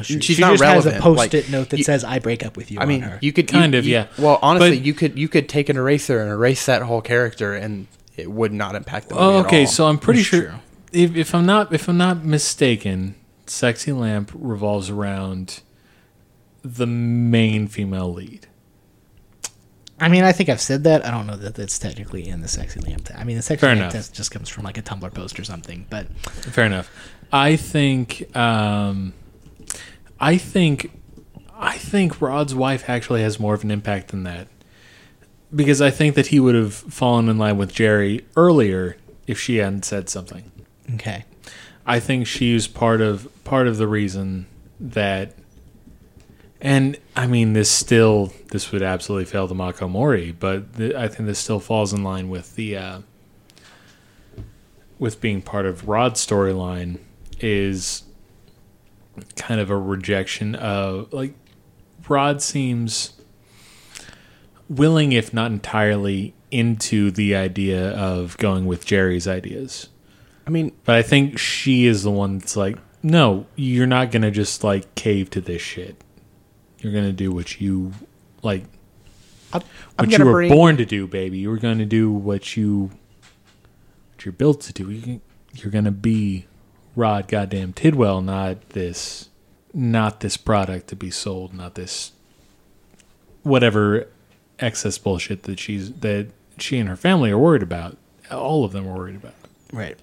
She, 0.03 0.21
she's 0.21 0.37
she 0.37 0.41
not 0.41 0.53
just 0.53 0.65
has 0.65 0.87
a 0.87 0.99
post-it 1.01 1.51
note 1.51 1.69
that 1.71 1.77
you- 1.79 1.85
says 1.85 2.05
"I 2.05 2.19
break 2.19 2.45
up 2.45 2.57
with 2.57 2.71
you." 2.71 2.81
I 2.81 2.87
mean, 2.87 3.05
on 3.05 3.11
her. 3.11 3.19
you 3.21 3.33
could 3.33 3.49
Kind 3.49 3.75
you- 3.75 3.79
of, 3.81 3.87
you- 3.87 3.93
yeah. 3.93 4.07
Well, 4.19 4.39
honestly, 4.41 4.79
But- 4.79 4.85
you 4.87 4.95
could 4.95 5.19
you 5.19 5.29
could 5.29 5.49
take 5.49 5.69
an 5.69 5.77
eraser 5.77 6.21
and 6.21 6.31
erase 6.31 6.65
that 6.67 6.81
whole 6.83 7.03
character, 7.03 7.55
and 7.55 7.87
it 8.17 8.31
would 8.31 8.53
not 8.53 8.75
impact 8.75 9.11
the 9.11 9.15
movie 9.17 9.27
Oh, 9.27 9.41
at 9.41 9.47
okay. 9.47 9.67
So 9.67 9.87
I'm 9.87 9.99
pretty 9.99 10.21
That's 10.21 10.29
sure 10.29 10.61
if, 10.93 11.15
if 11.17 11.35
I'm 11.35 11.45
not 11.45 11.73
if 11.75 11.89
I'm 11.89 11.99
not 11.99 12.25
mistaken, 12.25 13.15
Sexy 13.47 13.93
Lamp 13.93 14.31
revolves 14.35 14.89
around 14.89 15.61
the 16.63 16.87
main 16.87 17.67
female 17.69 18.13
lead. 18.13 18.47
I 20.01 20.09
mean, 20.09 20.25
I 20.25 20.33
think 20.33 20.49
I've 20.49 20.61
said 20.61 20.85
that. 20.85 21.05
I 21.05 21.11
don't 21.11 21.27
know 21.27 21.37
that 21.37 21.55
that's 21.55 21.79
technically 21.79 22.27
in 22.29 22.41
the 22.41 22.49
sexy 22.49 22.81
lamp. 22.81 23.05
Test. 23.05 23.19
I 23.19 23.25
mean, 23.25 23.37
the 23.37 23.43
sexy 23.43 23.61
Fair 23.61 23.71
lamp 23.71 23.81
enough. 23.81 23.93
test 23.93 24.15
just 24.15 24.31
comes 24.31 24.49
from 24.49 24.65
like 24.65 24.79
a 24.79 24.83
Tumblr 24.83 25.13
post 25.15 25.39
or 25.39 25.45
something. 25.45 25.87
But 25.91 26.09
Fair 26.25 26.65
enough. 26.65 26.91
I 27.33 27.57
think 27.57 28.35
um, 28.37 29.13
I 30.19 30.37
think 30.39 30.91
I 31.55 31.77
think 31.77 32.21
Rod's 32.21 32.55
wife 32.55 32.89
actually 32.89 33.23
has 33.23 33.39
more 33.39 33.55
of 33.55 33.63
an 33.63 33.71
impact 33.71 34.09
than 34.09 34.23
that. 34.25 34.49
Because 35.55 35.83
I 35.83 35.91
think 35.91 36.15
that 36.15 36.29
he 36.29 36.39
would 36.41 36.55
have 36.55 36.73
fallen 36.73 37.29
in 37.29 37.37
line 37.37 37.59
with 37.59 37.73
Jerry 37.73 38.25
earlier 38.37 38.97
if 39.27 39.39
she 39.39 39.57
hadn't 39.57 39.85
said 39.85 40.09
something. 40.09 40.51
okay, 40.95 41.25
I 41.87 41.99
think 42.01 42.27
she's 42.27 42.67
part 42.69 43.01
of 43.01 43.29
part 43.45 43.67
of 43.67 43.77
the 43.77 43.89
reason 43.89 44.47
that 44.79 45.35
and 46.61 46.99
I 47.17 47.27
mean 47.27 47.53
this 47.53 47.71
still 47.71 48.33
this 48.51 48.73
would 48.73 48.83
absolutely 48.83 49.25
fail 49.25 49.47
the 49.47 49.55
Mako 49.55 49.89
Mori, 49.89 50.33
but 50.33 50.77
th- 50.77 50.95
I 50.95 51.09
think 51.09 51.27
this 51.27 51.39
still 51.39 51.61
falls 51.61 51.93
in 51.93 52.03
line 52.03 52.29
with 52.29 52.55
the 52.57 52.77
uh, 52.77 53.01
with 54.99 55.21
being 55.21 55.41
part 55.43 55.67
of 55.67 55.89
Rod's 55.89 56.25
storyline 56.25 56.99
is 57.41 58.03
kind 59.37 59.61
of 59.61 59.71
a 59.71 59.77
rejection 59.77 60.55
of 60.55 61.13
like 61.13 61.35
Rod 62.09 62.43
seems 62.43 63.15
willing 64.69 65.13
if 65.13 65.33
not 65.33 65.51
entirely 65.51 66.35
into 66.51 67.11
the 67.11 67.35
idea 67.35 67.91
of 67.93 68.37
going 68.39 68.67
with 68.67 68.85
Jerry's 68.85 69.27
ideas. 69.27 69.89
I 70.47 70.51
mean, 70.51 70.73
But 70.85 70.97
I 70.97 71.03
think 71.03 71.39
she 71.39 71.87
is 71.87 72.03
the 72.03 72.11
one 72.11 72.39
that's 72.39 72.57
like, 72.57 72.77
no, 73.03 73.47
you're 73.57 73.87
not 73.87 74.11
gonna 74.11 74.31
just 74.31 74.65
like 74.65 74.95
cave 74.95 75.31
to 75.31 75.41
this 75.41 75.63
shit. 75.63 76.03
You're 76.81 76.93
gonna 76.93 77.13
do 77.13 77.31
what 77.31 77.61
you 77.61 77.93
like, 78.43 78.65
I'm, 79.53 79.63
I'm 79.99 80.07
what 80.07 80.19
you 80.19 80.25
were 80.25 80.33
bring. 80.33 80.51
born 80.51 80.77
to 80.79 80.85
do, 80.85 81.07
baby. 81.07 81.39
You 81.39 81.51
were 81.51 81.59
gonna 81.59 81.87
do 81.87 82.11
what 82.11 82.57
you, 82.57 82.91
what 84.15 84.25
you're 84.25 84.33
built 84.33 84.63
to 84.63 84.73
do. 84.73 84.91
You, 84.91 85.21
you're 85.55 85.71
gonna 85.71 85.91
be 85.91 86.47
Rod 86.97 87.29
goddamn 87.29 87.73
Tidwell, 87.73 88.21
not 88.21 88.71
this, 88.71 89.29
not 89.73 90.21
this 90.21 90.37
product 90.37 90.89
to 90.89 90.97
be 90.97 91.11
sold, 91.11 91.53
not 91.55 91.75
this, 91.75 92.13
whatever 93.43 94.09
excess 94.59 94.99
bullshit 94.99 95.45
that 95.45 95.59
she's 95.59 95.93
that 95.93 96.29
she 96.59 96.79
and 96.79 96.89
her 96.89 96.97
family 96.97 97.31
are 97.31 97.39
worried 97.39 97.63
about. 97.63 97.97
All 98.31 98.65
of 98.65 98.73
them 98.73 98.87
are 98.87 98.95
worried 98.95 99.17
about. 99.17 99.35
Right. 99.73 99.99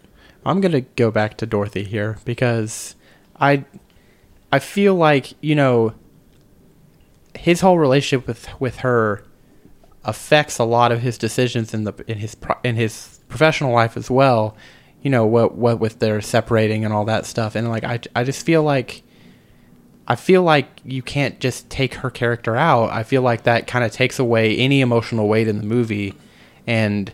I'm 0.46 0.62
gonna 0.62 0.82
go 0.82 1.12
back 1.12 1.38
to 1.38 1.46
Dorothy 1.46 1.84
here 1.84 2.18
because 2.26 2.96
I 3.40 3.66
I 4.52 4.60
feel 4.60 4.96
like 4.96 5.34
you 5.42 5.56
know 5.56 5.94
his 7.38 7.62
whole 7.62 7.78
relationship 7.78 8.28
with 8.28 8.50
with 8.60 8.78
her 8.78 9.24
affects 10.04 10.58
a 10.58 10.64
lot 10.64 10.92
of 10.92 11.02
his 11.02 11.18
decisions 11.18 11.74
in 11.74 11.84
the 11.84 11.94
in 12.08 12.18
his 12.18 12.36
in 12.64 12.76
his 12.76 13.20
professional 13.30 13.74
life 13.74 13.98
as 13.98 14.10
well. 14.10 14.56
You 15.02 15.10
know 15.10 15.26
what 15.26 15.56
what 15.56 15.80
with 15.80 16.00
their 16.00 16.22
separating 16.22 16.84
and 16.84 16.94
all 16.94 17.06
that 17.06 17.26
stuff, 17.26 17.56
and 17.56 17.70
like 17.70 17.84
I 17.84 18.00
I 18.16 18.24
just 18.24 18.46
feel 18.46 18.64
like. 18.64 19.04
I 20.10 20.16
feel 20.16 20.42
like 20.42 20.80
you 20.86 21.02
can't 21.02 21.38
just 21.42 21.70
take 21.70 21.96
her 21.96 22.10
character 22.10 22.56
out. 22.56 22.92
I 22.92 23.04
feel 23.04 23.22
like 23.22 23.44
that 23.44 23.68
kind 23.68 23.84
of 23.84 23.92
takes 23.92 24.20
away 24.20 24.56
any 24.56 24.80
emotional 24.80 25.28
weight 25.28 25.50
in 25.50 25.58
the 25.58 25.66
movie, 25.66 26.16
and 26.66 27.12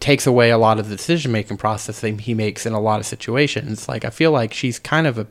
takes 0.00 0.26
away 0.26 0.50
a 0.50 0.58
lot 0.58 0.78
of 0.78 0.88
the 0.88 0.96
decision 0.96 1.30
making 1.30 1.58
process 1.58 2.00
that 2.00 2.20
he 2.20 2.34
makes 2.34 2.66
in 2.66 2.72
a 2.72 2.80
lot 2.80 2.98
of 2.98 3.06
situations. 3.06 3.88
Like 3.88 4.04
I 4.04 4.10
feel 4.10 4.32
like 4.32 4.52
she's 4.52 4.78
kind 4.78 5.06
of 5.06 5.18
a 5.18 5.26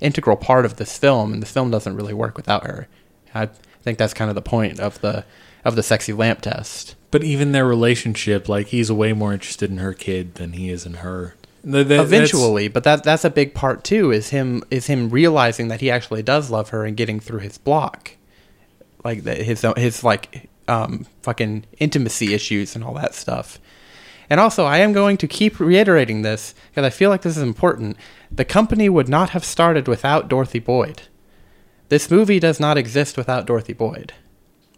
integral 0.00 0.36
part 0.36 0.64
of 0.64 0.76
this 0.76 0.96
film, 0.98 1.32
and 1.32 1.42
the 1.42 1.46
film 1.46 1.70
doesn't 1.70 1.96
really 1.96 2.14
work 2.14 2.36
without 2.36 2.66
her. 2.66 2.88
I 3.34 3.48
think 3.82 3.98
that's 3.98 4.14
kind 4.14 4.28
of 4.30 4.34
the 4.34 4.42
point 4.42 4.80
of 4.80 5.00
the 5.00 5.24
of 5.64 5.74
the 5.76 5.82
sexy 5.82 6.12
lamp 6.12 6.42
test. 6.42 6.94
But 7.10 7.24
even 7.24 7.52
their 7.52 7.66
relationship, 7.66 8.48
like 8.48 8.68
he's 8.68 8.90
way 8.92 9.12
more 9.12 9.32
interested 9.32 9.70
in 9.70 9.78
her 9.78 9.92
kid 9.94 10.34
than 10.36 10.52
he 10.52 10.70
is 10.70 10.86
in 10.86 10.94
her. 10.94 11.34
Th- 11.62 11.72
that- 11.72 11.88
that's- 11.88 12.06
Eventually, 12.06 12.68
but 12.68 12.84
that 12.84 13.02
that's 13.04 13.24
a 13.24 13.30
big 13.30 13.52
part 13.54 13.82
too. 13.84 14.10
Is 14.12 14.30
him 14.30 14.62
is 14.70 14.86
him 14.86 15.10
realizing 15.10 15.68
that 15.68 15.80
he 15.80 15.90
actually 15.90 16.22
does 16.22 16.50
love 16.50 16.68
her 16.70 16.84
and 16.84 16.96
getting 16.96 17.18
through 17.20 17.40
his 17.40 17.58
block, 17.58 18.12
like 19.04 19.24
the, 19.24 19.34
his 19.34 19.64
his 19.76 20.04
like 20.04 20.48
um 20.68 21.06
fucking 21.22 21.64
intimacy 21.78 22.34
issues 22.34 22.74
and 22.74 22.84
all 22.84 22.94
that 22.94 23.14
stuff. 23.14 23.58
And 24.28 24.40
also, 24.40 24.64
I 24.64 24.78
am 24.78 24.92
going 24.92 25.16
to 25.18 25.28
keep 25.28 25.60
reiterating 25.60 26.22
this 26.22 26.54
because 26.70 26.84
I 26.84 26.90
feel 26.90 27.10
like 27.10 27.22
this 27.22 27.36
is 27.36 27.42
important. 27.42 27.96
The 28.30 28.44
company 28.44 28.88
would 28.88 29.08
not 29.08 29.30
have 29.30 29.44
started 29.44 29.86
without 29.88 30.28
Dorothy 30.28 30.58
Boyd. 30.58 31.02
This 31.88 32.10
movie 32.10 32.40
does 32.40 32.58
not 32.58 32.76
exist 32.76 33.16
without 33.16 33.46
Dorothy 33.46 33.72
Boyd. 33.72 34.12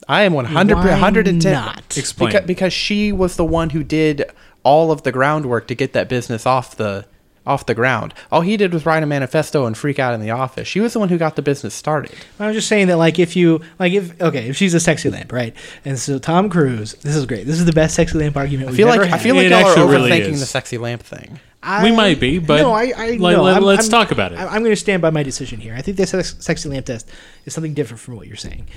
I 0.07 0.23
am 0.23 0.33
100 0.33 0.75
Why 0.75 0.91
110 0.91 1.53
not? 1.53 1.97
Explain. 1.97 2.31
Because, 2.31 2.47
because 2.47 2.73
she 2.73 3.13
was 3.13 3.37
the 3.37 3.45
one 3.45 3.71
who 3.71 3.83
did 3.83 4.31
all 4.63 4.91
of 4.91 5.03
the 5.03 5.13
groundwork 5.13 5.67
to 5.69 5.75
get 5.75 5.93
that 5.93 6.09
business 6.09 6.47
off 6.47 6.77
the 6.77 7.07
off 7.49 7.67
the 7.67 7.75
ground. 7.75 8.15
All 8.31 8.43
he 8.43 8.57
did 8.57 8.73
was 8.73 8.85
write 8.87 9.03
a 9.03 9.07
manifesto 9.07 9.67
and 9.67 9.77
freak 9.77 9.99
out 9.99 10.15
in 10.15 10.21
the 10.21 10.31
office. 10.31 10.69
She 10.69 10.81
was 10.81 10.93
the 10.93 10.99
one 10.99 11.09
who 11.09 11.19
got 11.19 11.35
the 11.37 11.43
business 11.43 11.75
started. 11.75 12.13
I'm 12.39 12.53
just 12.53 12.69
saying 12.69 12.87
that, 12.89 12.97
like, 12.99 13.19
if 13.19 13.35
you, 13.35 13.61
like, 13.79 13.93
if, 13.93 14.21
okay, 14.21 14.49
if 14.51 14.57
she's 14.57 14.75
a 14.75 14.81
sexy 14.81 15.11
lamp, 15.11 15.33
right? 15.33 15.55
And 15.85 15.99
so 15.99 16.19
Tom 16.19 16.49
Cruise, 16.51 16.93
this 16.95 17.17
is 17.17 17.27
great. 17.27 17.47
This 17.47 17.59
is 17.59 17.65
the 17.65 17.73
best 17.73 17.95
sexy 17.97 18.19
lamp 18.19 18.37
argument 18.37 18.69
I 18.69 18.71
we've 18.71 18.77
feel 18.77 18.89
ever 18.89 19.03
like 19.05 19.13
I 19.13 19.19
feel 19.19 19.35
like 19.35 19.47
It 19.47 19.51
y'all 19.51 19.65
are 19.65 19.69
actually 19.71 19.91
really 19.97 20.11
overthinking 20.11 20.33
is. 20.35 20.41
the 20.41 20.47
sexy 20.47 20.79
lamp 20.79 21.03
thing. 21.03 21.41
I, 21.63 21.83
We 21.83 21.91
might 21.91 22.21
be, 22.21 22.39
but 22.39 22.61
no, 22.63 22.71
I, 22.73 22.93
I 22.97 23.07
let- 23.17 23.33
no, 23.37 23.43
let- 23.43 23.55
I'm- 23.55 23.65
let's 23.65 23.83
I'm- 23.87 23.91
talk 23.91 24.13
about 24.13 24.33
it. 24.33 24.39
I- 24.39 24.47
I'm 24.47 24.61
going 24.63 24.71
to 24.73 24.77
stand 24.77 25.03
by 25.03 25.11
my 25.11 25.23
decision 25.25 25.59
here. 25.59 25.75
I 25.75 25.83
think 25.83 25.97
the 25.97 26.07
sex, 26.07 26.37
sexy 26.39 26.69
lamp 26.69 26.87
test 26.87 27.11
is 27.47 27.53
something 27.55 27.75
different 27.75 28.01
from 28.01 28.15
what 28.17 28.27
you're 28.29 28.37
saying. 28.37 28.69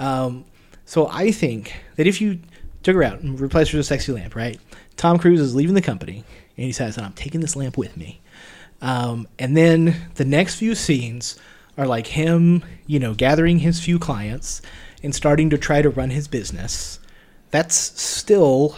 Um, 0.00 0.44
so 0.84 1.08
I 1.10 1.30
think 1.32 1.74
that 1.96 2.06
if 2.06 2.20
you 2.20 2.40
took 2.82 2.94
her 2.94 3.02
out 3.02 3.20
and 3.20 3.40
replaced 3.40 3.70
her 3.72 3.78
with 3.78 3.86
a 3.86 3.88
sexy 3.88 4.12
lamp, 4.12 4.36
right? 4.36 4.58
Tom 4.96 5.18
Cruise 5.18 5.40
is 5.40 5.54
leaving 5.54 5.74
the 5.74 5.82
company, 5.82 6.24
and 6.56 6.66
he 6.66 6.72
says, 6.72 6.98
"I'm 6.98 7.12
taking 7.12 7.40
this 7.40 7.56
lamp 7.56 7.76
with 7.76 7.96
me." 7.96 8.20
Um, 8.80 9.26
and 9.38 9.56
then 9.56 10.08
the 10.14 10.24
next 10.24 10.56
few 10.56 10.74
scenes 10.74 11.38
are 11.78 11.86
like 11.86 12.08
him, 12.08 12.64
you 12.86 12.98
know, 12.98 13.14
gathering 13.14 13.60
his 13.60 13.80
few 13.80 13.98
clients 13.98 14.62
and 15.02 15.14
starting 15.14 15.50
to 15.50 15.58
try 15.58 15.82
to 15.82 15.90
run 15.90 16.10
his 16.10 16.28
business. 16.28 16.98
That's 17.50 17.76
still 17.76 18.76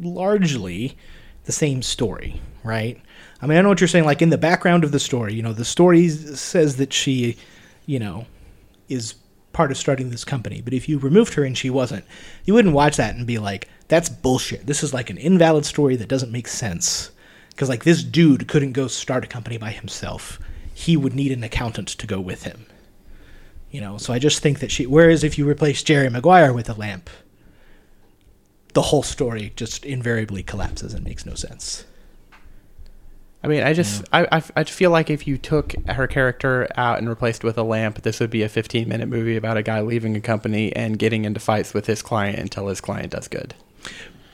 largely 0.00 0.96
the 1.44 1.52
same 1.52 1.82
story, 1.82 2.40
right? 2.64 3.00
I 3.40 3.46
mean, 3.46 3.58
I 3.58 3.62
know 3.62 3.68
what 3.68 3.80
you're 3.80 3.88
saying. 3.88 4.04
Like 4.04 4.22
in 4.22 4.30
the 4.30 4.38
background 4.38 4.84
of 4.84 4.92
the 4.92 5.00
story, 5.00 5.34
you 5.34 5.42
know, 5.42 5.52
the 5.52 5.64
story 5.64 6.08
says 6.08 6.76
that 6.76 6.92
she, 6.92 7.36
you 7.84 7.98
know, 7.98 8.26
is 8.88 9.14
part 9.52 9.70
of 9.70 9.76
starting 9.76 10.10
this 10.10 10.24
company. 10.24 10.60
But 10.60 10.74
if 10.74 10.88
you 10.88 10.98
removed 10.98 11.34
her 11.34 11.44
and 11.44 11.56
she 11.56 11.70
wasn't, 11.70 12.04
you 12.44 12.54
wouldn't 12.54 12.74
watch 12.74 12.96
that 12.96 13.14
and 13.14 13.26
be 13.26 13.38
like, 13.38 13.68
"That's 13.88 14.08
bullshit. 14.08 14.66
This 14.66 14.82
is 14.82 14.94
like 14.94 15.10
an 15.10 15.18
invalid 15.18 15.64
story 15.64 15.96
that 15.96 16.08
doesn't 16.08 16.32
make 16.32 16.48
sense." 16.48 17.10
Because 17.56 17.70
like 17.70 17.84
this 17.84 18.04
dude 18.04 18.48
couldn't 18.48 18.72
go 18.72 18.86
start 18.86 19.24
a 19.24 19.26
company 19.26 19.56
by 19.56 19.70
himself. 19.70 20.38
He 20.74 20.94
would 20.94 21.14
need 21.14 21.32
an 21.32 21.42
accountant 21.42 21.88
to 21.88 22.06
go 22.06 22.20
with 22.20 22.42
him. 22.42 22.66
You 23.70 23.80
know, 23.80 23.96
so 23.96 24.12
I 24.12 24.18
just 24.18 24.40
think 24.40 24.58
that 24.58 24.70
she. 24.70 24.84
Whereas 24.84 25.24
if 25.24 25.38
you 25.38 25.48
replace 25.48 25.82
Jerry 25.82 26.10
Maguire 26.10 26.52
with 26.52 26.68
a 26.68 26.74
lamp, 26.74 27.08
the 28.74 28.82
whole 28.82 29.02
story 29.02 29.54
just 29.56 29.86
invariably 29.86 30.42
collapses 30.42 30.92
and 30.92 31.02
makes 31.02 31.24
no 31.24 31.34
sense. 31.34 31.86
I 33.42 33.48
mean, 33.48 33.62
I 33.62 33.72
just 33.72 34.04
I, 34.12 34.26
I 34.30 34.42
I 34.54 34.64
feel 34.64 34.90
like 34.90 35.08
if 35.08 35.26
you 35.26 35.38
took 35.38 35.74
her 35.88 36.06
character 36.06 36.68
out 36.76 36.98
and 36.98 37.08
replaced 37.08 37.42
with 37.42 37.56
a 37.56 37.62
lamp, 37.62 38.02
this 38.02 38.20
would 38.20 38.30
be 38.30 38.42
a 38.42 38.50
15 38.50 38.86
minute 38.86 39.08
movie 39.08 39.36
about 39.36 39.56
a 39.56 39.62
guy 39.62 39.80
leaving 39.80 40.14
a 40.14 40.20
company 40.20 40.76
and 40.76 40.98
getting 40.98 41.24
into 41.24 41.40
fights 41.40 41.72
with 41.72 41.86
his 41.86 42.02
client 42.02 42.38
until 42.38 42.68
his 42.68 42.82
client 42.82 43.12
does 43.12 43.28
good. 43.28 43.54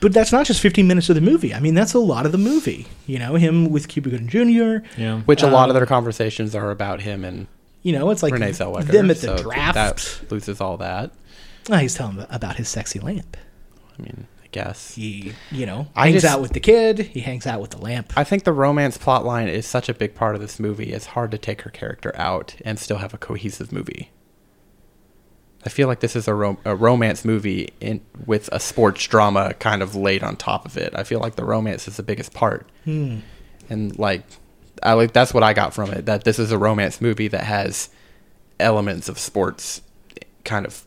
But 0.03 0.13
that's 0.13 0.31
not 0.31 0.45
just 0.45 0.59
15 0.61 0.85
minutes 0.87 1.09
of 1.09 1.15
the 1.15 1.21
movie. 1.21 1.53
I 1.53 1.59
mean, 1.59 1.73
that's 1.73 1.93
a 1.95 1.99
lot 1.99 2.25
of 2.27 2.31
the 2.31 2.37
movie. 2.37 2.85
You 3.07 3.17
know, 3.17 3.33
him 3.35 3.71
with 3.71 3.87
Cuba 3.87 4.09
Gooding 4.11 4.27
Jr. 4.27 4.85
yeah. 4.99 5.21
Which 5.21 5.41
a 5.41 5.47
lot 5.47 5.69
of 5.69 5.75
Um, 5.75 5.79
their 5.79 5.85
conversations 5.87 6.53
are 6.53 6.69
about 6.69 7.01
him 7.01 7.23
and 7.25 7.47
You 7.81 7.93
know, 7.93 8.11
it's 8.11 8.21
like 8.21 8.33
Renee 8.33 8.51
Zellweger. 8.51 8.85
them 8.85 9.09
at 9.09 9.17
the 9.17 9.37
so 9.37 9.43
draft. 9.43 9.73
That 9.75 10.31
loses 10.31 10.61
all 10.61 10.77
that. 10.77 11.11
Oh, 11.71 11.77
he's 11.77 11.95
telling 11.95 12.25
about 12.29 12.57
his 12.57 12.69
sexy 12.69 12.99
lamp. 12.99 13.35
I 13.97 14.01
mean, 14.01 14.27
I 14.43 14.47
guess. 14.51 14.95
He, 14.95 15.33
you 15.51 15.65
know, 15.65 15.87
I 15.95 16.09
hangs 16.09 16.21
just- 16.23 16.33
out 16.33 16.41
with 16.41 16.51
the 16.53 16.59
kid. 16.59 16.99
He 16.99 17.21
hangs 17.21 17.47
out 17.47 17.59
with 17.61 17.71
the 17.71 17.77
lamp. 17.79 18.11
I 18.15 18.23
think 18.23 18.43
the 18.43 18.51
romance 18.53 18.97
plot 18.97 19.25
line 19.25 19.47
is 19.47 19.65
such 19.65 19.87
a 19.89 19.93
big 19.93 20.15
part 20.15 20.35
of 20.35 20.41
this 20.41 20.59
movie. 20.59 20.91
It's 20.93 21.07
hard 21.07 21.31
to 21.31 21.37
take 21.37 21.61
her 21.61 21.69
character 21.69 22.11
out 22.15 22.55
and 22.65 22.77
still 22.79 22.97
have 22.97 23.13
a 23.13 23.17
cohesive 23.17 23.71
movie. 23.71 24.11
I 25.65 25.69
feel 25.69 25.87
like 25.87 25.99
this 26.01 26.15
is 26.15 26.27
a, 26.27 26.33
rom- 26.33 26.57
a 26.65 26.75
romance 26.75 27.23
movie 27.23 27.69
in, 27.79 28.01
with 28.25 28.49
a 28.51 28.59
sports 28.59 29.05
drama 29.07 29.53
kind 29.55 29.81
of 29.81 29.95
laid 29.95 30.21
on 30.23 30.35
top 30.35 30.65
of 30.65 30.77
it. 30.77 30.93
I 30.95 31.03
feel 31.03 31.19
like 31.19 31.35
the 31.35 31.45
romance 31.45 31.87
is 31.87 31.97
the 31.97 32.03
biggest 32.03 32.33
part, 32.33 32.67
Hmm. 32.83 33.19
and 33.69 33.97
like, 33.97 34.23
I 34.81 34.93
like 34.93 35.13
that's 35.13 35.33
what 35.33 35.43
I 35.43 35.53
got 35.53 35.73
from 35.73 35.91
it. 35.91 36.05
That 36.05 36.23
this 36.25 36.37
is 36.39 36.51
a 36.51 36.57
romance 36.57 36.99
movie 36.99 37.29
that 37.29 37.43
has 37.45 37.89
elements 38.59 39.07
of 39.09 39.17
sports 39.17 39.81
kind 40.43 40.65
of 40.65 40.83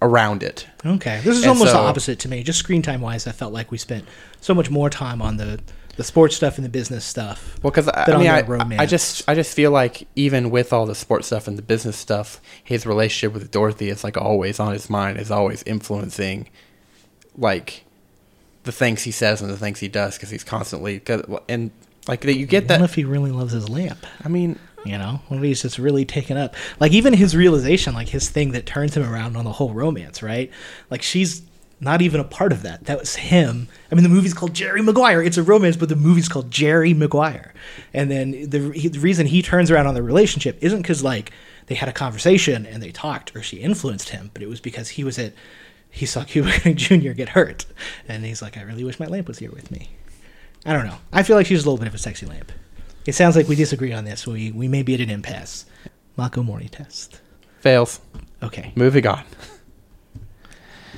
around 0.00 0.42
it. 0.42 0.66
Okay, 0.84 1.20
this 1.24 1.36
is 1.36 1.42
And 1.42 1.50
almost 1.50 1.72
the 1.72 1.78
opposite 1.78 2.18
to 2.20 2.28
me. 2.28 2.42
Just 2.42 2.58
screen 2.58 2.82
time 2.82 3.00
wise, 3.00 3.26
I 3.26 3.32
felt 3.32 3.52
like 3.52 3.70
we 3.70 3.78
spent 3.78 4.04
so 4.40 4.52
much 4.54 4.70
more 4.70 4.90
time 4.90 5.20
on 5.22 5.36
the 5.36 5.60
the 5.96 6.04
sports 6.04 6.36
stuff 6.36 6.56
and 6.56 6.64
the 6.64 6.70
business 6.70 7.04
stuff. 7.04 7.58
Well, 7.62 7.70
because 7.70 7.88
I, 7.88 8.04
I 8.12 8.16
mean, 8.18 8.28
I, 8.28 8.40
romance. 8.42 8.80
I 8.80 8.86
just, 8.86 9.28
I 9.28 9.34
just 9.34 9.54
feel 9.54 9.70
like 9.70 10.06
even 10.16 10.50
with 10.50 10.72
all 10.72 10.86
the 10.86 10.94
sports 10.94 11.26
stuff 11.26 11.46
and 11.46 11.58
the 11.58 11.62
business 11.62 11.96
stuff, 11.96 12.40
his 12.64 12.86
relationship 12.86 13.34
with 13.34 13.50
Dorothy 13.50 13.88
is 13.88 14.02
like 14.02 14.16
always 14.16 14.58
on 14.58 14.72
his 14.72 14.88
mind, 14.88 15.18
is 15.18 15.30
always 15.30 15.62
influencing, 15.64 16.48
like, 17.36 17.84
the 18.64 18.72
things 18.72 19.02
he 19.02 19.10
says 19.10 19.42
and 19.42 19.50
the 19.50 19.56
things 19.56 19.80
he 19.80 19.88
does, 19.88 20.16
because 20.16 20.30
he's 20.30 20.44
constantly, 20.44 21.00
cause, 21.00 21.22
and 21.48 21.72
like 22.06 22.20
that 22.20 22.36
you 22.36 22.46
get 22.46 22.68
that. 22.68 22.80
if 22.80 22.94
he 22.94 23.04
really 23.04 23.32
loves 23.32 23.52
his 23.52 23.68
lamp? 23.68 24.06
I 24.24 24.28
mean, 24.28 24.58
You 24.84 24.98
know, 24.98 25.20
what 25.28 25.36
if 25.36 25.42
he's 25.42 25.62
just 25.62 25.78
really 25.78 26.04
taken 26.04 26.36
up? 26.36 26.54
Like 26.80 26.92
even 26.92 27.12
his 27.12 27.36
realization, 27.36 27.94
like 27.94 28.08
his 28.08 28.28
thing 28.28 28.52
that 28.52 28.66
turns 28.66 28.96
him 28.96 29.08
around 29.08 29.36
on 29.36 29.44
the 29.44 29.52
whole 29.52 29.72
romance, 29.72 30.22
right? 30.22 30.50
Like 30.90 31.02
she's 31.02 31.42
not 31.82 32.00
even 32.00 32.20
a 32.20 32.24
part 32.24 32.52
of 32.52 32.62
that. 32.62 32.84
That 32.84 32.98
was 32.98 33.16
him. 33.16 33.66
I 33.90 33.96
mean, 33.96 34.04
the 34.04 34.08
movie's 34.08 34.34
called 34.34 34.54
Jerry 34.54 34.80
Maguire. 34.82 35.20
It's 35.20 35.36
a 35.36 35.42
romance, 35.42 35.76
but 35.76 35.88
the 35.88 35.96
movie's 35.96 36.28
called 36.28 36.50
Jerry 36.50 36.94
Maguire. 36.94 37.52
And 37.92 38.08
then 38.08 38.48
the, 38.48 38.70
he, 38.70 38.86
the 38.86 39.00
reason 39.00 39.26
he 39.26 39.42
turns 39.42 39.70
around 39.70 39.88
on 39.88 39.94
the 39.94 40.02
relationship 40.02 40.58
isn't 40.60 40.80
because 40.80 41.02
like 41.02 41.32
they 41.66 41.74
had 41.74 41.88
a 41.88 41.92
conversation 41.92 42.66
and 42.66 42.80
they 42.82 42.92
talked 42.92 43.34
or 43.34 43.42
she 43.42 43.56
influenced 43.58 44.10
him, 44.10 44.30
but 44.32 44.42
it 44.42 44.48
was 44.48 44.60
because 44.60 44.90
he 44.90 45.02
was 45.02 45.18
at 45.18 45.32
he 45.90 46.06
saw 46.06 46.22
Cuba 46.24 46.52
Gooding 46.52 46.76
Jr. 46.76 47.12
get 47.12 47.30
hurt, 47.30 47.66
and 48.08 48.24
he's 48.24 48.40
like, 48.40 48.56
I 48.56 48.62
really 48.62 48.84
wish 48.84 48.98
my 48.98 49.06
lamp 49.06 49.28
was 49.28 49.38
here 49.38 49.50
with 49.50 49.70
me. 49.70 49.90
I 50.64 50.72
don't 50.72 50.86
know. 50.86 50.98
I 51.12 51.22
feel 51.22 51.36
like 51.36 51.46
she's 51.46 51.64
a 51.64 51.68
little 51.68 51.78
bit 51.78 51.88
of 51.88 51.94
a 51.94 51.98
sexy 51.98 52.24
lamp. 52.24 52.52
It 53.04 53.14
sounds 53.14 53.34
like 53.34 53.48
we 53.48 53.56
disagree 53.56 53.92
on 53.92 54.04
this. 54.04 54.26
We 54.26 54.52
we 54.52 54.68
may 54.68 54.82
be 54.82 54.94
at 54.94 55.00
an 55.00 55.10
impasse. 55.10 55.66
Mako 56.16 56.44
Mori 56.44 56.68
test. 56.68 57.20
Fails. 57.60 58.00
Okay. 58.42 58.72
Moving 58.76 59.06
on. 59.06 59.24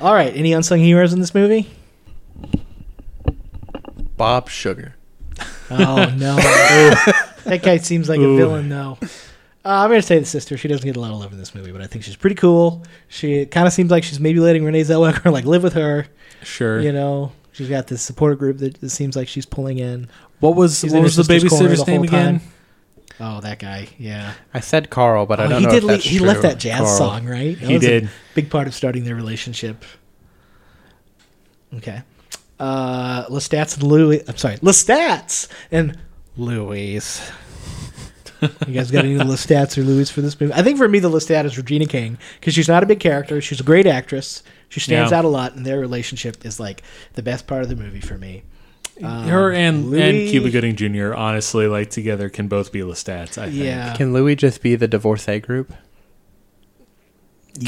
All 0.04 0.12
right. 0.12 0.36
Any 0.36 0.52
unsung 0.52 0.80
heroes 0.80 1.14
in 1.14 1.20
this 1.20 1.34
movie? 1.34 1.66
Bob 4.18 4.50
Sugar. 4.50 4.96
Oh 5.70 6.12
no. 6.14 6.36
that 7.44 7.62
guy 7.62 7.78
seems 7.78 8.06
like 8.06 8.20
a 8.20 8.36
villain 8.36 8.68
though. 8.68 8.98
Uh, 9.00 9.06
I'm 9.64 9.88
gonna 9.88 10.02
say 10.02 10.18
the 10.18 10.26
sister. 10.26 10.58
She 10.58 10.68
doesn't 10.68 10.84
get 10.84 10.98
a 10.98 11.00
lot 11.00 11.10
of 11.10 11.20
love 11.20 11.32
in 11.32 11.38
this 11.38 11.54
movie, 11.54 11.72
but 11.72 11.80
I 11.80 11.86
think 11.86 12.04
she's 12.04 12.16
pretty 12.16 12.36
cool. 12.36 12.84
She 13.08 13.46
kind 13.46 13.66
of 13.66 13.72
seems 13.72 13.90
like 13.90 14.04
she's 14.04 14.20
maybe 14.20 14.40
letting 14.40 14.62
Renee 14.62 14.82
Zellweger 14.82 15.32
like 15.32 15.46
live 15.46 15.62
with 15.62 15.72
her. 15.72 16.06
Sure. 16.42 16.80
You 16.82 16.92
know, 16.92 17.32
she's 17.52 17.70
got 17.70 17.86
this 17.86 18.02
support 18.02 18.38
group 18.38 18.58
that 18.58 18.82
it 18.82 18.90
seems 18.90 19.16
like 19.16 19.26
she's 19.26 19.46
pulling 19.46 19.78
in. 19.78 20.08
What 20.40 20.54
was 20.54 20.80
She's 20.80 20.92
what 20.92 21.02
was 21.02 21.16
the 21.16 21.22
babysitter's 21.22 21.82
the 21.82 21.92
name 21.92 22.02
again? 22.02 22.40
time. 22.40 22.48
Oh, 23.20 23.40
that 23.42 23.58
guy. 23.60 23.88
Yeah. 23.98 24.32
I 24.52 24.60
said 24.60 24.90
Carl, 24.90 25.24
but 25.26 25.38
I 25.40 25.44
Oh, 25.44 25.48
don't 25.50 25.60
he 25.60 25.66
know 25.66 25.70
did. 25.72 25.78
if 25.78 25.84
le- 25.84 25.96
he 25.98 26.18
true. 26.18 26.26
left 26.26 26.42
that 26.42 26.58
jazz 26.58 26.80
Carl. 26.80 26.98
song, 26.98 27.26
right? 27.26 27.58
That 27.60 27.70
He 27.70 27.78
did. 27.78 28.08
big 28.34 28.50
part 28.50 28.66
of 28.66 28.74
starting 28.74 29.04
their 29.04 29.14
relationship. 29.14 29.84
Okay. 31.76 32.02
Uh, 32.58 33.26
Lestats 33.26 33.74
and 33.74 33.82
Louis. 33.84 34.22
I'm 34.28 34.36
sorry, 34.36 34.56
Lestats 34.58 35.48
and 35.72 35.98
Louis. 36.36 37.30
you 38.66 38.74
guys 38.74 38.90
got 38.90 39.04
any 39.04 39.14
Lestats 39.18 39.76
or 39.78 39.82
Louis 39.82 40.10
for 40.10 40.20
this 40.20 40.40
movie? 40.40 40.52
I 40.52 40.62
think 40.62 40.78
for 40.78 40.88
me, 40.88 40.98
the 40.98 41.10
Lestat 41.10 41.44
is 41.44 41.56
Regina 41.56 41.86
King 41.86 42.18
because 42.40 42.54
she's 42.54 42.68
not 42.68 42.82
a 42.82 42.86
big 42.86 43.00
character. 43.00 43.40
She's 43.40 43.60
a 43.60 43.64
great 43.64 43.86
actress. 43.86 44.42
She 44.68 44.80
stands 44.80 45.10
Yeah. 45.12 45.18
out 45.18 45.24
a 45.24 45.28
lot, 45.28 45.54
and 45.54 45.64
their 45.64 45.78
relationship 45.80 46.44
is 46.44 46.58
like 46.60 46.82
the 47.14 47.22
best 47.22 47.46
part 47.46 47.62
of 47.62 47.68
the 47.68 47.76
movie 47.76 48.00
for 48.00 48.18
me. 48.18 48.42
Um, 49.02 49.24
Her 49.28 49.52
and 49.52 49.90
Louis- 49.90 50.02
and 50.02 50.30
Cuba 50.30 50.50
Gooding 50.50 50.76
Jr. 50.76 51.14
honestly, 51.14 51.66
like 51.66 51.90
together, 51.90 52.28
can 52.28 52.46
both 52.48 52.70
be 52.70 52.80
Lestats. 52.80 53.38
I 53.38 53.46
think. 53.46 53.56
Yeah. 53.56 53.94
Can 53.96 54.12
Louis 54.12 54.36
just 54.36 54.62
be 54.62 54.76
the 54.76 54.86
divorcee 54.88 55.40
group? 55.40 55.72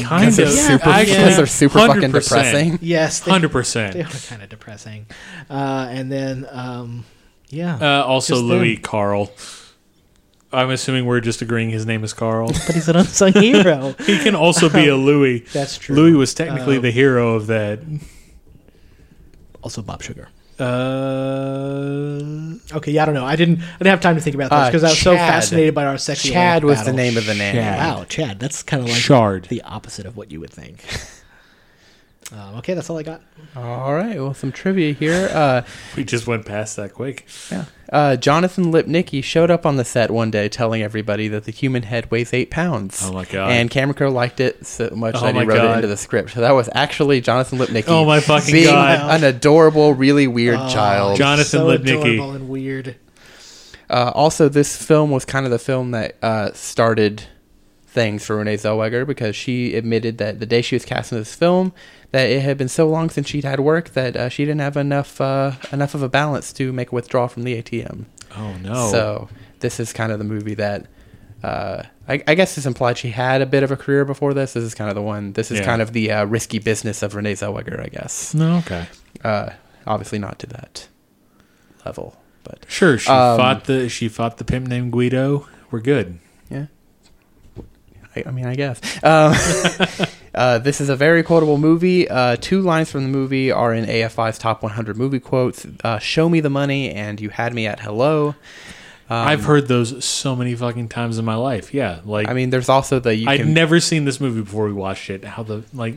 kind 0.03 0.25
Because 0.25 0.35
they're 0.37 0.45
of. 0.47 0.51
super, 0.53 0.89
Actually, 0.89 1.15
because 1.17 1.37
they're 1.37 1.45
super 1.45 1.79
fucking 1.79 2.01
100%. 2.11 2.11
depressing. 2.11 2.79
Yes. 2.81 3.19
they- 3.21 3.31
Hundred 3.31 3.51
They 3.53 4.01
are 4.01 4.05
kind 4.27 4.41
of 4.43 4.49
depressing. 4.49 5.05
Uh, 5.49 5.87
and 5.89 6.11
then, 6.11 6.45
um, 6.51 7.05
yeah. 7.49 7.77
Uh, 7.81 8.03
also, 8.05 8.33
Just 8.35 8.43
Louis 8.45 8.75
them. 8.75 8.83
Carl. 8.83 9.31
I'm 10.51 10.69
assuming 10.69 11.05
we're 11.05 11.19
just 11.21 11.41
agreeing 11.41 11.69
his 11.71 11.85
name 11.85 12.03
is 12.05 12.13
Carl. 12.13 12.47
but 12.67 12.73
he's 12.75 12.87
an 12.89 12.95
unsung 12.97 13.33
hero. 13.41 13.95
he 14.05 14.17
can 14.19 14.35
also 14.35 14.69
be 14.69 14.87
a 14.87 14.95
Louis. 14.95 15.39
That's 15.53 15.77
true. 15.77 15.95
Louis 15.95 16.13
was 16.13 16.33
technically 16.33 16.77
Um, 16.77 16.81
the 16.83 16.91
hero 16.91 17.35
of 17.35 17.47
that. 17.47 17.79
Also, 19.61 19.81
Bob 19.81 20.01
Sugar. 20.03 20.29
Uh, 20.59 22.23
Okay, 22.73 22.91
yeah, 22.91 23.03
I 23.03 23.05
don't 23.05 23.15
know. 23.15 23.25
I 23.25 23.35
didn't. 23.37 23.59
I 23.59 23.77
didn't 23.77 23.87
have 23.91 24.01
time 24.01 24.15
to 24.15 24.21
think 24.21 24.35
about 24.35 24.49
this 24.49 24.57
Uh, 24.59 24.65
because 24.67 24.83
I 24.83 24.89
was 24.89 24.99
so 24.99 25.15
Chad. 25.15 25.29
fascinated 25.33 25.73
by 25.73 25.85
our 25.85 25.97
sexy. 25.97 26.29
Chad 26.31 26.63
was 26.65 26.83
the 26.83 26.91
name 26.93 27.15
of 27.17 27.25
the 27.25 27.33
nanny. 27.33 27.59
Chad. 27.59 27.79
Wow, 27.79 28.03
Chad. 28.09 28.39
That's 28.39 28.61
kind 28.63 28.83
of 28.83 28.89
like 28.89 28.97
Shard. 28.99 29.45
the 29.45 29.61
opposite 29.61 30.05
of 30.05 30.17
what 30.17 30.31
you 30.31 30.39
would 30.41 30.49
think. 30.51 30.83
um, 32.33 32.55
okay, 32.57 32.73
that's 32.73 32.89
all 32.89 32.97
I 32.97 33.03
got. 33.03 33.21
All 33.55 33.93
right. 33.93 34.17
Well, 34.17 34.33
some 34.33 34.51
trivia 34.51 34.93
here. 34.93 35.29
Uh, 35.31 35.61
we 35.95 36.03
just 36.03 36.27
went 36.27 36.45
past 36.45 36.75
that 36.75 36.93
quick. 36.93 37.25
yeah. 37.51 37.65
Uh, 37.89 38.17
Jonathan 38.17 38.65
Lipnicki 38.65 39.23
showed 39.23 39.49
up 39.49 39.65
on 39.65 39.77
the 39.77 39.85
set 39.85 40.11
one 40.11 40.29
day 40.29 40.49
telling 40.49 40.81
everybody 40.83 41.29
that 41.29 41.45
the 41.45 41.53
human 41.53 41.83
head 41.83 42.11
weighs 42.11 42.33
eight 42.33 42.51
pounds. 42.51 43.01
Oh 43.05 43.13
my 43.13 43.23
God. 43.23 43.49
And 43.49 43.71
Cameron 43.71 43.95
Crowe 43.95 44.11
liked 44.11 44.41
it 44.41 44.65
so 44.65 44.89
much 44.93 45.15
Oh 45.15 45.21
that 45.21 45.33
he 45.35 45.39
my 45.39 45.45
wrote 45.45 45.63
it 45.71 45.75
into 45.77 45.87
the 45.87 45.95
script. 45.95 46.31
So 46.31 46.41
that 46.41 46.51
was 46.51 46.69
actually 46.75 47.21
Jonathan 47.21 47.59
Lipnicki. 47.59 47.85
Oh 47.87 48.03
my 48.03 48.19
fucking 48.19 48.51
being 48.51 48.65
God. 48.67 49.15
an 49.15 49.23
adorable, 49.23 49.93
really 49.93 50.27
weird 50.27 50.57
Oh, 50.59 50.67
child. 50.69 51.17
Jonathan 51.17 51.45
so 51.45 51.67
Lipnicki. 51.67 52.15
adorable 52.15 52.31
and 52.31 52.49
weird. 52.49 52.97
Uh, 53.89 54.11
also, 54.13 54.49
this 54.49 54.75
film 54.75 55.09
was 55.09 55.23
kind 55.23 55.45
of 55.45 55.51
the 55.53 55.59
film 55.59 55.91
that 55.91 56.17
uh, 56.21 56.51
started 56.51 57.23
things 57.97 58.25
for 58.25 58.35
Renee 58.37 58.55
Zellweger 58.57 59.05
because 59.05 59.35
she 59.35 59.75
admitted 59.75 60.17
that 60.19 60.39
the 60.39 60.45
day 60.45 60.61
she 60.61 60.75
was 60.75 60.83
cast 60.85 60.97
casting 61.09 61.17
this 61.17 61.33
film, 61.35 61.73
that 62.11 62.29
it 62.29 62.41
had 62.41 62.57
been 62.57 62.69
so 62.69 62.87
long 62.87 63.09
since 63.09 63.27
she'd 63.27 63.43
had 63.43 63.59
work 63.59 63.89
that 63.89 64.15
uh, 64.15 64.29
she 64.29 64.45
didn't 64.45 64.61
have 64.61 64.77
enough 64.77 65.19
uh, 65.19 65.53
enough 65.71 65.93
of 65.95 66.01
a 66.03 66.09
balance 66.09 66.53
to 66.53 66.71
make 66.71 66.91
a 66.91 66.95
withdrawal 66.95 67.27
from 67.27 67.43
the 67.43 67.61
ATM. 67.61 68.05
Oh 68.37 68.53
no. 68.61 68.89
So 68.91 69.29
this 69.59 69.79
is 69.79 69.91
kind 69.93 70.11
of 70.11 70.19
the 70.19 70.25
movie 70.25 70.53
that. 70.55 70.85
Uh, 71.43 71.83
I, 72.09 72.23
I 72.27 72.33
guess 72.35 72.55
this 72.55 72.65
implied 72.65 72.97
she 72.97 73.09
had 73.11 73.41
a 73.41 73.45
bit 73.45 73.61
of 73.63 73.69
a 73.71 73.77
career 73.77 74.05
before 74.05 74.33
this. 74.33 74.53
This 74.53 74.63
is 74.63 74.73
kind 74.73 74.89
of 74.89 74.95
the 74.95 75.01
one. 75.03 75.33
This 75.33 75.51
is 75.51 75.59
Yeah. 75.59 75.65
kind 75.65 75.81
of 75.83 75.93
the 75.93 76.11
uh, 76.11 76.25
risky 76.25 76.57
business 76.59 77.03
of 77.03 77.13
Renee 77.15 77.33
Zellweger, 77.33 77.79
I 77.79 77.89
guess. 77.89 78.33
no. 78.33 78.57
Okay. 78.57 78.87
Uh, 79.23 79.49
obviously 79.85 80.17
not 80.19 80.39
to 80.39 80.47
that 80.47 80.87
level, 81.85 82.17
but 82.43 82.65
Sure. 82.67 82.97
She 82.97 83.09
Um, 83.09 83.37
fought 83.37 83.65
the 83.65 83.87
she 83.89 84.07
fought 84.09 84.37
the 84.37 84.43
pimp 84.45 84.67
named 84.67 84.91
Guido. 84.91 85.47
We're 85.69 85.79
good. 85.81 86.17
I, 88.25 88.29
I 88.29 88.31
mean, 88.31 88.45
I 88.45 88.55
guess. 88.55 88.79
Um, 89.03 90.07
uh, 90.35 90.59
this 90.59 90.81
is 90.81 90.89
a 90.89 90.95
very 90.95 91.23
quotable 91.23 91.57
movie. 91.57 92.09
Uh, 92.09 92.37
two 92.39 92.61
lines 92.61 92.91
from 92.91 93.03
the 93.03 93.09
movie 93.09 93.51
are 93.51 93.73
in 93.73 93.85
AFI's 93.85 94.37
top 94.37 94.63
100 94.63 94.97
movie 94.97 95.19
quotes 95.19 95.65
uh, 95.83 95.99
Show 95.99 96.29
me 96.29 96.39
the 96.39 96.49
money 96.49 96.91
and 96.91 97.19
you 97.19 97.29
had 97.29 97.53
me 97.53 97.67
at 97.67 97.79
hello. 97.79 98.35
Um, 99.09 99.27
I've 99.27 99.45
heard 99.45 99.67
those 99.67 100.03
so 100.03 100.35
many 100.35 100.53
fucking 100.55 100.89
times 100.89 101.17
in 101.17 101.23
my 101.23 101.35
life. 101.35 101.73
Yeah. 101.73 102.01
Like 102.03 102.27
I 102.27 102.33
mean, 102.33 102.49
there's 102.49 102.69
also 102.69 102.99
the 102.99 103.15
you 103.15 103.29
I'd 103.29 103.41
can, 103.41 103.53
never 103.53 103.79
seen 103.79 104.05
this 104.05 104.19
movie 104.19 104.41
before 104.41 104.65
we 104.65 104.73
watched 104.73 105.09
it. 105.09 105.23
How 105.23 105.43
the 105.43 105.63
like, 105.73 105.95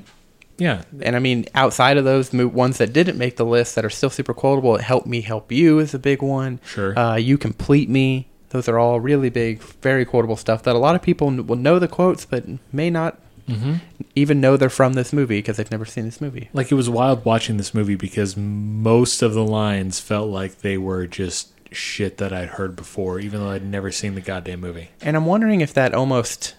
yeah. 0.59 0.85
and 1.03 1.17
I 1.17 1.19
mean, 1.19 1.47
outside 1.55 1.97
of 1.97 2.05
those 2.05 2.33
ones 2.33 2.79
that 2.79 2.93
didn't 2.93 3.19
make 3.19 3.37
the 3.37 3.45
list 3.45 3.75
that 3.75 3.85
are 3.85 3.91
still 3.91 4.11
super 4.11 4.33
quotable, 4.33 4.77
Help 4.79 5.07
Me 5.07 5.23
Help 5.23 5.51
You 5.51 5.81
is 5.81 5.93
a 5.93 5.99
big 5.99 6.23
one. 6.23 6.61
Sure. 6.65 6.97
Uh, 6.97 7.17
you 7.17 7.37
Complete 7.37 7.89
Me. 7.89 8.30
Those 8.51 8.69
are 8.69 8.79
all 8.79 9.01
really 9.01 9.31
big, 9.31 9.61
very 9.61 10.05
quotable 10.05 10.37
stuff 10.37 10.63
that 10.65 10.75
a 10.77 10.79
lot 10.79 10.95
of 10.95 11.03
people 11.03 11.31
will 11.31 11.57
know 11.57 11.79
the 11.79 11.89
quotes, 11.89 12.25
but 12.25 12.45
may 12.73 12.91
not 12.91 13.19
Mm-hmm. 13.49 13.75
even 14.15 14.41
know 14.41 14.57
they're 14.57 14.71
from 14.71 14.93
this 14.93 15.13
movie 15.13 15.39
because 15.39 15.57
they've 15.57 15.71
never 15.73 15.85
seen 15.85 16.05
this 16.05 16.21
movie. 16.21 16.51
Like 16.53 16.71
it 16.71 16.77
was 16.77 16.89
wild 16.89 17.25
watching 17.25 17.57
this 17.57 17.75
movie 17.75 17.97
because 17.97 18.37
most 18.37 19.23
of 19.23 19.35
the 19.35 19.43
lines 19.45 19.99
felt 19.99 20.29
like 20.31 20.59
they 20.59 20.79
were 20.79 21.09
just 21.09 21.49
shit 21.73 22.19
that 22.19 22.33
I'd 22.33 22.51
heard 22.51 22.77
before, 22.77 23.19
even 23.19 23.41
though 23.41 23.51
I'd 23.51 23.65
never 23.65 23.91
seen 23.91 24.15
the 24.15 24.21
goddamn 24.21 24.61
movie. 24.61 24.91
And 25.03 25.17
I'm 25.17 25.27
wondering 25.27 25.63
if 25.63 25.75
that 25.75 25.93
almost 25.95 26.55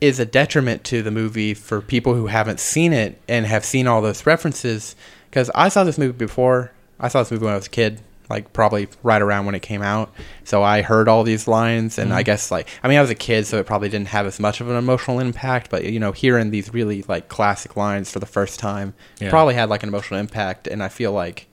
is 0.00 0.20
a 0.20 0.24
detriment 0.26 0.84
to 0.84 1.02
the 1.02 1.10
movie 1.10 1.52
for 1.52 1.80
people 1.80 2.14
who 2.14 2.28
haven't 2.28 2.60
seen 2.60 2.92
it 2.92 3.20
and 3.28 3.44
have 3.46 3.64
seen 3.64 3.88
all 3.88 4.00
those 4.00 4.24
references. 4.24 4.94
Because 5.30 5.50
I 5.52 5.68
saw 5.68 5.82
this 5.82 5.98
movie 5.98 6.12
before. 6.12 6.70
I 7.00 7.08
saw 7.08 7.22
this 7.24 7.32
movie 7.32 7.44
when 7.46 7.54
I 7.54 7.56
was 7.56 7.66
a 7.66 7.70
kid, 7.70 8.02
like 8.30 8.52
probably 8.52 8.88
right 9.02 9.20
around 9.20 9.44
when 9.44 9.54
it 9.54 9.60
came 9.60 9.82
out. 9.82 10.14
So 10.44 10.62
I 10.62 10.82
heard 10.82 11.08
all 11.08 11.24
these 11.24 11.48
lines, 11.48 11.98
and 11.98 12.12
I 12.14 12.22
mm. 12.22 12.26
guess 12.26 12.50
like 12.50 12.68
I 12.82 12.88
mean 12.88 12.96
I 12.96 13.00
was 13.00 13.10
a 13.10 13.14
kid, 13.16 13.46
so 13.46 13.58
it 13.58 13.66
probably 13.66 13.88
didn't 13.88 14.08
have 14.08 14.24
as 14.24 14.38
much 14.40 14.60
of 14.60 14.70
an 14.70 14.76
emotional 14.76 15.18
impact. 15.18 15.70
But 15.70 15.84
you 15.84 15.98
know, 15.98 16.12
hearing 16.12 16.50
these 16.50 16.72
really 16.72 17.02
like 17.02 17.28
classic 17.28 17.76
lines 17.76 18.10
for 18.10 18.20
the 18.20 18.26
first 18.26 18.60
time 18.60 18.94
Yeah. 19.18 19.30
probably 19.30 19.54
had 19.54 19.68
like 19.68 19.82
an 19.82 19.88
emotional 19.88 20.20
impact. 20.20 20.68
And 20.68 20.82
I 20.82 20.88
feel 20.88 21.12
like 21.12 21.48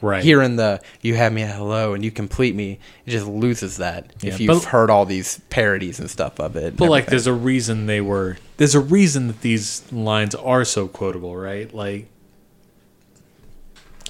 Right. 0.00 0.22
hearing 0.22 0.54
the 0.56 0.80
"you 1.00 1.14
have 1.16 1.32
me 1.32 1.42
at 1.42 1.56
hello" 1.56 1.92
and 1.94 2.04
"you 2.04 2.10
complete 2.12 2.54
me," 2.54 2.78
it 3.04 3.10
just 3.10 3.26
loses 3.26 3.78
that 3.78 4.12
Yeah, 4.20 4.32
if 4.32 4.40
you've 4.40 4.62
but- 4.62 4.68
heard 4.70 4.90
all 4.90 5.04
these 5.04 5.40
parodies 5.50 5.98
and 5.98 6.08
stuff 6.10 6.38
of 6.38 6.54
it. 6.56 6.76
But 6.76 6.88
like, 6.88 7.06
there's 7.06 7.26
a 7.26 7.32
reason 7.32 7.86
they 7.86 8.00
were. 8.00 8.38
There's 8.58 8.76
a 8.76 8.80
reason 8.80 9.26
that 9.28 9.40
these 9.40 9.82
lines 9.90 10.34
are 10.36 10.64
so 10.64 10.86
quotable, 10.86 11.36
right? 11.36 11.72
Like, 11.74 12.06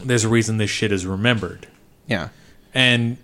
there's 0.05 0.25
a 0.25 0.29
reason 0.29 0.59
this 0.59 0.71
shit 0.71 0.93
is 0.93 1.07
remembered, 1.07 1.67
yeah, 2.09 2.31
and 2.75 3.19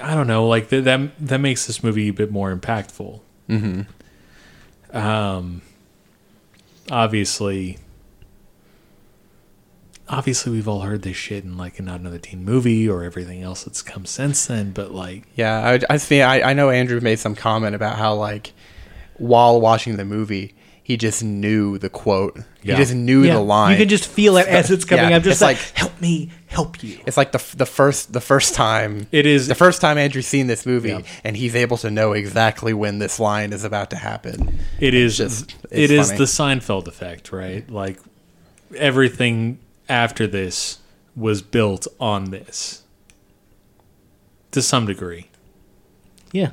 I 0.00 0.14
don't 0.14 0.26
know, 0.26 0.46
like 0.48 0.70
th- 0.70 0.84
that. 0.84 1.18
That 1.18 1.38
makes 1.38 1.66
this 1.66 1.82
movie 1.82 2.08
a 2.08 2.12
bit 2.12 2.30
more 2.30 2.54
impactful. 2.56 3.20
Mm-hmm. 3.50 4.96
Um, 4.96 5.62
obviously, 6.90 7.78
obviously, 10.08 10.52
we've 10.52 10.68
all 10.68 10.80
heard 10.80 11.02
this 11.02 11.16
shit 11.16 11.44
in 11.44 11.56
like 11.56 11.78
a 11.78 11.82
not 11.82 12.00
another 12.00 12.18
teen 12.18 12.44
movie 12.44 12.88
or 12.88 13.02
everything 13.04 13.42
else 13.42 13.64
that's 13.64 13.82
come 13.82 14.06
since 14.06 14.46
then. 14.46 14.72
But 14.72 14.92
like, 14.92 15.24
yeah. 15.34 15.78
I 15.90 15.94
I, 15.94 15.96
see, 15.98 16.22
I 16.22 16.50
I 16.50 16.52
know 16.54 16.70
Andrew 16.70 17.00
made 17.00 17.18
some 17.18 17.34
comment 17.34 17.74
about 17.74 17.96
how 17.96 18.14
like 18.14 18.52
while 19.18 19.60
watching 19.60 19.96
the 19.96 20.04
movie, 20.04 20.54
he 20.82 20.96
just 20.96 21.22
knew 21.22 21.78
the 21.78 21.88
quote. 21.90 22.36
Yeah. 22.62 22.74
He 22.74 22.82
just 22.82 22.94
knew 22.94 23.22
Yeah, 23.24 23.34
the 23.34 23.40
line. 23.40 23.72
You 23.72 23.78
can 23.78 23.88
just 23.88 24.06
feel 24.08 24.36
it 24.36 24.46
as 24.46 24.70
it's 24.70 24.84
coming. 24.84 25.10
Yeah, 25.10 25.16
I'm 25.16 25.22
just 25.22 25.36
it's 25.36 25.42
like, 25.42 25.56
like- 25.56 25.76
help 25.76 26.00
me, 26.00 26.30
help 26.56 26.82
you. 26.82 26.98
It's 27.06 27.16
like 27.16 27.32
the 27.32 27.42
the 27.56 27.66
first 27.66 28.12
the 28.12 28.20
first 28.20 28.54
time 28.54 29.06
It 29.12 29.26
is- 29.26 29.46
the 29.46 29.54
first 29.54 29.80
time 29.80 29.96
Andrew's 29.98 30.26
seen 30.26 30.46
this 30.46 30.64
movie, 30.66 30.88
Yeah. 30.90 31.02
and 31.24 31.36
he's 31.36 31.54
able 31.54 31.76
to 31.78 31.90
know 31.90 32.12
exactly 32.12 32.72
when 32.72 32.98
this 32.98 33.20
line 33.20 33.52
is 33.52 33.62
about 33.64 33.90
to 33.90 33.96
happen. 33.96 34.58
It 34.80 34.94
is 34.94 35.16
just- 35.16 35.54
it 35.70 35.90
it's 35.90 35.92
is 35.92 36.18
the 36.18 36.24
Seinfeld 36.24 36.86
effect, 36.88 37.30
right? 37.32 37.68
Like 37.70 37.98
everything 38.76 39.58
after 39.88 40.26
this 40.26 40.78
was 41.14 41.42
built 41.42 41.86
on 42.00 42.30
this 42.30 42.82
to 44.50 44.60
some 44.62 44.86
degree. 44.86 45.28
Yeah. 46.32 46.50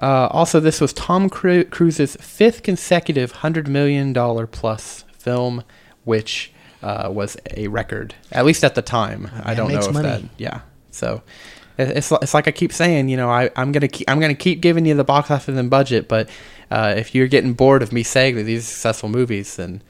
Uh, 0.00 0.28
also, 0.30 0.60
this 0.60 0.80
was 0.80 0.92
Tom 0.92 1.28
Cruise's 1.28 2.16
fifth 2.20 2.62
consecutive 2.62 3.32
$100 3.42 3.66
million 3.66 4.14
plus 4.46 5.04
film, 5.18 5.64
which 6.04 6.52
uh, 6.82 7.10
was 7.12 7.36
a 7.56 7.68
record, 7.68 8.14
at 8.32 8.44
least 8.44 8.64
at 8.64 8.74
the 8.74 8.82
time. 8.82 9.30
I 9.42 9.54
don't 9.54 9.72
know 9.72 9.80
if 9.80 9.92
money. 9.92 10.08
that, 10.08 10.22
yeah. 10.36 10.60
So 10.90 11.22
it's, 11.78 12.10
it's 12.10 12.34
like 12.34 12.48
I 12.48 12.50
keep 12.50 12.72
saying, 12.72 13.08
you 13.08 13.16
know, 13.16 13.30
I, 13.30 13.50
I'm 13.56 13.72
gonna 13.72 13.88
keep, 13.88 14.08
I'm 14.10 14.20
gonna 14.20 14.34
keep 14.34 14.60
giving 14.60 14.86
you 14.86 14.94
the 14.94 15.04
box 15.04 15.30
office 15.30 15.56
and 15.56 15.70
budget, 15.70 16.08
but 16.08 16.28
uh, 16.70 16.94
if 16.96 17.14
you're 17.14 17.28
getting 17.28 17.54
bored 17.54 17.82
of 17.82 17.92
me 17.92 18.02
saying 18.02 18.36
that 18.36 18.44
these 18.44 18.64
are 18.64 18.70
successful 18.70 19.08
movies, 19.08 19.56
then 19.56 19.82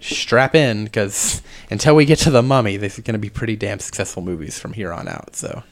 strap 0.00 0.54
in 0.54 0.84
because 0.84 1.42
until 1.70 1.94
we 1.94 2.04
get 2.04 2.18
to 2.20 2.30
the 2.30 2.42
Mummy, 2.42 2.76
these 2.76 2.98
are 2.98 3.02
gonna 3.02 3.18
be 3.18 3.30
pretty 3.30 3.56
damn 3.56 3.78
successful 3.78 4.22
movies 4.22 4.58
from 4.58 4.72
here 4.72 4.92
on 4.92 5.08
out. 5.08 5.36
So 5.36 5.62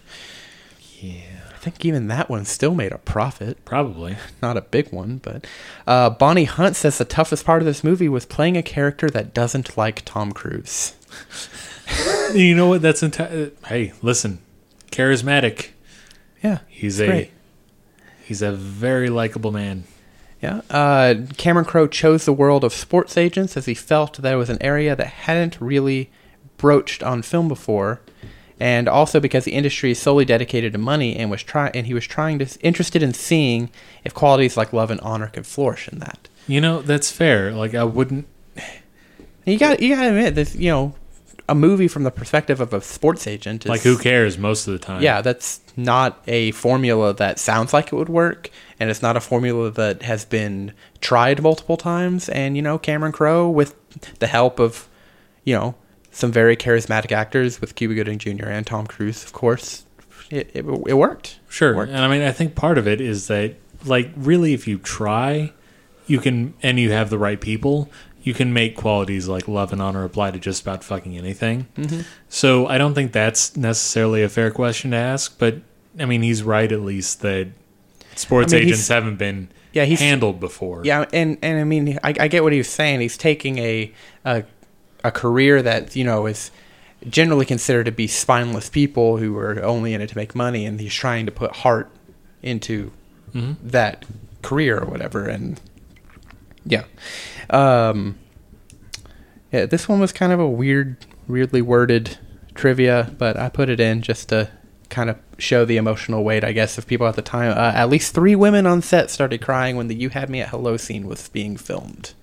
Yeah. 1.00 1.31
I 1.62 1.64
think 1.66 1.84
even 1.84 2.08
that 2.08 2.28
one 2.28 2.44
still 2.44 2.74
made 2.74 2.90
a 2.90 2.98
profit 2.98 3.64
Probably. 3.64 4.16
not 4.42 4.56
a 4.56 4.62
big 4.62 4.92
one, 4.92 5.18
but 5.18 5.46
uh, 5.86 6.10
Bonnie 6.10 6.42
Hunt 6.44 6.74
says 6.74 6.98
the 6.98 7.04
toughest 7.04 7.44
part 7.44 7.62
of 7.62 7.66
this 7.66 7.84
movie 7.84 8.08
was 8.08 8.26
playing 8.26 8.56
a 8.56 8.64
character 8.64 9.08
that 9.10 9.32
doesn't 9.32 9.76
like 9.78 10.02
Tom 10.04 10.32
Cruise. 10.32 10.94
You 12.34 12.54
know 12.56 12.68
what? 12.68 12.82
That's 12.82 13.02
enti- 13.02 13.52
Hey, 13.66 13.92
listen. 14.02 14.38
Charismatic. 14.90 15.68
Yeah, 16.42 16.58
He's 16.68 16.98
a 17.00 17.06
great. 17.06 17.30
he's 18.24 18.42
a 18.42 18.50
very 18.52 19.08
likable 19.10 19.52
man. 19.52 19.84
Yeah, 20.40 20.62
uh, 20.70 21.14
Cameron 21.36 21.66
Crowe 21.66 21.86
chose 21.86 22.24
the 22.24 22.32
world 22.32 22.64
of 22.64 22.72
sports 22.72 23.16
agents 23.16 23.56
as 23.56 23.66
he 23.66 23.74
felt 23.74 24.16
that 24.20 24.32
it 24.32 24.36
was 24.36 24.50
an 24.50 24.58
area 24.60 24.96
that 24.96 25.06
hadn't 25.06 25.60
really 25.60 26.10
broached 26.56 27.02
on 27.04 27.22
film 27.22 27.46
before, 27.46 28.00
and 28.60 28.88
also 28.88 29.20
because 29.20 29.44
the 29.44 29.52
industry 29.52 29.90
is 29.90 29.98
solely 29.98 30.24
dedicated 30.24 30.72
to 30.72 30.78
money 30.78 31.16
and 31.16 31.30
was 31.30 31.42
try 31.42 31.70
and 31.74 31.86
he 31.86 31.94
was 31.94 32.06
trying 32.06 32.38
to 32.38 32.46
interested 32.60 33.02
in 33.02 33.14
seeing 33.14 33.70
if 34.04 34.14
qualities 34.14 34.56
like 34.56 34.72
love 34.72 34.90
and 34.90 35.00
honor 35.00 35.28
could 35.28 35.46
flourish 35.46 35.88
in 35.88 35.98
that. 35.98 36.28
You 36.46 36.60
know, 36.60 36.82
that's 36.82 37.10
fair. 37.10 37.52
Like 37.52 37.74
I 37.74 37.84
wouldn't 37.84 38.26
you 39.44 39.58
got 39.58 39.80
you 39.80 39.94
got 39.94 40.02
to 40.02 40.08
admit 40.08 40.34
this, 40.34 40.54
you 40.54 40.70
know, 40.70 40.94
a 41.48 41.54
movie 41.54 41.88
from 41.88 42.04
the 42.04 42.10
perspective 42.10 42.60
of 42.60 42.72
a 42.72 42.80
sports 42.80 43.26
agent 43.26 43.64
is 43.64 43.68
like 43.68 43.80
who 43.80 43.98
cares 43.98 44.38
most 44.38 44.66
of 44.66 44.72
the 44.72 44.78
time. 44.78 45.02
Yeah, 45.02 45.20
that's 45.20 45.60
not 45.76 46.22
a 46.26 46.52
formula 46.52 47.12
that 47.14 47.38
sounds 47.38 47.72
like 47.72 47.92
it 47.92 47.96
would 47.96 48.08
work, 48.08 48.50
and 48.78 48.90
it's 48.90 49.02
not 49.02 49.16
a 49.16 49.20
formula 49.20 49.70
that 49.70 50.02
has 50.02 50.24
been 50.24 50.72
tried 51.00 51.42
multiple 51.42 51.76
times. 51.76 52.28
And 52.28 52.56
you 52.56 52.62
know, 52.62 52.78
Cameron 52.78 53.12
Crowe, 53.12 53.48
with 53.50 53.74
the 54.20 54.28
help 54.28 54.60
of, 54.60 54.88
you 55.44 55.54
know, 55.54 55.74
some 56.12 56.30
very 56.30 56.56
charismatic 56.56 57.10
actors 57.10 57.60
with 57.60 57.74
Cuba 57.74 57.94
Gooding 57.94 58.18
Jr. 58.18 58.46
and 58.46 58.66
Tom 58.66 58.86
Cruise, 58.86 59.24
of 59.24 59.32
course, 59.32 59.84
it 60.30 60.50
it, 60.54 60.64
it 60.86 60.94
worked. 60.94 61.40
Sure. 61.48 61.74
Worked. 61.74 61.92
And 61.92 62.00
I 62.04 62.08
mean, 62.08 62.22
I 62.22 62.32
think 62.32 62.54
part 62.54 62.78
of 62.78 62.86
it 62.86 63.00
is 63.00 63.26
that, 63.26 63.54
like, 63.84 64.10
really, 64.16 64.52
if 64.54 64.68
you 64.68 64.78
try, 64.78 65.52
you 66.06 66.20
can, 66.20 66.54
and 66.62 66.78
you 66.78 66.90
have 66.92 67.10
the 67.10 67.18
right 67.18 67.40
people, 67.40 67.90
you 68.22 68.32
can 68.34 68.52
make 68.52 68.76
qualities 68.76 69.26
like 69.26 69.48
love 69.48 69.72
and 69.72 69.82
honor 69.82 70.04
apply 70.04 70.30
to 70.30 70.38
just 70.38 70.62
about 70.62 70.84
fucking 70.84 71.16
anything. 71.18 71.66
Mm-hmm. 71.76 72.02
So 72.28 72.66
I 72.68 72.78
don't 72.78 72.94
think 72.94 73.12
that's 73.12 73.56
necessarily 73.56 74.22
a 74.22 74.28
fair 74.28 74.50
question 74.52 74.92
to 74.92 74.96
ask, 74.96 75.36
but 75.38 75.56
I 75.98 76.04
mean, 76.04 76.22
he's 76.22 76.42
right 76.42 76.70
at 76.70 76.80
least 76.80 77.20
that 77.22 77.48
sports 78.14 78.52
I 78.52 78.58
mean, 78.58 78.66
agents 78.66 78.86
haven't 78.88 79.16
been 79.16 79.48
Yeah, 79.72 79.84
he's- 79.86 80.00
handled 80.00 80.38
before. 80.40 80.82
Yeah, 80.84 81.04
and 81.12 81.36
and 81.42 81.58
I 81.58 81.64
mean, 81.64 81.98
I, 82.04 82.14
I 82.20 82.28
get 82.28 82.42
what 82.44 82.52
he 82.52 82.58
was 82.58 82.70
saying. 82.70 83.00
He's 83.00 83.16
taking 83.18 83.58
a, 83.58 83.92
a 84.24 84.44
a 85.04 85.10
career 85.10 85.62
that 85.62 85.96
you 85.96 86.04
know 86.04 86.26
is 86.26 86.50
generally 87.08 87.44
considered 87.44 87.84
to 87.84 87.92
be 87.92 88.06
spineless 88.06 88.68
people 88.68 89.16
who 89.16 89.36
are 89.36 89.62
only 89.64 89.94
in 89.94 90.00
it 90.00 90.08
to 90.10 90.16
make 90.16 90.34
money, 90.34 90.64
and 90.64 90.80
he's 90.80 90.94
trying 90.94 91.26
to 91.26 91.32
put 91.32 91.56
heart 91.56 91.90
into 92.42 92.92
that 93.62 94.04
career 94.42 94.78
or 94.78 94.86
whatever. 94.86 95.26
And 95.26 95.60
yeah, 96.64 96.84
um, 97.50 98.18
yeah, 99.52 99.66
this 99.66 99.88
one 99.88 100.00
was 100.00 100.12
kind 100.12 100.32
of 100.32 100.40
a 100.40 100.48
weird, 100.48 100.96
weirdly 101.26 101.62
worded 101.62 102.18
trivia, 102.54 103.14
but 103.18 103.36
I 103.36 103.48
put 103.48 103.68
it 103.68 103.80
in 103.80 104.02
just 104.02 104.28
to 104.28 104.50
kind 104.88 105.08
of 105.08 105.18
show 105.38 105.64
the 105.64 105.78
emotional 105.78 106.22
weight, 106.22 106.44
I 106.44 106.52
guess, 106.52 106.76
of 106.78 106.86
people 106.86 107.06
at 107.06 107.16
the 107.16 107.22
time. 107.22 107.52
Uh, 107.52 107.72
at 107.74 107.88
least 107.88 108.14
three 108.14 108.36
women 108.36 108.66
on 108.66 108.82
set 108.82 109.10
started 109.10 109.40
crying 109.40 109.76
when 109.76 109.88
the 109.88 109.94
"You 109.94 110.10
Had 110.10 110.28
Me 110.30 110.40
at 110.40 110.50
Hello" 110.50 110.76
scene 110.76 111.06
was 111.06 111.28
being 111.28 111.56
filmed. 111.56 112.14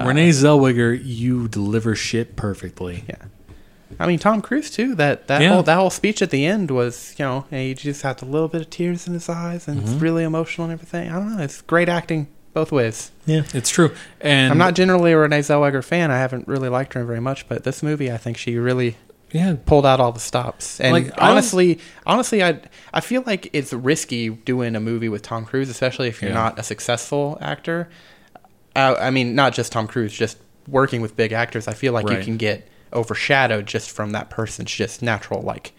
Uh, 0.00 0.06
Renee 0.06 0.30
Zellweger, 0.30 0.98
you 1.02 1.48
deliver 1.48 1.94
shit 1.94 2.36
perfectly. 2.36 3.04
Yeah. 3.08 3.16
I 4.00 4.06
mean, 4.06 4.18
Tom 4.18 4.40
Cruise 4.40 4.70
too. 4.70 4.94
That 4.94 5.26
that 5.28 5.42
Yeah. 5.42 5.54
whole 5.54 5.62
that 5.64 5.76
whole 5.76 5.90
speech 5.90 6.22
at 6.22 6.30
the 6.30 6.46
end 6.46 6.70
was, 6.70 7.14
you 7.18 7.24
know, 7.24 7.44
he 7.50 7.74
just 7.74 8.02
had 8.02 8.22
a 8.22 8.24
little 8.24 8.48
bit 8.48 8.62
of 8.62 8.70
tears 8.70 9.06
in 9.06 9.12
his 9.12 9.28
eyes, 9.28 9.68
and 9.68 9.80
it's 9.80 9.90
mm-hmm. 9.90 9.98
really 9.98 10.24
emotional 10.24 10.64
and 10.64 10.72
everything. 10.72 11.10
I 11.10 11.14
don't 11.14 11.36
know. 11.36 11.42
It's 11.42 11.60
great 11.60 11.88
acting 11.88 12.28
both 12.54 12.72
ways. 12.72 13.10
Yeah. 13.26 13.42
It's 13.54 13.70
true. 13.70 13.94
And 14.20 14.50
I'm 14.50 14.58
not 14.58 14.74
generally 14.74 15.12
a 15.12 15.18
Renee 15.18 15.40
Zellweger 15.40 15.84
fan. 15.84 16.10
I 16.10 16.18
haven't 16.18 16.48
really 16.48 16.68
liked 16.68 16.94
her 16.94 17.04
very 17.04 17.20
much, 17.20 17.48
but 17.48 17.64
this 17.64 17.82
movie, 17.82 18.10
I 18.10 18.16
think 18.16 18.36
she 18.36 18.56
really 18.58 18.96
yeah, 19.30 19.56
pulled 19.64 19.86
out 19.86 20.00
all 20.00 20.12
the 20.12 20.20
stops. 20.20 20.78
And 20.80 20.92
Like, 20.92 21.04
I 21.04 21.08
don't- 21.08 21.20
honestly, 21.20 21.78
honestly, 22.06 22.42
I 22.42 22.60
I 22.92 23.00
feel 23.00 23.22
like 23.26 23.48
it's 23.52 23.72
risky 23.72 24.28
doing 24.30 24.74
a 24.76 24.80
movie 24.80 25.08
with 25.08 25.22
Tom 25.22 25.44
Cruise, 25.44 25.68
especially 25.70 26.08
if 26.08 26.20
you're 26.20 26.30
Yeah. 26.30 26.36
not 26.36 26.58
a 26.58 26.62
successful 26.62 27.38
actor. 27.40 27.88
I, 28.76 28.94
I 28.94 29.10
mean, 29.10 29.34
not 29.34 29.52
just 29.52 29.72
Tom 29.72 29.86
Cruise, 29.86 30.12
just 30.12 30.38
working 30.68 31.00
with 31.02 31.16
big 31.16 31.32
actors. 31.32 31.68
I 31.68 31.74
feel 31.74 31.92
like 31.92 32.08
you 32.08 32.22
can 32.22 32.36
get 32.36 32.68
overshadowed 32.92 33.66
just 33.66 33.90
from 33.90 34.12
that 34.12 34.30
person's 34.30 34.70
just 34.70 35.02
natural, 35.02 35.42
like 35.42 35.72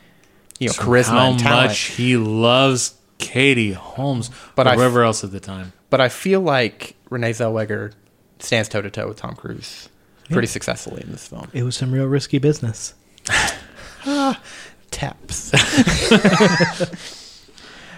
you 0.60 0.68
know, 0.68 0.74
So 0.74 0.84
charisma 0.84 1.04
how 1.10 1.30
and 1.32 1.40
talent. 1.40 1.68
much 1.70 1.80
he 1.80 2.18
loves 2.18 2.96
Katie 3.20 3.74
Holmes, 3.74 4.30
But 4.30 4.66
but 4.66 4.68
I- 4.68 4.76
whoever 4.76 5.04
else 5.04 5.24
at 5.24 5.32
the 5.32 5.40
time. 5.40 5.74
But 5.90 6.02
I 6.02 6.10
feel 6.10 6.42
like 6.42 6.96
Renee 7.10 7.32
Zellweger 7.32 7.94
stands 8.40 8.68
toe 8.68 8.82
to 8.82 8.90
toe 8.90 9.08
with 9.08 9.18
Tom 9.18 9.36
Cruise 9.36 9.90
pretty 10.32 10.48
successfully 10.48 11.04
in 11.04 11.12
this 11.12 11.28
film. 11.28 11.48
It 11.54 11.64
was 11.64 11.76
some 11.76 11.92
real 11.92 12.08
risky 12.08 12.40
business. 12.40 12.94
Taps. 14.92 15.54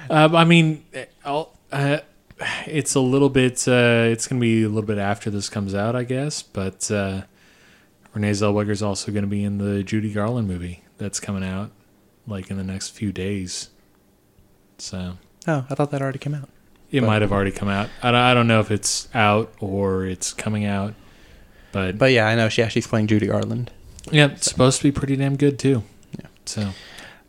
Um, 0.09 0.35
I 0.35 0.43
mean, 0.45 0.85
I'll, 1.23 1.57
uh, 1.71 1.99
it's 2.65 2.95
a 2.95 2.99
little 2.99 3.29
bit. 3.29 3.67
Uh, 3.67 4.07
it's 4.11 4.27
going 4.27 4.39
to 4.39 4.41
be 4.41 4.63
a 4.63 4.67
little 4.69 4.83
bit 4.87 4.97
after 4.97 5.29
this 5.29 5.49
comes 5.49 5.73
out, 5.73 5.95
I 5.95 6.03
guess. 6.03 6.41
But 6.41 6.89
uh, 6.91 7.21
Renee 8.13 8.31
Zellweger's 8.31 8.81
also 8.81 9.11
going 9.11 9.23
to 9.23 9.29
be 9.29 9.43
in 9.43 9.57
the 9.57 9.83
Judy 9.83 10.11
Garland 10.11 10.47
movie 10.47 10.83
that's 10.97 11.19
coming 11.19 11.43
out, 11.43 11.71
like 12.27 12.49
in 12.51 12.57
the 12.57 12.63
next 12.63 12.89
few 12.89 13.11
days. 13.11 13.69
So 14.77 15.17
oh, 15.47 15.65
I 15.69 15.75
thought 15.75 15.91
that 15.91 16.01
already 16.01 16.19
came 16.19 16.35
out. 16.35 16.49
it 16.91 17.01
But- 17.01 17.07
might 17.07 17.21
have 17.21 17.31
already 17.31 17.51
come 17.51 17.69
out. 17.69 17.89
I 18.03 18.11
don't, 18.11 18.21
I 18.21 18.33
don't 18.33 18.47
know 18.47 18.59
if 18.59 18.71
it's 18.71 19.07
out 19.13 19.53
or 19.59 20.05
it's 20.05 20.33
coming 20.33 20.65
out, 20.65 20.93
but, 21.71 21.97
But 21.97 22.11
yeah, 22.11 22.27
I 22.27 22.35
know. 22.35 22.49
She, 22.49 22.61
yeah, 22.61 22.67
she's 22.67 22.87
playing 22.87 23.07
Judy 23.07 23.27
Garland. 23.27 23.71
yeah, 24.11 24.27
it's 24.27 24.49
supposed 24.49 24.77
to 24.79 24.83
be 24.83 24.91
pretty 24.91 25.15
damn 25.15 25.35
good 25.37 25.57
too. 25.59 25.83
Yeah. 26.19 26.27
So 26.45 26.61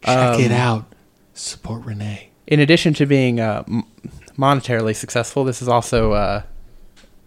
check 0.03 0.35
Um, 0.35 0.41
it 0.41 0.53
out. 0.53 0.87
Support 1.35 1.85
Renee. 1.85 2.31
in 2.47 2.61
addition 2.61 2.95
to 2.95 3.07
being 3.07 3.39
uh, 3.41 3.63
monetarily 4.37 4.95
successful, 4.95 5.45
this 5.45 5.61
is 5.61 5.69
also 5.69 6.13
uh, 6.13 6.43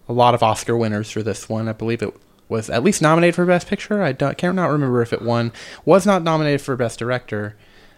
a 0.08 0.14
lot 0.14 0.34
of 0.34 0.44
Oscar 0.44 0.76
winners 0.76 1.12
for 1.12 1.24
this 1.24 1.48
one. 1.48 1.68
I 1.68 1.74
believe 1.74 2.02
it 2.02 2.14
was 2.50 2.70
at 2.70 2.84
least 2.84 3.02
nominated 3.02 3.36
for 3.36 3.46
Best 3.46 3.68
Picture. 3.68 4.02
I 4.02 4.12
don't, 4.12 4.38
can't 4.38 4.56
not 4.56 4.72
remember 4.72 5.02
if 5.02 5.14
it 5.14 5.22
won. 5.22 5.54
Was 5.86 6.06
not 6.06 6.24
nominated 6.24 6.62
for 6.62 6.76
Best 6.76 6.98
Director, 7.00 7.56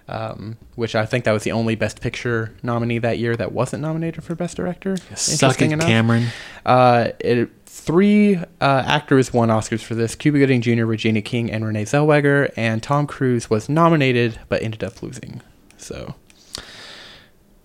um, 0.08 0.58
which 0.76 0.94
I 0.94 1.06
think 1.06 1.24
that 1.24 1.32
was 1.32 1.44
the 1.44 1.54
only 1.54 1.76
Best 1.76 2.02
Picture 2.02 2.54
nominee 2.62 3.00
that 3.00 3.18
year 3.18 3.36
that 3.38 3.54
wasn't 3.54 3.82
nominated 3.82 4.24
for 4.24 4.36
Best 4.36 4.58
Director. 4.58 4.98
Suck 5.16 5.62
it, 5.62 5.80
Cameron. 5.80 6.28
Uh, 6.66 7.10
it, 7.20 7.50
three 7.66 8.36
uh, 8.36 8.44
actors 8.60 9.34
won 9.34 9.48
Oscars 9.48 9.82
for 9.82 9.96
this: 9.96 10.14
Cuba 10.16 10.40
Gooding 10.40 10.62
Jr., 10.62 10.86
Regina 10.86 11.22
King, 11.22 11.50
and 11.50 11.66
Renee 11.66 11.86
Zellweger. 11.86 12.52
And 12.58 12.84
Tom 12.84 13.08
Cruise 13.08 13.50
was 13.50 13.70
nominated 13.70 14.38
but 14.50 14.62
ended 14.62 14.84
up 14.84 15.02
losing. 15.02 15.42
So, 15.78 16.16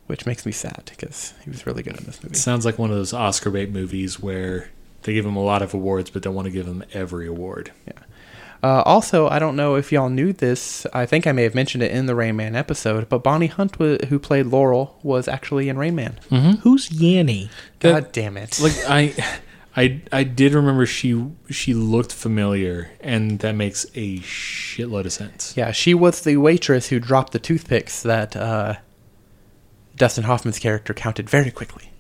which 0.06 0.26
makes 0.26 0.44
me 0.46 0.52
sad 0.52 0.82
because 0.88 1.34
he 1.44 1.50
was 1.50 1.66
really 1.66 1.82
good 1.82 1.96
in 1.98 2.04
this 2.04 2.22
movie. 2.22 2.36
Sounds 2.36 2.64
like 2.64 2.78
one 2.78 2.90
of 2.90 2.96
those 2.96 3.12
Oscar 3.12 3.50
bait 3.50 3.70
movies 3.70 4.20
where 4.20 4.70
they 5.02 5.12
give 5.14 5.24
him 5.26 5.36
a 5.36 5.42
lot 5.42 5.62
of 5.62 5.72
awards, 5.74 6.10
but 6.10 6.22
don't 6.22 6.34
want 6.34 6.46
to 6.46 6.52
give 6.52 6.66
him 6.66 6.82
every 6.92 7.26
award. 7.26 7.70
Uh, 8.62 8.82
also, 8.86 9.28
I 9.28 9.38
don't 9.38 9.54
know 9.54 9.74
if 9.76 9.92
y'all 9.92 10.08
knew 10.08 10.32
this. 10.32 10.86
I 10.92 11.04
think 11.06 11.26
I 11.26 11.32
may 11.32 11.42
have 11.42 11.54
mentioned 11.54 11.82
it 11.84 11.92
in 11.92 12.06
the 12.06 12.14
Rain 12.14 12.36
Man 12.36 12.56
episode, 12.56 13.08
but 13.08 13.22
Bonnie 13.22 13.46
Hunt, 13.48 13.78
wa 13.78 13.96
who 14.08 14.18
played 14.18 14.46
Laurel, 14.46 14.98
was 15.02 15.28
actually 15.28 15.68
in 15.68 15.76
Rain 15.78 15.94
Man. 15.94 16.18
Who's 16.62 16.88
Yanny? 16.88 17.50
God 17.80 18.04
That- 18.06 18.12
damn 18.12 18.36
it! 18.36 18.58
Like 18.62 18.72
I, 18.88 19.14
I, 19.76 20.00
I 20.10 20.24
did 20.24 20.54
remember 20.54 20.86
she 20.86 21.22
she 21.50 21.74
looked 21.74 22.12
familiar, 22.12 22.90
and 23.00 23.38
that 23.40 23.54
makes 23.54 23.84
a 23.94 24.18
shitload 24.20 25.04
of 25.04 25.12
sense. 25.12 25.54
Yeah, 25.56 25.70
she 25.72 25.92
was 25.92 26.22
the 26.22 26.38
waitress 26.38 26.88
who 26.88 26.98
dropped 26.98 27.34
the 27.34 27.38
toothpicks 27.38 28.02
that 28.02 28.34
uh, 28.34 28.76
Dustin 29.96 30.24
Hoffman's 30.24 30.58
character 30.58 30.94
counted 30.94 31.28
very 31.28 31.50
quickly. 31.50 31.90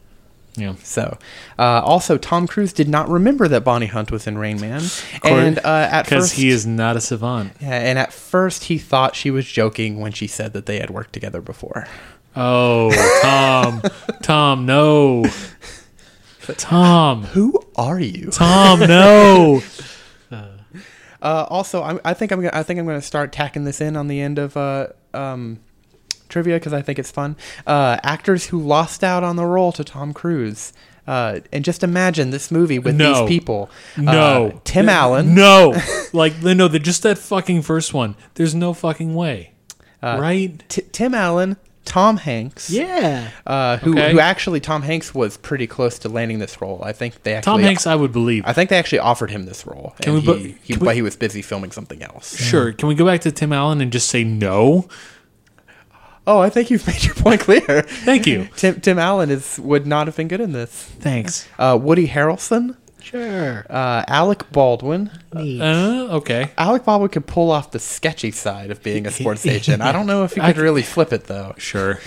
Yeah. 0.56 0.74
So, 0.82 1.18
uh, 1.58 1.82
also 1.84 2.16
Tom 2.16 2.46
Cruise 2.46 2.72
did 2.72 2.88
not 2.88 3.08
remember 3.08 3.46
that 3.48 3.62
Bonnie 3.62 3.86
Hunt 3.86 4.10
was 4.10 4.26
in 4.26 4.38
Rain 4.38 4.58
Man, 4.58 4.82
and 5.22 5.58
uh, 5.58 5.88
at 5.90 6.04
Because 6.04 6.32
he 6.32 6.48
is 6.48 6.66
not 6.66 6.96
a 6.96 7.00
savant. 7.00 7.52
Yeah, 7.60 7.78
and 7.78 7.98
at 7.98 8.12
first 8.12 8.64
he 8.64 8.78
thought 8.78 9.14
she 9.14 9.30
was 9.30 9.46
joking 9.46 10.00
when 10.00 10.12
she 10.12 10.26
said 10.26 10.54
that 10.54 10.64
they 10.64 10.78
had 10.78 10.88
worked 10.88 11.12
together 11.12 11.42
before. 11.42 11.86
Oh, 12.34 12.90
Tom. 13.22 13.82
Tom, 14.22 14.66
no. 14.66 15.26
Tom. 16.56 17.24
Who 17.24 17.60
are 17.76 18.00
you? 18.00 18.30
Tom, 18.30 18.80
no. 18.80 19.62
Uh, 21.22 21.44
also, 21.48 21.82
I'm, 21.82 21.98
I 22.04 22.14
think 22.14 22.30
I'm 22.30 22.40
gonna, 22.40 22.56
I 22.56 22.62
think 22.62 22.78
I'm 22.78 22.86
going 22.86 23.00
to 23.00 23.06
start 23.06 23.32
tacking 23.32 23.64
this 23.64 23.80
in 23.80 23.96
on 23.96 24.06
the 24.06 24.20
end 24.20 24.38
of 24.38 24.56
uh, 24.56 24.88
um, 25.12 25.58
trivia 26.36 26.56
because 26.56 26.74
I 26.74 26.82
think 26.82 26.98
it's 26.98 27.10
fun. 27.10 27.34
Uh, 27.66 27.96
actors 28.02 28.46
who 28.46 28.60
lost 28.60 29.02
out 29.02 29.24
on 29.24 29.36
the 29.36 29.44
role 29.46 29.72
to 29.72 29.82
Tom 29.82 30.12
Cruise. 30.12 30.72
Uh, 31.06 31.38
and 31.52 31.64
just 31.64 31.82
imagine 31.84 32.30
this 32.30 32.50
movie 32.50 32.78
with 32.80 32.96
No. 32.96 33.20
these 33.20 33.28
people. 33.28 33.70
No. 33.96 34.48
Uh, 34.48 34.58
Tim 34.64 34.88
Allen. 34.88 35.34
No. 35.34 35.74
Like, 36.12 36.40
no, 36.42 36.66
they're 36.68 36.80
just 36.80 37.02
that 37.02 37.18
fucking 37.18 37.60
first 37.62 37.92
one. 37.94 38.16
There's 38.34 38.54
no 38.54 38.72
fucking 38.74 39.14
way. 39.14 39.52
Uh, 40.02 40.16
right? 40.20 40.62
T- 40.68 40.82
Tim 40.92 41.14
Allen, 41.14 41.56
Tom 41.84 42.16
Hanks. 42.16 42.70
Yeah. 42.70 43.30
Uh, 43.46 43.76
who, 43.78 43.92
Okay. 43.92 44.12
who 44.12 44.18
actually 44.20 44.60
Tom 44.60 44.80
Hanks 44.82 45.14
was 45.14 45.36
pretty 45.36 45.66
close 45.66 45.98
to 46.00 46.08
landing 46.08 46.38
this 46.38 46.60
role. 46.62 46.80
I 46.82 46.92
think 46.92 47.22
they 47.22 47.34
actually 47.34 47.52
Tom 47.52 47.60
Hanks, 47.60 47.86
I 47.86 47.94
would 47.96 48.12
believe. 48.12 48.44
I 48.46 48.52
think 48.54 48.70
they 48.70 48.78
actually 48.78 49.00
offered 49.00 49.30
him 49.30 49.44
this 49.44 49.66
role, 49.66 49.94
Can 50.00 50.16
and 50.16 50.26
we 50.26 50.32
he, 50.38 50.48
he, 50.62 50.72
can 50.74 50.80
we- 50.80 50.86
but 50.86 50.94
he 50.96 51.02
was 51.02 51.16
busy 51.16 51.42
filming 51.42 51.70
something 51.70 52.02
else. 52.02 52.36
Sure. 52.36 52.72
Can 52.72 52.88
we 52.88 52.94
go 52.94 53.04
back 53.04 53.20
to 53.22 53.32
Tim 53.32 53.52
Allen 53.52 53.80
and 53.80 53.92
just 53.92 54.08
say 54.08 54.24
no? 54.24 54.88
Oh, 56.26 56.40
I 56.40 56.50
think 56.50 56.70
you've 56.70 56.86
made 56.86 57.04
your 57.04 57.14
point 57.14 57.40
clear. 57.40 57.82
Thank 57.82 58.26
you. 58.26 58.48
Tim 58.56 58.80
Tim 58.80 58.98
Allen 58.98 59.30
is 59.30 59.58
would 59.60 59.86
not 59.86 60.06
have 60.08 60.16
been 60.16 60.28
good 60.28 60.40
in 60.40 60.52
this. 60.52 60.70
Thanks. 60.72 61.48
Uh, 61.58 61.78
Woody 61.80 62.08
Harrelson, 62.08 62.76
Sure. 63.00 63.64
uh, 63.70 64.04
Alec 64.08 64.50
Baldwin. 64.50 65.10
Neat. 65.32 65.60
Uh, 65.60 66.08
okay. 66.16 66.50
Alec 66.58 66.84
Baldwin 66.84 67.10
could 67.10 67.26
pull 67.26 67.50
off 67.52 67.70
the 67.70 67.78
sketchy 67.78 68.32
side 68.32 68.70
of 68.72 68.82
being 68.82 69.06
a 69.06 69.10
sports 69.12 69.46
agent. 69.56 69.82
I 69.82 69.92
don't 69.92 70.06
know 70.06 70.24
if 70.24 70.32
he 70.34 70.40
I 70.40 70.52
could 70.52 70.60
really 70.62 70.82
flip 70.82 71.12
it 71.12 71.24
though. 71.24 71.54
Sure. 71.58 72.00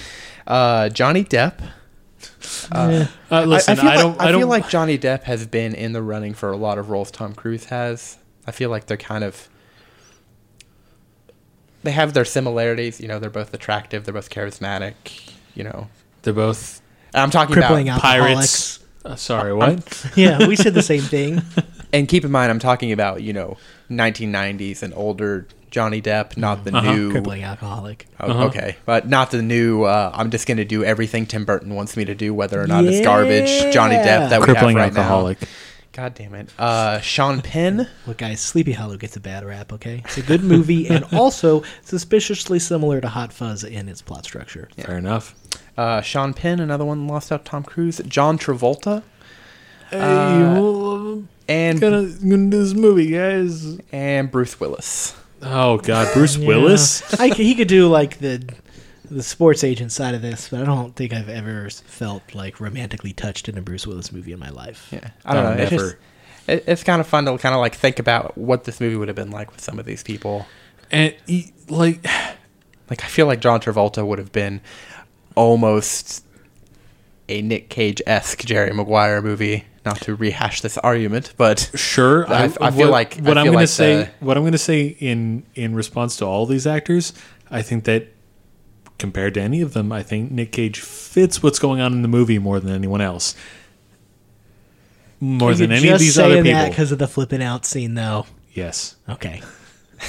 Uh, 0.46 0.90
Johnny 0.90 1.24
Depp. 1.24 1.62
Uh, 2.72 3.06
I- 3.32 3.46
listen, 3.46 3.74
I, 3.74 3.82
feel 3.82 3.90
I, 3.90 3.96
like, 3.96 4.00
don't. 4.02 4.22
I, 4.22 4.26
I, 4.26 4.32
don't. 4.32 4.42
feel 4.42 4.48
like 4.50 4.70
Johnny 4.70 4.98
Depp 4.98 5.24
has 5.24 5.46
been 5.48 5.74
in 5.74 5.94
the 5.94 6.02
running 6.02 6.34
for 6.34 6.52
a 6.52 6.58
lot 6.58 6.78
of 6.78 6.90
roles 6.90 7.12
Tom 7.12 7.34
Cruise 7.34 7.66
has. 7.66 8.18
I 8.46 8.52
feel 8.52 8.70
like 8.70 8.88
they're 8.88 8.98
kind 8.98 9.24
of 9.24 9.48
they 11.84 11.92
have 11.92 12.14
their 12.14 12.26
similarities. 12.26 13.00
You 13.00 13.08
know, 13.08 13.20
they're 13.20 13.30
both 13.30 13.54
attractive. 13.54 14.06
They're 14.06 14.14
both 14.14 14.30
charismatic. 14.30 14.94
You 15.56 15.64
know, 15.64 15.88
they're 16.24 16.34
both 16.34 16.82
I'm 17.14 17.30
talking 17.32 17.54
Crippling 17.54 17.90
about. 17.90 18.04
alcoholics. 18.04 18.78
pirates. 18.78 18.80
Uh, 19.06 19.16
sorry, 19.16 19.54
what? 19.54 20.06
yeah, 20.16 20.46
we 20.48 20.56
said 20.56 20.74
the 20.74 20.84
same 20.84 21.02
thing. 21.02 21.42
And 21.92 22.08
keep 22.08 22.24
in 22.24 22.30
mind, 22.30 22.52
I'm 22.52 22.60
talking 22.60 22.92
about 22.92 23.24
you 23.24 23.34
know 23.34 23.58
1990s 23.90 24.84
and 24.84 24.94
older 24.94 25.48
Johnny 25.72 26.02
Depp, 26.04 26.38
not 26.38 26.64
the 26.64 26.76
Uh-huh. 26.76 26.94
new. 26.94 27.12
Crippling 27.12 27.44
alcoholic. 27.44 28.06
Oh, 28.20 28.30
Uh-huh. 28.30 28.46
Okay, 28.46 28.76
but 28.86 29.08
not 29.08 29.32
the 29.32 29.42
new. 29.42 29.86
Uh, 29.86 30.12
I'm 30.14 30.30
just 30.30 30.48
going 30.48 30.58
to 30.58 30.66
do 30.66 30.84
everything 30.84 31.26
Tim 31.26 31.46
Burton 31.46 31.74
wants 31.76 31.98
me 31.98 32.06
to 32.06 32.14
do, 32.16 32.32
whether 32.34 32.62
or 32.62 32.68
not 32.68 32.86
it's 32.86 33.02
garbage. 33.04 33.74
Johnny 33.74 33.96
Depp 33.96 34.30
that 34.30 34.40
we 34.40 34.46
Crippling 34.46 34.78
have 34.78 34.96
right 34.96 34.98
alcoholic. 34.98 35.42
now. 35.42 35.48
God 36.00 36.14
damn 36.14 36.34
it. 36.34 36.50
Uh, 36.58 37.02
Sean 37.02 37.42
Penn. 37.42 37.86
Look, 38.08 38.20
guys, 38.20 38.40
Sleepy 38.40 38.72
Hollow 38.72 38.96
gets 38.96 39.18
a 39.18 39.20
bad 39.20 39.44
rap, 39.44 39.74
okay? 39.74 40.02
It's 40.06 40.18
a 40.18 40.22
good 40.22 40.44
movie 40.46 40.88
and 40.90 41.04
also 41.12 41.64
suspiciously 41.84 42.58
similar 42.58 43.02
to 43.02 43.10
Hot 43.10 43.34
Fuzz 43.34 43.66
in 43.66 43.90
its 43.90 44.02
plot 44.02 44.24
structure. 44.24 44.70
Fair 44.78 44.98
enough. 44.98 45.36
Uh, 45.78 46.00
Sean 46.00 46.34
Penn, 46.34 46.62
another 46.62 46.86
one 46.86 47.06
lost 47.06 47.34
out. 47.34 47.44
Tom 47.44 47.64
Cruise. 47.64 48.00
John 48.08 48.38
Travolta. 48.40 49.04
Uh, 49.92 51.18
And 51.50 51.82
gonna, 51.82 52.08
gonna 52.08 52.50
do 52.50 52.64
this 52.64 52.74
movie, 52.74 53.08
guys. 53.12 53.78
and 53.92 54.32
Bruce 54.32 54.58
Willis. 54.58 55.16
Oh 55.42 55.80
God, 55.80 56.08
Bruce 56.14 56.38
Willis. 56.38 57.14
I, 57.20 57.30
c- 57.32 57.44
he 57.44 57.56
could 57.56 57.68
do, 57.68 57.90
like, 57.90 58.20
the 58.20 58.48
the 59.10 59.24
sports 59.24 59.64
agent 59.64 59.92
side 59.92 60.16
of 60.16 60.22
this, 60.22 60.50
but 60.50 60.62
I 60.62 60.66
don't 60.66 60.96
think 60.96 61.14
I've 61.14 61.30
ever 61.30 61.70
felt, 61.70 62.22
like, 62.36 62.60
romantically 62.60 63.14
touched 63.14 63.50
in 63.50 63.58
a 63.58 63.62
Bruce 63.62 63.86
Willis 63.88 64.12
movie 64.12 64.32
in 64.32 64.40
my 64.40 64.50
life. 64.50 64.88
Yeah, 64.92 65.10
I 65.26 65.34
don't 65.34 65.46
Oh, 65.46 65.56
know. 65.56 65.62
It's, 65.64 65.72
just, 65.72 65.96
it, 66.48 66.64
it's 66.68 66.84
kind 66.84 67.00
of 67.02 67.08
fun 67.08 67.26
to 67.26 67.38
kind 67.38 67.54
of 67.56 67.60
like 67.62 67.76
think 67.76 68.00
about 68.00 68.38
what 68.38 68.64
this 68.66 68.80
movie 68.80 68.96
would 68.96 69.08
have 69.08 69.16
been 69.16 69.32
like 69.32 69.52
with 69.52 69.62
some 69.62 69.80
of 69.80 69.86
these 69.86 70.04
people. 70.04 70.46
And 70.92 71.16
he, 71.28 71.54
like, 71.68 72.06
Like 72.90 73.04
I 73.04 73.08
feel 73.08 73.28
like 73.28 73.40
John 73.40 73.60
Travolta 73.62 74.04
would 74.04 74.18
have 74.18 74.32
been 74.32 74.62
almost 75.36 76.26
a 77.28 77.42
Nick 77.42 77.70
Cage 77.70 78.02
esque 78.08 78.40
Jerry 78.40 78.72
Maguire 78.74 79.22
movie. 79.22 79.66
Not 79.86 80.02
to 80.02 80.16
rehash 80.16 80.62
this 80.62 80.78
argument, 80.80 81.34
but 81.38 81.72
sure. 81.76 82.28
I- 82.28 82.46
I 82.46 82.48
feel 82.50 82.62
what- 82.62 82.90
like- 82.90 83.18
I 83.20 83.22
what 83.22 83.38
I'm 83.38 83.46
feel 83.46 83.54
gonna 83.54 83.68
say. 83.68 83.96
the- 84.20 84.26
what 84.26 84.38
I'm 84.38 84.44
gonna 84.44 84.58
say 84.58 84.88
in 85.00 85.44
in 85.56 85.74
response 85.74 86.18
to 86.18 86.26
all 86.26 86.46
these 86.46 86.68
actors, 86.68 87.14
I 87.50 87.62
think 87.62 87.86
that 87.86 88.08
compared 89.00 89.34
to 89.36 89.42
any 89.42 89.62
of 89.62 89.74
them, 89.74 89.92
I 89.92 90.04
think 90.04 90.32
Nick 90.32 90.52
Cage 90.52 90.80
fits 90.80 91.42
what's 91.42 91.58
going 91.60 91.82
on 91.82 91.94
in 91.94 92.02
the 92.04 92.08
movie 92.08 92.38
more 92.40 92.60
than 92.60 92.74
anyone 92.74 93.02
else. 93.02 93.34
More 95.20 95.52
Are 95.52 95.54
than 95.56 95.72
any 95.72 95.90
of 95.90 96.00
these 96.00 96.18
other 96.20 96.38
people. 96.44 96.52
that 96.52 96.70
because 96.70 96.92
of 96.92 97.00
the 97.00 97.08
flipping 97.08 97.44
out 97.44 97.66
scene, 97.66 97.96
though. 97.96 98.26
yes. 98.54 98.96
Okay. 99.10 99.42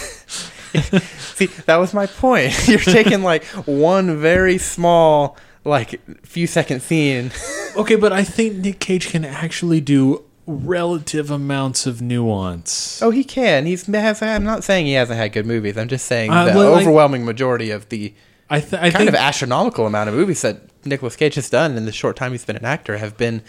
see 1.35 1.47
that 1.67 1.77
was 1.77 1.93
my 1.95 2.07
point. 2.07 2.53
You're 2.69 2.79
taking 2.79 3.23
like 3.23 3.45
one 3.67 4.19
very 4.21 4.59
small, 4.59 5.37
like 5.65 6.01
few 6.27 6.47
second 6.47 6.81
scene. 6.83 7.31
Okay, 7.77 7.95
but 7.95 8.12
I 8.12 8.25
think 8.25 8.57
Nick 8.57 8.81
Cage 8.81 9.11
can 9.11 9.25
actually 9.25 9.81
do 9.81 10.25
relative 10.45 11.31
amounts 11.31 11.87
of 11.87 12.03
nuance. 12.03 13.01
Oh, 13.01 13.11
he 13.12 13.23
can. 13.23 13.65
He's 13.65 13.87
has. 13.87 14.21
I'm 14.23 14.43
not 14.43 14.65
saying 14.65 14.87
he 14.87 14.95
hasn't 14.95 15.17
had 15.21 15.33
good 15.33 15.47
movies. 15.47 15.79
I'm 15.79 15.87
just 15.87 16.05
saying 16.07 16.33
Uh, 16.33 16.47
the 16.47 16.69
like- 16.69 16.83
overwhelming 16.83 17.25
majority 17.25 17.71
of 17.71 17.89
the 17.89 18.12
I, 18.51 18.61
th- 18.61 18.75
I 18.75 18.91
kind 18.91 18.95
think 18.95 19.09
of 19.09 19.15
astronomical 19.15 19.87
amount 19.87 20.09
of 20.09 20.15
movies 20.15 20.43
that 20.43 20.61
Nicolas 20.85 21.17
Cage 21.17 21.37
has 21.37 21.49
done 21.49 21.77
in 21.77 21.87
the 21.87 21.93
short 21.93 22.17
time 22.17 22.33
he's 22.33 22.45
been 22.45 22.57
an 22.57 22.65
actor 22.65 22.99
have 22.99 23.17
been 23.17 23.43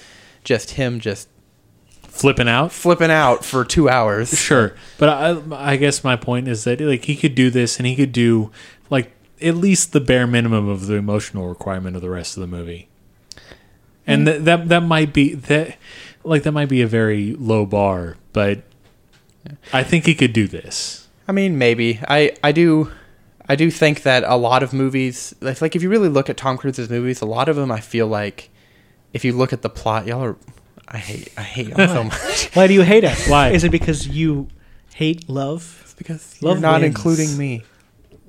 just 0.43 0.71
him 0.71 0.99
just 0.99 1.27
flipping 2.03 2.47
out. 2.47 2.71
flipping 2.71 3.11
out 3.11 3.43
for 3.43 3.65
two 3.65 3.89
hours. 3.89 4.37
Sure, 4.37 4.75
but 4.97 5.09
I, 5.09 5.71
I 5.71 5.75
guess 5.77 6.03
my 6.03 6.15
point 6.15 6.47
is 6.47 6.63
that 6.65 6.79
like 6.79 7.05
he 7.05 7.15
could 7.15 7.35
do 7.35 7.49
this, 7.49 7.77
and 7.77 7.87
he 7.87 7.95
could 7.95 8.11
do 8.11 8.51
like 8.89 9.11
at 9.41 9.55
least 9.55 9.93
the 9.93 10.01
bare 10.01 10.27
minimum 10.27 10.67
of 10.67 10.87
the 10.87 10.95
emotional 10.95 11.47
requirement 11.47 11.95
of 11.95 12.01
the 12.01 12.09
rest 12.09 12.37
of 12.37 12.41
the 12.41 12.47
movie, 12.47 12.87
and 14.05 14.21
hmm. 14.21 14.25
that 14.25 14.45
that 14.45 14.69
that 14.69 14.83
might 14.83 15.13
be 15.13 15.33
that 15.33 15.77
like 16.23 16.43
that 16.43 16.51
might 16.51 16.69
be 16.69 16.81
a 16.81 16.87
very 16.87 17.33
low 17.33 17.65
bar, 17.65 18.17
but 18.33 18.63
I 19.73 19.83
think 19.83 20.05
he 20.05 20.15
could 20.15 20.33
do 20.33 20.47
this. 20.47 21.07
I 21.27 21.31
mean, 21.31 21.57
maybe. 21.57 21.99
I 22.07 22.35
I 22.43 22.51
do. 22.51 22.91
I 23.51 23.55
do 23.55 23.69
think 23.69 24.03
that 24.03 24.23
a 24.23 24.37
lot 24.37 24.63
of 24.63 24.71
movies, 24.71 25.35
like 25.41 25.61
like 25.61 25.75
if 25.75 25.83
you 25.83 25.89
really 25.89 26.07
look 26.07 26.29
at 26.29 26.37
Tom 26.37 26.57
Cruise's 26.57 26.89
movies, 26.89 27.19
a 27.21 27.25
lot 27.25 27.49
of 27.49 27.57
them, 27.57 27.69
I 27.69 27.81
feel 27.81 28.07
like, 28.07 28.49
if 29.11 29.25
you 29.25 29.33
look 29.33 29.51
at 29.51 29.61
the 29.61 29.69
plot, 29.69 30.07
y'all 30.07 30.23
are, 30.23 30.37
I 30.87 30.97
hate, 30.99 31.27
I 31.37 31.41
hate 31.41 31.67
y'all 31.67 31.85
so 31.89 32.03
much. 32.05 32.49
Why 32.55 32.67
do 32.67 32.73
you 32.73 32.83
hate 32.83 33.03
us? 33.03 33.27
Why? 33.27 33.49
Is 33.49 33.65
it 33.65 33.71
because 33.71 34.07
you 34.07 34.47
hate 34.95 35.27
love? 35.29 35.79
It's 35.83 35.93
because 35.95 36.41
Love 36.41 36.55
you're 36.59 36.61
not 36.61 36.79
wins. 36.79 36.95
including 36.95 37.37
me. 37.37 37.63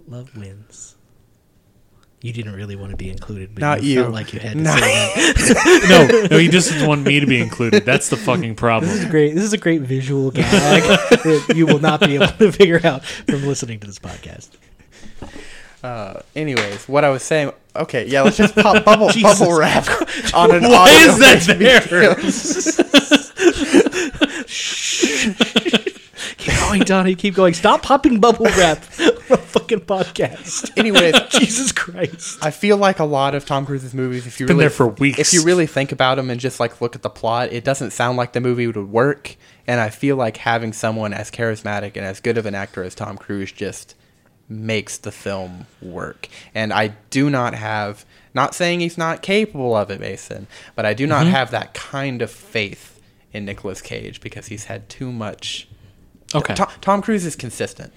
Love 0.09 0.36
wins. 0.36 0.97
You 2.20 2.32
didn't 2.32 2.55
really 2.55 2.74
want 2.77 2.90
to 2.90 2.97
be 2.97 3.09
included, 3.09 3.55
but 3.55 3.61
Not 3.61 3.82
you, 3.85 3.90
you. 3.94 4.03
felt 4.03 4.12
like 4.15 4.32
you 4.32 4.40
had 4.40 4.53
to 4.53 4.59
Not- 4.62 4.78
say 4.78 5.12
that. 5.15 5.82
No, 6.28 6.28
no, 6.31 6.39
he 6.39 6.49
just 6.49 6.70
doesn't 6.70 6.86
want 6.89 7.03
me 7.05 7.20
to 7.20 7.27
be 7.27 7.40
included. 7.40 7.85
That's 7.85 8.09
the 8.11 8.16
fucking 8.16 8.55
problem. 8.57 9.09
Great. 9.11 9.35
This 9.35 9.44
is 9.44 9.53
a 9.53 9.59
great 9.59 9.82
visual 9.82 10.31
gag 10.32 10.82
that 11.11 11.53
you 11.57 11.66
will 11.66 11.81
not 11.81 12.01
be 12.01 12.15
able 12.16 12.27
to 12.28 12.51
figure 12.53 12.81
out 12.85 13.05
from 13.05 13.44
listening 13.47 13.78
to 13.81 13.86
this 13.89 13.99
podcast. 14.01 14.51
Uh, 15.82 16.20
anyways, 16.36 16.88
what 16.88 17.04
I 17.04 17.10
was 17.10 17.22
saying. 17.22 17.52
Okay, 17.74 18.06
yeah, 18.06 18.22
let's 18.22 18.36
just 18.36 18.54
pop 18.54 18.84
bubble 18.84 19.10
bubble 19.20 19.59
wrap 19.59 19.88
on 20.34 20.54
an 20.54 20.62
Why 20.62 20.90
audio 20.90 21.12
is 21.12 21.18
that 21.18 21.42
video. 21.56 22.14
Keep 26.36 26.60
going, 26.60 26.82
Donnie. 26.82 27.14
Keep 27.14 27.34
going. 27.34 27.54
Stop 27.54 27.82
popping 27.82 28.20
bubble 28.20 28.46
wrap 28.46 28.84
on 29.00 29.09
a 29.30 29.36
fucking 29.36 29.80
podcast. 29.80 30.70
Anyways, 30.76 31.14
Jesus 31.30 31.72
Christ. 31.72 32.44
I 32.44 32.50
feel 32.50 32.76
like 32.76 32.98
a 32.98 33.04
lot 33.04 33.34
of 33.34 33.44
Tom 33.44 33.66
Cruise's 33.66 33.94
movies, 33.94 34.26
if 34.26 34.38
you 34.38 34.46
been 34.46 34.56
really 34.56 34.64
there 34.64 34.70
for 34.70 34.88
weeks. 34.88 35.18
if 35.18 35.32
you 35.32 35.44
really 35.44 35.66
think 35.66 35.92
about 35.92 36.16
them 36.16 36.30
and 36.30 36.40
just 36.40 36.60
like 36.60 36.80
look 36.80 36.94
at 36.94 37.02
the 37.02 37.10
plot, 37.10 37.52
it 37.52 37.64
doesn't 37.64 37.92
sound 37.92 38.16
like 38.16 38.32
the 38.32 38.40
movie 38.40 38.66
would 38.66 38.76
work. 38.76 39.36
And 39.66 39.80
I 39.80 39.90
feel 39.90 40.16
like 40.16 40.36
having 40.36 40.72
someone 40.72 41.12
as 41.12 41.30
charismatic 41.30 41.96
and 41.96 42.04
as 42.04 42.20
good 42.20 42.38
of 42.38 42.46
an 42.46 42.54
actor 42.54 42.82
as 42.82 42.94
Tom 42.94 43.16
Cruise 43.16 43.52
just 43.52 43.94
makes 44.52 44.98
the 44.98 45.12
film 45.12 45.66
work. 45.80 46.28
And 46.54 46.72
I 46.72 46.88
do 47.10 47.30
not 47.30 47.54
have, 47.54 48.04
not 48.34 48.54
saying 48.54 48.80
he's 48.80 48.98
not 48.98 49.22
capable 49.22 49.74
of 49.76 49.90
it, 49.90 50.00
Mason, 50.00 50.46
but 50.74 50.84
I 50.86 50.94
do 50.94 51.06
not 51.06 51.22
Mm-hmm. 51.24 51.30
have 51.34 51.50
that 51.52 51.74
kind 51.74 52.22
of 52.22 52.30
faith 52.30 53.00
in 53.32 53.44
Nicolas 53.44 53.80
Cage 53.80 54.20
because 54.20 54.46
he's 54.48 54.64
had 54.66 54.88
too 54.88 55.10
much. 55.12 55.66
Okay. 56.34 56.54
Tom, 56.54 56.68
Tom 56.80 57.02
Cruise 57.02 57.24
is 57.26 57.36
consistent. 57.36 57.92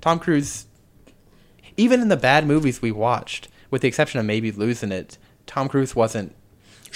Tom 0.00 0.18
Cruise, 0.18 0.66
even 1.76 2.00
in 2.00 2.08
the 2.08 2.16
bad 2.16 2.46
movies 2.46 2.80
we 2.82 2.92
watched, 2.92 3.48
with 3.70 3.82
the 3.82 3.88
exception 3.88 4.20
of 4.20 4.26
maybe 4.26 4.50
losing 4.52 4.92
it, 4.92 5.18
Tom 5.46 5.68
Cruise 5.68 5.94
wasn't 5.94 6.34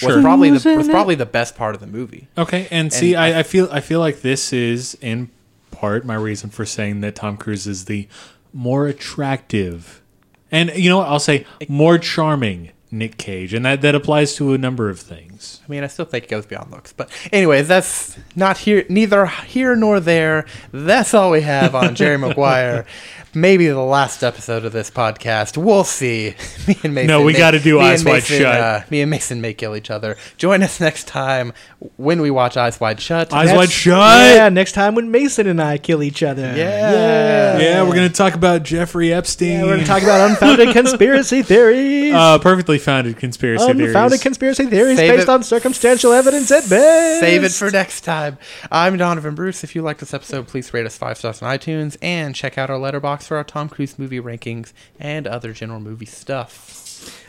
was 0.02 0.14
Sure. 0.14 0.22
probably 0.22 0.50
the 0.50 0.76
was 0.76 0.88
probably 0.88 1.14
the 1.14 1.26
best 1.26 1.56
part 1.56 1.74
of 1.74 1.80
the 1.80 1.86
movie. 1.86 2.28
Okay, 2.38 2.66
and 2.70 2.92
see, 2.92 3.14
I- 3.14 3.32
I, 3.32 3.38
I 3.40 3.42
feel 3.42 3.68
I 3.70 3.80
feel 3.80 4.00
like 4.00 4.22
this 4.22 4.52
is 4.52 4.96
in 5.02 5.30
part 5.72 6.04
my 6.04 6.14
reason 6.14 6.48
for 6.50 6.64
saying 6.64 7.00
that 7.02 7.14
Tom 7.16 7.36
Cruise 7.36 7.66
is 7.66 7.84
the 7.84 8.08
more 8.52 8.86
attractive, 8.86 10.02
and 10.50 10.70
you 10.74 10.88
know 10.88 10.98
what? 10.98 11.08
I'll 11.08 11.18
say 11.18 11.46
more 11.68 11.98
charming 11.98 12.72
Nick 12.92 13.16
Cage, 13.18 13.54
and 13.54 13.64
that 13.64 13.82
that 13.82 13.94
applies 13.94 14.34
to 14.36 14.52
a 14.52 14.58
number 14.58 14.88
of 14.88 14.98
things. 14.98 15.60
I 15.66 15.70
mean, 15.70 15.84
I 15.84 15.86
still 15.86 16.04
think 16.04 16.24
it 16.24 16.30
goes 16.30 16.44
beyond 16.46 16.70
looks, 16.72 16.92
but 16.92 17.08
anyways, 17.32 17.68
that's 17.68 18.16
not 18.34 18.58
here, 18.58 18.84
neither 18.88 19.26
here 19.26 19.76
nor 19.76 20.00
there. 20.00 20.44
That's 20.72 21.14
all 21.14 21.30
we 21.30 21.42
have 21.42 21.74
on 21.74 21.94
Jerry 21.94 22.18
Maguire. 22.18 22.86
Maybe 23.32 23.68
the 23.68 23.78
last 23.78 24.24
episode 24.24 24.64
of 24.64 24.72
this 24.72 24.90
podcast. 24.90 25.56
We'll 25.56 25.84
see. 25.84 26.34
Me 26.66 26.76
and 26.82 26.92
Mason. 26.96 27.06
No, 27.06 27.22
we 27.22 27.32
may- 27.32 27.38
gotta 27.38 27.60
do 27.60 27.78
Eyes 27.78 28.04
Wide 28.04 28.14
Mason, 28.14 28.38
Shut. 28.40 28.60
Uh, 28.60 28.80
me 28.90 29.02
and 29.02 29.08
Mason 29.10 29.40
may 29.40 29.54
kill 29.54 29.76
each 29.76 29.88
other. 29.88 30.16
Join 30.36 30.64
us 30.64 30.80
next 30.80 31.06
time 31.06 31.52
when 31.96 32.20
we 32.20 32.32
watch 32.32 32.56
Eyes 32.56 32.80
Wide 32.80 33.00
Shut. 33.00 33.32
Eyes 33.32 33.46
That's- 33.50 33.56
wide 33.56 33.70
shut. 33.70 34.34
Yeah, 34.34 34.48
next 34.48 34.72
time 34.72 34.96
when 34.96 35.12
Mason 35.12 35.46
and 35.46 35.62
I 35.62 35.78
kill 35.78 36.02
each 36.02 36.24
other. 36.24 36.42
Yeah. 36.56 37.56
Yeah, 37.60 37.82
we're 37.84 37.94
gonna 37.94 38.08
talk 38.08 38.34
about 38.34 38.64
Jeffrey 38.64 39.12
Epstein. 39.12 39.48
Yeah, 39.50 39.62
we're 39.62 39.68
going 39.74 39.80
to 39.80 39.86
talk 39.86 40.02
about 40.02 40.28
unfounded 40.30 40.70
conspiracy 40.72 41.42
theories. 41.42 42.12
uh, 42.12 42.38
perfectly 42.40 42.78
founded 42.80 43.16
conspiracy 43.18 43.64
unfounded 43.64 43.92
theories. 43.94 44.22
conspiracy 44.22 44.66
theories 44.66 44.96
Save 44.96 45.10
based 45.16 45.22
it- 45.24 45.28
on 45.28 45.42
circumstantial 45.42 46.12
evidence 46.12 46.50
at 46.50 46.68
best. 46.68 47.20
Save 47.20 47.44
it 47.44 47.52
for 47.52 47.70
next 47.70 48.00
time. 48.02 48.38
I'm 48.72 48.96
Donovan 48.96 49.34
Bruce. 49.34 49.62
If 49.64 49.74
you 49.74 49.82
like 49.82 49.98
this 49.98 50.12
episode, 50.14 50.46
please 50.48 50.72
rate 50.74 50.86
us 50.86 50.96
five 50.96 51.18
stars 51.18 51.42
on 51.42 51.56
iTunes 51.56 51.96
and 52.02 52.34
check 52.34 52.58
out 52.58 52.70
our 52.70 52.78
Letterboxd 52.78 53.24
for 53.24 53.36
our 53.36 53.44
Tom 53.44 53.68
Cruise 53.68 53.98
movie 53.98 54.20
rankings 54.20 54.72
and 54.98 55.26
other 55.26 55.52
general 55.52 55.80
movie 55.80 56.06
stuff. 56.06 56.79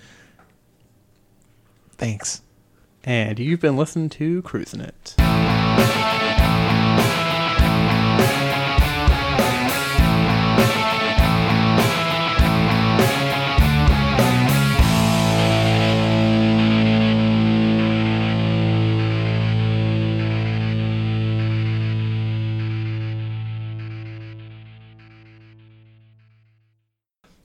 thanks 1.96 2.42
And 3.04 3.38
you've 3.38 3.60
been 3.60 3.76
listening 3.76 4.08
to 4.10 4.42
Cruisin' 4.42 4.80
It. 4.80 5.14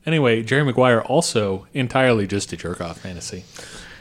Anyway 0.10 0.41
jerry 0.44 0.64
maguire 0.64 1.02
also 1.02 1.68
entirely 1.73 2.26
just 2.27 2.52
a 2.52 2.57
jerk 2.57 2.81
off 2.81 2.99
fantasy 2.99 3.44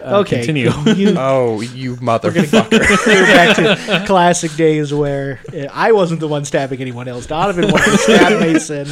Uh, 0.01 0.21
okay, 0.21 0.37
continue 0.45 0.71
You, 0.97 1.15
Oh, 1.19 1.61
you 1.61 1.97
motherfucker. 1.97 3.07
we're 3.07 3.23
back 3.35 3.57
to 3.57 4.05
classic 4.07 4.53
days 4.55 4.95
where 4.95 5.41
uh, 5.53 5.67
I 5.73 5.91
wasn't 5.91 6.21
the 6.21 6.29
one 6.29 6.45
stabbing 6.45 6.81
anyone 6.81 7.09
else. 7.09 7.27
Donovan 7.27 7.69
wanted 7.73 7.91
to 7.91 7.99
stab 8.07 8.41
Mason. 8.41 8.87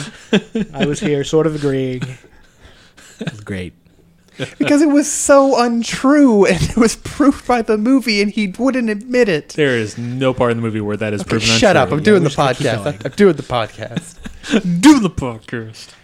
I 0.75 0.85
was 0.85 0.99
here, 0.99 1.23
sort 1.23 1.47
of 1.47 1.55
agreeing. 1.55 2.03
It 3.21 3.31
was 3.31 3.41
great. 3.41 3.73
because 4.59 4.83
it 4.83 4.89
was 4.89 5.11
so 5.11 5.63
untrue 5.63 6.45
and 6.45 6.61
it 6.61 6.77
was 6.77 6.97
proved 6.97 7.47
by 7.47 7.63
the 7.63 7.79
movie 7.79 8.21
and 8.21 8.31
he 8.31 8.49
wouldn't 8.59 8.91
admit 8.91 9.29
it. 9.29 9.51
there 9.51 9.79
is 9.79 9.97
no 9.97 10.35
part 10.35 10.51
in 10.51 10.57
the 10.59 10.63
movie 10.63 10.81
where 10.81 10.97
that 10.97 11.15
is 11.15 11.23
proven 11.23 11.47
Shut 11.47 11.77
up. 11.77 11.93
I'm 11.93 12.03
doing 12.03 12.25
the 12.25 12.35
we're 12.37 12.53
just 12.53 12.63
gonna 12.63 12.81
keep 12.83 12.85
podcast. 12.85 13.05
I'm 13.07 13.13
doing 13.13 13.37
the 13.37 13.43
podcast. 13.45 14.81
do 14.83 14.99
the 14.99 15.09
podcast 15.09 15.95